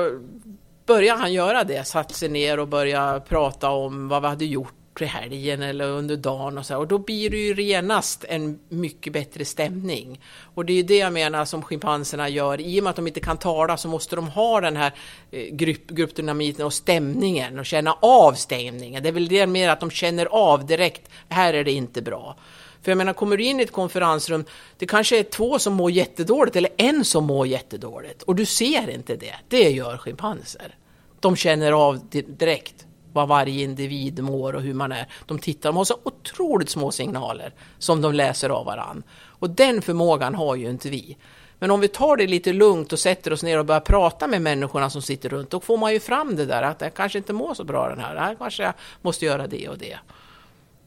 började 0.87 1.21
han 1.21 1.33
göra 1.33 1.65
det, 1.65 1.87
satt 1.87 2.15
sig 2.15 2.29
ner 2.29 2.59
och 2.59 2.69
började 2.69 3.21
prata 3.21 3.71
om 3.71 4.09
vad 4.09 4.23
vi 4.23 4.29
hade 4.29 4.45
gjort 4.45 4.84
i 5.03 5.05
helgen 5.05 5.63
eller 5.63 5.89
under 5.89 6.17
dagen 6.17 6.59
och 6.59 6.67
så. 6.67 6.77
Och 6.77 6.89
då 6.89 6.99
blir 6.99 7.31
det 7.31 7.37
ju 7.37 7.55
renast 7.55 8.25
en 8.29 8.59
mycket 8.69 9.13
bättre 9.13 9.45
stämning. 9.45 10.21
Och 10.55 10.65
det 10.65 10.73
är 10.73 10.75
ju 10.75 10.83
det 10.83 10.97
jag 10.97 11.13
menar 11.13 11.45
som 11.45 11.63
schimpanserna 11.63 12.29
gör. 12.29 12.61
I 12.61 12.81
och 12.81 12.85
med 12.85 12.91
att 12.91 12.97
de 12.97 13.07
inte 13.07 13.21
kan 13.21 13.37
tala 13.37 13.77
så 13.77 13.89
måste 13.89 14.17
de 14.17 14.29
ha 14.29 14.61
den 14.61 14.77
här 14.77 14.93
eh, 15.31 15.55
grupp, 15.55 15.87
gruppdynamiten 15.87 16.67
och 16.67 16.73
stämningen 16.73 17.59
och 17.59 17.67
känna 17.67 17.93
av 18.01 18.33
stämningen. 18.33 19.03
Det 19.03 19.09
är 19.09 19.13
väl 19.13 19.29
det 19.29 19.47
mer 19.47 19.69
att 19.69 19.81
de 19.81 19.91
känner 19.91 20.27
av 20.27 20.67
direkt, 20.67 21.11
här 21.29 21.55
är 21.55 21.65
det 21.65 21.73
inte 21.73 22.03
bra. 22.03 22.37
För 22.83 22.91
jag 22.91 22.99
menar, 22.99 23.13
kommer 23.13 23.37
du 23.37 23.45
in 23.45 23.61
i 23.61 23.63
ett 23.63 23.73
konferensrum, 23.73 24.45
det 24.79 24.87
kanske 24.87 25.19
är 25.19 25.23
två 25.23 25.59
som 25.59 25.75
mår 25.75 25.91
jättedåligt 25.91 26.57
eller 26.57 26.71
en 26.77 27.05
som 27.05 27.25
mår 27.25 27.47
jättedåligt 27.47 28.23
och 28.23 28.35
du 28.35 28.47
ser 28.47 28.91
inte 28.91 29.17
det. 29.17 29.35
Det 29.49 29.71
gör 29.71 29.97
schimpanser. 29.97 30.75
De 31.21 31.37
känner 31.37 31.73
av 31.73 32.01
direkt 32.27 32.87
vad 33.15 33.29
varje 33.29 33.65
individ 33.65 34.23
mår 34.23 34.55
och 34.55 34.63
hur 34.63 34.75
man 34.75 34.93
är. 34.93 35.07
De 35.27 35.39
tittar, 35.39 35.69
de 35.69 35.77
har 35.77 35.85
så 35.85 35.99
otroligt 36.03 36.71
små 36.71 36.91
signaler 36.91 37.55
som 37.79 38.01
de 38.01 38.13
läser 38.13 38.51
av 38.51 38.67
varann. 38.67 39.03
Och 39.13 39.51
den 39.51 39.83
förmågan 39.83 40.35
har 40.35 40.57
ju 40.57 40.71
inte 40.71 40.91
vi. 40.91 41.17
Men 41.59 41.71
om 41.71 41.81
vi 41.81 41.89
tar 41.89 42.17
det 42.17 42.27
lite 42.27 42.53
lugnt 42.53 42.93
och 42.93 42.99
sätter 42.99 43.33
oss 43.33 43.43
ner 43.43 43.59
och 43.59 43.65
börjar 43.65 43.81
prata 43.81 44.27
med 44.27 44.43
människorna 44.43 44.91
som 44.91 45.03
sitter 45.03 45.29
runt, 45.29 45.51
då 45.51 45.61
får 45.61 45.77
man 45.77 45.93
ju 45.93 46.01
fram 46.01 46.37
det 46.37 46.47
där 46.47 46.63
att 46.63 46.81
jag 46.81 46.95
kanske 46.95 47.19
inte 47.19 47.33
mår 47.33 47.55
så 47.55 47.65
bra 47.65 47.89
den 47.89 48.01
här, 48.01 48.17
här 48.17 48.35
kanske 48.35 48.63
jag 48.63 48.75
måste 49.03 49.25
göra 49.25 49.47
det 49.47 49.69
och 49.69 49.79
det. 49.79 49.99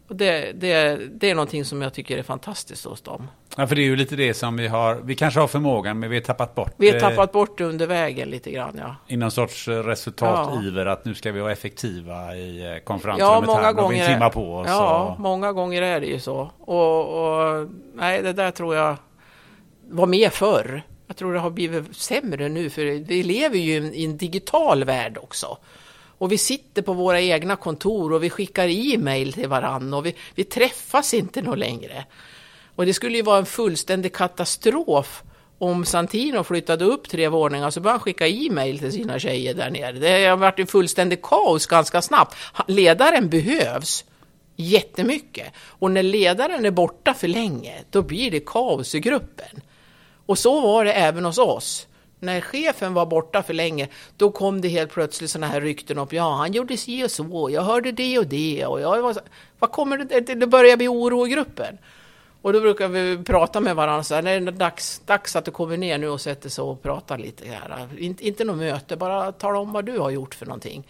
Och 0.08 0.16
det, 0.16 0.52
det, 0.52 1.00
det 1.12 1.30
är 1.30 1.36
någonting 1.36 1.66
som 1.66 1.82
jag 1.82 1.94
tycker 1.94 2.18
är 2.18 2.24
fantastiskt 2.24 2.86
hos 2.86 3.02
dem. 3.02 3.28
Ja, 3.56 3.68
för 3.68 3.76
det 3.76 3.82
är 3.82 3.84
ju 3.84 3.96
lite 3.96 4.16
det 4.16 4.34
som 4.34 4.58
vi 4.58 4.68
har. 4.68 4.96
Vi 4.96 5.16
kanske 5.16 5.40
har 5.40 5.48
förmågan, 5.48 6.00
men 6.00 6.10
vi 6.10 6.16
har 6.16 6.24
tappat 6.24 6.56
bort. 6.56 6.74
Vi 6.78 6.90
har 6.90 7.00
tappat 7.00 7.32
bort 7.32 7.58
det 7.58 7.64
under 7.64 7.88
vägen 7.88 8.30
lite 8.30 8.52
grann, 8.52 8.76
ja. 8.80 8.96
I 9.08 9.18
någon 9.18 9.32
sorts 9.32 9.68
eh, 9.68 9.84
resultativer, 9.84 10.86
ja. 10.86 10.92
att 10.92 11.06
nu 11.06 11.16
ska 11.16 11.32
vi 11.32 11.40
vara 11.40 11.52
effektiva 11.52 12.36
i 12.36 12.74
eh, 12.74 12.84
konferensrummet 12.84 13.20
ja, 13.20 13.42
många 13.46 13.62
här. 13.62 13.74
Gånger, 13.74 13.94
vi 13.94 14.00
en 14.00 14.08
timma 14.08 14.30
på 14.30 14.56
oss. 14.56 14.68
Ja, 14.70 15.04
och... 15.04 15.20
många 15.20 15.54
gånger 15.54 15.82
är 15.82 16.02
det 16.02 16.08
ju 16.08 16.20
så. 16.20 16.52
Och, 16.60 17.00
och, 17.00 17.68
nej, 17.96 18.22
det 18.22 18.34
där 18.34 18.52
tror 18.52 18.76
jag 18.76 18.96
var 19.90 20.08
med 20.08 20.34
förr. 20.34 20.82
Jag 21.08 21.18
tror 21.18 21.34
det 21.34 21.40
har 21.40 21.50
blivit 21.50 21.96
sämre 21.96 22.50
nu, 22.50 22.70
för 22.70 22.82
vi 23.06 23.24
lever 23.24 23.58
ju 23.58 23.74
i 23.74 24.06
en 24.06 24.18
digital 24.18 24.84
värld 24.84 25.18
också. 25.18 25.58
Och 26.18 26.32
vi 26.32 26.38
sitter 26.38 26.82
på 26.82 26.94
våra 26.94 27.22
egna 27.22 27.56
kontor 27.56 28.14
och 28.14 28.24
vi 28.24 28.30
skickar 28.30 28.68
e-mail 28.68 29.34
till 29.34 29.48
varandra 29.48 29.98
och 29.98 30.06
vi, 30.06 30.16
vi 30.36 30.44
träffas 30.44 31.14
inte 31.14 31.42
något 31.42 31.58
längre. 31.58 32.06
Och 32.76 32.86
det 32.86 32.94
skulle 32.94 33.18
ju 33.18 33.24
vara 33.24 33.38
en 33.38 33.46
fullständig 33.46 34.14
katastrof 34.14 35.24
om 35.60 35.86
Santino 35.86 36.44
flyttade 36.44 36.86
upp 36.86 37.10
tre 37.10 37.28
våningar 37.28 37.70
så 37.70 37.80
började 37.80 37.94
han 37.94 38.00
skicka 38.00 38.28
e-mail 38.28 38.80
till 38.80 38.92
sina 38.92 39.20
tjejer 39.20 39.54
där 39.54 39.70
nere. 39.70 39.92
Det 39.92 40.26
har 40.26 40.38
varit 40.38 40.60
en 40.60 40.68
fullständig 40.68 41.22
kaos 41.22 41.66
ganska 41.66 42.02
snabbt. 42.02 42.36
Ledaren 42.68 43.30
behövs 43.30 44.06
jättemycket. 44.56 45.54
Och 45.58 45.92
när 45.92 46.04
ledaren 46.04 46.66
är 46.66 46.72
borta 46.72 47.14
för 47.14 47.28
länge, 47.28 47.74
då 47.90 48.02
blir 48.02 48.32
det 48.32 48.46
kaos 48.46 48.96
i 48.96 49.00
gruppen. 49.00 49.62
Och 50.26 50.38
så 50.38 50.62
var 50.62 50.86
det 50.86 50.94
även 50.94 51.26
hos 51.26 51.38
oss 51.38 51.88
när 52.20 52.42
chefen 52.42 52.94
var 52.94 53.06
borta 53.06 53.44
för 53.44 53.54
länge, 53.54 53.88
då 54.18 54.32
kom 54.32 54.62
det 54.62 54.68
helt 54.68 54.92
plötsligt 54.92 55.30
sådana 55.30 55.48
här 55.48 55.62
rykten 55.62 55.98
upp. 55.98 56.14
Ja, 56.14 56.36
han 56.36 56.54
gjorde 56.54 56.78
si 56.78 57.04
och 57.04 57.12
så, 57.12 57.50
jag 57.52 57.62
hörde 57.62 57.92
det 57.92 58.20
och 58.20 58.28
det. 58.28 58.66
Och 58.66 58.82
jag 58.82 59.02
var 59.02 59.14
så, 59.14 59.20
vad 59.60 59.72
kommer 59.72 59.98
det, 59.98 60.36
det 60.36 60.48
börjar 60.48 60.78
bli 60.78 60.88
oro 60.88 61.28
i 61.28 61.30
gruppen. 61.30 61.78
Och 62.42 62.54
då 62.54 62.62
brukar 62.62 62.88
vi 62.88 63.24
prata 63.24 63.60
med 63.60 63.76
varandra 63.76 64.04
så 64.04 64.16
här, 64.16 64.22
det 64.22 64.32
är 64.32 64.42
dags, 64.52 65.02
dags 65.06 65.36
att 65.36 65.46
du 65.46 65.52
kommer 65.52 65.78
ner 65.78 65.98
nu 65.98 66.10
och 66.10 66.22
sätter 66.22 66.50
sig 66.50 66.62
och 66.62 66.82
pratar 66.82 67.18
lite 67.18 67.48
här. 67.48 67.88
Inte, 67.98 68.28
inte 68.28 68.44
något 68.44 68.58
möte, 68.58 68.96
bara 68.96 69.32
tala 69.32 69.60
om 69.60 69.72
vad 69.72 69.86
du 69.86 70.00
har 70.00 70.10
gjort 70.10 70.36
för 70.36 70.46
någonting. 70.46 70.88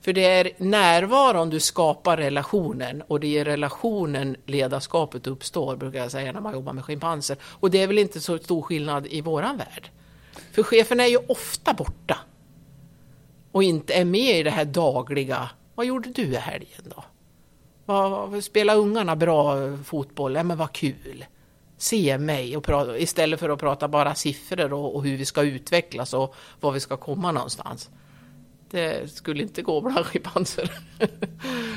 För 0.00 0.12
det 0.12 0.24
är 0.24 0.50
närvaron 0.56 1.50
du 1.50 1.60
skapar 1.60 2.16
relationen 2.16 3.02
och 3.08 3.20
det 3.20 3.26
är 3.26 3.40
i 3.40 3.44
relationen 3.44 4.36
ledarskapet 4.46 5.26
uppstår, 5.26 5.76
brukar 5.76 5.98
jag 5.98 6.10
säga 6.10 6.32
när 6.32 6.40
man 6.40 6.52
jobbar 6.52 6.72
med 6.72 6.84
schimpanser. 6.84 7.36
Och 7.42 7.70
det 7.70 7.82
är 7.82 7.86
väl 7.86 7.98
inte 7.98 8.20
så 8.20 8.38
stor 8.38 8.62
skillnad 8.62 9.06
i 9.06 9.20
våran 9.20 9.56
värld. 9.56 9.90
För 10.52 10.62
chefen 10.62 11.00
är 11.00 11.06
ju 11.06 11.16
ofta 11.16 11.74
borta 11.74 12.18
och 13.52 13.62
inte 13.62 13.94
är 13.94 14.04
med 14.04 14.38
i 14.38 14.42
det 14.42 14.50
här 14.50 14.64
dagliga. 14.64 15.50
Vad 15.74 15.86
gjorde 15.86 16.08
du 16.08 16.22
i 16.22 16.36
helgen 16.36 16.82
då? 16.84 17.04
Spela 17.90 18.42
spelar 18.42 18.76
ungarna 18.76 19.16
bra 19.16 19.56
fotboll? 19.84 20.34
Ja, 20.34 20.42
men 20.42 20.56
vad 20.56 20.72
kul. 20.72 21.24
Se 21.76 22.18
mig 22.18 22.56
och 22.56 22.64
prata, 22.64 22.98
istället 22.98 23.40
för 23.40 23.48
att 23.48 23.58
prata 23.58 23.88
bara 23.88 24.14
siffror 24.14 24.72
och, 24.72 24.96
och 24.96 25.04
hur 25.04 25.16
vi 25.16 25.24
ska 25.24 25.42
utvecklas 25.42 26.14
och 26.14 26.34
var 26.60 26.72
vi 26.72 26.80
ska 26.80 26.96
komma 26.96 27.32
någonstans. 27.32 27.90
Det 28.70 29.10
skulle 29.10 29.42
inte 29.42 29.62
gå 29.62 29.80
bland 29.80 30.06
schimpanser. 30.06 30.72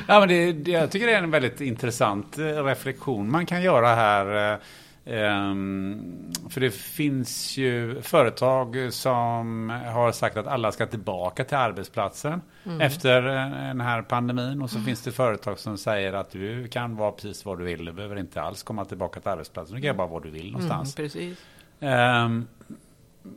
ja, 0.07 0.19
men 0.19 0.29
det, 0.29 0.71
jag 0.71 0.91
tycker 0.91 1.07
det 1.07 1.13
är 1.13 1.23
en 1.23 1.31
väldigt 1.31 1.61
intressant 1.61 2.37
eh, 2.37 2.43
reflektion 2.43 3.31
man 3.31 3.45
kan 3.45 3.61
göra 3.61 3.95
här. 3.95 4.53
Eh, 4.53 4.59
Eh, 5.05 5.33
Um, 5.53 6.31
för 6.49 6.61
det 6.61 6.71
finns 6.71 7.57
ju 7.57 8.01
företag 8.01 8.93
som 8.93 9.69
har 9.69 10.11
sagt 10.11 10.37
att 10.37 10.47
alla 10.47 10.71
ska 10.71 10.85
tillbaka 10.85 11.43
till 11.43 11.57
arbetsplatsen 11.57 12.41
mm. 12.65 12.81
efter 12.81 13.21
den 13.67 13.81
här 13.81 14.01
pandemin. 14.01 14.61
Och 14.61 14.69
så 14.69 14.75
mm. 14.75 14.85
finns 14.85 15.01
det 15.01 15.11
företag 15.11 15.59
som 15.59 15.77
säger 15.77 16.13
att 16.13 16.31
du 16.31 16.67
kan 16.67 16.95
vara 16.95 17.11
precis 17.11 17.45
vad 17.45 17.59
du 17.59 17.63
vill. 17.63 17.85
Du 17.85 17.91
behöver 17.91 18.19
inte 18.19 18.41
alls 18.41 18.63
komma 18.63 18.85
tillbaka 18.85 19.19
till 19.19 19.29
arbetsplatsen. 19.29 19.75
Du 19.75 19.81
kan 19.81 19.97
vara 19.97 20.07
var 20.07 20.19
du 20.19 20.29
vill 20.29 20.51
någonstans. 20.51 20.99
Mm, 20.99 21.09
precis. 21.09 21.37
Um, 21.79 22.47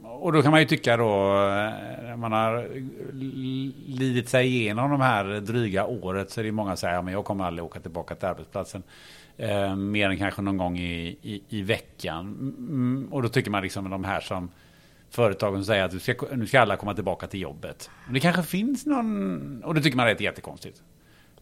och 0.05 0.33
då 0.33 0.43
kan 0.43 0.51
man 0.51 0.61
ju 0.61 0.67
tycka 0.67 0.97
då, 0.97 1.07
när 2.03 2.17
man 2.17 2.33
har 2.33 2.69
lidit 3.99 4.29
sig 4.29 4.47
igenom 4.47 4.91
de 4.91 5.01
här 5.01 5.41
dryga 5.41 5.87
året 5.87 6.31
så 6.31 6.41
är 6.41 6.45
det 6.45 6.53
många 6.53 6.71
som 6.71 6.77
säger 6.77 6.99
att 6.99 7.05
ja, 7.07 7.11
jag 7.11 7.25
kommer 7.25 7.45
aldrig 7.45 7.65
åka 7.65 7.81
tillbaka 7.81 8.15
till 8.15 8.29
arbetsplatsen. 8.29 8.83
Eh, 9.39 9.77
mer 9.77 10.11
än 10.11 10.19
kanske 10.19 10.43
någon 10.43 10.57
gång 10.57 10.79
i, 10.79 11.19
i, 11.23 11.43
i 11.49 11.63
veckan. 11.63 12.27
Mm, 12.59 13.09
och 13.11 13.23
då 13.23 13.29
tycker 13.29 13.51
man 13.51 13.63
liksom 13.63 13.91
de 13.91 14.05
här 14.05 14.21
som 14.21 14.51
företagen 15.11 15.65
säger 15.65 15.85
att 15.85 15.93
nu 15.93 15.99
ska, 15.99 16.27
nu 16.33 16.47
ska 16.47 16.61
alla 16.61 16.77
komma 16.77 16.95
tillbaka 16.95 17.27
till 17.27 17.41
jobbet. 17.41 17.91
Men 18.05 18.15
det 18.15 18.21
kanske 18.21 18.43
finns 18.43 18.87
någon, 18.87 19.63
och 19.65 19.75
det 19.75 19.83
tycker 19.83 19.97
man 19.97 20.09
är 20.09 20.23
jättekonstigt. 20.23 20.83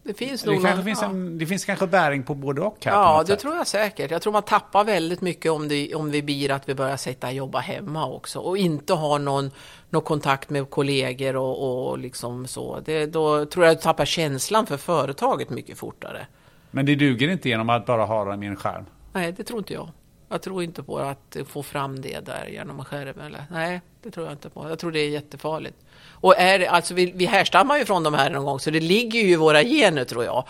Det 0.03 0.13
finns 0.13 0.43
det, 0.43 0.57
kanske 0.57 0.83
finns 0.83 1.01
en, 1.01 1.37
det 1.37 1.45
finns 1.45 1.65
kanske 1.65 1.87
bäring 1.87 2.23
på 2.23 2.35
både 2.35 2.61
och 2.61 2.85
här. 2.85 2.91
Ja, 2.91 3.21
det 3.21 3.27
sätt. 3.27 3.39
tror 3.39 3.55
jag 3.55 3.67
säkert. 3.67 4.11
Jag 4.11 4.21
tror 4.21 4.33
man 4.33 4.43
tappar 4.43 4.83
väldigt 4.83 5.21
mycket 5.21 5.51
om 5.51 5.67
det, 5.67 5.95
om 5.95 6.11
det 6.11 6.21
blir 6.21 6.51
att 6.51 6.69
vi 6.69 6.75
börjar 6.75 6.97
sätta 6.97 7.31
jobba 7.31 7.59
hemma 7.59 8.07
också 8.07 8.39
och 8.39 8.57
inte 8.57 8.93
ha 8.93 9.17
någon, 9.17 9.51
någon 9.89 10.03
kontakt 10.03 10.49
med 10.49 10.69
kollegor 10.69 11.35
och, 11.35 11.89
och 11.89 11.97
liksom 11.97 12.47
så. 12.47 12.79
Det, 12.85 13.05
då 13.05 13.45
tror 13.45 13.65
jag 13.65 13.71
att 13.71 13.77
du 13.77 13.83
tappar 13.83 14.05
känslan 14.05 14.65
för 14.65 14.77
företaget 14.77 15.49
mycket 15.49 15.77
fortare. 15.77 16.27
Men 16.75 16.85
det 16.85 16.95
duger 16.95 17.27
inte 17.27 17.49
genom 17.49 17.69
att 17.69 17.85
bara 17.85 18.05
ha 18.05 18.25
dem 18.25 18.43
i 18.43 18.47
en 18.47 18.55
skärm? 18.55 18.85
Nej, 19.13 19.31
det 19.31 19.43
tror 19.43 19.59
inte 19.59 19.73
jag. 19.73 19.89
Jag 20.29 20.41
tror 20.41 20.63
inte 20.63 20.83
på 20.83 20.97
att 20.97 21.37
få 21.47 21.63
fram 21.63 22.01
det 22.01 22.25
där 22.25 22.47
genom 22.47 22.79
en 22.79 22.85
skärm. 22.85 23.19
Eller, 23.19 23.43
nej, 23.51 23.81
det 24.03 24.11
tror 24.11 24.25
jag 24.25 24.33
inte 24.33 24.49
på. 24.49 24.69
Jag 24.69 24.79
tror 24.79 24.91
det 24.91 24.99
är 24.99 25.09
jättefarligt. 25.09 25.77
Och 26.11 26.37
är, 26.37 26.67
alltså, 26.67 26.93
vi, 26.93 27.11
vi 27.15 27.25
härstammar 27.25 27.77
ju 27.77 27.85
från 27.85 28.03
de 28.03 28.13
här 28.13 28.29
någon 28.29 28.45
gång, 28.45 28.59
så 28.59 28.69
det 28.69 28.79
ligger 28.79 29.19
ju 29.19 29.31
i 29.31 29.35
våra 29.35 29.63
gener 29.63 30.03
tror 30.03 30.23
jag. 30.23 30.43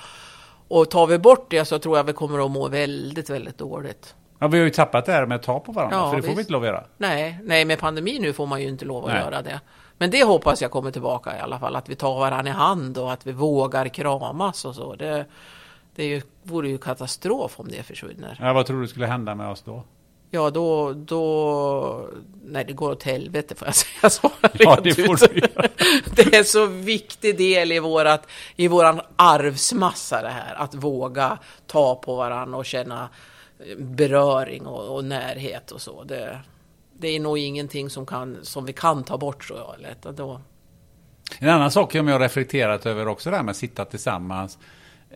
Och 0.68 0.90
tar 0.90 1.08
vi 1.08 1.18
bort 1.18 1.46
det 1.50 1.66
så 1.66 1.80
tror 1.80 1.98
jag 1.98 2.04
vi 2.04 2.14
kommer 2.14 2.46
att 2.46 2.52
må 2.52 2.68
väldigt, 2.68 3.30
väldigt 3.30 3.58
dåligt. 3.58 4.16
Ja, 4.40 4.48
vi 4.48 4.58
har 4.58 4.66
ju 4.66 4.72
tappat 4.72 5.06
det 5.06 5.12
här 5.12 5.26
med 5.26 5.36
att 5.36 5.44
ta 5.44 5.60
på 5.60 5.72
varandra, 5.72 5.98
ja, 5.98 6.10
för 6.10 6.16
det 6.16 6.22
visst. 6.22 6.28
får 6.28 6.36
vi 6.36 6.42
inte 6.42 6.54
lov 6.54 6.62
att 6.62 6.68
göra. 6.68 6.84
Nej, 6.98 7.40
nej, 7.44 7.66
med 7.66 7.80
pandemin 7.80 8.22
nu 8.22 8.34
får 8.34 8.46
man 8.46 8.62
ju 8.62 8.68
inte 8.68 8.86
lov 8.86 9.06
att 9.06 9.12
nej. 9.12 9.22
göra 9.22 9.42
det. 9.42 9.60
Men 9.98 10.12
det 10.12 10.24
hoppas 10.24 10.62
jag 10.62 10.72
kommer 10.72 10.92
tillbaka 10.92 11.38
i 11.38 11.40
alla 11.40 11.60
fall, 11.60 11.76
att 11.76 11.90
vi 11.90 11.96
tar 11.96 12.20
varandra 12.20 12.52
i 12.52 12.54
hand 12.54 12.98
och 12.98 13.14
att 13.14 13.28
vi 13.28 13.32
vågar 13.32 13.88
kramas 13.88 14.66
och 14.66 14.76
så. 14.76 14.96
Det, 14.96 15.26
det 15.96 16.04
är 16.04 16.08
ju, 16.08 16.22
vore 16.44 16.70
ju 16.70 16.78
katastrof 16.78 17.60
om 17.60 17.68
det 17.68 17.84
försvinner. 17.84 18.38
Ja, 18.42 18.54
vad 18.54 18.66
tror 18.66 18.82
du 18.82 18.88
skulle 18.88 19.06
hända 19.06 19.36
med 19.36 19.50
oss 19.50 19.62
då? 19.62 19.84
Ja, 20.32 20.50
då, 20.50 20.94
då... 20.94 22.10
Nej, 22.44 22.66
det 22.66 22.74
går 22.74 22.92
åt 22.92 23.04
helvete 23.04 23.56
får 23.56 23.68
jag 23.68 23.76
säga 23.76 24.10
så. 24.10 24.32
Ja, 24.54 24.80
det 24.84 24.94
får 24.94 25.34
du. 25.34 25.42
Det 26.16 26.36
är 26.36 26.40
en 26.40 26.46
så 26.46 26.66
viktig 26.66 27.38
del 27.38 27.72
i, 27.72 27.80
vårat, 27.80 28.28
i 28.56 28.68
våran 28.68 29.02
arvsmassa 29.16 30.22
det 30.22 30.30
här. 30.30 30.56
Att 30.56 30.76
våga 30.76 31.38
ta 31.68 31.96
på 31.96 32.16
varandra 32.16 32.58
och 32.58 32.66
känna 32.66 33.10
beröring 33.78 34.66
och, 34.66 34.96
och 34.96 35.06
närhet 35.06 35.72
och 35.72 35.82
så. 35.82 36.04
Det, 36.04 36.40
det 36.94 37.08
är 37.08 37.20
nog 37.20 37.38
ingenting 37.38 37.90
som, 37.90 38.06
kan, 38.06 38.38
som 38.42 38.66
vi 38.66 38.74
kan 38.74 39.04
ta 39.04 39.18
bort 39.18 39.48
tror 39.48 39.60
jag. 39.60 39.76
Lätt. 39.82 40.18
Då... 40.18 40.42
En 41.40 41.50
annan 41.50 41.72
sak 41.72 41.92
som 41.92 42.08
jag 42.08 42.22
reflekterat 42.22 42.86
över 42.86 43.08
också, 43.08 43.30
det 43.30 43.36
här 43.36 43.44
med 43.44 43.52
att 43.52 43.58
sitta 43.58 43.86
tillsammans. 43.86 44.58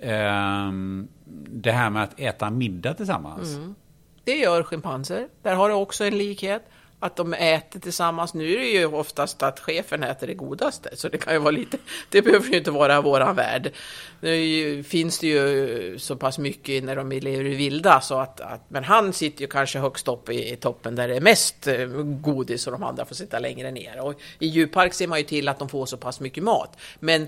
Ehm, 0.02 1.08
det 1.50 1.72
här 1.72 1.90
med 1.90 2.04
att 2.04 2.20
äta 2.20 2.50
middag 2.50 2.94
tillsammans. 2.94 3.56
Mm. 3.56 3.76
Det 4.24 4.38
gör 4.38 4.64
schimpanser. 4.64 5.28
Där 5.42 5.56
har 5.56 5.70
du 5.70 5.76
också 5.76 6.04
en 6.04 6.18
likhet. 6.18 6.64
att 7.02 7.16
de 7.16 7.34
äter 7.34 7.80
tillsammans. 7.80 8.34
Nu 8.34 8.54
är 8.54 8.58
det 8.58 8.66
ju 8.66 8.86
oftast 8.86 9.44
att 9.44 9.60
chefen 9.60 10.04
äter 10.04 10.28
det 10.28 10.34
godaste, 10.34 10.90
så 10.98 11.10
det 11.10 11.18
kan 11.18 11.34
ju 11.34 11.40
vara 11.40 11.52
lite, 11.52 11.78
det 12.10 12.22
behöver 12.22 12.50
ju 12.50 12.58
inte 12.58 12.72
vara 12.72 13.02
våran 13.02 13.36
värld. 13.36 13.72
Nu 14.20 14.84
finns 14.84 15.20
det 15.20 15.28
ju 15.28 16.00
så 16.00 16.16
pass 16.16 16.38
mycket 16.38 16.84
när 16.84 16.96
de 16.96 17.10
lever 17.10 17.46
i 17.46 17.56
vilda, 17.56 18.02
så 18.02 18.16
att, 18.16 18.42
att, 18.42 18.62
men 18.68 18.84
han 18.84 19.14
sitter 19.14 19.42
ju 19.42 19.48
kanske 19.48 19.80
högst 19.80 20.08
upp 20.08 20.30
i, 20.30 20.54
i 20.54 20.56
toppen 20.56 20.96
där 20.96 21.08
det 21.08 21.16
är 21.16 21.22
mest 21.22 21.68
eh, 21.68 21.86
godis 22.04 22.68
och 22.68 22.74
de 22.74 22.84
andra 22.84 23.06
får 23.06 23.16
sitta 23.16 23.40
längre 23.40 23.72
ner. 23.72 24.02
Och 24.02 24.22
i 24.40 24.48
djurpark 24.48 24.94
ser 24.94 25.08
man 25.08 25.18
ju 25.18 25.26
till 25.26 25.48
att 25.48 25.60
de 25.60 25.70
får 25.70 25.86
så 25.86 25.98
pass 25.98 26.20
mycket 26.20 26.44
mat. 26.44 26.78
Men 27.00 27.28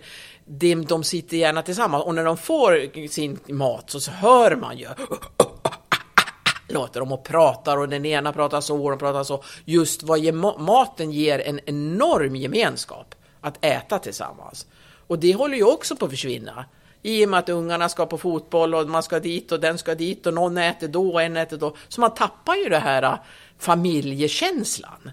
de, 0.60 0.76
de 0.76 1.04
sitter 1.04 1.38
gärna 1.38 1.62
tillsammans 1.62 2.04
och 2.04 2.16
när 2.16 2.26
de 2.26 2.38
får 2.38 3.08
sin 3.08 3.40
mat 3.48 3.90
så, 3.90 4.00
så 4.00 4.12
hör 4.12 4.56
man 4.56 4.78
ju 4.78 4.88
låter 6.72 7.00
de 7.00 7.12
och 7.12 7.24
pratar 7.24 7.78
och 7.78 7.90
den 7.90 8.06
ena 8.06 8.34
pratar 8.34 8.62
så 8.62 8.84
och 8.84 8.90
den 8.90 9.00
pratar 9.00 9.24
så. 9.24 9.44
Just 9.66 10.04
vad 10.04 10.20
ge, 10.20 10.32
maten 10.32 11.12
ger 11.12 11.40
en 11.40 11.60
enorm 11.66 12.36
gemenskap 12.36 13.16
att 13.42 13.66
äta 13.66 14.00
tillsammans. 14.00 14.66
Och 15.08 15.20
det 15.20 15.34
håller 15.34 15.58
ju 15.58 15.64
också 15.64 15.96
på 15.96 16.06
att 16.06 16.12
försvinna. 16.12 16.66
I 17.02 17.26
och 17.26 17.30
med 17.30 17.40
att 17.40 17.50
ungarna 17.50 17.90
ska 17.90 18.06
på 18.06 18.18
fotboll 18.18 18.76
och 18.76 18.90
man 18.90 19.04
ska 19.04 19.20
dit 19.20 19.52
och 19.52 19.60
den 19.60 19.78
ska 19.78 19.96
dit 19.96 20.28
och 20.28 20.34
någon 20.34 20.58
äter 20.58 20.88
då 20.88 21.14
och 21.14 21.22
en 21.22 21.38
äter 21.38 21.58
då. 21.58 21.76
Så 21.88 22.02
man 22.02 22.14
tappar 22.14 22.56
ju 22.56 22.70
det 22.70 22.80
här 22.80 23.04
äh, 23.04 23.16
familjekänslan. 23.58 25.12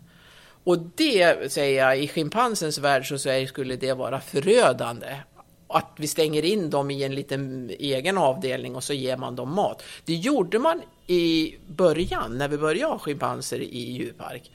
Och 0.64 0.78
det 0.78 1.52
säger 1.52 1.84
jag, 1.84 1.98
i 1.98 2.08
schimpansens 2.08 2.78
värld 2.78 3.08
så 3.08 3.46
skulle 3.48 3.76
det 3.76 3.92
vara 3.92 4.20
förödande 4.20 5.16
att 5.68 5.92
vi 5.96 6.06
stänger 6.06 6.44
in 6.44 6.70
dem 6.70 6.90
i 6.90 7.04
en 7.04 7.14
liten 7.14 7.70
egen 7.78 8.18
avdelning 8.18 8.76
och 8.76 8.84
så 8.84 8.92
ger 8.92 9.16
man 9.16 9.36
dem 9.36 9.54
mat. 9.54 9.82
Det 10.04 10.14
gjorde 10.14 10.58
man 10.58 10.82
i 11.06 11.54
början, 11.66 12.38
när 12.38 12.48
vi 12.48 12.58
började 12.58 12.92
ha 12.92 12.98
schimpanser 12.98 13.60
i 13.60 13.92
djurpark. 13.92 14.50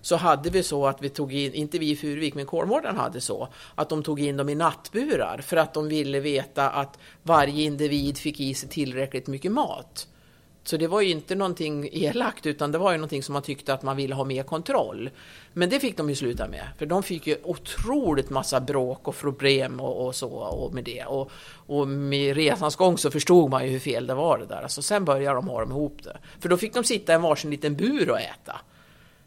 Så 0.00 0.16
hade 0.16 0.50
vi 0.50 0.62
så 0.62 0.86
att 0.86 1.02
vi 1.02 1.08
tog 1.08 1.32
in, 1.32 1.54
inte 1.54 1.78
vi 1.78 1.90
i 1.90 1.96
Furuvik, 1.96 2.34
men 2.34 2.46
Kolmården 2.46 2.96
hade 2.96 3.20
så, 3.20 3.48
att 3.74 3.88
de 3.88 4.02
tog 4.02 4.20
in 4.20 4.36
dem 4.36 4.48
i 4.48 4.54
nattburar 4.54 5.38
för 5.38 5.56
att 5.56 5.74
de 5.74 5.88
ville 5.88 6.20
veta 6.20 6.70
att 6.70 6.98
varje 7.22 7.62
individ 7.62 8.18
fick 8.18 8.40
i 8.40 8.54
sig 8.54 8.68
tillräckligt 8.68 9.26
mycket 9.26 9.52
mat. 9.52 10.08
Så 10.68 10.76
det 10.76 10.86
var 10.86 11.00
ju 11.00 11.10
inte 11.10 11.34
någonting 11.34 11.88
elakt, 11.92 12.46
utan 12.46 12.72
det 12.72 12.78
var 12.78 12.92
ju 12.92 12.98
någonting 12.98 13.22
som 13.22 13.32
man 13.32 13.42
tyckte 13.42 13.74
att 13.74 13.82
man 13.82 13.96
ville 13.96 14.14
ha 14.14 14.24
mer 14.24 14.42
kontroll. 14.42 15.10
Men 15.52 15.70
det 15.70 15.80
fick 15.80 15.96
de 15.96 16.08
ju 16.08 16.14
sluta 16.14 16.48
med, 16.48 16.68
för 16.78 16.86
de 16.86 17.02
fick 17.02 17.26
ju 17.26 17.36
otroligt 17.42 18.30
massa 18.30 18.60
bråk 18.60 19.08
och 19.08 19.16
problem 19.16 19.80
och, 19.80 20.06
och 20.06 20.14
så 20.14 20.28
och 20.28 20.74
med 20.74 20.84
det. 20.84 21.04
Och, 21.04 21.30
och 21.66 21.88
med 21.88 22.36
resans 22.36 22.76
gång 22.76 22.98
så 22.98 23.10
förstod 23.10 23.50
man 23.50 23.64
ju 23.64 23.70
hur 23.70 23.78
fel 23.78 24.06
det 24.06 24.14
var 24.14 24.38
det 24.38 24.46
där. 24.46 24.62
Alltså 24.62 24.82
sen 24.82 25.04
började 25.04 25.36
de 25.36 25.48
ha 25.48 25.60
dem 25.60 25.70
ihop 25.70 26.02
det. 26.02 26.18
För 26.40 26.48
då 26.48 26.56
fick 26.56 26.74
de 26.74 26.84
sitta 26.84 27.12
i 27.12 27.14
en 27.14 27.22
varsin 27.22 27.50
liten 27.50 27.76
bur 27.76 28.10
och 28.10 28.20
äta. 28.20 28.60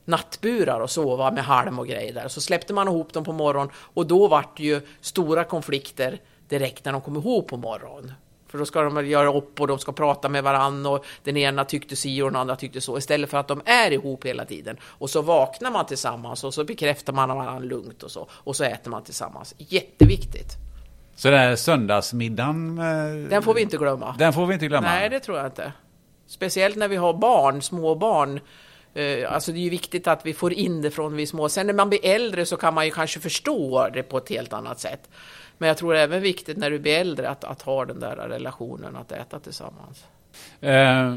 Nattburar 0.05 0.79
och 0.79 0.89
sova 0.89 1.31
med 1.31 1.43
halm 1.43 1.79
och 1.79 1.87
grejer 1.87 2.13
där. 2.13 2.27
Så 2.27 2.41
släppte 2.41 2.73
man 2.73 2.87
ihop 2.87 3.13
dem 3.13 3.23
på 3.23 3.33
morgonen 3.33 3.71
och 3.75 4.07
då 4.07 4.27
vart 4.27 4.57
det 4.57 4.63
ju 4.63 4.81
stora 5.01 5.43
konflikter 5.43 6.21
direkt 6.47 6.85
när 6.85 6.91
de 6.91 7.01
kom 7.01 7.15
ihop 7.15 7.47
på 7.47 7.57
morgonen. 7.57 8.13
För 8.49 8.57
då 8.57 8.65
ska 8.65 8.81
de 8.81 9.07
göra 9.07 9.33
upp 9.33 9.61
och 9.61 9.67
de 9.67 9.79
ska 9.79 9.91
prata 9.91 10.29
med 10.29 10.43
varandra 10.43 10.89
och 10.89 11.05
den 11.23 11.37
ena 11.37 11.65
tyckte 11.65 11.95
si 11.95 12.21
och 12.21 12.31
den 12.31 12.35
andra 12.35 12.55
tyckte 12.55 12.81
så. 12.81 12.97
Istället 12.97 13.29
för 13.29 13.37
att 13.37 13.47
de 13.47 13.61
är 13.65 13.91
ihop 13.91 14.25
hela 14.25 14.45
tiden. 14.45 14.77
Och 14.83 15.09
så 15.09 15.21
vaknar 15.21 15.71
man 15.71 15.85
tillsammans 15.85 16.43
och 16.43 16.53
så 16.53 16.63
bekräftar 16.63 17.13
man 17.13 17.29
varandra 17.29 17.59
lugnt 17.59 18.03
och 18.03 18.11
så. 18.11 18.27
Och 18.31 18.55
så 18.55 18.63
äter 18.63 18.91
man 18.91 19.03
tillsammans. 19.03 19.55
Jätteviktigt. 19.57 20.57
Så 21.15 21.29
den 21.29 21.39
här 21.39 21.55
söndagsmiddagen... 21.55 22.77
Eh, 22.77 23.29
den 23.29 23.43
får 23.43 23.53
vi 23.53 23.61
inte 23.61 23.77
glömma. 23.77 24.15
Den 24.19 24.33
får 24.33 24.45
vi 24.45 24.53
inte 24.53 24.67
glömma? 24.67 24.87
Nej, 24.87 25.09
det 25.09 25.19
tror 25.19 25.37
jag 25.37 25.47
inte. 25.47 25.73
Speciellt 26.27 26.75
när 26.75 26.87
vi 26.87 26.95
har 26.95 27.13
barn, 27.13 27.61
små 27.61 27.95
barn. 27.95 28.39
Eh, 28.93 29.33
alltså 29.33 29.51
det 29.51 29.57
är 29.57 29.61
ju 29.61 29.69
viktigt 29.69 30.07
att 30.07 30.25
vi 30.25 30.33
får 30.33 30.53
in 30.53 30.81
det 30.81 30.91
från 30.91 31.15
vi 31.15 31.27
små. 31.27 31.49
Sen 31.49 31.67
när 31.67 31.73
man 31.73 31.89
blir 31.89 32.05
äldre 32.05 32.45
så 32.45 32.57
kan 32.57 32.73
man 32.73 32.85
ju 32.85 32.91
kanske 32.91 33.19
förstå 33.19 33.89
det 33.93 34.03
på 34.03 34.17
ett 34.17 34.29
helt 34.29 34.53
annat 34.53 34.79
sätt. 34.79 35.09
Men 35.59 35.67
jag 35.67 35.77
tror 35.77 35.93
det 35.93 35.99
är 35.99 36.03
även 36.03 36.21
viktigt 36.21 36.57
när 36.57 36.71
du 36.71 36.79
blir 36.79 36.97
äldre 36.97 37.29
att, 37.29 37.43
att 37.43 37.61
ha 37.61 37.85
den 37.85 37.99
där 37.99 38.15
relationen, 38.15 38.95
att 38.95 39.11
äta 39.11 39.39
tillsammans. 39.39 40.05
Eh, 40.61 41.15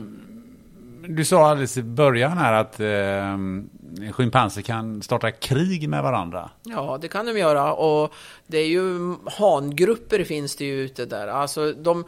du 1.09 1.25
sa 1.25 1.49
alldeles 1.49 1.77
i 1.77 1.83
början 1.83 2.39
här 2.39 2.53
att 2.53 2.81
eh, 2.81 4.13
schimpanser 4.13 4.63
kan 4.63 5.03
starta 5.03 5.31
krig 5.31 5.89
med 5.89 6.03
varandra. 6.03 6.51
Ja, 6.63 6.99
det 7.01 7.09
kan 7.09 7.27
de 7.27 7.39
göra 7.39 7.75
och 7.75 8.13
det 8.47 8.59
är 8.59 8.67
ju 8.67 9.15
hangrupper 9.39 10.25
finns 10.25 10.57
det 10.57 10.65
ju 10.65 10.81
ute 10.81 11.07
där. 11.07 11.29
Alltså 11.29 11.73
de 11.73 12.05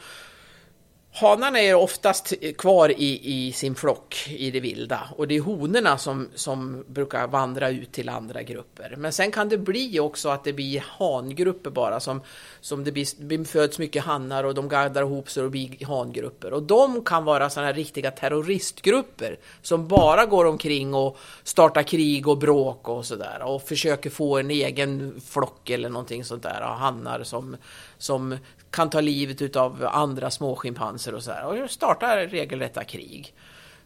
Hanarna 1.16 1.60
är 1.60 1.74
oftast 1.74 2.32
kvar 2.58 2.88
i, 2.88 3.20
i 3.22 3.52
sin 3.52 3.74
flock 3.74 4.28
i 4.28 4.50
det 4.50 4.60
vilda 4.60 5.00
och 5.16 5.28
det 5.28 5.36
är 5.36 5.40
honorna 5.40 5.98
som, 5.98 6.28
som 6.34 6.84
brukar 6.88 7.26
vandra 7.26 7.70
ut 7.70 7.92
till 7.92 8.08
andra 8.08 8.42
grupper. 8.42 8.94
Men 8.98 9.12
sen 9.12 9.30
kan 9.30 9.48
det 9.48 9.58
bli 9.58 10.00
också 10.00 10.28
att 10.28 10.44
det 10.44 10.52
blir 10.52 10.84
hangrupper 10.98 11.70
bara 11.70 12.00
som, 12.00 12.20
som 12.60 12.84
det 12.84 12.92
blir, 12.92 13.44
föds 13.44 13.78
mycket 13.78 14.04
hannar 14.04 14.44
och 14.44 14.54
de 14.54 14.68
gaddar 14.68 15.02
ihop 15.02 15.30
sig 15.30 15.42
och 15.42 15.50
blir 15.50 15.86
hangrupper. 15.86 16.52
Och 16.52 16.62
de 16.62 17.04
kan 17.04 17.24
vara 17.24 17.50
sådana 17.50 17.66
här 17.66 17.74
riktiga 17.74 18.10
terroristgrupper 18.10 19.38
som 19.62 19.88
bara 19.88 20.26
går 20.26 20.44
omkring 20.44 20.94
och 20.94 21.18
startar 21.44 21.82
krig 21.82 22.28
och 22.28 22.38
bråk 22.38 22.88
och 22.88 23.06
sådär 23.06 23.42
och 23.42 23.62
försöker 23.62 24.10
få 24.10 24.38
en 24.38 24.50
egen 24.50 25.20
flock 25.26 25.70
eller 25.70 25.88
någonting 25.88 26.24
sånt 26.24 26.42
där, 26.42 26.60
hannar 26.60 27.22
som, 27.22 27.56
som 27.98 28.36
kan 28.74 28.90
ta 28.90 29.00
livet 29.00 29.56
av 29.56 29.88
andra 29.92 30.30
småschimpanser 30.30 31.14
och 31.14 31.22
så 31.22 31.30
här 31.30 31.62
och 31.62 31.70
startar 31.70 32.26
regelrätta 32.26 32.84
krig. 32.84 33.34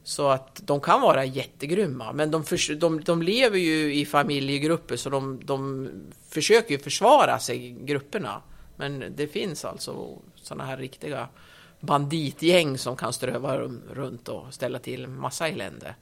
Så 0.02 0.28
att 0.28 0.60
de 0.64 0.80
kan 0.80 1.00
vara 1.00 1.24
jättegrymma, 1.24 2.12
men 2.12 2.30
de, 2.30 2.44
för, 2.44 2.74
de, 2.74 3.00
de 3.00 3.22
lever 3.22 3.58
ju 3.58 3.94
i 3.94 4.06
familjegrupper 4.06 4.96
så 4.96 5.10
de, 5.10 5.40
de 5.44 5.88
försöker 6.28 6.70
ju 6.70 6.78
försvara 6.78 7.38
sig, 7.38 7.76
grupperna. 7.80 8.42
Men 8.76 9.04
det 9.16 9.26
finns 9.26 9.64
alltså 9.64 10.18
sådana 10.34 10.64
här 10.64 10.76
riktiga 10.76 11.28
banditgäng 11.80 12.78
som 12.78 12.96
kan 12.96 13.12
ströva 13.12 13.58
runt 13.92 14.28
och 14.28 14.54
ställa 14.54 14.78
till 14.78 15.06
massa 15.06 15.48
elände. 15.48 15.94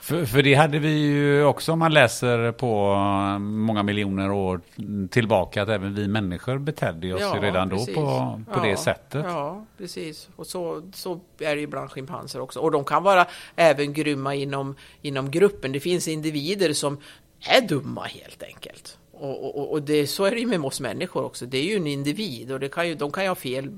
För, 0.00 0.24
för 0.24 0.42
det 0.42 0.54
hade 0.54 0.78
vi 0.78 0.90
ju 0.90 1.44
också 1.44 1.72
om 1.72 1.78
man 1.78 1.94
läser 1.94 2.52
på 2.52 2.94
många 3.38 3.82
miljoner 3.82 4.30
år 4.30 4.60
tillbaka 5.08 5.62
att 5.62 5.68
även 5.68 5.94
vi 5.94 6.08
människor 6.08 6.58
betedde 6.58 7.14
oss 7.14 7.20
ja, 7.20 7.38
redan 7.40 7.70
precis. 7.70 7.86
då 7.86 7.94
på, 7.94 8.42
på 8.52 8.60
ja, 8.60 8.62
det 8.62 8.76
sättet. 8.76 9.24
Ja, 9.28 9.64
precis. 9.78 10.28
Och 10.36 10.46
så, 10.46 10.90
så 10.94 11.20
är 11.38 11.54
det 11.54 11.60
ju 11.60 11.66
bland 11.66 11.90
schimpanser 11.90 12.40
också. 12.40 12.60
Och 12.60 12.70
de 12.70 12.84
kan 12.84 13.02
vara 13.02 13.26
även 13.56 13.92
grymma 13.92 14.34
inom, 14.34 14.74
inom 15.02 15.30
gruppen. 15.30 15.72
Det 15.72 15.80
finns 15.80 16.08
individer 16.08 16.72
som 16.72 16.98
är 17.40 17.60
dumma 17.68 18.02
helt 18.02 18.42
enkelt. 18.42 18.98
Och, 19.12 19.58
och, 19.58 19.72
och 19.72 19.82
det, 19.82 20.06
så 20.06 20.24
är 20.24 20.30
det 20.30 20.40
ju 20.40 20.46
med 20.46 20.60
oss 20.60 20.80
människor 20.80 21.24
också. 21.24 21.46
Det 21.46 21.58
är 21.58 21.64
ju 21.64 21.76
en 21.76 21.86
individ 21.86 22.52
och 22.52 22.60
det 22.60 22.68
kan 22.68 22.88
ju, 22.88 22.94
de 22.94 23.12
kan 23.12 23.22
ju 23.22 23.28
ha 23.28 23.34
fel 23.34 23.68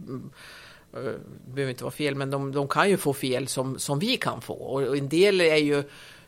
det 0.92 1.52
behöver 1.54 1.70
inte 1.70 1.84
vara 1.84 1.92
fel, 1.92 2.14
men 2.14 2.30
de, 2.30 2.52
de, 2.52 2.68
kan 2.68 2.90
ju 2.90 2.96
få 2.96 3.12
fel 3.12 3.48
som, 3.48 3.78
som 3.78 3.98
vi 3.98 4.16
kan 4.16 4.40
få. 4.40 4.54
Och 4.54 4.96
en 4.96 5.08
del 5.08 5.40
är 5.40 5.56
ju 5.56 5.82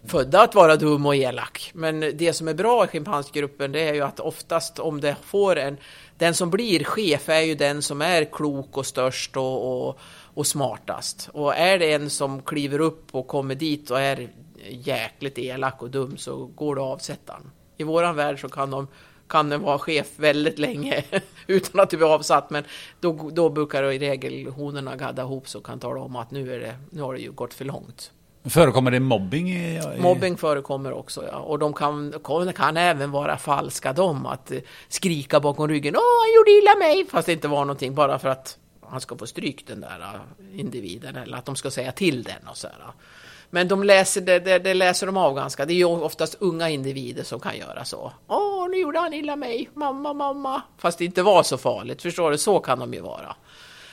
födda 0.07 0.43
att 0.43 0.55
vara 0.55 0.77
dum 0.77 1.07
och 1.07 1.17
elak. 1.17 1.71
Men 1.75 2.01
det 2.01 2.33
som 2.33 2.49
är 2.49 2.55
bra 2.55 2.85
i 2.85 2.89
schimpansgruppen 2.89 3.73
det 3.73 3.81
är 3.81 3.95
ju 3.95 4.01
att 4.01 4.21
oftast 4.21 4.79
om 4.79 5.01
det 5.01 5.17
får 5.25 5.57
en... 5.57 5.77
Den 6.19 6.35
som 6.35 6.51
blir 6.51 6.85
chef 6.85 7.29
är 7.29 7.41
ju 7.41 7.55
den 7.55 7.83
som 7.83 8.03
är 8.03 8.25
klok 8.25 8.77
och 8.77 8.87
störst 8.87 9.37
och, 9.37 9.87
och, 9.87 9.99
och 10.35 10.47
smartast. 10.47 11.29
Och 11.33 11.55
är 11.55 11.79
det 11.79 11.93
en 11.93 12.11
som 12.11 12.43
kliver 12.43 12.79
upp 12.79 13.15
och 13.15 13.27
kommer 13.27 13.55
dit 13.55 13.91
och 13.91 14.01
är 14.01 14.29
jäkligt 14.69 15.39
elak 15.39 15.83
och 15.83 15.91
dum 15.91 16.17
så 16.17 16.47
går 16.47 16.75
det 16.75 16.83
att 16.83 16.89
avsätta. 16.89 17.37
I 17.77 17.85
våran 17.85 18.17
värld 18.17 18.41
så 18.41 18.49
kan 18.49 18.71
de 18.71 18.87
kan 19.35 19.49
den 19.49 19.63
vara 19.63 19.79
chef 19.79 20.07
väldigt 20.17 20.59
länge 20.59 21.05
utan 21.47 21.81
att 21.81 21.91
det 21.91 21.97
blir 21.97 22.15
avsatt. 22.15 22.51
Men 22.51 22.65
då, 23.01 23.31
då 23.33 23.49
brukar 23.51 23.93
i 23.93 23.99
regel 23.99 24.47
honorna 24.47 24.97
gadda 24.97 25.23
ihop 25.23 25.49
så 25.49 25.61
kan 25.61 25.79
tala 25.79 26.01
om 26.01 26.17
att 26.17 26.31
nu, 26.31 26.55
är 26.55 26.61
det, 26.61 26.77
nu 26.91 27.03
har 27.03 27.15
det 27.15 27.21
ju 27.21 27.33
gått 27.33 27.55
för 27.55 27.65
långt. 27.65 28.13
Förekommer 28.45 28.91
det 28.91 29.01
mobbing? 29.01 29.51
I, 29.51 29.79
i... 29.97 30.01
Mobbing 30.01 30.37
förekommer 30.37 30.93
också, 30.93 31.25
ja. 31.33 31.39
Och 31.39 31.59
de 31.59 31.73
kan, 31.73 32.15
kan 32.57 32.77
även 32.77 33.11
vara 33.11 33.37
falska, 33.37 33.93
de. 33.93 34.27
Att 34.27 34.53
skrika 34.89 35.41
bakom 35.41 35.69
ryggen. 35.69 35.97
Åh, 35.97 36.21
han 36.23 36.35
gjorde 36.37 36.51
illa 36.51 36.75
mig! 36.79 37.07
Fast 37.11 37.27
det 37.27 37.33
inte 37.33 37.49
var 37.49 37.61
någonting, 37.61 37.95
bara 37.95 38.19
för 38.19 38.29
att 38.29 38.59
han 38.81 39.01
ska 39.01 39.17
få 39.17 39.27
stryk, 39.27 39.67
den 39.67 39.81
där 39.81 40.01
äh, 40.01 40.61
individen. 40.61 41.17
Eller 41.17 41.37
att 41.37 41.45
de 41.45 41.57
ska 41.57 41.71
säga 41.71 41.93
till 41.93 42.23
den 42.23 42.49
och 42.51 42.57
så 42.57 42.67
här. 42.67 42.93
Men 43.51 43.69
de 43.69 43.83
läser, 43.83 44.21
det, 44.21 44.39
det, 44.39 44.59
det, 44.59 44.75
läser 44.75 45.07
de 45.07 45.17
av 45.17 45.35
ganska. 45.35 45.67
Det 45.67 45.73
är 45.73 45.77
ju 45.77 45.85
oftast 45.85 46.37
unga 46.41 46.71
individer 46.71 47.23
som 47.23 47.41
kan 47.41 47.59
göra 47.59 47.85
så. 47.85 48.13
Åh, 48.29 48.69
nu 48.71 48.77
gjorde 48.77 48.99
han 48.99 49.15
illa 49.15 49.37
mig, 49.37 49.71
mamma, 49.75 50.13
mamma. 50.13 50.63
Fast 50.79 50.99
det 50.99 51.05
inte 51.05 51.23
var 51.23 51.43
så 51.43 51.59
farligt, 51.59 52.03
förstår 52.03 52.31
du? 52.31 52.39
Så 52.39 52.61
kan 52.61 52.79
de 52.79 52.95
ju 52.95 53.01
vara. 53.01 53.37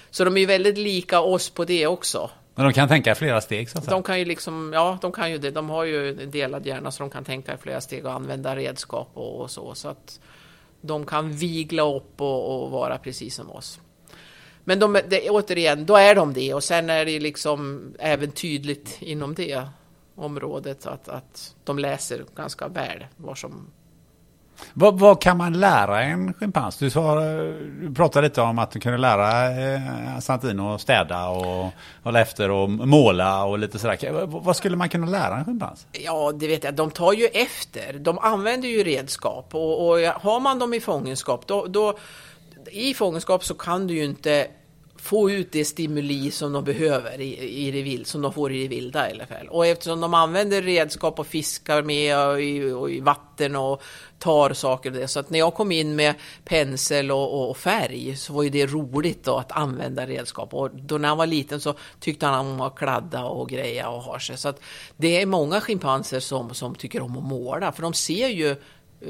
Så 0.10 0.24
de 0.24 0.38
är 0.38 0.42
ju 0.42 0.46
väldigt 0.46 0.78
lika 0.78 1.22
oss 1.22 1.50
på 1.50 1.66
det 1.66 1.88
också. 1.88 2.30
Men 2.56 2.66
de 2.66 2.74
kan 2.74 2.88
tänka 2.88 3.12
i 3.12 3.16
flera 3.16 3.42
steg 3.42 3.70
så 3.70 3.78
att 3.78 3.84
säga. 3.84 3.96
De 3.96 4.04
kan 4.04 4.20
ju 4.20 4.26
liksom, 4.26 4.72
ja, 4.74 4.98
de 5.02 5.12
kan 5.12 5.32
ju 5.32 5.38
det. 5.38 5.52
De 5.52 5.70
har 5.70 5.84
ju 5.84 6.14
delad 6.14 6.66
hjärna 6.66 6.92
så 6.92 7.04
de 7.04 7.10
kan 7.10 7.24
tänka 7.24 7.54
i 7.54 7.58
flera 7.58 7.82
steg 7.82 8.06
och 8.06 8.14
använda 8.14 8.56
redskap 8.56 9.10
och, 9.14 9.42
och 9.42 9.52
så. 9.52 9.76
Så 9.76 9.88
att 9.88 10.20
de 10.82 11.06
kan 11.06 11.32
vigla 11.32 11.96
upp 11.96 12.22
och, 12.22 12.64
och 12.64 12.72
vara 12.72 12.98
precis 12.98 13.36
som 13.36 13.52
oss. 13.52 13.80
Men 14.64 14.80
de, 14.80 15.00
det, 15.10 15.30
återigen, 15.30 15.86
då 15.86 15.96
är 15.96 16.16
de 16.16 16.34
det 16.34 16.54
och 16.54 16.64
sen 16.64 16.90
är 16.90 17.06
det 17.06 17.20
liksom 17.20 17.94
även 18.00 18.32
tydligt 18.32 18.98
inom 19.00 19.34
det. 19.34 19.68
området 20.16 20.86
att, 20.86 21.10
att 21.10 21.56
de 21.64 21.80
läser 21.80 22.26
ganska 22.36 22.68
väl 22.68 23.06
vad 23.18 23.38
som 23.38 23.72
Vad, 24.74 25.00
vad 25.00 25.22
kan 25.22 25.38
man 25.38 25.60
lära 25.60 26.04
en 26.04 26.34
schimpans? 26.34 26.78
Du, 26.78 26.90
du 27.82 27.94
pratade 27.96 28.28
lite 28.28 28.42
om 28.42 28.60
att 28.60 28.72
du 28.72 28.80
kunde 28.80 28.98
lära 28.98 29.50
eh, 29.50 30.20
Santino 30.20 30.74
att 30.74 30.82
städa 30.82 31.28
och 31.28 31.72
hålla 32.04 32.22
efter 32.22 32.50
och 32.52 32.70
måla 32.70 33.44
och 33.44 33.60
lite 33.60 33.80
sådär. 33.80 34.12
Vad, 34.12 34.30
vad 34.30 34.56
skulle 34.56 34.76
man 34.76 34.90
kunna 34.90 35.08
lära 35.08 35.38
en 35.38 35.46
schimpans? 35.46 35.88
Ja, 35.92 36.32
det 36.32 36.48
vet 36.48 36.64
jag. 36.64 36.74
De 36.74 36.92
tar 36.92 37.14
ju 37.14 37.26
efter. 37.26 37.94
De 37.94 38.20
använder 38.20 38.70
ju 38.70 38.84
redskap 38.84 39.56
och, 39.56 39.90
och 39.90 39.98
har 40.00 40.40
man 40.40 40.60
dem 40.60 40.74
i 40.74 40.80
fångenskap 40.80 41.48
då, 41.48 41.66
då 41.66 41.98
i 42.72 42.94
fångenskap 42.94 43.46
så 43.46 43.54
kan 43.54 43.88
du 43.88 43.94
ju 43.94 44.04
inte 44.04 44.48
få 45.02 45.32
ut 45.32 45.52
det 45.52 45.66
stimuli 45.66 46.32
som 46.32 46.54
de 46.54 46.64
behöver 46.64 47.22
i, 47.22 47.68
i 47.68 47.72
det 47.72 47.82
vild, 47.82 48.08
som 48.08 48.22
de 48.22 48.34
får 48.34 48.52
i 48.52 48.62
det 48.62 48.68
vilda 48.68 49.10
i 49.10 49.14
alla 49.14 49.26
fall. 49.26 49.48
Och 49.48 49.66
eftersom 49.66 50.02
de 50.02 50.14
använder 50.14 50.62
redskap 50.62 51.20
och 51.20 51.28
fiskar 51.28 51.82
med 51.84 52.28
och 52.28 52.42
i, 52.42 52.72
och 52.72 52.92
i 52.92 53.00
vatten 53.00 53.56
och 53.56 53.82
tar 54.20 54.54
saker 54.54 54.92
och 54.92 54.98
det. 54.98 55.08
Så 55.08 55.20
att 55.20 55.30
när 55.30 55.40
jag 55.40 55.54
kom 55.54 55.72
in 55.72 55.96
med 55.96 56.16
pensel 56.46 57.12
och, 57.12 57.50
och, 57.50 57.58
färg 57.58 58.16
så 58.16 58.34
var 58.34 58.44
ju 58.44 58.50
det 58.50 58.66
roligt 58.66 59.24
då 59.24 59.38
att 59.38 59.52
använda 59.52 60.06
redskap. 60.06 60.54
Och 60.54 60.70
då 60.76 60.98
när 60.98 61.10
han 61.10 61.18
var 61.18 61.28
liten 61.28 61.62
så 61.62 61.74
tyckte 62.00 62.26
han 62.26 62.48
om 62.48 62.62
att 62.62 62.76
kladda 62.76 63.26
och 63.26 63.50
greja 63.50 63.90
och 63.90 64.02
ha 64.02 64.20
sig. 64.20 64.38
Så 64.38 64.50
att 64.50 64.62
det 64.98 65.22
är 65.22 65.26
många 65.26 65.62
schimpanser 65.62 66.20
som, 66.20 66.54
som 66.54 66.76
tycker 66.76 67.02
om 67.02 67.18
att 67.18 67.24
måla, 67.24 67.72
för 67.72 67.82
de 67.82 67.94
ser 67.94 68.28
ju 68.28 68.56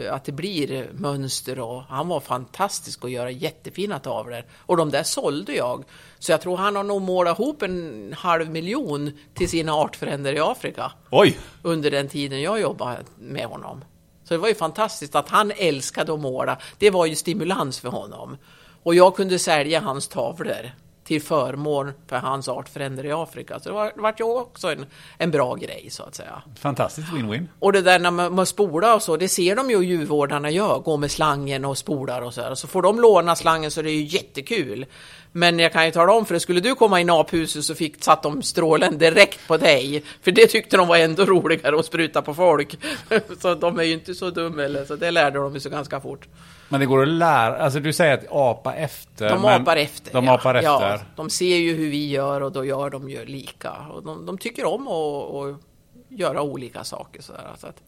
att 0.10 0.24
det 0.26 0.32
blir 0.32 0.90
mönster 0.94 1.60
och 1.60 1.84
han 1.84 2.08
var 2.08 2.20
fantastisk 2.20 3.06
att 3.06 3.12
göra 3.12 3.32
jättefina 3.32 4.00
tavlor. 4.00 4.44
Och 4.58 4.78
de 4.78 4.90
där 4.90 5.04
sålde 5.04 5.54
jag. 5.54 5.84
Så 6.20 6.32
jag 6.32 6.42
tror 6.42 6.58
han 6.58 6.76
har 6.76 6.84
nog 6.84 7.02
målat 7.02 7.40
ihop 7.40 7.62
en 7.62 8.14
halv 8.18 8.50
miljon 8.50 9.12
till 9.34 9.50
sina 9.50 9.74
artfränder 9.74 10.34
i 10.34 10.40
Afrika. 10.40 10.92
Oj! 11.10 11.38
Under 11.62 11.92
den 11.92 12.08
tiden 12.08 12.42
jag 12.42 12.62
jobbade 12.62 13.00
med 13.20 13.46
honom. 13.46 13.84
Så 14.24 14.34
det 14.34 14.38
var 14.38 14.48
ju 14.48 14.56
fantastiskt 14.56 15.16
att 15.16 15.30
han 15.30 15.52
älskade 15.58 16.14
att 16.14 16.20
måla. 16.20 16.58
Det 16.78 16.90
var 16.90 17.06
ju 17.06 17.16
stimulans 17.16 17.80
för 17.80 17.90
honom. 17.90 18.38
Och 18.84 18.96
jag 18.96 19.16
kunde 19.16 19.40
sälja 19.40 19.80
hans 19.80 20.08
tavlor 20.08 20.72
till 21.04 21.22
förmån 21.22 21.92
för 22.08 22.16
hans 22.16 22.50
artfränder 22.50 23.06
i 23.06 23.12
Afrika. 23.12 23.60
Så 23.60 23.70
det 23.70 23.76
var, 23.76 23.92
det 23.96 24.02
var 24.02 24.16
ju 24.20 24.26
också 24.26 24.72
en, 24.72 24.86
en 25.18 25.32
bra 25.32 25.56
grej 25.56 25.88
så 25.90 26.04
att 26.04 26.16
säga. 26.16 26.42
Fantastiskt 26.60 27.08
win-win. 27.08 27.48
Och 27.60 27.74
det 27.74 27.82
där 27.82 28.00
när 28.00 28.12
man, 28.12 28.36
man 28.36 28.46
spolar 28.46 28.96
och 28.96 29.02
så, 29.02 29.18
det 29.18 29.30
ser 29.30 29.56
de 29.56 29.70
ju 29.70 29.84
djurvårdarna 29.84 30.50
gör, 30.50 30.80
gå 30.80 30.98
med 30.98 31.12
slangen 31.12 31.66
och 31.66 31.78
spolar 31.78 32.22
och 32.22 32.34
så 32.34 32.42
här. 32.42 32.56
Så 32.56 32.68
får 32.68 32.82
de 32.82 33.00
låna 33.00 33.36
slangen 33.36 33.72
så 33.72 33.82
det 33.82 33.90
är 33.90 33.96
ju 33.96 34.04
jättekul. 34.04 34.86
Men 35.32 35.60
jag 35.60 35.74
kan 35.74 35.86
ju 35.86 35.92
tala 35.92 36.14
om 36.14 36.26
för 36.26 36.34
det, 36.34 36.40
skulle 36.40 36.60
du 36.60 36.76
komma 36.76 37.00
in 37.00 37.10
i 37.10 37.12
aphuset 37.12 37.64
så 37.64 37.76
fick, 37.76 38.04
satt 38.04 38.24
de 38.24 38.42
strålen 38.42 38.98
direkt 38.98 39.48
på 39.48 39.58
dig. 39.58 40.04
För 40.22 40.32
det 40.32 40.48
tyckte 40.48 40.78
de 40.78 40.88
var 40.88 40.98
ändå 40.98 41.26
roligare 41.26 41.80
att 41.80 41.86
spruta 41.86 42.22
på 42.22 42.34
folk. 42.34 42.78
så 43.40 43.56
de 43.56 43.80
är 43.80 43.84
ju 43.84 43.94
inte 43.94 44.16
så 44.16 44.30
dumma 44.30 44.64
eller 44.64 44.86
så 44.86 44.96
det 44.96 45.12
lärde 45.12 45.40
de 45.40 45.60
sig 45.60 45.72
ganska 45.72 46.00
fort. 46.00 46.28
Men 46.70 46.80
det 46.80 46.86
går 46.86 47.02
att 47.02 47.08
lära, 47.08 47.58
alltså 47.58 47.80
du 47.80 47.94
säger 47.94 48.14
att 48.14 48.26
apa 48.30 48.74
efter. 48.74 49.30
De 49.30 49.46
apar 49.46 49.78
efter. 49.78 50.14
De 50.14 50.26
ja. 50.26 50.34
apar 50.34 50.56
efter. 50.56 50.70
Ja, 50.70 51.00
de 51.16 51.30
ser 51.30 51.58
ju 51.58 51.76
hur 51.76 51.90
vi 51.90 52.10
gör 52.10 52.42
och 52.42 52.52
då 52.52 52.66
gör 52.66 52.90
de 52.90 53.10
ju 53.10 53.26
lika. 53.26 53.72
Och 53.72 54.04
de, 54.04 54.26
de 54.26 54.38
tycker 54.38 54.66
om 54.66 54.88
att, 54.88 55.62
göra 56.10 56.42
olika 56.42 56.84
saker. 56.84 57.22
Så, 57.22 57.34
så 57.58 57.68
att, 57.68 57.84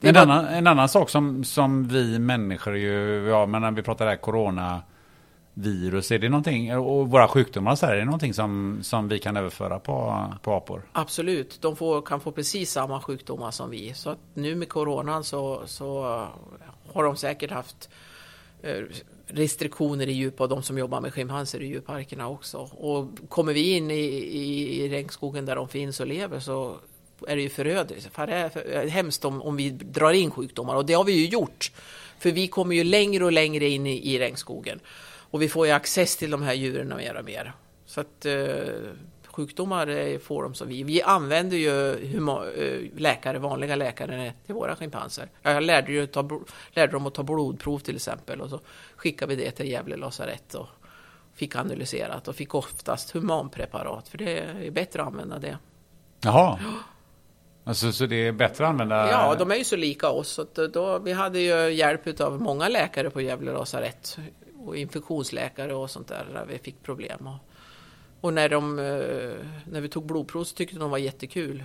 en, 0.00 0.14
var... 0.14 0.22
annan, 0.22 0.46
en 0.46 0.66
annan 0.66 0.88
sak 0.88 1.10
som, 1.10 1.44
som 1.44 1.88
vi 1.88 2.18
människor 2.18 2.76
ju, 2.76 3.28
ja 3.28 3.46
men 3.46 3.62
när 3.62 3.70
vi 3.70 3.82
pratar 3.82 4.06
där 4.06 4.16
corona 4.16 4.82
virus, 5.54 6.10
är 6.10 6.18
det 6.18 6.28
någonting, 6.28 6.76
och 6.76 7.10
våra 7.10 7.28
sjukdomar 7.28 7.76
så 7.76 7.86
här, 7.86 7.94
är 7.94 7.98
det 7.98 8.04
någonting 8.04 8.34
som, 8.34 8.78
som 8.82 9.08
vi 9.08 9.18
kan 9.18 9.36
överföra 9.36 9.78
på, 9.78 10.26
på 10.42 10.52
apor? 10.52 10.82
Absolut, 10.92 11.58
de 11.60 11.76
får, 11.76 12.02
kan 12.02 12.20
få 12.20 12.32
precis 12.32 12.70
samma 12.70 13.00
sjukdomar 13.00 13.50
som 13.50 13.70
vi. 13.70 13.94
Så 13.94 14.10
att 14.10 14.18
nu 14.34 14.54
med 14.54 14.68
coronan 14.68 15.24
så, 15.24 15.62
så 15.66 16.02
har 16.92 17.04
de 17.04 17.16
säkert 17.16 17.50
haft 17.50 17.88
eh, 18.62 18.82
restriktioner 19.26 20.08
i 20.08 20.12
djup 20.12 20.40
och 20.40 20.48
de 20.48 20.62
som 20.62 20.78
jobbar 20.78 21.00
med 21.00 21.12
schimpanser 21.12 21.62
i 21.62 21.66
djurparkerna 21.66 22.28
också. 22.28 22.58
Och 22.58 23.08
kommer 23.28 23.52
vi 23.52 23.76
in 23.76 23.90
i, 23.90 23.94
i, 23.94 24.82
i 24.82 24.88
regnskogen 24.88 25.46
där 25.46 25.56
de 25.56 25.68
finns 25.68 26.00
och 26.00 26.06
lever 26.06 26.40
så 26.40 26.76
är 27.28 27.36
det 27.36 27.42
ju 27.42 27.48
förödelse. 27.48 28.10
För 28.10 28.26
det 28.26 28.32
är 28.32 28.82
eh, 28.84 28.90
hemskt 28.90 29.24
om, 29.24 29.42
om 29.42 29.56
vi 29.56 29.70
drar 29.70 30.12
in 30.12 30.30
sjukdomar 30.30 30.74
och 30.74 30.86
det 30.86 30.92
har 30.92 31.04
vi 31.04 31.12
ju 31.12 31.28
gjort. 31.28 31.72
För 32.18 32.30
vi 32.30 32.48
kommer 32.48 32.76
ju 32.76 32.84
längre 32.84 33.24
och 33.24 33.32
längre 33.32 33.68
in 33.68 33.86
i, 33.86 34.14
i 34.14 34.18
regnskogen. 34.18 34.80
Och 35.32 35.42
vi 35.42 35.48
får 35.48 35.66
ju 35.66 35.72
access 35.72 36.16
till 36.16 36.30
de 36.30 36.42
här 36.42 36.52
djuren 36.52 36.96
mer 36.96 37.16
och 37.16 37.24
mer. 37.24 37.52
Så 37.86 38.00
att 38.00 38.26
eh, 38.26 38.34
sjukdomar 39.26 39.86
eh, 39.86 40.18
får 40.18 40.42
de 40.42 40.54
som 40.54 40.68
vi. 40.68 40.82
Vi 40.82 41.02
använder 41.02 41.56
ju 41.56 41.90
eh, 41.90 43.00
läkare, 43.00 43.38
vanliga 43.38 43.76
läkare 43.76 44.32
till 44.46 44.54
våra 44.54 44.76
schimpanser. 44.76 45.28
Jag 45.42 45.62
lärde, 45.62 45.92
ju 45.92 46.06
ta, 46.06 46.40
lärde 46.70 46.92
dem 46.92 47.06
att 47.06 47.14
ta 47.14 47.22
blodprov 47.22 47.78
till 47.78 47.96
exempel 47.96 48.40
och 48.40 48.50
så 48.50 48.60
skickade 48.96 49.34
vi 49.34 49.44
det 49.44 49.50
till 49.50 49.68
Gävle 49.68 49.96
lasarett 49.96 50.54
och 50.54 50.66
fick 51.34 51.56
analyserat 51.56 52.28
och 52.28 52.36
fick 52.36 52.54
oftast 52.54 53.10
humanpreparat 53.10 54.08
för 54.08 54.18
det 54.18 54.38
är 54.38 54.70
bättre 54.70 55.02
att 55.02 55.08
använda 55.08 55.38
det. 55.38 55.58
Jaha. 56.20 56.58
Alltså, 57.64 57.92
så 57.92 58.06
det 58.06 58.26
är 58.26 58.32
bättre 58.32 58.64
att 58.64 58.70
använda? 58.70 59.10
Ja, 59.10 59.34
de 59.38 59.50
är 59.50 59.56
ju 59.56 59.64
så 59.64 59.76
lika 59.76 60.08
oss. 60.08 60.28
Så 60.28 60.66
då, 60.66 60.98
vi 60.98 61.12
hade 61.12 61.40
ju 61.40 61.70
hjälp 61.70 62.20
av 62.20 62.40
många 62.40 62.68
läkare 62.68 63.10
på 63.10 63.20
Gävle 63.20 63.52
lasarett 63.52 64.18
och 64.66 64.76
infektionsläkare 64.76 65.74
och 65.74 65.90
sånt 65.90 66.08
där, 66.08 66.26
där 66.32 66.44
vi 66.44 66.58
fick 66.58 66.82
problem. 66.82 67.26
Och, 67.26 67.38
och 68.20 68.32
när, 68.32 68.48
de, 68.48 68.78
eh, 68.78 69.46
när 69.64 69.80
vi 69.80 69.88
tog 69.88 70.06
blodprov 70.06 70.44
så 70.44 70.54
tyckte 70.54 70.78
de 70.78 70.90
var 70.90 70.98
jättekul. 70.98 71.64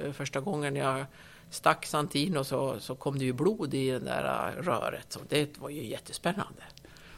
Eh, 0.00 0.12
första 0.12 0.40
gången 0.40 0.76
jag 0.76 1.04
stack 1.50 1.86
Santino 1.86 2.44
så, 2.44 2.80
så 2.80 2.94
kom 2.94 3.18
det 3.18 3.24
ju 3.24 3.32
blod 3.32 3.74
i 3.74 3.90
det 3.90 3.98
där 3.98 4.54
eh, 4.56 4.62
röret. 4.62 5.12
Så 5.12 5.20
det 5.28 5.58
var 5.58 5.68
ju 5.68 5.86
jättespännande. 5.86 6.62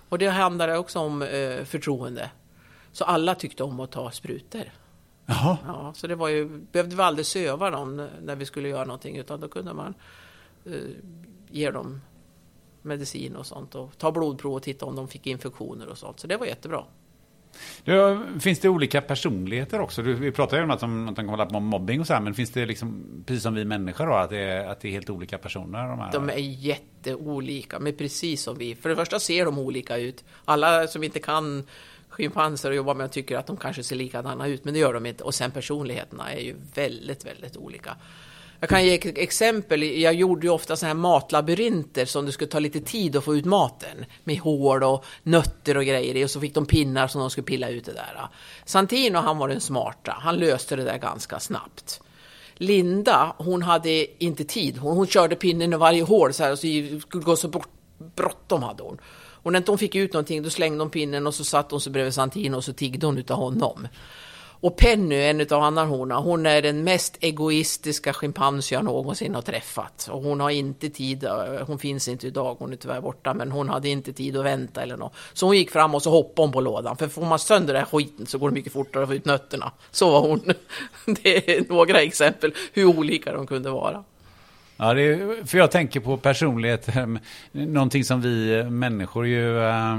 Och 0.09 0.19
det 0.19 0.27
handlade 0.27 0.79
också 0.79 0.99
om 0.99 1.21
förtroende. 1.65 2.31
Så 2.93 3.05
alla 3.05 3.35
tyckte 3.35 3.65
om 3.65 3.81
att 3.81 3.91
ta 3.91 4.11
sprutor. 4.11 4.71
Jaha. 5.27 5.59
Ja, 5.67 5.93
så 5.95 6.07
det 6.07 6.15
var 6.15 6.29
ju, 6.29 6.49
behövde 6.49 6.97
vi 6.97 7.03
aldrig 7.03 7.27
söva 7.27 7.71
dem 7.71 8.09
när 8.23 8.37
vi 8.37 8.47
skulle 8.47 8.69
göra 8.69 8.85
någonting 8.85 9.17
utan 9.17 9.41
då 9.41 9.49
kunde 9.49 9.73
man 9.73 9.95
eh, 10.65 10.73
ge 11.51 11.71
dem 11.71 12.01
medicin 12.87 13.37
och 13.37 13.47
sånt 13.47 13.75
och 13.75 13.99
ta 13.99 14.13
blodprov 14.13 14.55
och 14.55 14.63
titta 14.63 14.87
om 14.87 14.97
de 14.97 15.09
fick 15.09 15.27
infektioner 15.27 15.89
och 15.89 15.99
sånt. 15.99 16.21
Så 16.21 16.27
det 16.27 16.37
var 16.37 16.47
jättebra. 16.47 16.85
Det, 17.85 18.23
finns 18.41 18.59
det 18.59 18.69
olika 18.69 19.01
personligheter 19.01 19.81
också? 19.81 20.03
Du, 20.03 20.15
vi 20.15 20.33
pratar 20.33 20.57
ju 20.57 20.63
om 20.63 20.71
att 20.71 20.81
de, 20.81 21.09
att 21.09 21.17
de 21.17 21.23
kan 21.23 21.29
hålla 21.29 21.47
på 21.47 21.61
mobbing 21.61 22.01
och 22.01 22.07
så 22.07 22.15
här, 22.15 22.21
men 22.21 22.35
finns 22.35 22.51
det 22.51 22.67
liksom, 22.67 23.05
precis 23.27 23.43
som 23.43 23.55
vi 23.55 23.65
människor 23.65 24.07
då, 24.07 24.13
att 24.13 24.31
det, 24.31 24.39
är, 24.39 24.67
att 24.67 24.81
det 24.81 24.89
är 24.89 24.93
helt 24.93 25.11
olika 25.11 25.39
personer? 25.39 25.89
De, 25.89 25.99
här? 25.99 26.13
de 26.13 26.31
är 26.31 26.39
jätteolika, 26.39 27.79
men 27.79 27.97
precis 27.97 28.43
som 28.43 28.59
vi. 28.59 28.75
För 28.75 28.89
det 28.89 28.97
första 28.97 29.21
ser 29.21 29.45
de 29.45 29.59
olika 29.59 29.97
ut. 29.97 30.25
Alla 30.45 30.87
som 30.87 31.05
inte 31.05 31.19
kan 31.19 31.67
schimpanser 32.09 32.71
och 32.71 32.77
jobbar 32.77 32.95
med 32.95 33.13
tycker 33.13 33.37
att 33.37 33.47
de 33.47 33.57
kanske 33.57 33.83
ser 33.83 33.97
likadana 33.97 34.47
ut, 34.47 34.65
men 34.65 34.75
det 34.75 34.81
gör 34.81 34.95
de 34.95 35.07
inte. 35.07 35.25
Och 35.25 35.35
sen 35.35 35.51
personligheterna 35.51 36.33
är 36.33 36.41
ju 36.41 36.55
väldigt, 36.75 37.27
väldigt 37.27 37.57
olika. 37.57 37.97
Jag 38.61 38.69
kan 38.69 38.85
ge 38.85 38.95
ett 38.95 39.19
exempel. 39.19 39.83
Jag 39.83 40.15
gjorde 40.15 40.47
ju 40.47 40.53
ofta 40.53 40.77
sådana 40.77 40.95
här 40.95 41.01
matlabyrinter 41.01 42.05
som 42.05 42.27
det 42.27 42.33
skulle 42.33 42.51
ta 42.51 42.59
lite 42.59 42.81
tid 42.81 43.17
att 43.17 43.25
få 43.25 43.37
ut 43.37 43.45
maten. 43.45 44.05
Med 44.25 44.39
hål 44.39 44.83
och 44.83 45.05
nötter 45.23 45.77
och 45.77 45.85
grejer 45.85 46.15
i. 46.15 46.25
Och 46.25 46.31
så 46.31 46.41
fick 46.41 46.55
de 46.55 46.67
pinnar 46.67 47.09
som 47.09 47.21
de 47.21 47.31
skulle 47.31 47.45
pilla 47.45 47.69
ut 47.69 47.85
det 47.85 47.93
där. 47.93 48.29
Santino, 48.65 49.19
han 49.19 49.39
var 49.39 49.49
den 49.49 49.61
smarta. 49.61 50.17
Han 50.21 50.37
löste 50.37 50.77
det 50.77 50.85
där 50.85 50.99
ganska 50.99 51.41
snabbt. 51.41 52.01
Linda, 52.55 53.35
hon 53.39 53.63
hade 53.63 54.25
inte 54.25 54.45
tid. 54.45 54.79
Hon, 54.79 54.97
hon 54.97 55.07
körde 55.07 55.37
pinnen 55.37 55.73
i 55.73 55.77
varje 55.77 56.03
hål 56.03 56.33
så 56.33 56.43
här. 56.43 56.53
Och 56.53 56.59
så 56.59 56.67
skulle 57.01 57.25
gå 57.25 57.37
så 57.37 57.63
bråttom 58.17 58.63
hade 58.63 58.83
hon. 58.83 58.99
Och 59.47 59.53
när 59.53 59.59
inte 59.59 59.71
hon 59.71 59.79
fick 59.79 59.95
ut 59.95 60.13
någonting, 60.13 60.43
då 60.43 60.51
slängde 60.51 60.79
hon 60.79 60.91
pinnen 60.91 61.27
och 61.27 61.35
så 61.35 61.45
satt 61.45 61.71
hon 61.71 61.81
sig 61.81 61.93
bredvid 61.93 62.15
Santino 62.15 62.57
och 62.57 62.65
så 62.65 62.73
tiggde 62.73 63.07
hon 63.07 63.19
utav 63.19 63.37
honom. 63.37 63.89
Och 64.61 64.77
Penny, 64.77 65.17
en 65.17 65.41
av 65.41 65.63
annarhorna, 65.63 66.19
hon 66.19 66.47
är 66.47 66.63
den 66.63 66.85
mest 66.85 67.17
egoistiska 67.21 68.13
schimpans 68.13 68.73
jag 68.73 68.85
någonsin 68.85 69.35
har 69.35 69.43
träffat. 69.43 70.09
Och 70.13 70.23
hon 70.23 70.41
har 70.41 70.51
inte 70.51 70.91
tid, 70.91 71.25
eh, 71.25 71.67
hon 71.67 71.79
finns 71.79 72.09
inte 72.09 72.27
idag, 72.27 72.57
hon 72.59 72.73
är 72.73 72.77
tyvärr 72.77 73.01
borta, 73.01 73.35
men 73.35 73.53
hon 73.53 73.69
hade 73.69 73.89
inte 73.89 74.13
tid 74.13 74.37
att 74.37 74.45
vänta 74.45 74.83
eller 74.83 74.97
något. 74.97 75.15
Så 75.33 75.47
hon 75.47 75.57
gick 75.57 75.71
fram 75.71 75.95
och 75.95 76.03
så 76.03 76.11
hoppade 76.11 76.47
hon 76.47 76.53
på 76.53 76.61
lådan, 76.61 76.97
för 76.97 77.09
får 77.09 77.25
man 77.25 77.39
sönder 77.39 77.75
den 77.75 77.83
här 77.83 77.91
skiten 77.91 78.27
så 78.27 78.39
går 78.39 78.49
det 78.49 78.55
mycket 78.55 78.73
fortare 78.73 79.03
att 79.03 79.09
få 79.09 79.15
ut 79.15 79.25
nötterna. 79.25 79.73
Så 79.91 80.11
var 80.11 80.21
hon. 80.21 80.41
Det 81.23 81.57
är 81.57 81.65
några 81.69 82.03
exempel 82.03 82.55
hur 82.73 82.85
olika 82.85 83.33
de 83.33 83.47
kunde 83.47 83.71
vara. 83.71 84.05
Ja, 84.77 84.99
är, 85.01 85.45
för 85.45 85.59
jag 85.59 85.71
tänker 85.71 86.01
på 86.01 86.17
personlighet, 86.17 86.89
någonting 87.53 88.05
som 88.05 88.21
vi 88.21 88.65
människor 88.65 89.27
ju 89.27 89.59
äh, 89.59 89.97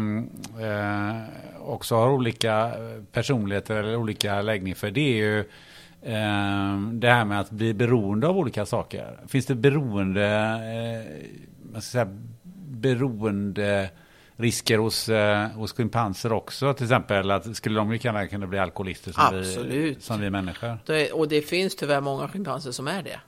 också 1.60 1.96
har 1.96 2.10
olika 2.10 2.72
personligheter 3.12 3.76
eller 3.76 3.96
olika 3.96 4.42
läggning 4.42 4.76
för. 4.76 4.92
Det 4.92 5.02
är 5.02 5.16
ju 5.16 5.40
äh, 6.02 6.80
det 6.92 7.10
här 7.10 7.26
med 7.26 7.40
att 7.40 7.52
bli 7.52 7.74
beroende 7.74 8.28
av 8.28 8.38
olika 8.38 8.66
saker. 8.66 9.20
Finns 9.28 9.46
det 9.46 9.56
beroende, 9.56 10.26
äh, 10.26 11.72
man 11.72 11.82
ska 11.82 11.92
säga, 11.92 12.08
beroende 12.68 13.90
risker 14.36 14.78
hos, 14.78 15.10
eh, 15.10 15.48
hos 15.48 15.74
schimpanser 15.74 16.34
också? 16.34 16.74
Till 16.74 16.86
exempel 16.86 17.32
att 17.32 17.56
skulle 17.56 17.80
de 17.80 17.92
lika 17.92 18.08
gärna 18.08 18.28
kunna 18.28 18.48
bli 18.48 18.60
alkoholister 18.60 19.12
som, 19.12 19.68
vi, 19.70 19.96
som 20.00 20.22
vi 20.22 20.30
människor? 20.30 20.78
Det, 20.86 21.12
och 21.12 21.28
det 21.28 21.42
finns 21.42 21.76
tyvärr 21.76 22.02
många 22.02 22.28
schimpanser 22.28 22.72
som 22.72 22.88
är 22.88 23.04
det. 23.04 23.20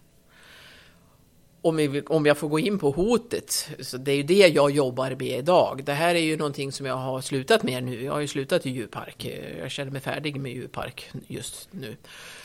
Om, 1.62 1.76
vi, 1.76 2.02
om 2.02 2.26
jag 2.26 2.38
får 2.38 2.48
gå 2.48 2.60
in 2.60 2.80
på 2.80 2.92
hotet, 2.92 3.70
så 3.80 3.98
det 3.98 4.12
är 4.12 4.16
ju 4.16 4.24
det 4.24 4.48
jag 4.48 4.72
jobbar 4.72 5.10
med 5.10 5.40
idag. 5.40 5.82
Det 5.86 5.94
här 5.94 6.16
är 6.16 6.20
ju 6.20 6.38
någonting 6.38 6.72
som 6.72 6.86
jag 6.86 6.96
har 6.96 7.22
slutat 7.22 7.64
med 7.64 7.84
nu. 7.84 8.04
Jag 8.04 8.14
har 8.14 8.20
ju 8.20 8.28
slutat 8.28 8.66
i 8.66 8.70
djurpark. 8.70 9.26
Jag 9.60 9.72
känner 9.72 9.92
mig 9.92 10.02
färdig 10.02 10.36
med 10.36 10.52
djurpark 10.52 11.12
just 11.28 11.70
nu. 11.72 11.98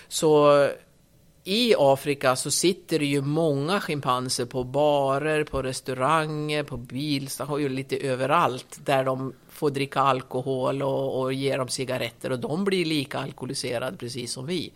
Så 0.08 0.68
i 1.44 1.74
Afrika 1.78 2.36
så 2.36 2.50
sitter 2.50 2.98
det 2.98 3.04
ju 3.04 3.22
många 3.22 3.80
schimpanser 3.80 4.44
på 4.44 4.64
barer, 4.64 5.44
på 5.44 5.62
restauranger, 5.62 6.62
på 6.62 6.76
bilstationer, 6.76 7.68
lite 7.68 7.96
överallt 7.96 8.80
där 8.84 9.04
de 9.04 9.32
får 9.48 9.70
dricka 9.70 10.00
alkohol 10.00 10.82
och, 10.82 11.20
och 11.20 11.32
ger 11.32 11.58
dem 11.58 11.68
cigaretter 11.68 12.32
och 12.32 12.38
de 12.38 12.64
blir 12.64 12.84
lika 12.84 13.18
alkoholiserade 13.18 13.96
precis 13.96 14.32
som 14.32 14.46
vi. 14.46 14.72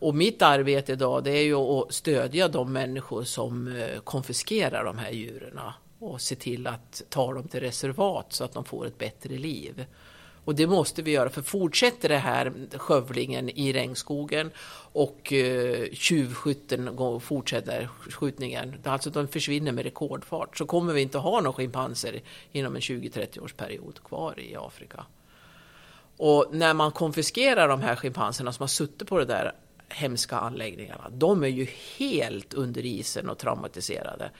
Och 0.00 0.14
mitt 0.14 0.42
arbete 0.42 0.92
idag 0.92 1.24
det 1.24 1.30
är 1.30 1.42
ju 1.42 1.54
att 1.54 1.94
stödja 1.94 2.48
de 2.48 2.72
människor 2.72 3.24
som 3.24 3.76
eh, 3.76 4.00
konfiskerar 4.00 4.84
de 4.84 4.98
här 4.98 5.10
djuren 5.10 5.60
och 5.98 6.20
se 6.20 6.34
till 6.34 6.66
att 6.66 7.02
ta 7.08 7.34
dem 7.34 7.48
till 7.48 7.60
reservat 7.60 8.32
så 8.32 8.44
att 8.44 8.52
de 8.52 8.64
får 8.64 8.86
ett 8.86 8.98
bättre 8.98 9.38
liv. 9.38 9.84
Och 10.44 10.54
det 10.54 10.66
måste 10.66 11.02
vi 11.02 11.10
göra, 11.10 11.30
för 11.30 11.42
fortsätter 11.42 12.08
det 12.08 12.18
här 12.18 12.52
skövlingen 12.76 13.48
i 13.48 13.72
regnskogen 13.72 14.50
och 14.92 15.32
eh, 15.32 15.88
tjuvskytten 15.92 16.98
fortsätter 17.20 17.88
skjutningen, 18.10 18.74
alltså 18.84 19.10
de 19.10 19.28
försvinner 19.28 19.72
med 19.72 19.84
rekordfart, 19.84 20.58
så 20.58 20.66
kommer 20.66 20.92
vi 20.92 21.00
inte 21.00 21.18
ha 21.18 21.40
några 21.40 21.52
schimpanser 21.52 22.20
inom 22.52 22.74
en 22.74 22.80
20-30 22.80 23.40
års 23.40 23.52
period 23.52 24.00
kvar 24.04 24.40
i 24.40 24.56
Afrika. 24.56 25.04
Och 26.16 26.46
när 26.50 26.74
man 26.74 26.92
konfiskerar 26.92 27.68
de 27.68 27.80
här 27.80 27.96
schimpanserna 27.96 28.52
som 28.52 28.62
har 28.62 28.68
suttit 28.68 29.08
på 29.08 29.18
det 29.18 29.24
där 29.24 29.52
hemska 29.88 30.38
anläggningarna, 30.38 31.10
de 31.10 31.42
är 31.42 31.48
ju 31.48 31.66
helt 31.98 32.54
under 32.54 32.86
isen 32.86 33.28
och 33.28 33.38
traumatiserade. 33.38 34.30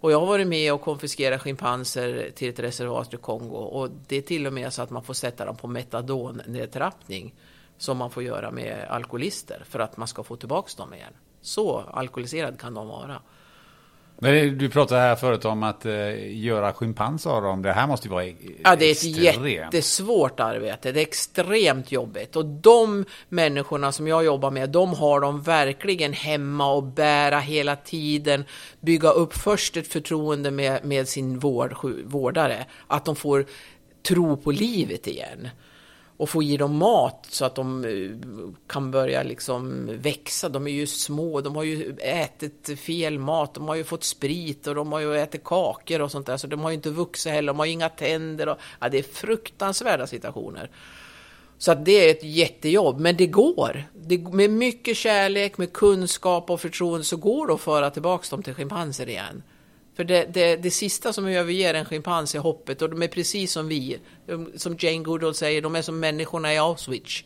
Och 0.00 0.12
jag 0.12 0.20
har 0.20 0.26
varit 0.26 0.46
med 0.46 0.72
och 0.72 0.80
konfiskerat 0.80 1.42
schimpanser 1.42 2.30
till 2.34 2.48
ett 2.48 2.58
reservat 2.58 3.14
i 3.14 3.16
Kongo 3.16 3.56
och 3.56 3.90
det 4.06 4.16
är 4.16 4.22
till 4.22 4.46
och 4.46 4.52
med 4.52 4.72
så 4.72 4.82
att 4.82 4.90
man 4.90 5.04
får 5.04 5.14
sätta 5.14 5.44
dem 5.44 5.56
på 5.56 5.66
metadonnedtrappning 5.66 7.34
som 7.78 7.96
man 7.96 8.10
får 8.10 8.22
göra 8.22 8.50
med 8.50 8.86
alkoholister 8.88 9.62
för 9.68 9.78
att 9.78 9.96
man 9.96 10.08
ska 10.08 10.22
få 10.22 10.36
tillbaka 10.36 10.70
dem 10.76 10.94
igen. 10.94 11.12
Så 11.40 11.78
alkoholiserad 11.78 12.60
kan 12.60 12.74
de 12.74 12.88
vara. 12.88 13.22
Men 14.18 14.58
du 14.58 14.68
pratade 14.70 15.00
här 15.00 15.16
förut 15.16 15.44
om 15.44 15.62
att 15.62 15.86
eh, 15.86 16.36
göra 16.36 16.72
schimpans 16.72 17.26
av 17.26 17.42
dem. 17.42 17.62
Det 17.62 17.72
här 17.72 17.86
måste 17.86 18.08
ju 18.08 18.12
vara 18.12 18.24
e- 18.26 18.34
Ja, 18.64 18.76
det 18.76 18.84
är 18.84 18.90
ett 18.90 19.04
extremt. 19.04 19.48
jättesvårt 19.48 20.40
arbete. 20.40 20.92
Det 20.92 21.00
är 21.00 21.02
extremt 21.02 21.92
jobbigt. 21.92 22.36
Och 22.36 22.44
de 22.44 23.04
människorna 23.28 23.92
som 23.92 24.08
jag 24.08 24.24
jobbar 24.24 24.50
med, 24.50 24.70
de 24.70 24.94
har 24.94 25.20
de 25.20 25.42
verkligen 25.42 26.12
hemma 26.12 26.72
och 26.72 26.82
bära 26.82 27.38
hela 27.38 27.76
tiden. 27.76 28.44
Bygga 28.80 29.10
upp 29.10 29.34
först 29.34 29.76
ett 29.76 29.88
förtroende 29.88 30.50
med, 30.50 30.84
med 30.84 31.08
sin 31.08 31.38
vård, 31.38 31.76
vårdare. 32.04 32.66
Att 32.86 33.04
de 33.04 33.16
får 33.16 33.46
tro 34.08 34.36
på 34.36 34.50
livet 34.50 35.06
igen. 35.06 35.48
Och 36.16 36.28
få 36.28 36.42
ge 36.42 36.56
dem 36.56 36.76
mat 36.76 37.26
så 37.30 37.44
att 37.44 37.54
de 37.54 37.84
eh, 37.84 38.50
kan 38.66 38.90
börja 38.90 39.22
liksom 39.22 39.90
växa. 39.98 40.48
De 40.48 40.66
är 40.66 40.70
ju 40.70 40.86
små, 40.86 41.40
de 41.40 41.56
har 41.56 41.62
ju 41.62 41.96
ätit 41.98 42.78
fel 42.78 43.18
mat, 43.18 43.54
de 43.54 43.68
har 43.68 43.74
ju 43.74 43.84
fått 43.84 44.04
sprit 44.04 44.66
och 44.66 44.74
de 44.74 44.92
har 44.92 45.00
ju 45.00 45.16
ätit 45.16 45.44
kakor 45.44 46.00
och 46.00 46.10
sånt 46.10 46.26
där. 46.26 46.36
Så 46.36 46.46
de 46.46 46.60
har 46.60 46.70
ju 46.70 46.74
inte 46.74 46.90
vuxit 46.90 47.32
heller, 47.32 47.46
de 47.46 47.58
har 47.58 47.66
ju 47.66 47.72
inga 47.72 47.88
tänder. 47.88 48.48
Och, 48.48 48.58
ja, 48.80 48.88
det 48.88 48.98
är 48.98 49.02
fruktansvärda 49.02 50.06
situationer. 50.06 50.70
Så 51.58 51.72
att 51.72 51.84
det 51.84 51.92
är 51.92 52.10
ett 52.10 52.24
jättejobb, 52.24 53.00
men 53.00 53.16
det 53.16 53.26
går. 53.26 53.84
Det, 53.94 54.18
med 54.18 54.50
mycket 54.50 54.96
kärlek, 54.96 55.58
med 55.58 55.72
kunskap 55.72 56.50
och 56.50 56.60
förtroende 56.60 57.04
så 57.04 57.16
går 57.16 57.46
det 57.46 57.54
att 57.54 57.60
föra 57.60 57.90
tillbaka 57.90 58.26
dem 58.30 58.42
till 58.42 58.54
schimpanser 58.54 59.08
igen. 59.08 59.42
För 59.96 60.04
det, 60.04 60.34
det, 60.34 60.56
det 60.56 60.70
sista 60.70 61.12
som 61.12 61.26
överger 61.26 61.74
en 61.74 61.84
schimpans 61.84 62.34
är 62.34 62.38
hoppet 62.38 62.82
och 62.82 62.90
de 62.90 63.02
är 63.02 63.08
precis 63.08 63.52
som 63.52 63.68
vi. 63.68 63.98
De, 64.26 64.52
som 64.56 64.76
Jane 64.78 65.02
Goodall 65.02 65.34
säger, 65.34 65.62
de 65.62 65.76
är 65.76 65.82
som 65.82 66.00
människorna 66.00 66.54
i 66.54 66.58
Auschwitz. 66.58 67.24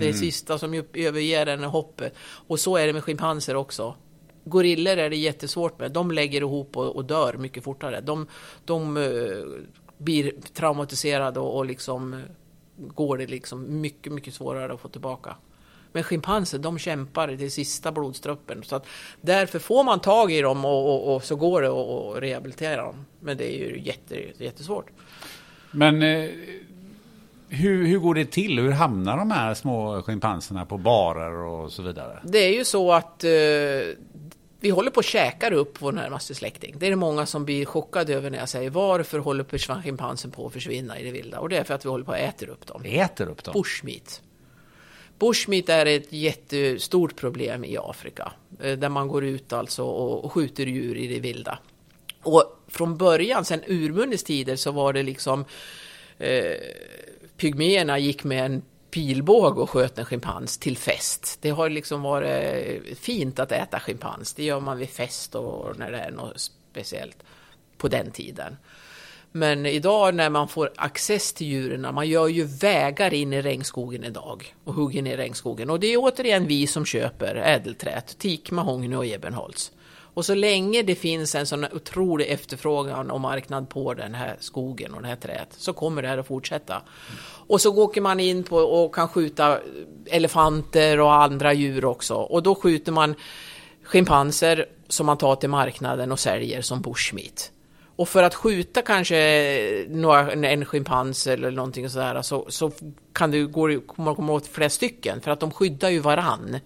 Det 0.00 0.08
är 0.08 0.12
sista 0.12 0.58
som 0.58 0.74
överger 0.94 1.46
en 1.46 1.64
är 1.64 1.68
hoppet. 1.68 2.14
Och 2.46 2.60
så 2.60 2.76
är 2.76 2.86
det 2.86 2.92
med 2.92 3.04
schimpanser 3.04 3.56
också. 3.56 3.96
Gorillor 4.44 4.98
är 4.98 5.10
det 5.10 5.16
jättesvårt 5.16 5.78
med. 5.78 5.92
De 5.92 6.10
lägger 6.10 6.40
ihop 6.40 6.76
och, 6.76 6.96
och 6.96 7.04
dör 7.04 7.34
mycket 7.34 7.64
fortare. 7.64 8.00
De, 8.00 8.26
de 8.64 8.96
eh, 8.96 9.62
blir 9.98 10.32
traumatiserade 10.54 11.40
och, 11.40 11.56
och 11.56 11.66
liksom 11.66 12.14
eh, 12.14 12.20
går 12.76 13.18
det 13.18 13.26
liksom 13.26 13.80
mycket, 13.80 14.12
mycket 14.12 14.34
svårare 14.34 14.74
att 14.74 14.80
få 14.80 14.88
tillbaka. 14.88 15.36
Men 15.94 16.02
schimpanser, 16.02 16.58
de 16.58 16.78
kämpar 16.78 17.36
till 17.36 17.50
sista 17.50 17.92
blodstruppen. 17.92 18.62
Så 18.62 18.76
att 18.76 18.86
därför 19.20 19.58
får 19.58 19.84
man 19.84 20.00
tag 20.00 20.32
i 20.32 20.40
dem 20.40 20.64
och, 20.64 20.94
och, 20.94 21.14
och 21.14 21.24
så 21.24 21.36
går 21.36 21.62
det 21.62 21.68
att 21.68 22.22
rehabilitera 22.22 22.82
dem. 22.82 23.06
Men 23.20 23.36
det 23.36 23.54
är 23.54 23.58
ju 23.58 23.80
jätte, 23.80 24.44
jättesvårt. 24.44 24.86
Men 25.70 26.02
eh, 26.02 26.30
hur, 27.48 27.86
hur 27.86 27.98
går 27.98 28.14
det 28.14 28.24
till? 28.24 28.58
Hur 28.58 28.70
hamnar 28.70 29.16
de 29.16 29.30
här 29.30 29.54
små 29.54 30.02
schimpanserna 30.02 30.66
på 30.66 30.78
barer 30.78 31.32
och 31.32 31.72
så 31.72 31.82
vidare? 31.82 32.20
Det 32.24 32.38
är 32.38 32.52
ju 32.58 32.64
så 32.64 32.92
att 32.92 33.24
eh, 33.24 33.30
vi 34.60 34.70
håller 34.70 34.90
på 34.90 35.00
att 35.00 35.06
käkar 35.06 35.52
upp 35.52 35.82
vår 35.82 35.92
närmaste 35.92 36.34
släkting. 36.34 36.74
Det 36.78 36.86
är 36.86 36.90
det 36.90 36.96
många 36.96 37.26
som 37.26 37.44
blir 37.44 37.64
chockade 37.64 38.14
över 38.14 38.30
när 38.30 38.38
jag 38.38 38.48
säger 38.48 38.70
varför 38.70 39.18
håller 39.18 39.44
på 39.44 39.58
schimpansen 39.58 40.30
på 40.30 40.46
att 40.46 40.52
försvinna 40.52 40.98
i 40.98 41.04
det 41.04 41.10
vilda? 41.10 41.40
Och 41.40 41.48
det 41.48 41.56
är 41.56 41.64
för 41.64 41.74
att 41.74 41.84
vi 41.84 41.88
håller 41.88 42.04
på 42.04 42.12
att 42.12 42.18
äter 42.18 42.48
upp 42.48 42.66
dem. 42.66 42.82
Äter 42.84 43.28
upp 43.28 43.44
dem? 43.44 43.52
Bushmeat. 43.52 44.22
Bushmeat 45.18 45.68
är 45.68 45.86
ett 45.86 46.12
jättestort 46.12 47.16
problem 47.16 47.64
i 47.64 47.76
Afrika. 47.78 48.32
Eh, 48.60 48.78
där 48.78 48.88
man 48.88 49.08
går 49.08 49.24
ut 49.24 49.52
alltså 49.52 49.84
och 49.84 50.24
och 50.24 50.32
skjuter 50.32 50.66
djur 50.66 50.96
i 50.96 51.06
det 51.06 51.20
vilda. 51.20 51.58
Och 52.22 52.62
från 52.68 52.96
början, 52.96 53.44
sen 53.44 53.60
urminnes 53.66 54.24
tider, 54.24 54.56
så 54.56 54.72
var 54.72 54.92
det 54.92 55.02
liksom 55.02 55.44
eh, 56.18 56.56
pygméerna 57.36 57.98
gick 57.98 58.24
med 58.24 58.46
en 58.46 58.62
pilbåge 58.90 59.60
och 59.60 59.70
sköt 59.70 59.98
en 59.98 60.04
schimpans 60.04 60.58
till 60.58 60.76
fest. 60.76 61.38
Det 61.40 61.50
har 61.50 61.70
liksom 61.70 62.02
varit 62.02 62.98
fint 62.98 63.38
att 63.38 63.52
äta 63.52 63.80
schimpans. 63.80 64.34
Det 64.34 64.44
gör 64.44 64.60
man 64.60 64.78
vid 64.78 64.88
fest 64.88 65.34
och 65.34 65.78
när 65.78 65.90
det 65.90 65.98
är 65.98 66.10
något 66.10 66.40
speciellt 66.72 67.16
på 67.78 67.88
den 67.88 68.10
tiden. 68.10 68.56
Men 69.36 69.66
idag 69.66 70.14
när 70.14 70.30
man 70.30 70.48
får 70.48 70.70
access 70.76 71.32
till 71.32 71.46
djuren, 71.46 71.94
man 71.94 72.08
gör 72.08 72.28
ju 72.28 72.44
vägar 72.44 73.14
in 73.14 73.32
i 73.32 73.42
regnskogen 73.42 74.04
idag 74.04 74.54
och 74.64 74.74
hugger 74.74 75.02
ner 75.02 75.16
regnskogen. 75.16 75.70
Och 75.70 75.80
det 75.80 75.86
är 75.86 75.96
återigen 75.96 76.46
vi 76.46 76.66
som 76.66 76.84
köper 76.84 77.34
ädelträt, 77.34 78.18
teak, 78.18 78.50
mahogny 78.50 78.96
och 78.96 79.06
ebenholts. 79.06 79.72
Och 79.92 80.24
så 80.24 80.34
länge 80.34 80.82
det 80.82 80.94
finns 80.94 81.34
en 81.34 81.46
sån 81.46 81.64
otrolig 81.64 82.30
efterfrågan 82.30 83.10
och 83.10 83.20
marknad 83.20 83.68
på 83.68 83.94
den 83.94 84.14
här 84.14 84.36
skogen 84.40 84.94
och 84.94 85.02
det 85.02 85.08
här 85.08 85.16
träet 85.16 85.48
så 85.56 85.72
kommer 85.72 86.02
det 86.02 86.08
här 86.08 86.18
att 86.18 86.26
fortsätta. 86.26 86.82
Och 87.46 87.60
så 87.60 87.82
åker 87.82 88.00
man 88.00 88.20
in 88.20 88.44
på 88.44 88.56
och 88.56 88.94
kan 88.94 89.08
skjuta 89.08 89.58
elefanter 90.06 91.00
och 91.00 91.14
andra 91.14 91.52
djur 91.52 91.84
också. 91.84 92.14
Och 92.14 92.42
då 92.42 92.54
skjuter 92.54 92.92
man 92.92 93.14
schimpanser 93.82 94.66
som 94.88 95.06
man 95.06 95.18
tar 95.18 95.36
till 95.36 95.50
marknaden 95.50 96.12
och 96.12 96.20
säljer 96.20 96.62
som 96.62 96.82
bushmeat. 96.82 97.50
Och 97.96 98.08
för 98.08 98.22
att 98.22 98.34
skjuta 98.34 98.82
kanske 98.82 99.86
några, 99.88 100.32
en 100.32 100.64
schimpans 100.64 101.26
eller 101.26 101.50
någonting 101.50 101.90
sådär 101.90 102.22
så, 102.22 102.46
så 102.48 102.72
kan 103.12 103.30
du 103.30 103.46
gå, 103.46 103.80
komma, 103.80 104.14
komma 104.14 104.32
åt 104.32 104.46
flera 104.46 104.70
stycken 104.70 105.20
för 105.20 105.30
att 105.30 105.40
de 105.40 105.50
skyddar 105.50 105.90
ju 105.90 105.98
varann. 105.98 106.58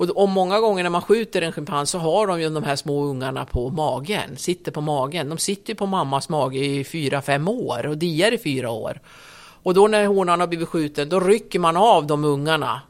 Och, 0.00 0.10
och 0.10 0.28
många 0.28 0.60
gånger 0.60 0.82
när 0.82 0.90
man 0.90 1.02
skjuter 1.02 1.42
en 1.42 1.52
schimpans 1.52 1.90
så 1.90 1.98
har 1.98 2.26
de 2.26 2.40
ju 2.40 2.50
de 2.50 2.62
här 2.62 2.76
små 2.76 3.04
ungarna 3.04 3.44
på 3.44 3.70
magen, 3.70 4.36
sitter 4.36 4.72
på 4.72 4.80
magen. 4.80 5.28
De 5.28 5.38
sitter 5.38 5.72
ju 5.72 5.76
på 5.76 5.86
mammas 5.86 6.28
mage 6.28 6.58
i 6.58 6.84
fyra, 6.84 7.22
fem 7.22 7.48
år 7.48 7.86
och 7.86 7.98
diar 7.98 8.32
i 8.32 8.38
fyra 8.38 8.70
år. 8.70 9.00
Och 9.62 9.74
då 9.74 9.88
när 9.88 10.06
honan 10.06 10.40
har 10.40 10.46
blivit 10.46 10.68
skjuten, 10.68 11.08
då 11.08 11.20
rycker 11.20 11.58
man 11.58 11.76
av 11.76 12.06
de 12.06 12.24
ungarna. 12.24 12.80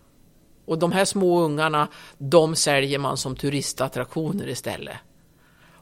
Och 0.65 0.79
de 0.79 0.93
här 0.93 1.05
små 1.05 1.41
ungarna, 1.41 1.89
de 2.19 2.57
säljer 2.57 2.99
man 2.99 3.17
som 3.17 3.37
turistattraktioner 3.37 4.49
istället. 4.49 4.97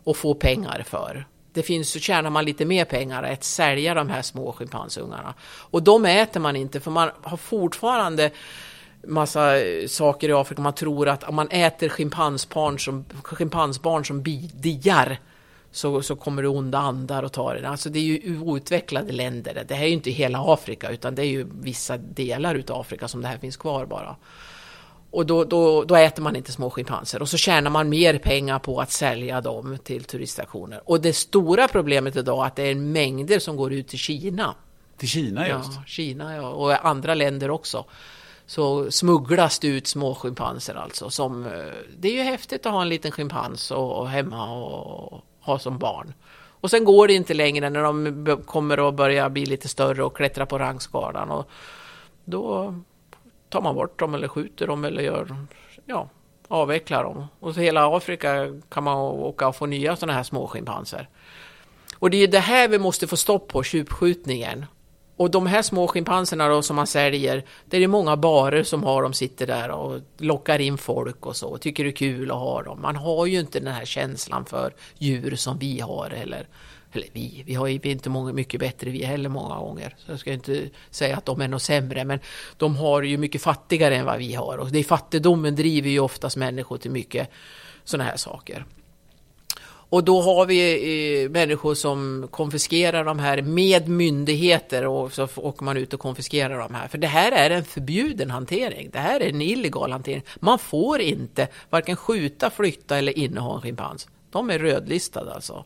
Och 0.05 0.17
får 0.17 0.35
pengar 0.35 0.85
för. 0.87 1.27
Det 1.53 1.63
finns, 1.63 1.91
så 1.91 1.99
tjänar 1.99 2.31
man 2.31 2.45
lite 2.45 2.65
mer 2.65 2.85
pengar 2.85 3.23
att 3.23 3.45
sälja 3.45 3.95
de 3.95 4.09
här 4.09 4.23
små 4.23 4.53
schimpansungarna. 4.53 5.35
Och 5.45 5.83
de 5.83 6.05
äter 6.05 6.41
man 6.41 6.57
inte, 6.57 6.81
för 6.81 6.91
man 6.91 7.11
har 7.23 7.37
fortfarande 7.37 8.31
massa 9.07 9.61
eh, 9.61 9.87
saker 9.87 10.29
i 10.29 10.33
Afrika. 10.33 10.63
Man 10.63 10.75
tror 10.75 11.09
att 11.09 11.25
om 11.25 11.35
man 11.35 11.49
äter 11.49 11.89
schimpansbarn 11.89 12.79
som, 12.79 13.05
schimpansbarn 13.23 14.05
som 14.05 14.23
diar 14.55 15.19
så, 15.71 16.03
så 16.03 16.17
kommer 16.17 16.43
det 16.43 16.49
onda 16.49 16.79
andar 16.79 17.23
och 17.23 17.33
tar 17.33 17.55
det. 17.55 17.69
Alltså 17.69 17.91
det 17.91 17.99
är 17.99 18.03
ju 18.03 18.41
outvecklade 18.41 19.13
länder. 19.13 19.65
Det 19.69 19.75
här 19.75 19.83
är 19.83 19.89
ju 19.89 19.95
inte 19.95 20.11
hela 20.11 20.53
Afrika 20.53 20.91
utan 20.91 21.15
det 21.15 21.23
är 21.23 21.27
ju 21.27 21.47
vissa 21.61 21.97
delar 21.97 22.55
utav 22.55 22.81
Afrika 22.81 23.09
som 23.09 23.23
det 23.23 23.29
här 23.29 23.39
finns 23.39 23.57
kvar 23.57 23.87
bara. 23.87 24.17
Och 25.11 25.27
då, 25.27 25.45
då, 25.45 25.85
då 25.85 25.97
äter 25.97 26.23
man 26.23 26.37
inte 26.37 26.53
små 26.53 26.71
schimpanser 26.71 27.23
och 27.23 27.29
så 27.29 27.37
tjänar 27.37 27.71
man 27.71 27.89
mer 27.89 28.19
pengar 28.19 28.59
på 28.59 28.81
att 28.81 28.91
sälja 28.91 29.41
dem 29.41 29.79
till 29.85 30.05
turistattraktioner. 30.05 30.81
Och 30.85 31.01
det 31.01 31.13
stora 31.13 31.69
problemet 31.69 32.17
idag 32.17 32.43
är 32.43 32.47
att 32.47 32.57
det 32.57 32.63
är 32.63 32.75
mängder 32.75 33.39
som 33.39 33.57
går 33.57 33.73
ut 33.73 33.89
till 33.89 33.99
Kina. 33.99 34.55
Till 34.97 35.09
Kina 35.09 35.49
just? 35.49 35.73
Ja, 35.75 35.83
Kina 35.87 36.37
ja, 36.37 36.49
och 36.49 36.87
andra 36.87 37.15
länder 37.15 37.51
också. 37.51 37.85
Så 38.47 38.91
smugglas 38.91 39.59
det 39.59 39.69
ut 39.69 39.87
små 39.87 40.15
schimpanser 40.15 40.75
alltså. 40.75 41.11
Som, 41.11 41.47
eh, 41.47 41.51
det 41.99 42.09
är 42.09 42.13
ju 42.13 42.23
häftigt 42.23 42.67
att 42.67 42.73
ha 42.73 42.83
en 42.83 42.89
liten 42.89 43.13
schimpans 43.13 43.71
och, 43.71 43.99
och 43.99 44.09
hemma 44.09 44.55
och 44.55 45.25
ha 45.41 45.59
som 45.59 45.79
barn. 45.79 46.15
Och 46.61 46.71
sen 46.71 46.85
går 46.85 47.09
det 47.09 47.15
inte 47.15 47.35
längre 47.35 47.71
när 47.71 47.83
de 47.83 48.43
kommer 48.47 48.89
att 48.89 48.95
börja 48.95 49.31
bli 49.31 49.47
lite 49.47 49.69
större 49.69 50.05
och 50.05 50.17
klättra 50.17 50.47
på 50.47 50.59
rangskalan. 50.59 51.31
Och 51.31 51.51
då 52.25 52.75
tar 53.49 53.61
man 53.61 53.75
bort 53.75 53.99
dem 53.99 54.15
eller 54.15 54.29
skjuter 54.29 54.67
dem 54.67 54.85
eller 54.85 55.03
gör, 55.03 55.37
ja, 55.87 56.09
avvecklar 56.49 57.05
dem. 57.05 57.27
Och 57.41 57.55
så 57.55 57.61
hela 57.61 57.97
Afrika 57.97 58.61
kan 58.69 58.85
man 58.85 58.97
åka 58.99 59.49
och 59.49 59.57
få 59.57 59.67
nya 59.67 59.97
sådana 59.97 60.13
här 60.13 60.23
små 60.23 60.47
schimpanser. 60.47 61.09
Och 61.99 62.11
det 62.11 62.17
är 62.17 62.29
det 62.29 62.39
här 62.39 62.69
vi 62.69 62.79
måste 62.79 63.07
få 63.07 63.17
stopp 63.17 63.49
på, 63.49 63.63
tjuvskjutningen. 63.63 64.67
Och 65.17 65.31
de 65.31 65.47
här 65.47 65.63
små 65.63 65.89
schimpanserna 65.89 66.49
då 66.49 66.63
som 66.63 66.77
man 66.77 66.87
säljer, 66.87 67.45
det 67.67 67.77
är 67.77 67.81
det 67.81 67.89
många 67.89 68.17
barer 68.17 68.63
som 68.63 68.83
har 68.83 69.03
dem, 69.03 69.13
sitter 69.13 69.47
där 69.47 69.71
och 69.71 70.01
lockar 70.19 70.59
in 70.59 70.79
folk 70.79 71.27
och 71.27 71.37
så, 71.37 71.59
tycker 71.59 71.85
det 71.85 71.91
är 71.91 71.93
kul 71.93 72.31
att 72.31 72.37
ha 72.37 72.63
dem. 72.63 72.83
Man 72.83 72.97
har 72.97 73.27
ju 73.27 73.41
inte 73.41 73.61
den 73.61 73.75
här 73.75 73.85
känslan 73.85 74.45
för 74.45 74.75
djur 74.99 75.37
som 75.37 75.59
vi 75.59 75.81
har 75.81 76.11
eller, 76.11 76.49
eller 76.93 77.07
vi, 77.13 77.43
vi 77.47 77.55
har 77.55 77.67
ju 77.67 77.81
inte 77.83 78.11
många, 78.11 78.33
mycket 78.33 78.61
bättre 78.61 78.91
vi 78.91 79.05
heller 79.05 79.29
många 79.29 79.59
gånger. 79.59 79.95
Så 79.99 80.13
jag 80.13 80.21
ska 80.21 80.33
inte 80.33 80.69
säga 80.91 81.17
att 81.17 81.27
de 81.27 81.41
är 81.41 81.49
något 81.49 81.63
sämre, 81.63 82.05
men 82.05 82.21
de 82.57 82.77
har 82.77 83.03
ju 83.03 83.19
mycket 83.19 83.43
fattigare 83.43 83.97
än 83.97 84.05
vad 84.05 84.19
vi 84.19 84.35
har 84.35 84.59
och 84.59 84.69
det 84.69 84.79
är 84.79 84.85
fattigdomen 84.85 85.57
driver 85.57 85.91
ju 85.91 86.01
oftast 86.01 86.37
människor 86.37 86.79
till 86.79 86.91
mycket 86.91 87.31
sådana 87.85 88.11
här 88.11 88.17
saker. 88.17 88.65
Och 89.91 90.05
då 90.05 90.21
har 90.21 90.47
vi 90.47 91.23
eh, 91.25 91.31
människor 91.31 91.75
som 91.75 92.29
konfiskerar 92.31 93.05
de 93.05 93.19
här 93.19 93.43
med 93.43 93.89
myndigheter 93.89 94.87
och 94.87 95.13
så 95.13 95.29
åker 95.37 95.65
man 95.65 95.77
ut 95.77 95.95
och 95.95 96.01
konfiskerar 96.01 96.59
de 96.59 96.75
här. 96.75 96.89
För 96.89 96.99
det 96.99 97.07
här 97.07 97.33
är 97.33 97.51
en 97.51 97.65
förbjuden 97.65 98.31
hantering. 98.31 98.91
Det 98.93 98.99
här 98.99 99.21
är 99.21 99.29
en 99.29 99.43
illegal 99.43 99.93
hantering. 99.93 100.23
Man 100.41 100.59
får 100.59 101.01
inte 101.01 101.49
varken 101.71 101.97
skjuta, 101.97 102.51
flytta 102.51 102.99
eller 102.99 103.19
inneha 103.19 103.55
en 103.55 103.61
schimpans. 103.61 104.09
De 104.31 104.51
är 104.51 104.59
rödlistade 104.59 105.35
alltså. 105.35 105.65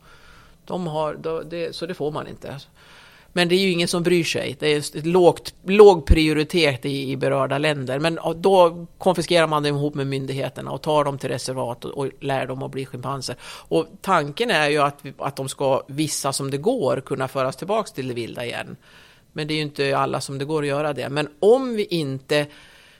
De 0.64 0.86
har, 0.86 1.44
det, 1.44 1.76
så 1.76 1.86
det 1.86 1.94
får 1.94 2.10
man 2.10 2.28
inte. 2.28 2.60
Men 3.32 3.48
det 3.48 3.55
är 3.55 3.59
ju 3.59 3.70
ingen 3.70 3.89
som 3.89 4.02
bryr 4.02 4.24
sig. 4.24 4.56
Det 4.59 4.72
är 4.72 4.78
ett 4.78 5.06
lågt, 5.06 5.55
låg 5.66 6.06
prioritet 6.06 6.84
i, 6.84 7.10
i 7.10 7.16
berörda 7.16 7.59
länder. 7.59 7.98
Men 7.98 8.18
då 8.36 8.86
konfiskerar 8.98 9.47
man 9.47 9.62
dem 9.62 9.76
ihop 9.76 9.94
med 9.94 10.06
myndigheterna 10.06 10.70
och 10.70 10.82
tar 10.82 11.05
dem 11.05 11.18
till 11.18 11.28
reservat 11.28 11.84
och, 11.84 11.90
och 11.90 12.10
lär 12.20 12.47
dem 12.47 12.62
att 12.62 12.70
bli 12.70 12.86
schimpanser. 12.86 13.36
Och 13.43 13.86
tanken 14.01 14.51
är 14.51 14.68
ju 14.68 14.78
att, 14.78 15.02
att 15.18 15.36
de 15.36 15.48
ska, 15.48 15.82
vissa 15.86 16.32
som 16.32 16.51
det 16.51 16.59
går, 16.59 17.02
kunna 17.06 17.28
föras 17.28 17.56
tillbaka 17.56 17.90
till 17.94 18.09
det 18.09 18.14
vilda 18.14 18.44
igen. 18.44 18.76
Men 19.32 19.48
det 19.48 19.55
är 19.55 19.56
ju 19.56 19.62
inte 19.62 19.98
alla 19.98 20.20
som 20.20 20.39
det 20.39 20.44
går 20.44 20.62
att 20.62 20.68
göra 20.68 20.93
det. 20.93 21.09
Men 21.09 21.28
om 21.40 21.74
vi 21.76 21.84
inte 21.84 22.47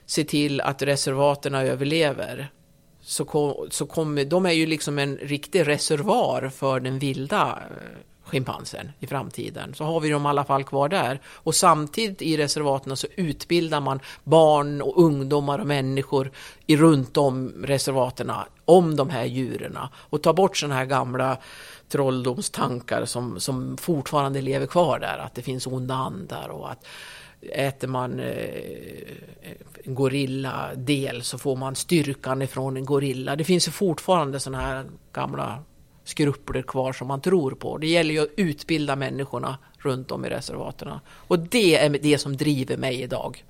ser 0.07 0.25
till 0.25 0.61
att 0.61 0.83
reservaterna 0.83 1.63
överlever 1.63 2.51
så, 3.13 3.25
kom, 3.25 3.67
så 3.71 3.87
kommer, 3.87 4.25
de 4.25 4.47
är 4.47 4.53
ju 4.53 4.67
liksom 4.67 4.99
en 4.99 5.17
riktig 5.17 5.69
reservoar 5.69 6.49
för 6.49 6.81
den 6.81 6.99
vilda 6.99 7.59
eh, 7.71 7.99
schimpansen 8.25 8.93
i 8.99 9.07
framtiden. 9.07 9.75
Så 9.75 9.85
har 9.85 10.01
vi 10.01 10.09
dem 10.09 10.27
i 10.27 10.29
alla 10.29 10.45
fall 10.45 10.65
kvar 10.65 10.89
där. 10.89 11.21
Och 11.27 11.55
samtidigt 11.55 12.23
i 12.23 12.37
reservaten 12.37 12.97
så 12.97 13.07
utbildar 13.17 13.81
man 13.81 14.01
barn 14.25 14.83
och 14.83 14.99
ungdomar 15.03 15.59
och 15.59 15.67
människor 15.67 16.31
i 16.67 16.77
runt 16.77 17.17
om 17.17 17.65
reservaterna 17.65 18.47
om 18.65 18.97
de 18.97 19.11
här 19.11 19.25
djuren 19.25 19.79
och 19.93 20.23
tar 20.23 20.33
bort 20.33 20.57
sådana 20.57 20.75
här 20.75 20.87
gamla 20.87 21.39
trolldomstankar 21.89 23.05
som, 23.05 23.41
som 23.41 23.77
fortfarande 23.77 24.41
lever 24.41 24.67
kvar 24.67 24.99
där. 24.99 25.19
Att 25.19 25.35
det 25.35 25.43
finns 25.43 25.67
onda 25.67 25.95
andar 25.95 26.49
och 26.49 26.71
att 26.71 26.87
äter 27.51 27.89
man 27.89 28.21
eh, 28.21 28.27
en 29.85 29.95
gorilladel 29.95 31.23
så 31.23 31.39
får 31.39 31.57
man 31.57 31.77
styrkan 31.77 32.43
ifrån 32.43 32.77
en 32.77 32.85
gorilla. 32.85 33.37
Det 33.37 33.45
finns 33.45 33.69
ju 33.69 33.73
fortfarande 33.73 34.41
sådana 34.41 34.65
här 34.65 34.85
gamla 35.13 35.63
skrupler 36.05 36.63
kvar 36.63 36.93
som 36.93 37.09
man 37.09 37.21
tror 37.21 37.51
på. 37.51 37.79
Det 37.79 37.87
gäller 37.87 38.15
ju 38.15 38.21
att 38.21 38.29
utbilda 38.37 38.97
människorna 38.97 39.59
runt 39.79 40.11
om 40.11 40.25
i 40.25 40.29
reservaterna. 40.29 41.01
Och 41.09 41.39
det 41.39 41.77
är 41.77 41.91
det 41.91 42.19
som 42.19 42.37
driver 42.37 42.77
mig 42.77 43.03
idag. 43.03 43.45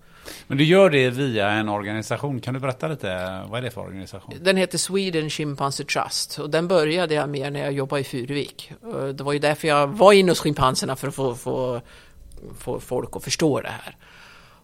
Men 0.46 0.58
du 0.58 0.64
gör 0.64 0.90
det 0.90 1.10
via 1.10 1.50
en 1.50 1.68
organisation. 1.68 2.40
Kan 2.40 2.54
du 2.54 2.60
berätta 2.60 2.88
lite? 2.88 3.42
Vad 3.48 3.58
är 3.58 3.62
det 3.62 3.70
för 3.70 3.80
organisation? 3.80 4.34
Den 4.40 4.56
heter 4.56 4.78
Sweden 4.78 5.30
Chimpanzee 5.30 5.84
Trust. 5.84 6.38
Och 6.38 6.50
den 6.50 6.68
började 6.68 7.14
jag 7.14 7.28
med 7.28 7.52
när 7.52 7.60
jag 7.60 7.72
jobbade 7.72 8.00
i 8.00 8.04
Furuvik. 8.04 8.72
Det 9.14 9.24
var 9.24 9.32
ju 9.32 9.38
därför 9.38 9.68
jag 9.68 9.86
var 9.86 10.12
inne 10.12 10.30
hos 10.30 10.40
schimpanserna 10.40 10.96
för 10.96 11.08
att 11.08 11.14
få, 11.14 11.34
få, 11.34 11.80
få 12.58 12.80
folk 12.80 13.16
att 13.16 13.24
förstå 13.24 13.60
det 13.60 13.68
här. 13.68 13.96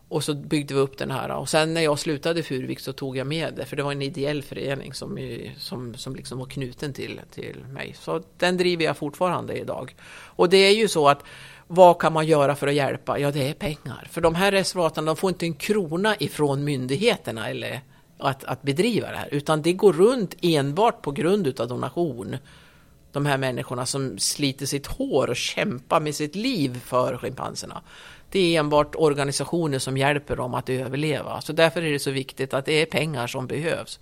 Och 0.09 0.25
så 0.25 0.35
byggde 0.35 0.75
vi 0.75 0.81
upp 0.81 0.99
den 0.99 1.11
här. 1.11 1.31
Och 1.31 1.49
sen 1.49 1.75
när 1.75 1.81
jag 1.81 1.99
slutade 1.99 2.43
Furuvik 2.43 2.81
så 2.81 2.93
tog 2.93 3.17
jag 3.17 3.27
med 3.27 3.55
det. 3.55 3.65
För 3.65 3.77
det 3.77 3.83
var 3.83 3.93
en 3.93 4.03
ideell 4.03 4.43
förening 4.43 4.95
som, 4.95 5.19
som, 5.59 5.95
som 5.95 6.17
liksom 6.17 6.39
var 6.39 6.47
knuten 6.47 6.93
till, 6.93 7.21
till 7.35 7.65
mig. 7.73 7.97
Så 8.01 8.23
den 8.37 8.57
driver 8.57 8.85
jag 8.85 8.97
fortfarande 8.97 9.59
idag. 9.59 9.95
Och 10.11 10.49
det 10.49 10.57
är 10.57 10.75
ju 10.75 10.89
så 10.89 11.09
att 11.09 11.23
vad 11.67 12.01
kan 12.01 12.13
man 12.13 12.27
göra 12.27 12.55
för 12.57 12.67
att 12.67 12.75
hjälpa? 12.75 13.19
Ja, 13.19 13.31
det 13.31 13.49
är 13.49 13.55
pengar. 13.55 14.09
För 14.11 14.21
de 14.21 14.35
här 14.35 14.53
reservaten, 14.53 15.05
de 15.05 15.17
får 15.17 15.31
inte 15.31 15.47
en 15.47 15.55
krona 15.55 16.17
ifrån 16.19 16.65
myndigheterna 16.65 17.49
eller 17.49 17.81
att, 18.19 18.45
att 18.45 18.63
bedriva 18.63 19.11
det 19.11 19.17
här. 19.17 19.29
Utan 19.35 19.63
det 19.63 19.73
går 19.73 19.93
runt 19.93 20.35
enbart 20.43 21.03
på 21.03 21.11
grund 21.11 21.61
av 21.61 21.69
donation. 21.69 22.37
De 23.19 23.27
här 23.27 23.39
människorna 23.39 23.87
som 23.87 24.19
sliter 24.19 24.67
sitt 24.67 24.87
hår 24.87 25.31
och 25.31 25.37
kämpar 25.37 26.01
med 26.01 26.15
sitt 26.15 26.35
liv 26.35 26.81
för 26.85 27.17
schimpanserna. 27.17 27.83
Det 28.31 28.39
är 28.57 28.61
enbart 28.61 28.95
organisationer 28.95 29.79
som 29.79 29.97
hjälper 29.97 30.37
dem 30.37 30.55
att 30.55 30.69
överleva. 30.69 31.41
Så 31.41 31.53
därför 31.53 31.83
är 31.83 31.93
det 31.93 31.99
så 31.99 32.11
viktigt 32.11 32.55
att 32.55 32.65
det 32.65 32.83
är 32.83 32.87
pengar 32.87 33.27
som 33.27 33.47
behövs. 33.47 34.01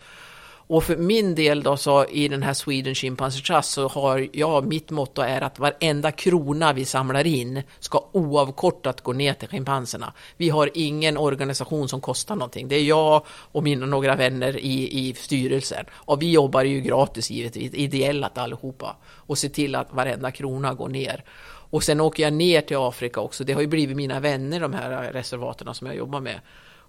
Och 0.68 0.84
för 0.84 0.96
min 0.96 1.34
del 1.34 1.62
då 1.62 1.76
så 1.76 2.04
i 2.04 2.28
den 2.28 2.42
här 2.42 2.54
Sweden 2.54 2.94
Chimpanzee 2.94 3.42
Trust 3.42 3.70
så 3.70 3.88
har 3.88 4.28
jag, 4.32 4.66
mitt 4.66 4.90
motto 4.90 5.22
är 5.22 5.40
att 5.40 5.58
varenda 5.58 6.12
krona 6.12 6.72
vi 6.72 6.84
samlar 6.84 7.26
in 7.26 7.62
ska 7.78 8.04
oavkortat 8.12 9.00
gå 9.00 9.12
ner 9.12 9.34
till 9.34 9.48
schimpanserna. 9.48 10.12
Vi 10.36 10.48
har 10.48 10.70
ingen 10.74 11.16
organisation 11.16 11.88
som 11.88 12.00
kostar 12.00 12.36
någonting. 12.36 12.68
Det 12.68 12.76
är 12.76 12.82
jag 12.82 13.22
och 13.28 13.62
mina 13.62 13.86
några 13.86 14.16
vänner 14.16 14.56
i, 14.56 15.08
i 15.08 15.14
styrelsen. 15.14 15.84
Och 15.92 16.22
vi 16.22 16.30
jobbar 16.30 16.62
ju 16.62 16.80
gratis 16.80 17.30
givetvis, 17.30 17.74
ideellt 17.74 18.38
allihopa. 18.38 18.96
Och 19.04 19.38
ser 19.38 19.48
till 19.48 19.74
att 19.74 19.92
varenda 19.92 20.30
krona 20.30 20.74
går 20.74 20.88
ner. 20.88 21.24
Och 21.70 21.82
sen 21.82 22.00
åker 22.00 22.22
jag 22.22 22.32
ner 22.32 22.60
till 22.60 22.76
Afrika 22.76 23.20
också. 23.20 23.44
Det 23.44 23.52
har 23.52 23.60
ju 23.60 23.66
blivit 23.66 23.96
mina 23.96 24.20
vänner, 24.20 24.60
de 24.60 24.72
här 24.72 25.12
reservaterna 25.12 25.74
som 25.74 25.86
jag 25.86 25.96
jobbar 25.96 26.20
med. 26.20 26.40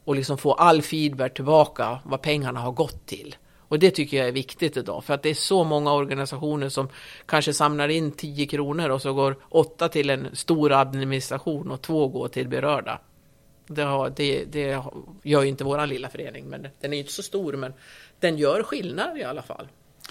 Och 0.05 0.15
liksom 0.15 0.37
få 0.37 0.53
all 0.53 0.81
feedback 0.81 1.33
tillbaka, 1.33 1.99
vad 2.03 2.21
pengarna 2.21 2.59
har 2.59 2.71
gått 2.71 3.05
till. 3.05 3.35
Och 3.67 3.79
det 3.79 3.91
tycker 3.91 4.17
jag 4.17 4.27
är 4.27 4.31
viktigt 4.31 4.77
idag, 4.77 5.03
för 5.03 5.13
att 5.13 5.23
det 5.23 5.29
är 5.29 5.33
så 5.33 5.63
många 5.63 5.93
organisationer 5.93 6.69
som 6.69 6.89
kanske 7.25 7.53
samlar 7.53 7.89
in 7.89 8.11
10 8.11 8.45
kronor 8.45 8.89
och 8.89 9.01
så 9.01 9.13
går 9.13 9.35
8 9.49 9.89
till 9.89 10.09
en 10.09 10.27
stor 10.33 10.71
administration 10.71 11.71
och 11.71 11.81
2 11.81 12.07
går 12.07 12.27
till 12.27 12.47
berörda. 12.47 12.99
Det, 13.67 13.81
har, 13.81 14.09
det, 14.09 14.45
det 14.45 14.83
gör 15.23 15.41
ju 15.41 15.47
inte 15.47 15.63
vår 15.63 15.87
lilla 15.87 16.09
förening, 16.09 16.45
men 16.45 16.67
den 16.81 16.93
är 16.93 16.97
inte 16.97 17.11
så 17.11 17.23
stor, 17.23 17.53
men 17.53 17.73
den 18.19 18.37
gör 18.37 18.63
skillnad 18.63 19.17
i 19.17 19.23
alla 19.23 19.41
fall. 19.41 19.67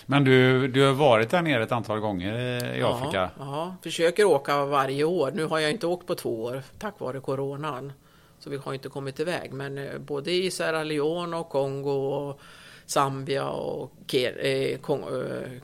Men 0.06 0.24
du, 0.24 0.68
du 0.68 0.86
har 0.86 0.92
varit 0.92 1.30
där 1.30 1.42
nere 1.42 1.62
ett 1.62 1.72
antal 1.72 2.00
gånger 2.00 2.34
i 2.76 2.82
Afrika? 2.82 3.30
Ja, 3.38 3.76
försöker 3.82 4.24
åka 4.24 4.64
varje 4.64 5.04
år. 5.04 5.32
Nu 5.34 5.44
har 5.44 5.58
jag 5.58 5.70
inte 5.70 5.86
åkt 5.86 6.06
på 6.06 6.14
två 6.14 6.42
år 6.42 6.62
tack 6.78 7.00
vare 7.00 7.20
coronan. 7.20 7.92
Så 8.38 8.50
vi 8.50 8.56
har 8.56 8.74
inte 8.74 8.88
kommit 8.88 9.20
iväg. 9.20 9.52
Men 9.52 9.78
eh, 9.78 9.98
både 9.98 10.32
i 10.32 10.50
Sierra 10.50 10.84
Leone 10.84 11.36
och 11.36 11.48
Kongo 11.48 11.90
och 11.90 12.40
Zambia 12.86 13.48
och 13.48 14.14
eh, 14.14 14.78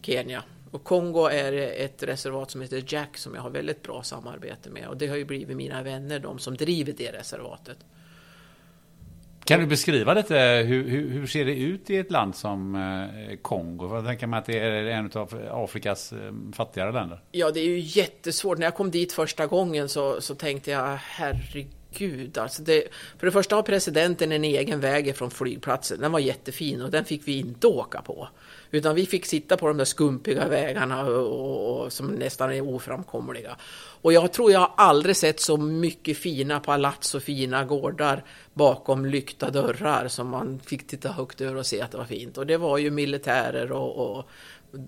Kenya. 0.02 0.42
Och 0.70 0.84
Kongo 0.84 1.26
är 1.26 1.52
ett 1.52 2.02
reservat 2.02 2.50
som 2.50 2.60
heter 2.60 2.84
Jack 2.86 3.16
som 3.18 3.34
jag 3.34 3.42
har 3.42 3.50
väldigt 3.50 3.82
bra 3.82 4.02
samarbete 4.02 4.70
med. 4.70 4.88
Och 4.88 4.96
det 4.96 5.06
har 5.06 5.16
ju 5.16 5.24
blivit 5.24 5.56
mina 5.56 5.82
vänner, 5.82 6.18
de 6.18 6.38
som 6.38 6.56
driver 6.56 6.92
det 6.92 7.12
reservatet. 7.12 7.76
Kan 9.44 9.60
du 9.60 9.66
beskriva 9.66 10.14
lite, 10.14 10.36
hur, 10.66 10.88
hur, 10.88 11.10
hur, 11.10 11.26
ser 11.26 11.44
det 11.44 11.54
ut 11.54 11.90
i 11.90 11.96
ett 11.96 12.10
land 12.10 12.36
som 12.36 12.74
eh, 12.74 13.36
Kongo? 13.36 13.94
Jag 13.94 14.06
tänker 14.06 14.26
mig 14.26 14.38
att 14.38 14.46
det 14.46 14.58
är 14.58 14.72
en 14.72 15.10
av 15.14 15.48
Afrikas 15.50 16.12
eh, 16.12 16.32
fattigare 16.52 16.92
länder. 16.92 17.20
Ja, 17.32 17.50
det 17.50 17.60
är 17.60 17.64
ju 17.64 17.78
jättesvårt. 17.78 18.58
När 18.58 18.66
jag 18.66 18.74
kom 18.74 18.90
dit 18.90 19.12
första 19.12 19.46
gången 19.46 19.88
så, 19.88 20.20
så 20.20 20.34
tänkte 20.34 20.70
jag, 20.70 20.98
herregud 21.02 21.81
gud 21.98 22.38
alltså. 22.38 22.62
Det, 22.62 22.88
för 23.18 23.26
det 23.26 23.32
första 23.32 23.56
har 23.56 23.62
presidenten 23.62 24.32
en 24.32 24.44
egen 24.44 24.80
väg 24.80 25.16
från 25.16 25.30
flygplatsen. 25.30 26.00
Den 26.00 26.12
var 26.12 26.18
jättefin 26.18 26.82
och 26.82 26.90
den 26.90 27.04
fick 27.04 27.28
vi 27.28 27.38
inte 27.38 27.66
åka 27.66 28.02
på. 28.02 28.28
Utan 28.70 28.94
vi 28.94 29.06
fick 29.06 29.26
sitta 29.26 29.56
på 29.56 29.68
de 29.68 29.76
där 29.76 29.84
skumpiga 29.84 30.48
vägarna 30.48 31.06
och, 31.06 31.40
och, 31.40 31.84
och 31.84 31.92
som 31.92 32.06
nästan 32.06 32.52
är 32.52 32.60
oframkomliga. 32.68 33.56
Och 34.02 34.12
jag 34.12 34.32
tror 34.32 34.52
jag 34.52 34.60
har 34.60 34.72
aldrig 34.76 35.16
sett 35.16 35.40
så 35.40 35.56
mycket 35.56 36.18
fina 36.18 36.60
palats 36.60 37.14
och 37.14 37.22
fina 37.22 37.64
gårdar 37.64 38.24
bakom 38.52 39.06
lyckta 39.06 39.50
dörrar 39.50 40.08
som 40.08 40.28
man 40.28 40.60
fick 40.66 40.86
titta 40.86 41.12
högt 41.12 41.40
över 41.40 41.56
och 41.56 41.66
se 41.66 41.80
att 41.80 41.90
det 41.90 41.98
var 41.98 42.04
fint. 42.04 42.38
Och 42.38 42.46
det 42.46 42.56
var 42.56 42.78
ju 42.78 42.90
militärer 42.90 43.72
och, 43.72 44.16
och 44.16 44.28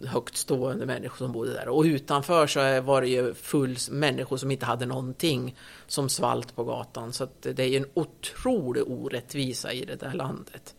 högt 0.07 0.37
stående 0.37 0.87
människor 0.87 1.17
som 1.17 1.33
bodde 1.33 1.53
där. 1.53 1.69
Och 1.69 1.83
utanför 1.83 2.47
så 2.47 2.81
var 2.81 3.01
det 3.01 3.09
ju 3.09 3.35
full 3.35 3.77
människor 3.91 4.37
som 4.37 4.51
inte 4.51 4.67
hade 4.67 4.87
någonting 4.87 5.57
som 5.87 6.09
svalt 6.09 6.57
på 6.57 6.65
gatan. 6.65 7.13
Så 7.13 7.29
det 7.41 7.59
är 7.59 7.67
ju 7.67 7.77
en 7.77 7.87
otrolig 7.95 8.83
orättvisa 8.87 9.73
i 9.73 9.85
det 9.85 9.97
där 9.97 10.13
landet. 10.13 10.75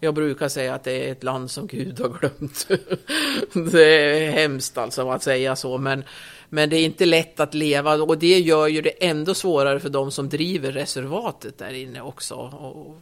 Jag 0.00 0.14
brukar 0.14 0.48
säga 0.48 0.74
att 0.74 0.84
det 0.84 1.08
är 1.08 1.12
ett 1.12 1.22
land 1.22 1.50
som 1.50 1.66
Gud 1.66 2.00
har 2.00 2.08
glömt. 2.08 2.68
det 3.72 3.84
är 3.84 4.30
hemskt 4.30 4.78
alltså 4.78 5.10
att 5.10 5.22
säga 5.22 5.56
så, 5.56 5.78
men, 5.78 6.04
men 6.48 6.70
det 6.70 6.76
är 6.76 6.84
inte 6.84 7.06
lätt 7.06 7.40
att 7.40 7.54
leva 7.54 7.94
och 7.94 8.18
det 8.18 8.38
gör 8.38 8.66
ju 8.66 8.82
det 8.82 9.04
ändå 9.04 9.34
svårare 9.34 9.80
för 9.80 9.88
de 9.88 10.10
som 10.10 10.28
driver 10.28 10.72
reservatet 10.72 11.58
där 11.58 11.72
inne 11.72 12.00
också. 12.00 12.34
Och 12.34 12.96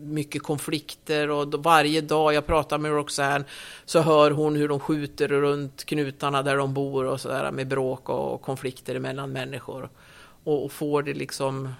mycket 0.00 0.42
konflikter 0.42 1.30
och 1.30 1.64
varje 1.64 2.00
dag 2.00 2.34
jag 2.34 2.46
pratar 2.46 2.78
med 2.78 2.90
Roxanne 2.90 3.44
så 3.84 4.00
hör 4.00 4.30
hon 4.30 4.56
hur 4.56 4.68
de 4.68 4.80
skjuter 4.80 5.28
runt 5.28 5.84
knutarna 5.84 6.42
där 6.42 6.56
de 6.56 6.74
bor 6.74 7.04
och 7.04 7.20
sådär 7.20 7.50
med 7.50 7.68
bråk 7.68 8.08
och 8.08 8.42
konflikter 8.42 8.98
mellan 8.98 9.32
människor. 9.32 9.88
Och 10.44 10.72
får 10.72 11.02
det 11.02 11.14
liksom, 11.14 11.74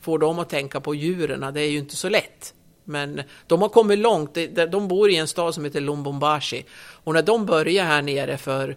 får 0.00 0.18
dem 0.18 0.38
att 0.38 0.48
tänka 0.48 0.80
på 0.80 0.94
djuren, 0.94 1.54
det 1.54 1.60
är 1.60 1.70
ju 1.70 1.78
inte 1.78 1.96
så 1.96 2.08
lätt. 2.08 2.54
Men 2.84 3.22
de 3.46 3.62
har 3.62 3.68
kommit 3.68 3.98
långt. 3.98 4.38
De 4.70 4.88
bor 4.88 5.10
i 5.10 5.16
en 5.16 5.28
stad 5.28 5.54
som 5.54 5.64
heter 5.64 5.80
Lumbumbashi. 5.80 6.64
Och 7.04 7.14
när 7.14 7.22
de 7.22 7.46
började 7.46 7.88
här 7.88 8.02
nere 8.02 8.36
för, 8.36 8.76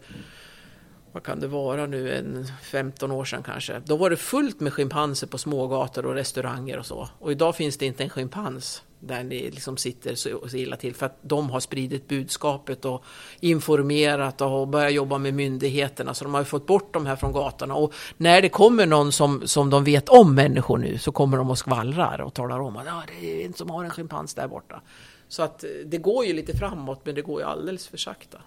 vad 1.12 1.24
kan 1.24 1.40
det 1.40 1.48
vara 1.48 1.86
nu, 1.86 2.16
en 2.16 2.48
15 2.64 3.12
år 3.12 3.26
sedan 3.26 3.44
kanske. 3.44 3.82
Då 3.86 3.96
var 3.98 4.10
det 4.10 4.18
fullt 4.18 4.60
med 4.60 4.74
schimpanser 4.74 5.28
på 5.28 5.38
smågator 5.38 6.06
och 6.06 6.14
restauranger 6.14 6.80
och 6.80 6.86
så. 6.86 7.10
Och 7.20 7.32
idag 7.32 7.56
finns 7.56 7.78
det 7.78 7.86
inte 7.86 8.04
en 8.04 8.10
schimpans 8.10 8.84
där 9.02 9.24
ni 9.24 9.52
liksom 9.52 9.78
sitter 9.78 10.16
så, 10.16 10.50
så 10.50 10.58
illa 10.58 10.76
till 10.76 10.96
för 10.96 11.06
att 11.06 11.18
de 11.22 11.50
har 11.50 11.60
spridit 11.60 12.08
budskapet 12.08 12.86
och 12.86 13.04
informerat 13.40 14.42
och 14.42 14.68
börjat 14.68 14.94
jobba 14.94 15.18
med 15.18 15.34
myndigheterna 15.34 16.14
så 16.14 16.24
de 16.24 16.34
har 16.34 16.42
ju 16.42 16.46
fått 16.46 16.68
bort 16.68 16.94
de 16.94 17.06
här 17.06 17.16
från 17.16 17.34
gatorna 17.34 17.76
och 17.76 17.94
när 18.18 18.42
det 18.42 18.50
kommer 18.50 18.86
någon 18.86 19.12
som, 19.12 19.48
som 19.48 19.70
de 19.70 19.84
vet 19.84 20.10
om 20.10 20.36
människor 20.36 20.78
nu 20.78 20.98
så 20.98 21.12
kommer 21.12 21.38
de 21.38 21.50
och 21.50 21.58
skvallrar 21.58 22.22
och 22.22 22.34
talar 22.34 22.60
om 22.60 22.78
att 22.78 22.88
ah, 22.88 23.04
det 23.20 23.44
är 23.44 23.46
en 23.46 23.54
som 23.54 23.70
har 23.70 23.84
en 23.84 23.90
schimpans 23.90 24.34
där 24.34 24.48
borta. 24.48 24.82
Så 25.28 25.44
att 25.44 25.64
eh, 25.64 25.70
det 25.86 25.98
går 25.98 26.26
ju 26.26 26.34
lite 26.34 26.58
framåt 26.58 27.02
men 27.04 27.16
det 27.16 27.22
går 27.22 27.42
ju 27.42 27.48
alldeles 27.48 27.88
för 27.88 27.98
sakta. 27.98 28.38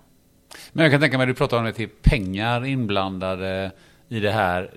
Men 0.73 0.83
jag 0.83 0.93
kan 0.93 1.01
tänka 1.01 1.19
mig, 1.19 1.27
du 1.27 1.35
pratar 1.35 1.59
om 1.59 1.65
det 1.65 1.73
till 1.73 1.89
pengar 2.03 2.65
inblandade 2.65 3.73
i 4.09 4.21
det 4.21 4.33
här. 4.33 4.71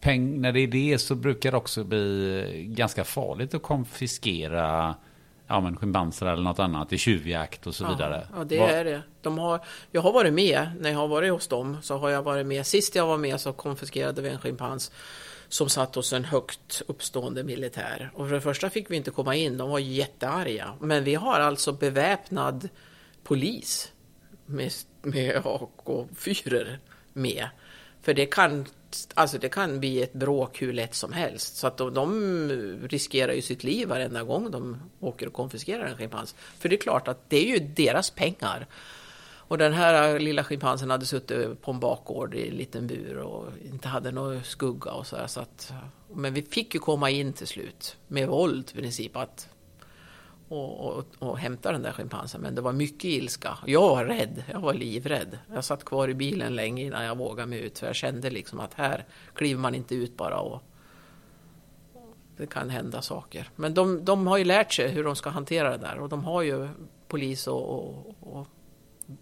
Peng, 0.00 0.40
när 0.40 0.52
det 0.52 0.60
är 0.60 0.66
det 0.66 0.98
så 0.98 1.14
brukar 1.14 1.50
det 1.50 1.56
också 1.56 1.84
bli 1.84 2.66
ganska 2.68 3.04
farligt 3.04 3.54
att 3.54 3.62
konfiskera 3.62 4.94
ja, 5.50 5.60
men 5.60 5.76
schimpanser 5.76 6.26
eller 6.26 6.42
något 6.42 6.58
annat 6.58 6.92
i 6.92 6.98
tjuvjakt 6.98 7.66
och 7.66 7.74
så 7.74 7.84
ja, 7.84 7.90
vidare. 7.90 8.26
Ja, 8.36 8.44
det 8.44 8.58
Var... 8.58 8.68
är 8.68 8.84
det. 8.84 9.02
De 9.22 9.38
har, 9.38 9.60
jag 9.90 10.00
har 10.00 10.12
varit 10.12 10.32
med, 10.32 10.68
när 10.80 10.90
jag 10.90 10.98
har 10.98 11.08
varit 11.08 11.32
hos 11.32 11.48
dem, 11.48 11.76
så 11.82 11.98
har 11.98 12.10
jag 12.10 12.22
varit 12.22 12.46
med. 12.46 12.66
Sist 12.66 12.94
jag 12.94 13.06
var 13.06 13.18
med 13.18 13.40
så 13.40 13.52
konfiskerade 13.52 14.22
vi 14.22 14.28
en 14.28 14.38
schimpans 14.38 14.92
som 15.48 15.68
satt 15.68 15.94
hos 15.94 16.12
en 16.12 16.24
högt 16.24 16.82
uppstående 16.86 17.44
militär. 17.44 18.10
Och 18.14 18.28
för 18.28 18.34
det 18.34 18.40
första 18.40 18.70
fick 18.70 18.90
vi 18.90 18.96
inte 18.96 19.10
komma 19.10 19.34
in, 19.34 19.58
de 19.58 19.70
var 19.70 19.78
jättearga. 19.78 20.74
Men 20.80 21.04
vi 21.04 21.14
har 21.14 21.40
alltså 21.40 21.72
beväpnad 21.72 22.68
polis 23.24 23.92
med, 24.50 24.72
med 25.02 25.36
AK-4 25.36 26.76
med. 27.12 27.48
För 28.02 28.14
det 28.14 28.26
kan, 28.26 28.66
alltså 29.14 29.38
det 29.38 29.48
kan 29.48 29.80
bli 29.80 30.02
ett 30.02 30.12
bråk 30.12 30.62
hur 30.62 30.72
lätt 30.72 30.94
som 30.94 31.12
helst. 31.12 31.56
Så 31.56 31.66
att 31.66 31.76
de, 31.76 31.94
de 31.94 32.88
riskerar 32.88 33.32
ju 33.32 33.42
sitt 33.42 33.64
liv 33.64 33.88
varenda 33.88 34.22
gång 34.22 34.50
de 34.50 34.76
åker 35.00 35.26
och 35.26 35.32
konfiskerar 35.32 35.84
en 35.84 35.96
schimpans. 35.96 36.34
För 36.58 36.68
det 36.68 36.76
är 36.76 36.80
klart 36.80 37.08
att 37.08 37.30
det 37.30 37.36
är 37.36 37.58
ju 37.58 37.58
deras 37.58 38.10
pengar. 38.10 38.66
Och 39.50 39.58
den 39.58 39.72
här 39.72 40.18
lilla 40.18 40.44
schimpansen 40.44 40.90
hade 40.90 41.06
suttit 41.06 41.62
på 41.62 41.70
en 41.70 41.80
bakgård 41.80 42.34
i 42.34 42.48
en 42.48 42.54
liten 42.54 42.86
bur 42.86 43.18
och 43.18 43.46
inte 43.64 43.88
hade 43.88 44.12
någon 44.12 44.44
skugga 44.44 44.90
och 44.90 45.06
så, 45.06 45.16
här, 45.16 45.26
så 45.26 45.40
att, 45.40 45.72
Men 46.14 46.34
vi 46.34 46.42
fick 46.42 46.74
ju 46.74 46.80
komma 46.80 47.10
in 47.10 47.32
till 47.32 47.46
slut 47.46 47.96
med 48.08 48.28
våld 48.28 48.70
i 48.74 48.76
princip. 48.76 49.16
Att 49.16 49.48
och, 50.50 50.80
och, 50.80 51.04
och 51.18 51.38
hämta 51.38 51.72
den 51.72 51.82
där 51.82 51.92
schimpansen. 51.92 52.40
Men 52.40 52.54
det 52.54 52.60
var 52.60 52.72
mycket 52.72 53.04
ilska. 53.04 53.58
Jag 53.66 53.88
var 53.88 54.04
rädd, 54.04 54.44
jag 54.52 54.60
var 54.60 54.74
livrädd. 54.74 55.38
Jag 55.54 55.64
satt 55.64 55.84
kvar 55.84 56.08
i 56.08 56.14
bilen 56.14 56.56
länge 56.56 56.82
innan 56.82 57.04
jag 57.04 57.18
vågade 57.18 57.48
mig 57.48 57.60
ut. 57.60 57.78
För 57.78 57.86
jag 57.86 57.96
kände 57.96 58.30
liksom 58.30 58.60
att 58.60 58.74
här 58.74 59.04
kliver 59.34 59.60
man 59.60 59.74
inte 59.74 59.94
ut 59.94 60.16
bara 60.16 60.40
och 60.40 60.62
det 62.36 62.46
kan 62.46 62.70
hända 62.70 63.02
saker. 63.02 63.48
Men 63.56 63.74
de, 63.74 64.04
de 64.04 64.26
har 64.26 64.38
ju 64.38 64.44
lärt 64.44 64.72
sig 64.72 64.88
hur 64.88 65.04
de 65.04 65.16
ska 65.16 65.30
hantera 65.30 65.70
det 65.70 65.76
där 65.76 65.98
och 65.98 66.08
de 66.08 66.24
har 66.24 66.42
ju 66.42 66.68
polis 67.08 67.46
och, 67.46 67.70
och, 67.70 68.16
och 68.20 68.46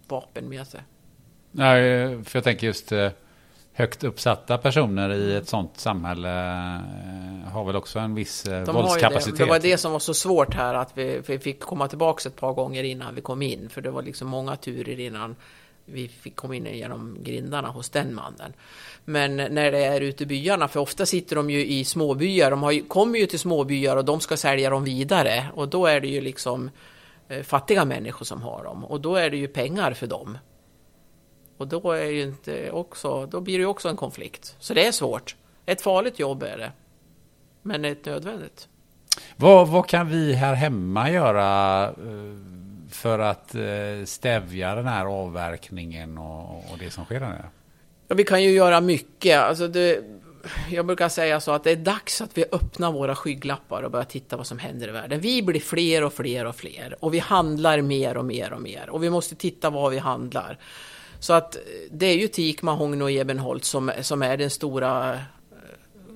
vapen 0.09 0.49
med 0.49 0.67
sig. 0.67 0.81
Nej, 1.51 2.25
för 2.25 2.37
jag 2.37 2.45
tänker 2.45 2.67
just 2.67 2.93
eh, 2.93 3.11
högt 3.79 4.05
uppsatta 4.05 4.59
personer 4.59 5.15
i 5.15 5.35
ett 5.35 5.49
sånt 5.49 5.81
samhälle 5.81 6.29
eh, 6.29 7.53
har 7.53 7.65
väl 7.65 7.77
också 7.77 7.99
en 7.99 8.15
viss 8.15 8.47
eh, 8.47 8.65
De 8.65 8.75
våldskapacitet. 8.75 9.39
Det. 9.39 9.45
det. 9.45 9.51
var 9.51 9.59
det 9.59 9.79
som 9.79 9.93
var 9.93 9.99
så 9.99 10.15
svårt 10.15 10.55
här 10.55 10.75
att 10.75 10.91
vi, 10.95 11.23
vi 11.27 11.39
fick 11.39 11.61
komma 11.61 11.89
tillbaka 11.89 12.29
ett 12.29 12.37
par 12.37 12.53
gånger 12.53 12.85
innan 12.85 13.15
vi 13.15 13.21
kom 13.21 13.43
in. 13.43 13.69
För 13.69 13.81
det 13.81 13.91
var 13.91 14.03
liksom 14.03 14.29
många 14.29 14.57
turer 14.57 15.01
innan 15.01 15.37
vi 15.85 16.09
fick 16.09 16.37
komma 16.37 16.55
in 16.55 16.67
genom 16.67 17.17
grindarna 17.21 17.69
hos 17.69 17.91
den 17.91 18.15
mannen. 18.15 18.53
Men 19.05 19.37
när 19.37 19.73
det 19.73 19.85
är 19.85 20.01
ute 20.01 20.23
i 20.23 20.27
byarna, 20.27 20.69
för 20.69 20.81
ofta 20.81 21.07
sitter 21.07 21.37
de 21.37 21.51
ju 21.51 21.67
i 21.67 21.85
småbyar, 21.85 22.51
de 22.51 22.63
har 22.63 22.71
ju, 22.71 22.85
kommer 22.85 23.19
ju 23.19 23.27
till 23.27 23.39
småbyar 23.39 23.97
och 23.97 24.05
de 24.05 24.21
ska 24.21 24.37
sälja 24.37 24.71
dem 24.71 24.85
vidare 24.85 25.47
och 25.55 25.69
då 25.69 25.87
är 25.87 26.01
det 26.01 26.09
ju 26.09 26.21
liksom 26.21 26.71
eh, 27.29 27.43
fattiga 27.43 27.85
människor 27.85 28.25
som 28.25 28.43
har 28.43 28.65
dem 28.65 28.85
och 28.85 29.01
då 29.01 29.17
är 29.17 29.31
det 29.31 29.37
ju 29.37 29.49
pengar 29.49 29.93
för 29.93 30.07
dem. 30.07 30.39
Och 31.59 31.69
då, 31.69 31.93
är 31.93 32.05
ju 32.05 32.23
inte 32.23 32.71
också, 32.71 33.27
då 33.27 33.41
blir 33.41 33.59
det 33.59 33.63
ju 33.63 33.67
också 33.67 33.89
en 33.89 33.97
konflikt. 33.97 34.57
Så 34.59 34.75
det 34.75 34.87
är 34.87 34.93
svårt. 34.93 35.37
Ett 35.67 35.81
farligt 35.81 36.19
jobb 36.19 36.43
är 36.43 36.59
det. 36.59 36.73
Men 37.63 37.85
ett 37.85 38.05
nödvändigt. 38.05 38.69
Vad, 39.37 39.69
vad 39.69 39.87
kan 39.89 40.09
vi 40.09 40.33
här 40.33 40.55
hemma 40.55 41.11
göra 41.11 41.85
eh, 41.89 41.95
för 42.91 43.19
att 43.19 43.55
eh, 43.55 44.05
stävja 44.05 44.75
den 44.75 44.87
här 44.87 45.07
avverkningen 45.07 46.19
och, 46.19 46.57
och 46.73 46.79
det 46.79 46.91
som 46.91 47.05
sker 47.05 47.21
där 47.21 47.29
nere? 47.29 47.49
Ja, 48.09 48.15
vi 48.15 48.25
kan 48.25 48.43
ju 48.43 48.51
göra 48.51 48.81
mycket. 48.81 49.39
Alltså 49.39 49.69
det, 49.69 50.05
jag 50.71 50.87
brukar 50.87 51.09
säga 51.09 51.41
så 51.41 51.53
att 51.53 51.65
det 51.65 51.71
är 51.71 51.77
dags 51.77 52.21
att 52.21 52.39
vi 52.39 52.45
öppnar 52.53 52.93
våra 52.93 53.17
skygglappar 53.17 53.83
och 53.83 53.91
börjar 53.91 54.05
titta 54.05 54.37
vad 54.37 54.47
som 54.47 54.59
händer 54.59 54.89
i 54.89 54.91
världen. 54.91 55.21
Vi 55.21 55.43
blir 55.43 55.61
fler 55.61 56.05
och 56.05 56.13
fler 56.13 56.45
och 56.45 56.57
fler 56.57 57.05
och 57.05 57.15
vi 57.15 57.19
handlar 57.19 57.81
mer 57.81 58.17
och 58.17 58.25
mer 58.25 58.53
och 58.53 58.63
mer 58.63 58.91
och 58.91 59.03
vi 59.03 59.11
måste 59.11 59.35
titta 59.35 59.71
vad 59.71 59.91
vi 59.91 59.99
handlar. 59.99 60.59
Så 61.21 61.33
att 61.33 61.57
eh, 61.57 61.63
det 61.91 62.07
är 62.07 62.17
ju 62.17 62.29
teak, 62.29 62.63
mahogny 62.63 63.05
och 63.05 63.11
ebenholt 63.11 63.65
som, 63.65 63.93
som 64.01 64.23
är 64.23 64.37
den 64.37 64.51
stora 64.51 65.15
eh, 65.15 65.21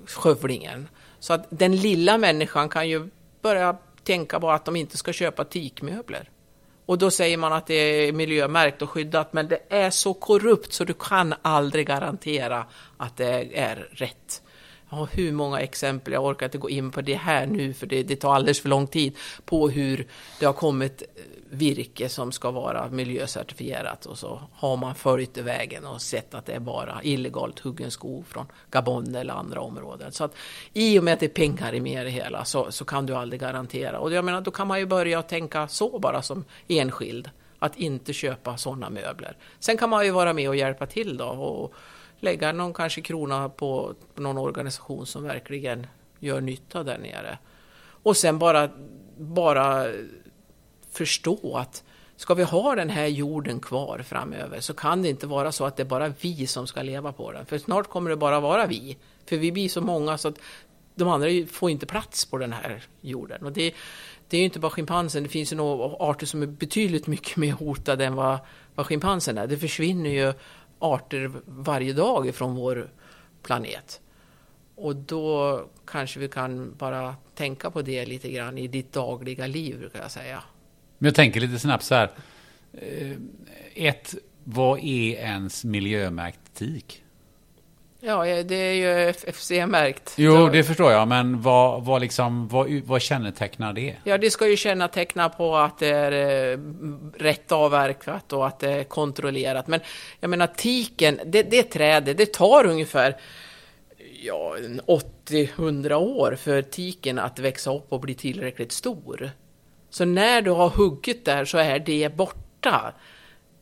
skövlingen. 0.06 0.88
Så 1.18 1.32
att 1.32 1.46
den 1.50 1.76
lilla 1.76 2.18
människan 2.18 2.68
kan 2.68 2.88
ju 2.88 3.08
börja 3.42 3.76
tänka 4.04 4.40
på 4.40 4.50
att 4.50 4.64
de 4.64 4.76
inte 4.76 4.96
ska 4.96 5.12
köpa 5.12 5.44
teakmöbler. 5.44 6.28
Och 6.86 6.98
då 6.98 7.10
säger 7.10 7.36
man 7.36 7.52
att 7.52 7.66
det 7.66 7.74
är 7.74 8.12
miljömärkt 8.12 8.82
och 8.82 8.90
skyddat, 8.90 9.32
men 9.32 9.48
det 9.48 9.60
är 9.68 9.90
så 9.90 10.14
korrupt 10.14 10.72
så 10.72 10.84
du 10.84 10.94
kan 10.94 11.34
aldrig 11.42 11.86
garantera 11.86 12.66
att 12.96 13.16
det 13.16 13.58
är 13.58 13.76
rätt. 13.76 14.42
Jag 14.90 14.96
har 14.96 15.08
hur 15.12 15.32
många 15.32 15.60
exempel, 15.60 16.12
jag 16.12 16.24
orkar 16.24 16.46
inte 16.46 16.58
gå 16.58 16.70
in 16.70 16.90
på 16.90 17.00
det 17.00 17.14
här 17.14 17.46
nu 17.46 17.74
för 17.74 17.86
det, 17.86 18.02
det 18.02 18.16
tar 18.16 18.34
alldeles 18.34 18.60
för 18.60 18.68
lång 18.68 18.86
tid, 18.86 19.16
på 19.44 19.68
hur 19.68 20.06
det 20.40 20.46
har 20.46 20.52
kommit 20.52 21.02
eh, 21.02 21.22
virke 21.54 22.08
som 22.08 22.32
ska 22.32 22.50
vara 22.50 22.88
miljöcertifierat 22.88 24.06
och 24.06 24.18
så 24.18 24.42
har 24.52 24.76
man 24.76 24.94
följt 24.94 25.38
vägen 25.38 25.86
och 25.86 26.02
sett 26.02 26.34
att 26.34 26.46
det 26.46 26.52
är 26.52 26.60
bara 26.60 27.00
illegalt 27.02 27.58
huggen 27.58 27.90
skog 27.90 28.26
från 28.26 28.46
Gabon 28.70 29.14
eller 29.14 29.34
andra 29.34 29.60
områden. 29.60 30.12
Så 30.12 30.24
att 30.24 30.34
i 30.72 30.98
och 30.98 31.04
med 31.04 31.14
att 31.14 31.20
det 31.20 31.26
är 31.26 31.48
pengar 31.48 31.74
i 31.74 31.80
det 31.80 32.10
hela 32.10 32.44
så, 32.44 32.72
så 32.72 32.84
kan 32.84 33.06
du 33.06 33.14
aldrig 33.14 33.40
garantera. 33.40 33.98
Och 33.98 34.12
jag 34.12 34.24
menar, 34.24 34.40
då 34.40 34.50
kan 34.50 34.66
man 34.66 34.78
ju 34.78 34.86
börja 34.86 35.22
tänka 35.22 35.68
så 35.68 35.98
bara 35.98 36.22
som 36.22 36.44
enskild. 36.68 37.30
Att 37.58 37.76
inte 37.76 38.12
köpa 38.12 38.56
sådana 38.56 38.90
möbler. 38.90 39.36
Sen 39.58 39.76
kan 39.76 39.90
man 39.90 40.04
ju 40.04 40.10
vara 40.10 40.32
med 40.32 40.48
och 40.48 40.56
hjälpa 40.56 40.86
till 40.86 41.16
då 41.16 41.26
och 41.26 41.74
lägga 42.20 42.52
någon 42.52 42.72
kanske 42.72 43.00
krona 43.00 43.48
på 43.48 43.94
någon 44.14 44.38
organisation 44.38 45.06
som 45.06 45.22
verkligen 45.22 45.86
gör 46.18 46.40
nytta 46.40 46.82
där 46.82 46.98
nere. 46.98 47.38
Och 48.02 48.16
sen 48.16 48.38
bara, 48.38 48.70
bara 49.18 49.86
förstå 50.92 51.56
att 51.56 51.84
ska 52.16 52.34
vi 52.34 52.42
ha 52.42 52.74
den 52.74 52.90
här 52.90 53.06
jorden 53.06 53.60
kvar 53.60 53.98
framöver 53.98 54.60
så 54.60 54.74
kan 54.74 55.02
det 55.02 55.08
inte 55.08 55.26
vara 55.26 55.52
så 55.52 55.64
att 55.64 55.76
det 55.76 55.82
är 55.82 55.84
bara 55.84 56.12
vi 56.20 56.46
som 56.46 56.66
ska 56.66 56.82
leva 56.82 57.12
på 57.12 57.32
den. 57.32 57.46
För 57.46 57.58
snart 57.58 57.88
kommer 57.88 58.10
det 58.10 58.16
bara 58.16 58.40
vara 58.40 58.66
vi. 58.66 58.96
För 59.26 59.36
vi 59.36 59.52
blir 59.52 59.68
så 59.68 59.80
många 59.80 60.18
så 60.18 60.28
att 60.28 60.38
de 60.94 61.08
andra 61.08 61.28
får 61.50 61.70
inte 61.70 61.86
plats 61.86 62.24
på 62.24 62.38
den 62.38 62.52
här 62.52 62.82
jorden. 63.00 63.46
Och 63.46 63.52
det, 63.52 63.74
det 64.28 64.36
är 64.36 64.38
ju 64.38 64.44
inte 64.44 64.58
bara 64.58 64.70
schimpansen, 64.70 65.22
det 65.22 65.28
finns 65.28 65.52
ju 65.52 65.56
några 65.56 65.84
arter 65.84 66.26
som 66.26 66.42
är 66.42 66.46
betydligt 66.46 67.06
mycket 67.06 67.36
mer 67.36 67.52
hotade 67.52 68.04
än 68.04 68.14
vad, 68.14 68.38
vad 68.74 68.86
schimpansen 68.86 69.38
är. 69.38 69.46
Det 69.46 69.58
försvinner 69.58 70.10
ju 70.10 70.32
arter 70.78 71.32
varje 71.46 71.92
dag 71.92 72.28
ifrån 72.28 72.54
vår 72.54 72.90
planet. 73.42 74.00
Och 74.74 74.96
då 74.96 75.60
kanske 75.86 76.20
vi 76.20 76.28
kan 76.28 76.74
bara 76.78 77.16
tänka 77.34 77.70
på 77.70 77.82
det 77.82 78.06
lite 78.06 78.30
grann 78.30 78.58
i 78.58 78.66
ditt 78.66 78.92
dagliga 78.92 79.46
liv, 79.46 79.78
brukar 79.78 80.02
jag 80.02 80.10
säga. 80.10 80.42
Men 81.02 81.06
jag 81.06 81.14
tänker 81.14 81.40
lite 81.40 81.58
snabbt 81.58 81.84
så 81.84 81.94
här. 81.94 82.10
Eh, 82.72 83.16
ett, 83.74 84.14
vad 84.44 84.78
är 84.78 85.12
ens 85.12 85.64
miljömärkt 85.64 86.54
tik? 86.54 87.02
Ja, 88.00 88.24
det 88.42 88.54
är 88.54 88.72
ju 88.72 89.08
FFC-märkt. 89.08 90.14
Jo, 90.16 90.32
Så- 90.32 90.48
det 90.48 90.64
förstår 90.64 90.92
jag, 90.92 91.08
men 91.08 91.42
vad, 91.42 91.84
vad, 91.84 92.00
liksom, 92.00 92.48
vad, 92.48 92.70
vad 92.70 93.02
kännetecknar 93.02 93.72
det? 93.72 93.96
Ja, 94.04 94.18
det 94.18 94.30
ska 94.30 94.48
ju 94.48 94.56
känneteckna 94.56 95.28
på 95.28 95.56
att 95.56 95.78
det 95.78 95.88
är 95.88 96.52
eh, 96.52 96.58
rätt 97.18 97.52
avverkat 97.52 98.32
och 98.32 98.46
att 98.46 98.60
det 98.60 98.70
är 98.72 98.84
kontrollerat. 98.84 99.66
Men 99.66 99.80
jag 100.20 100.30
menar 100.30 100.46
tiken, 100.46 101.20
det, 101.26 101.42
det 101.42 101.62
trädet, 101.62 102.16
det 102.16 102.32
tar 102.32 102.66
ungefär 102.66 103.16
ja, 104.22 104.56
en 104.64 104.80
80-100 104.80 105.94
år 105.94 106.36
för 106.40 106.62
tiken 106.62 107.18
att 107.18 107.38
växa 107.38 107.74
upp 107.74 107.92
och 107.92 108.00
bli 108.00 108.14
tillräckligt 108.14 108.72
stor. 108.72 109.30
Så 109.92 110.04
när 110.04 110.42
du 110.42 110.50
har 110.50 110.68
huggit 110.68 111.24
där 111.24 111.44
så 111.44 111.58
är 111.58 111.78
det 111.78 112.16
borta. 112.16 112.92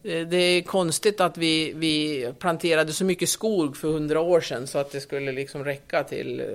Eh, 0.05 0.27
det 0.27 0.37
är 0.37 0.63
konstigt 0.63 1.21
att 1.21 1.39
vi, 1.39 1.73
vi 1.77 2.27
planterade 2.39 2.93
så 2.93 3.05
mycket 3.05 3.29
skog 3.29 3.77
för 3.77 3.89
hundra 3.89 4.21
år 4.21 4.41
sedan 4.41 4.67
så 4.67 4.79
att 4.79 4.93
det 4.93 5.01
skulle 5.01 5.33
liksom 5.33 5.65
räcka 5.65 6.05
till 6.05 6.41
eh, 6.41 6.47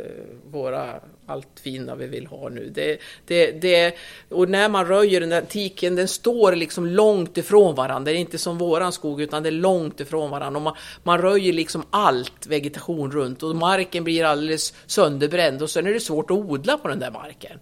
våra 0.52 1.00
allt 1.26 1.60
fina 1.64 1.96
vi 1.96 2.08
vill 2.08 2.28
ha 2.28 2.50
nu. 2.50 2.72
Det, 2.76 3.00
det, 3.28 3.52
det, 3.52 3.96
och 4.30 4.50
när 4.50 4.70
man 4.70 4.88
röjer 4.88 5.20
den 5.20 5.30
där 5.30 5.42
tiken, 5.42 5.96
den 5.96 6.08
står 6.08 6.56
liksom 6.56 6.86
långt 6.86 7.38
ifrån 7.38 7.76
varandra. 7.76 8.12
Det 8.12 8.18
är 8.18 8.20
inte 8.20 8.38
som 8.38 8.58
våran 8.58 8.92
skog 8.92 9.22
utan 9.22 9.44
det 9.44 9.50
är 9.50 9.52
långt 9.52 10.00
ifrån 10.00 10.32
varandra. 10.32 10.58
Och 10.58 10.64
man, 10.64 10.76
man 11.04 11.22
röjer 11.22 11.54
liksom 11.54 11.84
allt 11.90 12.48
vegetation 12.48 13.12
runt 13.12 13.44
och 13.44 13.56
marken 13.56 14.04
blir 14.04 14.24
alldeles 14.24 14.74
sönderbränd 14.86 15.62
och 15.62 15.70
sen 15.70 15.88
är 15.88 15.94
det 15.94 16.00
svårt 16.00 16.32
att 16.32 16.38
odla 16.38 16.78
på 16.78 16.88
den 16.88 17.00
där 17.00 17.12
marken. 17.12 17.60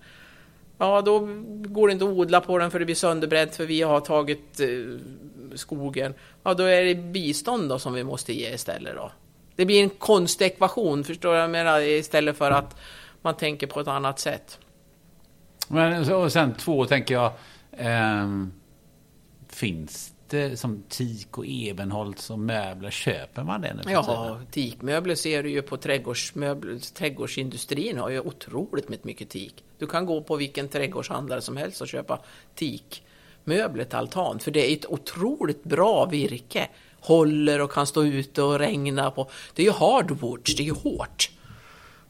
Ja, 0.78 1.02
då 1.02 1.20
går 1.50 1.88
det 1.88 1.94
inte 1.94 2.06
att 2.06 2.12
odla 2.12 2.42
på 2.42 2.58
den 2.58 2.72
för 2.72 2.80
det 2.80 2.86
blir 2.86 2.96
sönderbränt 2.96 3.56
för 3.56 3.66
vi 3.66 3.82
har 3.82 4.00
tagit 4.00 4.60
eh, 4.60 4.68
skogen. 5.56 6.14
Ja, 6.44 6.54
då 6.54 6.64
är 6.64 6.84
det 6.84 6.96
bistånd 6.96 7.70
då 7.70 7.80
som 7.80 7.94
vi 7.94 8.04
måste 8.04 8.34
ge 8.34 8.54
istället 8.54 8.96
då. 8.96 9.12
Det 9.56 9.66
blir 9.66 9.84
en 9.84 9.90
konstig 9.90 10.46
ekvation, 10.46 11.04
förstår 11.04 11.36
jag 11.36 11.50
menar? 11.50 11.82
Istället 11.82 12.38
för 12.38 12.52
att 12.52 12.76
man 13.22 13.36
tänker 13.36 13.68
på 13.68 13.80
ett 13.80 13.88
annat 13.88 14.20
sätt. 14.20 14.60
Men, 15.68 16.14
och 16.14 16.32
sen 16.32 16.54
två 16.54 16.86
tänker 16.86 17.14
jag. 17.14 17.32
ehm, 17.78 18.52
finns 19.50 20.14
det 20.30 20.58
som 20.60 20.84
tik 20.90 21.38
och 21.38 21.46
ebenholts 21.48 22.30
och 22.30 22.40
möbler? 22.40 22.90
Köper 22.92 23.44
man 23.44 23.62
det 23.62 23.74
nu 23.74 23.92
Ja, 23.92 24.40
teakmöbler 24.52 25.16
ser 25.16 25.44
du 25.44 25.50
ju 25.50 25.62
på 25.62 25.78
trädgårdsmöbler, 25.78 26.94
trädgårdsindustrin 26.94 27.98
har 27.98 28.10
ju 28.10 28.20
otroligt 28.20 29.04
mycket 29.04 29.30
teak. 29.30 29.54
Du 29.84 29.88
kan 29.88 30.06
gå 30.06 30.22
på 30.22 30.36
vilken 30.36 30.70
trädgårdshandlare 30.70 31.42
som 31.42 31.58
helst 31.58 31.82
och 31.82 31.88
köpa 31.88 32.20
teakmöbler 32.56 33.84
till 33.84 33.96
altan, 33.96 34.40
för 34.40 34.52
det 34.52 34.72
är 34.72 34.74
ett 34.74 34.86
otroligt 34.86 35.64
bra 35.64 36.06
virke. 36.06 36.70
Håller 37.00 37.62
och 37.62 37.72
kan 37.72 37.88
stå 37.88 38.04
ute 38.04 38.42
och 38.42 38.60
regna 38.60 39.12
på. 39.12 39.30
Det 39.56 39.62
är 39.62 39.66
ju 39.66 39.72
hardwoods, 39.72 40.56
det 40.56 40.64
är 40.64 40.66
ju 40.66 40.74
hårt. 40.74 41.32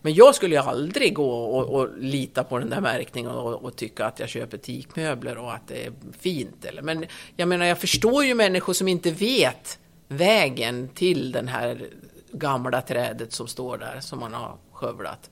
Men 0.02 0.14
jag 0.14 0.36
skulle 0.36 0.56
ju 0.56 0.62
aldrig 0.62 1.14
gå 1.14 1.44
och, 1.44 1.80
och 1.80 1.90
lita 1.98 2.44
på 2.44 2.60
den 2.60 2.70
där 2.70 2.82
märkningen 2.82 3.32
och, 3.32 3.64
och 3.64 3.76
tycka 3.76 4.06
att 4.06 4.20
jag 4.20 4.30
köper 4.30 4.58
teakmöbler 4.58 5.38
och 5.38 5.54
att 5.54 5.68
det 5.68 5.86
är 5.86 5.94
fint. 6.20 6.66
Eller. 6.66 6.82
Men 6.82 7.06
jag 7.36 7.48
menar, 7.48 7.66
jag 7.66 7.80
förstår 7.80 8.26
ju 8.26 8.36
människor 8.36 8.74
som 8.74 8.88
inte 8.88 9.12
vet 9.12 9.80
vägen 10.08 10.90
till 10.90 11.32
den 11.32 11.48
här 11.48 11.88
gamla 12.32 12.82
trädet 12.82 13.34
som 13.34 13.48
står 13.48 13.78
där, 13.78 14.00
som 14.00 14.20
man 14.20 14.34
har 14.34 14.58
skövlat. 14.72 15.30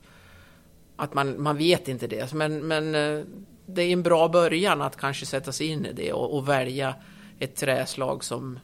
Att 0.96 1.14
man, 1.14 1.42
man 1.42 1.56
vet 1.56 1.88
inte 1.88 2.06
det, 2.06 2.32
men, 2.32 2.66
men 2.66 2.94
eh, 2.94 3.24
det 3.66 3.82
är 3.82 3.92
en 3.92 4.02
bra 4.02 4.28
början 4.28 4.82
att 4.82 4.96
kanske 4.96 5.26
sätta 5.26 5.52
sig 5.52 5.66
in 5.66 5.86
i 5.86 5.92
det 5.92 6.12
och, 6.12 6.36
och 6.36 6.48
välja 6.48 6.94
ett 7.38 7.56
träslag 7.56 8.24
som, 8.24 8.58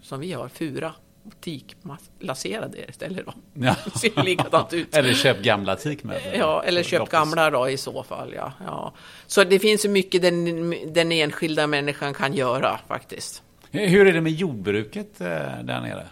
som 0.00 0.20
vi 0.20 0.32
har, 0.32 0.48
fura. 0.48 0.92
Teak-lasera 1.40 2.68
det 2.68 2.88
istället 2.88 3.26
då. 3.26 3.32
Ja. 3.54 3.76
Det 3.84 3.98
ser 3.98 4.22
likadant 4.22 4.72
ut. 4.72 4.96
Eller 4.96 5.14
köp 5.14 5.42
gamla 5.42 5.76
tikmöbler. 5.76 6.34
Ja, 6.38 6.62
eller 6.62 6.82
köp 6.82 6.98
Loppis. 6.98 7.12
gamla 7.12 7.50
då 7.50 7.68
i 7.68 7.76
så 7.76 8.02
fall. 8.02 8.32
Ja, 8.36 8.52
ja. 8.66 8.94
Så 9.26 9.44
det 9.44 9.58
finns 9.58 9.84
ju 9.84 9.88
mycket 9.88 10.22
den, 10.22 10.70
den 10.92 11.12
enskilda 11.12 11.66
människan 11.66 12.14
kan 12.14 12.34
göra 12.34 12.80
faktiskt. 12.88 13.42
Hur 13.70 14.06
är 14.06 14.12
det 14.12 14.20
med 14.20 14.32
jordbruket 14.32 15.20
eh, 15.20 15.26
där 15.26 15.80
nere? 15.80 16.06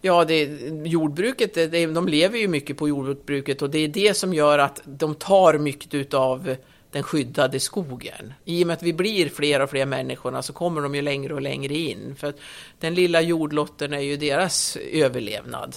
Ja, 0.00 0.24
det, 0.24 0.44
jordbruket, 0.84 1.54
det, 1.54 1.66
det, 1.66 1.86
de 1.86 2.08
lever 2.08 2.38
ju 2.38 2.48
mycket 2.48 2.76
på 2.76 2.88
jordbruket 2.88 3.62
och 3.62 3.70
det 3.70 3.78
är 3.78 3.88
det 3.88 4.16
som 4.16 4.34
gör 4.34 4.58
att 4.58 4.80
de 4.84 5.14
tar 5.14 5.58
mycket 5.58 5.94
utav 5.94 6.56
den 6.90 7.02
skyddade 7.02 7.60
skogen. 7.60 8.32
I 8.44 8.62
och 8.62 8.66
med 8.66 8.74
att 8.74 8.82
vi 8.82 8.92
blir 8.92 9.28
fler 9.28 9.62
och 9.62 9.70
fler 9.70 9.86
människorna 9.86 10.42
så 10.42 10.52
kommer 10.52 10.80
de 10.80 10.94
ju 10.94 11.02
längre 11.02 11.34
och 11.34 11.40
längre 11.40 11.74
in. 11.74 12.16
För 12.16 12.26
att 12.26 12.36
den 12.78 12.94
lilla 12.94 13.20
jordlotten 13.20 13.92
är 13.92 14.00
ju 14.00 14.16
deras 14.16 14.76
överlevnad. 14.76 15.76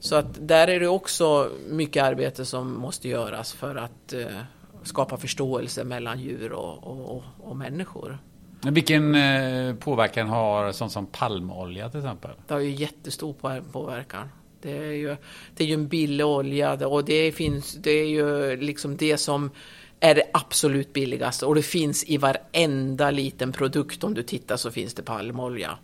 Så 0.00 0.16
att 0.16 0.48
där 0.48 0.68
är 0.68 0.80
det 0.80 0.88
också 0.88 1.50
mycket 1.68 2.04
arbete 2.04 2.44
som 2.44 2.72
måste 2.72 3.08
göras 3.08 3.52
för 3.52 3.76
att 3.76 4.12
eh, 4.12 4.26
skapa 4.82 5.16
förståelse 5.16 5.84
mellan 5.84 6.20
djur 6.20 6.52
och, 6.52 6.86
och, 6.86 7.22
och 7.38 7.56
människor. 7.56 8.18
Men 8.62 8.74
Vilken 8.74 9.14
eh, 9.14 9.74
påverkan 9.74 10.28
har 10.28 10.72
sånt 10.72 10.92
som 10.92 11.06
palmolja 11.06 11.90
till 11.90 12.00
exempel? 12.00 12.30
Det 12.46 12.54
har 12.54 12.60
ju 12.60 12.70
jättestor 12.70 13.62
påverkan. 13.72 14.28
Det 14.62 14.76
är 14.76 14.92
ju, 14.92 15.16
det 15.56 15.64
är 15.64 15.68
ju 15.68 15.74
en 15.74 15.88
billig 15.88 16.26
olja 16.26 16.86
och 16.88 17.04
det, 17.04 17.32
finns, 17.32 17.74
det 17.74 17.90
är 17.90 18.06
ju 18.06 18.56
liksom 18.56 18.96
det 18.96 19.16
som 19.16 19.50
är 20.00 20.14
det 20.14 20.24
absolut 20.32 20.92
billigaste 20.92 21.46
och 21.46 21.54
det 21.54 21.62
finns 21.62 22.04
i 22.04 22.16
varenda 22.16 23.10
liten 23.10 23.52
produkt 23.52 24.04
om 24.04 24.14
du 24.14 24.22
tittar 24.22 24.56
så 24.56 24.70
finns 24.70 24.94
det 24.94 25.02
palmolja. 25.02 25.78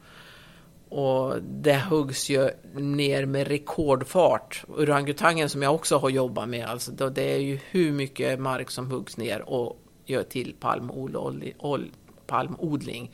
Och 0.88 1.34
det 1.42 1.80
huggs 1.90 2.30
ju 2.30 2.50
ner 2.74 3.26
med 3.26 3.48
rekordfart. 3.48 4.64
Orangutangen 4.68 5.48
som 5.48 5.62
jag 5.62 5.74
också 5.74 5.96
har 5.98 6.10
jobbat 6.10 6.48
med, 6.48 6.66
alltså 6.66 6.92
då 6.92 7.08
det 7.08 7.34
är 7.34 7.38
ju 7.38 7.58
hur 7.70 7.92
mycket 7.92 8.40
mark 8.40 8.70
som 8.70 8.90
huggs 8.90 9.16
ner 9.16 9.48
och 9.48 9.80
gör 10.06 10.22
till 10.22 10.54
palmolja. 10.60 11.18
ol- 11.18 11.90
palmodling 12.26 13.10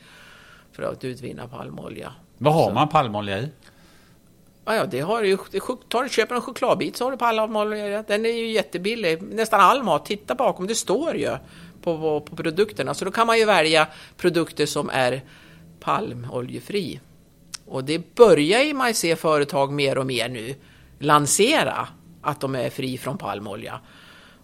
för 0.71 0.83
att 0.83 1.03
utvinna 1.03 1.47
palmolja. 1.47 2.13
Vad 2.37 2.53
har 2.53 2.67
Så- 2.67 2.73
man 2.73 2.89
palmolja 2.89 3.39
i? 3.39 3.49
Ja, 4.65 4.75
ja, 4.75 4.85
det 4.85 4.99
har 4.99 5.23
ju, 5.23 5.37
det, 5.51 5.59
tar, 5.89 6.07
köper 6.07 6.35
en 6.35 6.41
chokladbit 6.41 6.97
så 6.97 7.03
har 7.03 7.11
du 7.11 7.17
palmolja. 7.17 8.03
Den 8.07 8.25
är 8.25 8.29
ju 8.29 8.51
jättebillig. 8.51 9.21
Nästan 9.21 9.59
all 9.59 9.83
mat, 9.83 10.05
titta 10.05 10.35
bakom, 10.35 10.67
det 10.67 10.75
står 10.75 11.15
ju 11.15 11.29
på, 11.81 11.97
på, 11.97 12.21
på 12.21 12.35
produkterna. 12.35 12.93
Så 12.93 13.05
då 13.05 13.11
kan 13.11 13.27
man 13.27 13.37
ju 13.37 13.45
välja 13.45 13.87
produkter 14.17 14.65
som 14.65 14.89
är 14.93 15.21
palmoljefri. 15.79 16.99
Och 17.65 17.83
det 17.83 18.15
börjar 18.15 18.61
ju 18.61 18.73
man 18.73 18.93
se 18.93 19.15
företag 19.15 19.71
mer 19.73 19.97
och 19.97 20.05
mer 20.05 20.29
nu 20.29 20.55
lansera 20.99 21.87
att 22.21 22.41
de 22.41 22.55
är 22.55 22.69
fri 22.69 22.97
från 22.97 23.17
palmolja. 23.17 23.79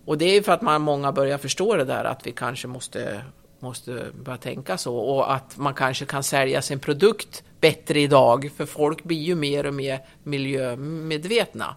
Och 0.05 0.17
det 0.17 0.25
är 0.25 0.41
för 0.41 0.51
att 0.51 0.61
man, 0.61 0.81
många 0.81 1.11
börjar 1.11 1.37
förstå 1.37 1.75
det 1.75 1.83
där 1.85 2.03
att 2.03 2.27
vi 2.27 2.31
kanske 2.31 2.67
måste, 2.67 3.21
måste 3.59 4.05
börja 4.23 4.37
tänka 4.37 4.77
så 4.77 4.97
och 4.97 5.33
att 5.33 5.57
man 5.57 5.73
kanske 5.73 6.05
kan 6.05 6.23
sälja 6.23 6.61
sin 6.61 6.79
produkt 6.79 7.43
bättre 7.61 7.99
idag 7.99 8.51
för 8.57 8.65
folk 8.65 9.03
blir 9.03 9.21
ju 9.21 9.35
mer 9.35 9.65
och 9.65 9.73
mer 9.73 9.99
miljömedvetna. 10.23 11.75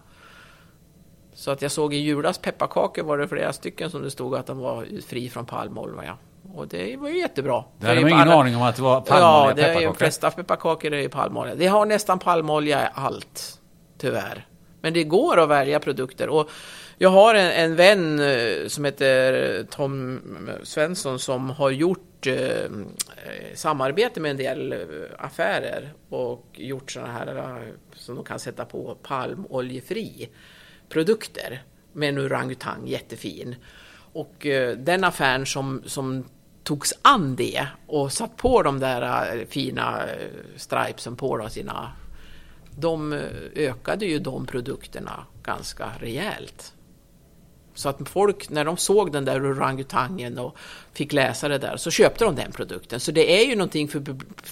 Så 1.33 1.51
att 1.51 1.61
jag 1.61 1.71
såg 1.71 1.93
i 1.93 1.97
julas 1.97 2.37
pepparkakor 2.37 3.03
var 3.03 3.17
det 3.17 3.27
flera 3.27 3.53
stycken 3.53 3.91
som 3.91 4.01
det 4.01 4.11
stod 4.11 4.35
att 4.35 4.47
de 4.47 4.57
var 4.59 4.87
fri 5.07 5.29
från 5.29 5.45
palmolja. 5.45 6.17
Och 6.53 6.67
det 6.67 6.97
var 6.97 7.09
ju 7.09 7.19
jättebra. 7.19 7.63
Det 7.79 7.87
hade 7.87 8.01
man 8.01 8.09
ingen 8.09 8.21
alla- 8.21 8.39
aning 8.39 8.55
om 8.55 8.61
att 8.61 8.75
det 8.75 8.81
var 8.81 9.01
palmolja 9.01 9.49
Ja, 9.49 9.53
det 9.55 9.83
är 9.83 9.85
de 9.85 9.95
flesta 9.95 10.31
pepparkakor 10.31 10.93
är 10.93 11.01
ju 11.01 11.09
palmolja. 11.09 11.55
Det 11.55 11.67
har 11.67 11.85
nästan 11.85 12.19
palmolja 12.19 12.83
i 12.83 12.87
allt, 12.93 13.59
tyvärr. 13.97 14.47
Men 14.81 14.93
det 14.93 15.03
går 15.03 15.39
att 15.39 15.49
välja 15.49 15.79
produkter. 15.79 16.29
Och 16.29 16.49
jag 17.01 17.09
har 17.09 17.35
en, 17.35 17.51
en 17.51 17.75
vän 17.75 18.19
eh, 18.19 18.67
som 18.67 18.85
heter 18.85 19.63
Tom 19.63 20.19
Svensson 20.63 21.19
som 21.19 21.49
har 21.49 21.69
gjort 21.69 22.27
eh, 22.27 22.71
samarbete 23.53 24.19
med 24.19 24.31
en 24.31 24.37
del 24.37 24.73
eh, 24.73 24.79
affärer 25.17 25.93
och 26.09 26.45
gjort 26.53 26.91
sådana 26.91 27.11
här 27.11 27.35
eh, 27.35 27.73
som 27.93 28.15
de 28.15 28.25
kan 28.25 28.39
sätta 28.39 28.65
på 28.65 28.97
palmoljefri 29.01 30.29
produkter 30.89 31.63
med 31.93 32.09
en 32.09 32.17
orangutang, 32.17 32.87
jättefin. 32.87 33.55
Och 34.13 34.45
eh, 34.45 34.77
den 34.77 35.03
affären 35.03 35.45
som, 35.45 35.83
som 35.85 36.25
togs 36.63 36.93
an 37.01 37.35
det 37.35 37.67
och 37.87 38.11
satt 38.11 38.37
på 38.37 38.61
de 38.61 38.79
där 38.79 39.45
fina 39.45 40.01
stripesen 40.55 41.15
på 41.15 41.37
då, 41.37 41.49
sina... 41.49 41.91
De 42.75 43.13
ökade 43.55 44.05
ju 44.05 44.19
de 44.19 44.45
produkterna 44.45 45.25
ganska 45.43 45.91
rejält. 45.99 46.73
Så 47.73 47.89
att 47.89 48.09
folk, 48.09 48.49
när 48.49 48.65
de 48.65 48.77
såg 48.77 49.11
den 49.11 49.25
där 49.25 49.51
orangutangen 49.51 50.37
och 50.37 50.57
fick 50.93 51.13
läsa 51.13 51.47
det 51.47 51.57
där, 51.57 51.77
så 51.77 51.91
köpte 51.91 52.25
de 52.25 52.35
den 52.35 52.51
produkten. 52.51 52.99
Så 52.99 53.11
det 53.11 53.41
är 53.41 53.45
ju 53.45 53.55
någonting, 53.55 53.87
för, 53.87 54.03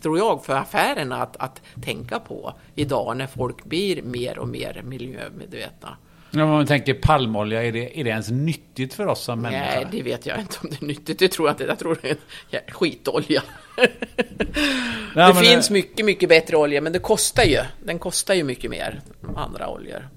tror 0.02 0.18
jag, 0.18 0.46
för 0.46 0.56
affärerna 0.56 1.22
att, 1.22 1.38
att 1.38 1.62
tänka 1.84 2.20
på 2.20 2.54
idag 2.76 3.18
när 3.18 3.28
folk 3.28 3.64
blir 3.64 4.02
mer 4.02 4.40
och 4.40 4.48
mer 4.48 4.82
miljömedvetna. 4.86 5.98
Ja, 6.32 6.44
om 6.44 6.50
man 6.50 6.66
tänker 6.66 6.94
palmolja, 6.94 7.64
är 7.64 7.72
det, 7.72 8.00
är 8.00 8.04
det 8.04 8.10
ens 8.10 8.30
nyttigt 8.30 8.94
för 8.94 9.08
oss 9.08 9.24
som 9.24 9.42
människor? 9.42 9.76
Nej, 9.76 9.88
det 9.92 10.02
vet 10.02 10.26
jag 10.26 10.40
inte 10.40 10.58
om 10.64 10.70
det 10.70 10.82
är 10.82 10.86
nyttigt. 10.86 11.20
Det 11.20 11.28
tror 11.28 11.48
jag 11.48 11.54
inte. 11.54 11.64
Jag 11.64 11.80
tror 11.80 12.00
det 12.02 12.10
är 12.10 12.18
en 12.52 12.74
skitolja. 12.74 13.44
det 15.14 15.36
finns 15.36 15.68
det... 15.68 15.74
mycket, 15.74 16.06
mycket 16.06 16.30
bättre 16.30 16.58
olja, 16.58 16.82
men 16.82 16.94
det 16.94 17.00
kostar 17.00 17.44
ju. 17.44 17.60
Den 17.84 18.00
kostar 18.00 18.34
ju 18.34 18.44
mycket 18.44 18.72
mer 18.72 19.02
än 19.24 19.36
andra 19.36 19.70
oljor. 19.70 20.10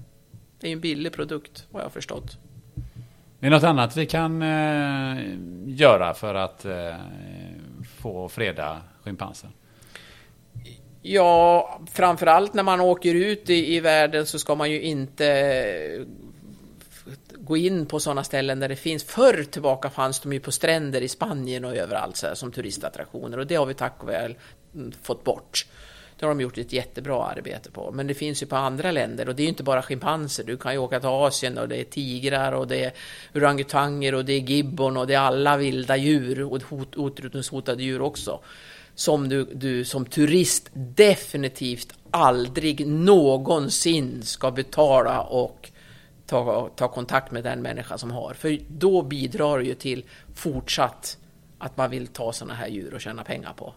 Det 0.59 0.67
är 0.67 0.69
ju 0.69 0.73
en 0.73 0.81
billig 0.81 1.13
produkt, 1.13 1.65
vad 1.69 1.81
jag 1.81 1.85
har 1.85 1.91
förstått. 1.91 2.37
Är 3.43 3.49
det 3.49 3.55
något 3.55 3.63
annat 3.63 3.97
vi 3.97 4.05
kan 4.05 4.41
eh, 4.41 5.23
göra 5.65 6.13
för 6.13 6.35
att 6.35 6.65
eh, 6.65 6.95
få 8.01 8.29
freda 8.29 8.81
schimpansen? 9.03 9.49
Ja, 11.01 11.79
framförallt 11.93 12.53
när 12.53 12.63
man 12.63 12.81
åker 12.81 13.15
ut 13.15 13.49
i, 13.49 13.75
i 13.75 13.79
världen 13.79 14.25
så 14.25 14.39
ska 14.39 14.55
man 14.55 14.71
ju 14.71 14.81
inte 14.81 15.27
eh, 15.27 16.05
gå 17.31 17.57
in 17.57 17.85
på 17.85 17.99
sådana 17.99 18.23
ställen 18.23 18.59
där 18.59 18.69
det 18.69 18.75
finns. 18.75 19.03
Förr 19.03 19.43
tillbaka 19.43 19.89
fanns 19.89 20.19
de 20.19 20.33
ju 20.33 20.39
på 20.39 20.51
stränder 20.51 21.01
i 21.01 21.07
Spanien 21.07 21.65
och 21.65 21.75
överallt 21.75 22.17
så 22.17 22.27
här, 22.27 22.35
som 22.35 22.51
turistattraktioner 22.51 23.37
och 23.37 23.47
det 23.47 23.55
har 23.55 23.65
vi 23.65 23.73
tack 23.73 24.03
och 24.03 24.09
väl 24.09 24.35
mm, 24.75 24.91
fått 25.01 25.23
bort. 25.23 25.65
Det 26.23 26.27
har 26.27 26.35
de 26.35 26.41
gjort 26.41 26.57
ett 26.57 26.73
jättebra 26.73 27.23
arbete 27.23 27.71
på. 27.71 27.91
Men 27.91 28.07
det 28.07 28.13
finns 28.13 28.43
ju 28.43 28.45
på 28.45 28.55
andra 28.55 28.91
länder 28.91 29.29
och 29.29 29.35
det 29.35 29.41
är 29.41 29.43
ju 29.43 29.49
inte 29.49 29.63
bara 29.63 29.81
schimpanser. 29.81 30.43
Du 30.43 30.57
kan 30.57 30.73
ju 30.73 30.77
åka 30.77 30.99
till 30.99 31.09
Asien 31.09 31.57
och 31.57 31.67
det 31.67 31.75
är 31.75 31.83
tigrar 31.83 32.51
och 32.51 32.67
det 32.67 32.83
är 32.83 32.93
orangutanger 33.35 34.15
och 34.15 34.25
det 34.25 34.33
är 34.33 34.39
gibbon 34.39 34.97
och 34.97 35.07
det 35.07 35.13
är 35.13 35.19
alla 35.19 35.57
vilda 35.57 35.97
djur 35.97 36.41
och 36.41 36.59
utrotningshotade 36.97 37.83
djur 37.83 38.01
också 38.01 38.39
som 38.95 39.29
du, 39.29 39.45
du 39.45 39.85
som 39.85 40.05
turist 40.05 40.69
definitivt 40.73 41.93
aldrig 42.11 42.87
någonsin 42.87 44.23
ska 44.23 44.51
betala 44.51 45.21
och 45.21 45.71
ta, 46.25 46.69
ta 46.75 46.87
kontakt 46.87 47.31
med 47.31 47.43
den 47.43 47.61
människa 47.61 47.97
som 47.97 48.11
har. 48.11 48.33
För 48.33 48.59
då 48.67 49.01
bidrar 49.01 49.59
det 49.59 49.65
ju 49.65 49.75
till 49.75 50.05
fortsatt 50.35 51.17
att 51.57 51.77
man 51.77 51.89
vill 51.89 52.07
ta 52.07 52.33
sådana 52.33 52.53
här 52.53 52.67
djur 52.67 52.93
och 52.93 53.01
tjäna 53.01 53.23
pengar 53.23 53.53
på. 53.53 53.73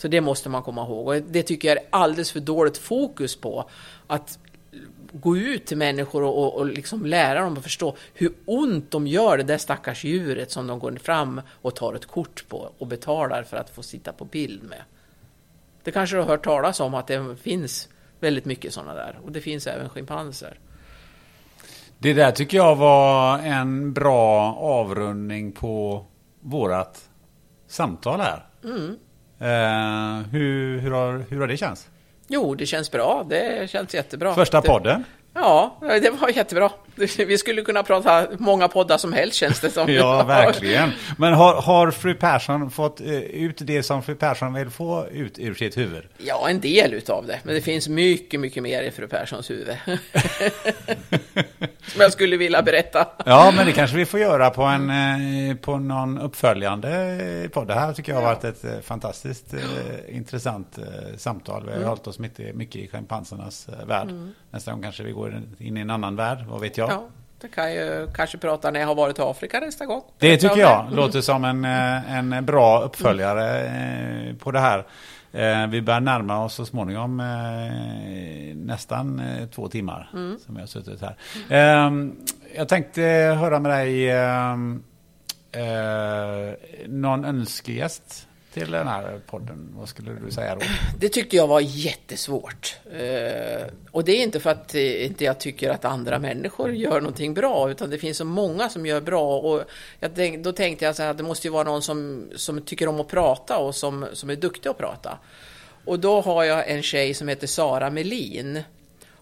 Så 0.00 0.08
det 0.08 0.20
måste 0.20 0.48
man 0.48 0.62
komma 0.62 0.82
ihåg. 0.82 1.08
Och 1.08 1.22
det 1.22 1.42
tycker 1.42 1.68
jag 1.68 1.76
är 1.76 1.84
alldeles 1.90 2.32
för 2.32 2.40
dåligt 2.40 2.78
fokus 2.78 3.36
på. 3.36 3.70
Att 4.06 4.38
gå 5.12 5.36
ut 5.36 5.66
till 5.66 5.76
människor 5.76 6.22
och, 6.22 6.38
och, 6.38 6.54
och 6.54 6.66
liksom 6.66 7.06
lära 7.06 7.40
dem 7.40 7.56
att 7.56 7.62
förstå 7.62 7.96
hur 8.14 8.32
ont 8.44 8.90
de 8.90 9.06
gör 9.06 9.36
det 9.36 9.42
där 9.42 9.58
stackars 9.58 10.04
djuret 10.04 10.50
som 10.50 10.66
de 10.66 10.78
går 10.78 10.92
fram 10.92 11.40
och 11.62 11.74
tar 11.74 11.94
ett 11.94 12.06
kort 12.06 12.44
på 12.48 12.72
och 12.78 12.86
betalar 12.86 13.42
för 13.42 13.56
att 13.56 13.70
få 13.70 13.82
sitta 13.82 14.12
på 14.12 14.24
bild 14.24 14.62
med. 14.62 14.82
Det 15.82 15.90
kanske 15.90 16.16
du 16.16 16.20
har 16.20 16.28
hört 16.28 16.44
talas 16.44 16.80
om 16.80 16.94
att 16.94 17.06
det 17.06 17.36
finns 17.42 17.88
väldigt 18.20 18.44
mycket 18.44 18.74
sådana 18.74 18.94
där 18.94 19.18
och 19.24 19.32
det 19.32 19.40
finns 19.40 19.66
även 19.66 19.88
schimpanser. 19.88 20.58
Det 21.98 22.12
där 22.12 22.32
tycker 22.32 22.56
jag 22.56 22.76
var 22.76 23.38
en 23.38 23.92
bra 23.92 24.54
avrundning 24.54 25.52
på 25.52 26.04
vårat 26.40 27.08
samtal 27.66 28.20
här. 28.20 28.46
Mm. 28.64 28.96
Eh, 29.40 29.46
hur, 30.32 30.78
hur, 30.78 30.90
har, 30.90 31.24
hur 31.30 31.40
har 31.40 31.46
det 31.46 31.56
känts? 31.56 31.88
Jo, 32.28 32.54
det 32.54 32.66
känns 32.66 32.90
bra. 32.90 33.26
Det 33.28 33.70
känns 33.70 33.94
jättebra. 33.94 34.34
Första 34.34 34.62
podden? 34.62 35.04
Ja, 35.34 35.78
det 35.80 36.10
var 36.10 36.28
jättebra. 36.28 36.70
Vi 37.16 37.38
skulle 37.38 37.62
kunna 37.62 37.82
prata 37.82 38.26
många 38.38 38.68
poddar 38.68 38.98
som 38.98 39.12
helst 39.12 39.36
känns 39.36 39.60
det 39.60 39.70
som. 39.70 39.88
ja, 39.92 40.24
verkligen. 40.24 40.90
Men 41.18 41.32
har, 41.32 41.54
har 41.54 41.90
fru 41.90 42.14
Persson 42.14 42.70
fått 42.70 43.00
eh, 43.00 43.14
ut 43.16 43.56
det 43.58 43.82
som 43.82 44.02
fru 44.02 44.14
Persson 44.14 44.54
vill 44.54 44.70
få 44.70 45.06
ut 45.10 45.38
ur 45.38 45.54
sitt 45.54 45.76
huvud? 45.76 46.04
Ja, 46.18 46.48
en 46.48 46.60
del 46.60 46.94
utav 46.94 47.26
det. 47.26 47.38
Men 47.42 47.54
det 47.54 47.60
finns 47.60 47.88
mycket, 47.88 48.40
mycket 48.40 48.62
mer 48.62 48.82
i 48.82 48.90
fru 48.90 49.08
Perssons 49.08 49.50
huvud. 49.50 49.76
som 51.86 52.00
jag 52.00 52.12
skulle 52.12 52.36
vilja 52.36 52.62
berätta. 52.62 53.06
ja, 53.26 53.52
men 53.56 53.66
det 53.66 53.72
kanske 53.72 53.96
vi 53.96 54.06
får 54.06 54.20
göra 54.20 54.50
på, 54.50 54.62
en, 54.62 54.90
eh, 54.90 55.56
på 55.56 55.78
någon 55.78 56.18
uppföljande 56.18 57.50
podd. 57.52 57.68
Det 57.68 57.74
här 57.74 57.92
tycker 57.92 58.12
jag 58.12 58.20
har 58.20 58.26
varit 58.26 58.44
ett 58.44 58.64
eh, 58.64 58.80
fantastiskt 58.82 59.54
intressant 60.08 60.78
samtal. 61.16 61.62
Vi 61.64 61.70
har 61.70 61.76
mm. 61.76 61.88
hållit 61.88 62.06
oss 62.06 62.18
mycket, 62.18 62.54
mycket 62.54 62.76
i 62.76 62.88
schimpansernas 62.88 63.68
värld. 63.86 64.10
Mm. 64.10 64.34
Nästa 64.50 64.72
gång 64.72 64.82
kanske 64.82 65.02
vi 65.02 65.12
går 65.12 65.19
in 65.58 65.76
i 65.76 65.80
en 65.80 65.90
annan 65.90 66.16
värld, 66.16 66.38
vad 66.48 66.60
vet 66.60 66.78
jag? 66.78 66.90
Ja, 66.90 67.08
det 67.40 67.48
kan 67.48 67.72
ju 67.72 68.08
kanske 68.14 68.38
prata 68.38 68.70
när 68.70 68.80
jag 68.80 68.86
har 68.86 68.94
varit 68.94 69.18
i 69.18 69.22
Afrika 69.22 69.60
nästa 69.60 69.86
gång. 69.86 70.02
Det 70.18 70.36
tycker 70.36 70.56
jag 70.56 70.80
mm. 70.80 70.96
låter 70.96 71.20
som 71.20 71.44
en, 71.44 71.64
eh, 71.64 72.14
en 72.14 72.46
bra 72.46 72.82
uppföljare 72.82 73.60
mm. 73.60 74.38
på 74.38 74.50
det 74.50 74.60
här. 74.60 74.86
Eh, 75.32 75.66
vi 75.66 75.82
börjar 75.82 76.00
närma 76.00 76.44
oss 76.44 76.54
så 76.54 76.66
småningom 76.66 77.16
nästan 78.54 79.22
två 79.54 79.68
timmar 79.68 80.10
mm. 80.12 80.38
som 80.46 80.54
jag 80.54 80.62
har 80.62 80.66
suttit 80.66 81.00
här. 81.00 81.16
Ehm, 81.48 82.16
jag 82.56 82.68
tänkte 82.68 83.02
höra 83.40 83.60
med 83.60 83.70
dig 83.70 84.10
ehm, 84.10 84.82
någon 86.86 87.24
önskegäst 87.24 88.28
till 88.52 88.70
den 88.70 88.88
här 88.88 89.20
podden? 89.26 89.74
Vad 89.78 89.88
skulle 89.88 90.12
du 90.12 90.30
säga 90.30 90.54
då? 90.54 90.60
Det 90.98 91.08
tyckte 91.08 91.36
jag 91.36 91.46
var 91.46 91.60
jättesvårt. 91.60 92.76
Eh, 92.92 93.66
och 93.90 94.04
det 94.04 94.12
är 94.12 94.22
inte 94.22 94.40
för 94.40 94.50
att 94.50 94.74
eh, 94.74 95.06
inte 95.06 95.24
jag 95.24 95.40
tycker 95.40 95.70
att 95.70 95.84
andra 95.84 96.18
människor 96.18 96.72
gör 96.72 97.00
någonting 97.00 97.34
bra, 97.34 97.70
utan 97.70 97.90
det 97.90 97.98
finns 97.98 98.16
så 98.16 98.24
många 98.24 98.68
som 98.68 98.86
gör 98.86 99.00
bra. 99.00 99.38
Och 99.38 99.62
jag, 100.00 100.42
då 100.42 100.52
tänkte 100.52 100.84
jag 100.84 100.96
så 100.96 101.02
här, 101.02 101.10
att 101.10 101.16
det 101.16 101.22
måste 101.22 101.46
ju 101.46 101.52
vara 101.52 101.64
någon 101.64 101.82
som, 101.82 102.28
som 102.36 102.62
tycker 102.62 102.88
om 102.88 103.00
att 103.00 103.08
prata 103.08 103.58
och 103.58 103.74
som, 103.74 104.06
som 104.12 104.30
är 104.30 104.36
duktig 104.36 104.70
att 104.70 104.78
prata. 104.78 105.18
Och 105.84 106.00
då 106.00 106.20
har 106.20 106.44
jag 106.44 106.70
en 106.70 106.82
tjej 106.82 107.14
som 107.14 107.28
heter 107.28 107.46
Sara 107.46 107.90
Melin. 107.90 108.62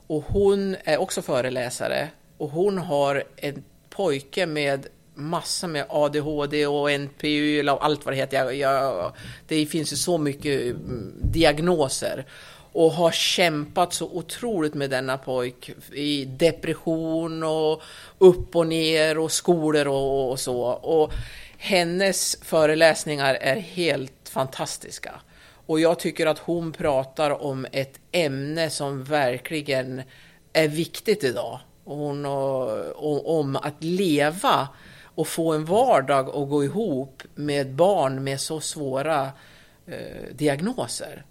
Och 0.06 0.24
hon 0.28 0.76
är 0.84 0.98
också 0.98 1.22
föreläsare. 1.22 2.08
Och 2.38 2.50
hon 2.50 2.78
har 2.78 3.24
en 3.36 3.64
pojke 3.90 4.46
med 4.46 4.86
massor 5.18 5.68
med 5.68 5.86
ADHD 5.88 6.66
och 6.66 7.00
NPU 7.00 7.68
och 7.68 7.84
allt 7.84 8.04
vad 8.04 8.14
det 8.14 8.18
heter. 8.18 8.36
Jag, 8.36 8.54
jag, 8.56 9.12
det 9.46 9.66
finns 9.66 9.92
ju 9.92 9.96
så 9.96 10.18
mycket 10.18 10.62
mm, 10.62 11.14
diagnoser 11.22 12.26
och 12.72 12.92
har 12.92 13.10
kämpat 13.10 13.92
så 13.92 14.06
otroligt 14.06 14.74
med 14.74 14.90
denna 14.90 15.18
pojk 15.18 15.70
i 15.92 16.24
depression 16.24 17.42
och 17.42 17.82
upp 18.18 18.56
och 18.56 18.66
ner 18.66 19.18
och 19.18 19.32
skolor 19.32 19.88
och, 19.88 20.30
och 20.30 20.40
så. 20.40 20.60
Och 20.66 21.12
hennes 21.58 22.36
föreläsningar 22.42 23.34
är 23.34 23.56
helt 23.56 24.28
fantastiska. 24.28 25.20
Och 25.66 25.80
jag 25.80 25.98
tycker 25.98 26.26
att 26.26 26.38
hon 26.38 26.72
pratar 26.72 27.42
om 27.42 27.66
ett 27.72 28.00
ämne 28.12 28.70
som 28.70 29.04
verkligen 29.04 30.02
är 30.52 30.68
viktigt 30.68 31.24
idag. 31.24 31.60
hon 31.84 32.26
och, 32.26 32.70
och, 32.96 33.40
om 33.40 33.56
att 33.56 33.84
leva 33.84 34.68
och 35.18 35.28
få 35.28 35.52
en 35.52 35.64
vardag 35.64 36.28
att 36.28 36.48
gå 36.48 36.64
ihop 36.64 37.22
med 37.34 37.74
barn 37.74 38.24
med 38.24 38.40
så 38.40 38.60
svåra 38.60 39.30
eh, 39.86 40.34
diagnoser. 40.34 41.24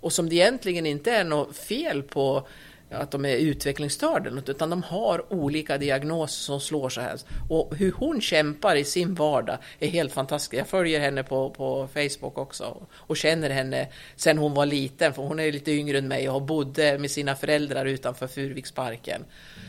Och 0.00 0.12
som 0.12 0.28
det 0.28 0.34
egentligen 0.34 0.86
inte 0.86 1.12
är 1.12 1.24
något 1.24 1.56
fel 1.56 2.02
på 2.02 2.48
att 2.90 3.10
de 3.10 3.24
är 3.24 3.36
utvecklingsstörda, 3.36 4.30
utan 4.46 4.70
de 4.70 4.82
har 4.82 5.32
olika 5.32 5.78
diagnoser 5.78 6.44
som 6.44 6.60
slår 6.60 6.88
så 6.88 7.00
här. 7.00 7.18
Och 7.48 7.76
hur 7.76 7.92
hon 7.92 8.20
kämpar 8.20 8.76
i 8.76 8.84
sin 8.84 9.14
vardag 9.14 9.58
är 9.78 9.88
helt 9.88 10.12
fantastiskt. 10.12 10.58
Jag 10.58 10.68
följer 10.68 11.00
henne 11.00 11.22
på, 11.22 11.50
på 11.50 11.88
Facebook 11.94 12.38
också 12.38 12.86
och 12.92 13.16
känner 13.16 13.50
henne 13.50 13.88
sedan 14.16 14.38
hon 14.38 14.54
var 14.54 14.66
liten, 14.66 15.14
för 15.14 15.22
hon 15.22 15.40
är 15.40 15.52
lite 15.52 15.72
yngre 15.72 15.98
än 15.98 16.08
mig 16.08 16.30
och 16.30 16.42
bodde 16.42 16.98
med 16.98 17.10
sina 17.10 17.36
föräldrar 17.36 17.84
utanför 17.84 18.26
Furviksparken. 18.26 19.24
Mm 19.24 19.67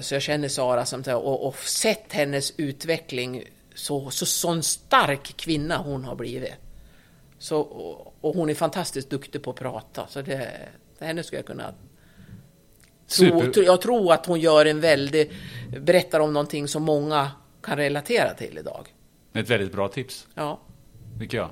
så 0.00 0.14
jag 0.14 0.22
känner 0.22 0.48
Sara 0.48 0.84
som, 0.84 1.02
och, 1.06 1.46
och 1.46 1.56
sett 1.56 2.12
hennes 2.12 2.52
utveckling, 2.56 3.44
så, 3.74 4.10
så 4.10 4.26
sån 4.26 4.62
stark 4.62 5.36
kvinna 5.36 5.76
hon 5.76 6.04
har 6.04 6.14
blivit. 6.14 6.52
Så, 7.38 7.60
och 8.20 8.34
hon 8.34 8.50
är 8.50 8.54
fantastiskt 8.54 9.10
duktig 9.10 9.42
på 9.42 9.50
att 9.50 9.56
prata, 9.56 10.06
så 10.08 10.22
det, 10.22 10.50
henne 10.98 11.22
skulle 11.22 11.38
jag 11.38 11.46
kunna 11.46 11.74
tro, 13.16 13.62
Jag 13.62 13.80
tror 13.80 14.12
att 14.12 14.26
hon 14.26 14.40
gör 14.40 14.66
en 14.66 14.80
väldigt, 14.80 15.32
berättar 15.80 16.20
om 16.20 16.32
någonting 16.32 16.68
som 16.68 16.82
många 16.82 17.30
kan 17.62 17.76
relatera 17.76 18.34
till 18.34 18.58
idag. 18.58 18.94
Ett 19.32 19.48
väldigt 19.50 19.72
bra 19.72 19.88
tips. 19.88 20.26
Ja. 20.34 20.60
Tycker 21.20 21.36
jag. 21.38 21.50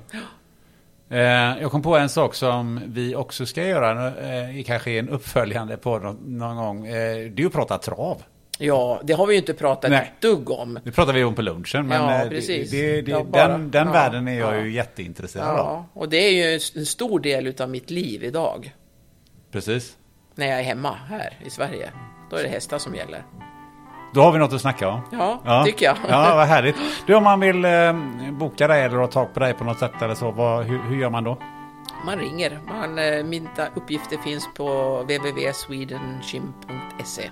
Eh, 1.09 1.61
jag 1.61 1.71
kom 1.71 1.81
på 1.81 1.97
en 1.97 2.09
sak 2.09 2.35
som 2.35 2.81
vi 2.85 3.15
också 3.15 3.45
ska 3.45 3.63
göra, 3.63 4.07
eh, 4.07 4.63
kanske 4.65 4.91
en 4.91 5.09
uppföljande 5.09 5.77
på 5.77 5.99
någon 6.25 6.57
gång. 6.57 6.87
Eh, 6.87 7.31
det 7.31 7.43
är 7.43 7.45
att 7.45 7.53
prata 7.53 7.77
trav. 7.77 8.23
Ja, 8.59 9.01
det 9.03 9.13
har 9.13 9.27
vi 9.27 9.33
ju 9.33 9.39
inte 9.39 9.53
pratat 9.53 9.91
Nej. 9.91 10.11
ett 10.15 10.21
dugg 10.21 10.49
om. 10.49 10.79
Det 10.83 10.91
pratar 10.91 11.13
vi 11.13 11.23
om 11.23 11.35
på 11.35 11.41
lunchen. 11.41 11.87
Men 11.87 12.19
ja, 12.19 12.29
precis. 12.29 12.71
Det, 12.71 13.01
det, 13.01 13.23
bara, 13.23 13.47
den 13.47 13.71
den 13.71 13.87
ja, 13.87 13.93
världen 13.93 14.27
är 14.27 14.39
jag 14.39 14.55
ja. 14.55 14.61
ju 14.61 14.71
jätteintresserad 14.71 15.47
ja, 15.47 15.59
av. 15.59 15.83
Och 15.93 16.09
det 16.09 16.17
är 16.17 16.31
ju 16.31 16.59
en 16.75 16.85
stor 16.85 17.19
del 17.19 17.53
av 17.61 17.69
mitt 17.69 17.89
liv 17.89 18.23
idag. 18.23 18.75
Precis. 19.51 19.97
När 20.35 20.47
jag 20.47 20.59
är 20.59 20.63
hemma 20.63 20.97
här 21.09 21.39
i 21.45 21.49
Sverige. 21.49 21.91
Då 22.29 22.35
är 22.35 22.43
det 22.43 22.49
hästar 22.49 22.77
som 22.77 22.95
gäller. 22.95 23.23
Då 24.11 24.21
har 24.21 24.31
vi 24.31 24.39
något 24.39 24.53
att 24.53 24.61
snacka 24.61 24.89
om. 24.89 24.99
Ja, 25.43 25.63
tycker 25.65 25.85
jag. 25.85 25.97
Ja, 26.09 26.35
vad 26.35 26.47
härligt. 26.53 26.75
Du, 27.05 27.15
om 27.15 27.23
man 27.23 27.39
vill 27.39 27.65
eh, 27.65 27.93
boka 28.31 28.67
dig 28.67 28.83
eller 28.83 28.97
ha 28.97 29.07
tag 29.07 29.33
på 29.33 29.39
dig 29.39 29.53
på 29.53 29.63
något 29.63 29.79
sätt 29.79 30.01
eller 30.01 30.15
så, 30.15 30.31
vad, 30.31 30.65
hur, 30.65 30.79
hur 30.79 30.95
gör 30.97 31.09
man 31.09 31.23
då? 31.23 31.37
Man 32.05 32.17
ringer. 32.17 32.59
Man, 32.67 32.99
eh, 32.99 33.23
mina 33.23 33.49
uppgifter 33.75 34.17
finns 34.17 34.49
på 34.57 34.97
www.swedenchim.se 35.01 37.29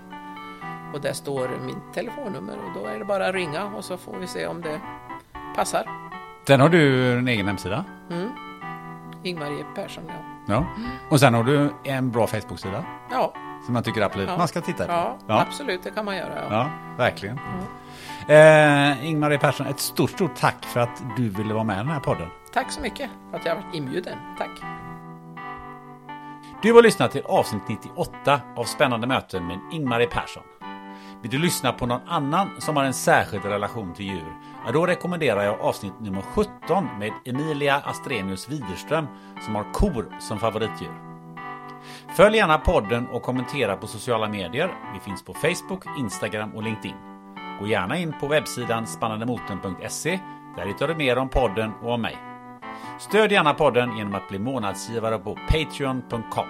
och 0.93 1.01
där 1.01 1.13
står 1.13 1.49
mitt 1.65 1.93
telefonnummer 1.93 2.53
och 2.53 2.81
då 2.81 2.85
är 2.89 2.99
det 2.99 3.05
bara 3.05 3.27
att 3.27 3.35
ringa 3.35 3.65
och 3.65 3.85
så 3.85 3.97
får 3.97 4.15
vi 4.19 4.27
se 4.27 4.47
om 4.47 4.61
det 4.61 4.79
passar. 5.55 5.85
Sen 6.47 6.61
har 6.61 6.69
du 6.69 7.13
en 7.17 7.27
egen 7.27 7.47
hemsida. 7.47 7.85
Mm. 8.11 8.29
Ingmarie 9.23 9.65
Persson, 9.75 10.03
ja. 10.07 10.13
Ja. 10.47 10.65
Och 11.09 11.19
sen 11.19 11.33
har 11.33 11.43
du 11.43 11.73
en 11.83 12.11
bra 12.11 12.27
Facebook-sida. 12.27 12.83
Ja, 13.11 13.33
Som 13.65 13.73
man 13.73 13.83
tycker 13.83 14.01
absolut 14.01 14.29
Ja. 14.29 14.37
man 14.37 14.47
ska 14.47 14.61
titta 14.61 14.85
på. 14.85 14.91
ja, 14.91 15.17
ja. 15.27 15.41
absolut, 15.41 15.83
det 15.83 15.91
kan 15.91 16.05
man 16.05 16.15
göra. 16.17 16.35
Ja. 16.35 16.47
Ja, 16.51 16.69
verkligen. 16.97 17.39
Eh, 18.27 19.05
Ingmarie 19.09 19.37
Persson, 19.37 19.67
ett 19.67 19.79
stort, 19.79 20.09
stort 20.09 20.35
tack 20.35 20.65
för 20.65 20.79
att 20.79 21.03
du 21.17 21.29
ville 21.29 21.53
vara 21.53 21.63
med 21.63 21.75
i 21.75 21.77
den 21.77 21.87
här 21.89 21.99
podden. 21.99 22.27
Tack 22.53 22.71
så 22.71 22.81
mycket 22.81 23.09
för 23.31 23.37
att 23.37 23.45
jag 23.45 23.55
varit 23.55 23.73
inbjuden. 23.75 24.17
Tack. 24.37 24.49
Du 26.61 26.73
har 26.73 26.81
lyssnat 26.83 27.11
till 27.11 27.21
avsnitt 27.25 27.61
98 27.69 28.41
av 28.55 28.63
Spännande 28.63 29.07
möten 29.07 29.47
med 29.47 29.59
Ingmarie 29.71 30.07
Persson. 30.07 30.43
Vill 31.21 31.31
du 31.31 31.37
lyssna 31.37 31.71
på 31.71 31.85
någon 31.85 32.01
annan 32.07 32.49
som 32.59 32.77
har 32.77 32.83
en 32.83 32.93
särskild 32.93 33.45
relation 33.45 33.93
till 33.93 34.05
djur? 34.05 34.33
Ja, 34.65 34.71
då 34.71 34.85
rekommenderar 34.85 35.43
jag 35.43 35.59
avsnitt 35.61 35.93
nummer 35.99 36.21
17 36.21 36.87
med 36.99 37.11
Emilia 37.25 37.75
Astrenius 37.85 38.49
Widerström 38.49 39.07
som 39.45 39.55
har 39.55 39.73
kor 39.73 40.15
som 40.19 40.39
favoritdjur. 40.39 41.14
Följ 42.15 42.37
gärna 42.37 42.57
podden 42.57 43.07
och 43.07 43.21
kommentera 43.21 43.77
på 43.77 43.87
sociala 43.87 44.29
medier. 44.29 44.71
Vi 44.93 44.99
finns 44.99 45.23
på 45.23 45.33
Facebook, 45.33 45.85
Instagram 45.99 46.55
och 46.55 46.63
LinkedIn. 46.63 46.95
Gå 47.59 47.67
gärna 47.67 47.97
in 47.97 48.13
på 48.19 48.27
webbsidan 48.27 48.87
spannandemoten.se. 48.87 50.19
Där 50.57 50.65
hittar 50.65 50.87
du 50.87 50.95
mer 50.95 51.17
om 51.17 51.29
podden 51.29 51.71
och 51.83 51.93
om 51.93 52.01
mig. 52.01 52.17
Stöd 52.99 53.31
gärna 53.31 53.53
podden 53.53 53.97
genom 53.97 54.15
att 54.15 54.29
bli 54.29 54.39
månadsgivare 54.39 55.19
på 55.19 55.37
Patreon.com. 55.49 56.47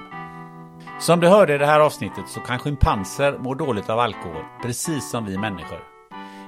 Som 0.99 1.19
du 1.19 1.27
hörde 1.27 1.55
i 1.55 1.57
det 1.57 1.65
här 1.65 1.79
avsnittet 1.79 2.27
så 2.27 2.39
kan 2.39 2.59
schimpanser 2.59 3.37
må 3.37 3.53
dåligt 3.53 3.89
av 3.89 3.99
alkohol, 3.99 4.43
precis 4.61 5.09
som 5.09 5.25
vi 5.25 5.37
människor. 5.37 5.79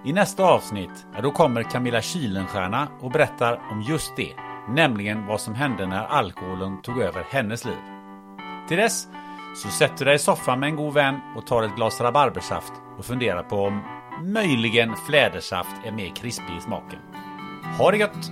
I 0.05 0.13
nästa 0.13 0.43
avsnitt, 0.43 1.05
ja, 1.15 1.21
då 1.21 1.31
kommer 1.31 1.63
Camilla 1.63 2.01
Kylenstierna 2.01 2.87
och 3.01 3.11
berättar 3.11 3.61
om 3.71 3.81
just 3.81 4.15
det, 4.15 4.33
nämligen 4.69 5.25
vad 5.25 5.41
som 5.41 5.55
hände 5.55 5.87
när 5.87 6.05
alkoholen 6.05 6.81
tog 6.81 7.01
över 7.01 7.25
hennes 7.29 7.65
liv. 7.65 7.96
Till 8.67 8.77
dess 8.77 9.07
så 9.55 9.69
sätter 9.69 9.97
du 9.97 10.05
dig 10.05 10.15
i 10.15 10.19
soffan 10.19 10.59
med 10.59 10.69
en 10.69 10.75
god 10.75 10.93
vän 10.93 11.19
och 11.35 11.47
tar 11.47 11.63
ett 11.63 11.75
glas 11.75 12.01
rabarbersaft 12.01 12.73
och 12.97 13.05
funderar 13.05 13.43
på 13.43 13.55
om 13.55 13.81
möjligen 14.23 14.95
flädersaft 14.95 15.75
är 15.85 15.91
mer 15.91 16.15
krispig 16.15 16.57
i 16.57 16.61
smaken. 16.61 16.99
Ha 17.77 17.91
det 17.91 17.97
gött! 17.97 18.31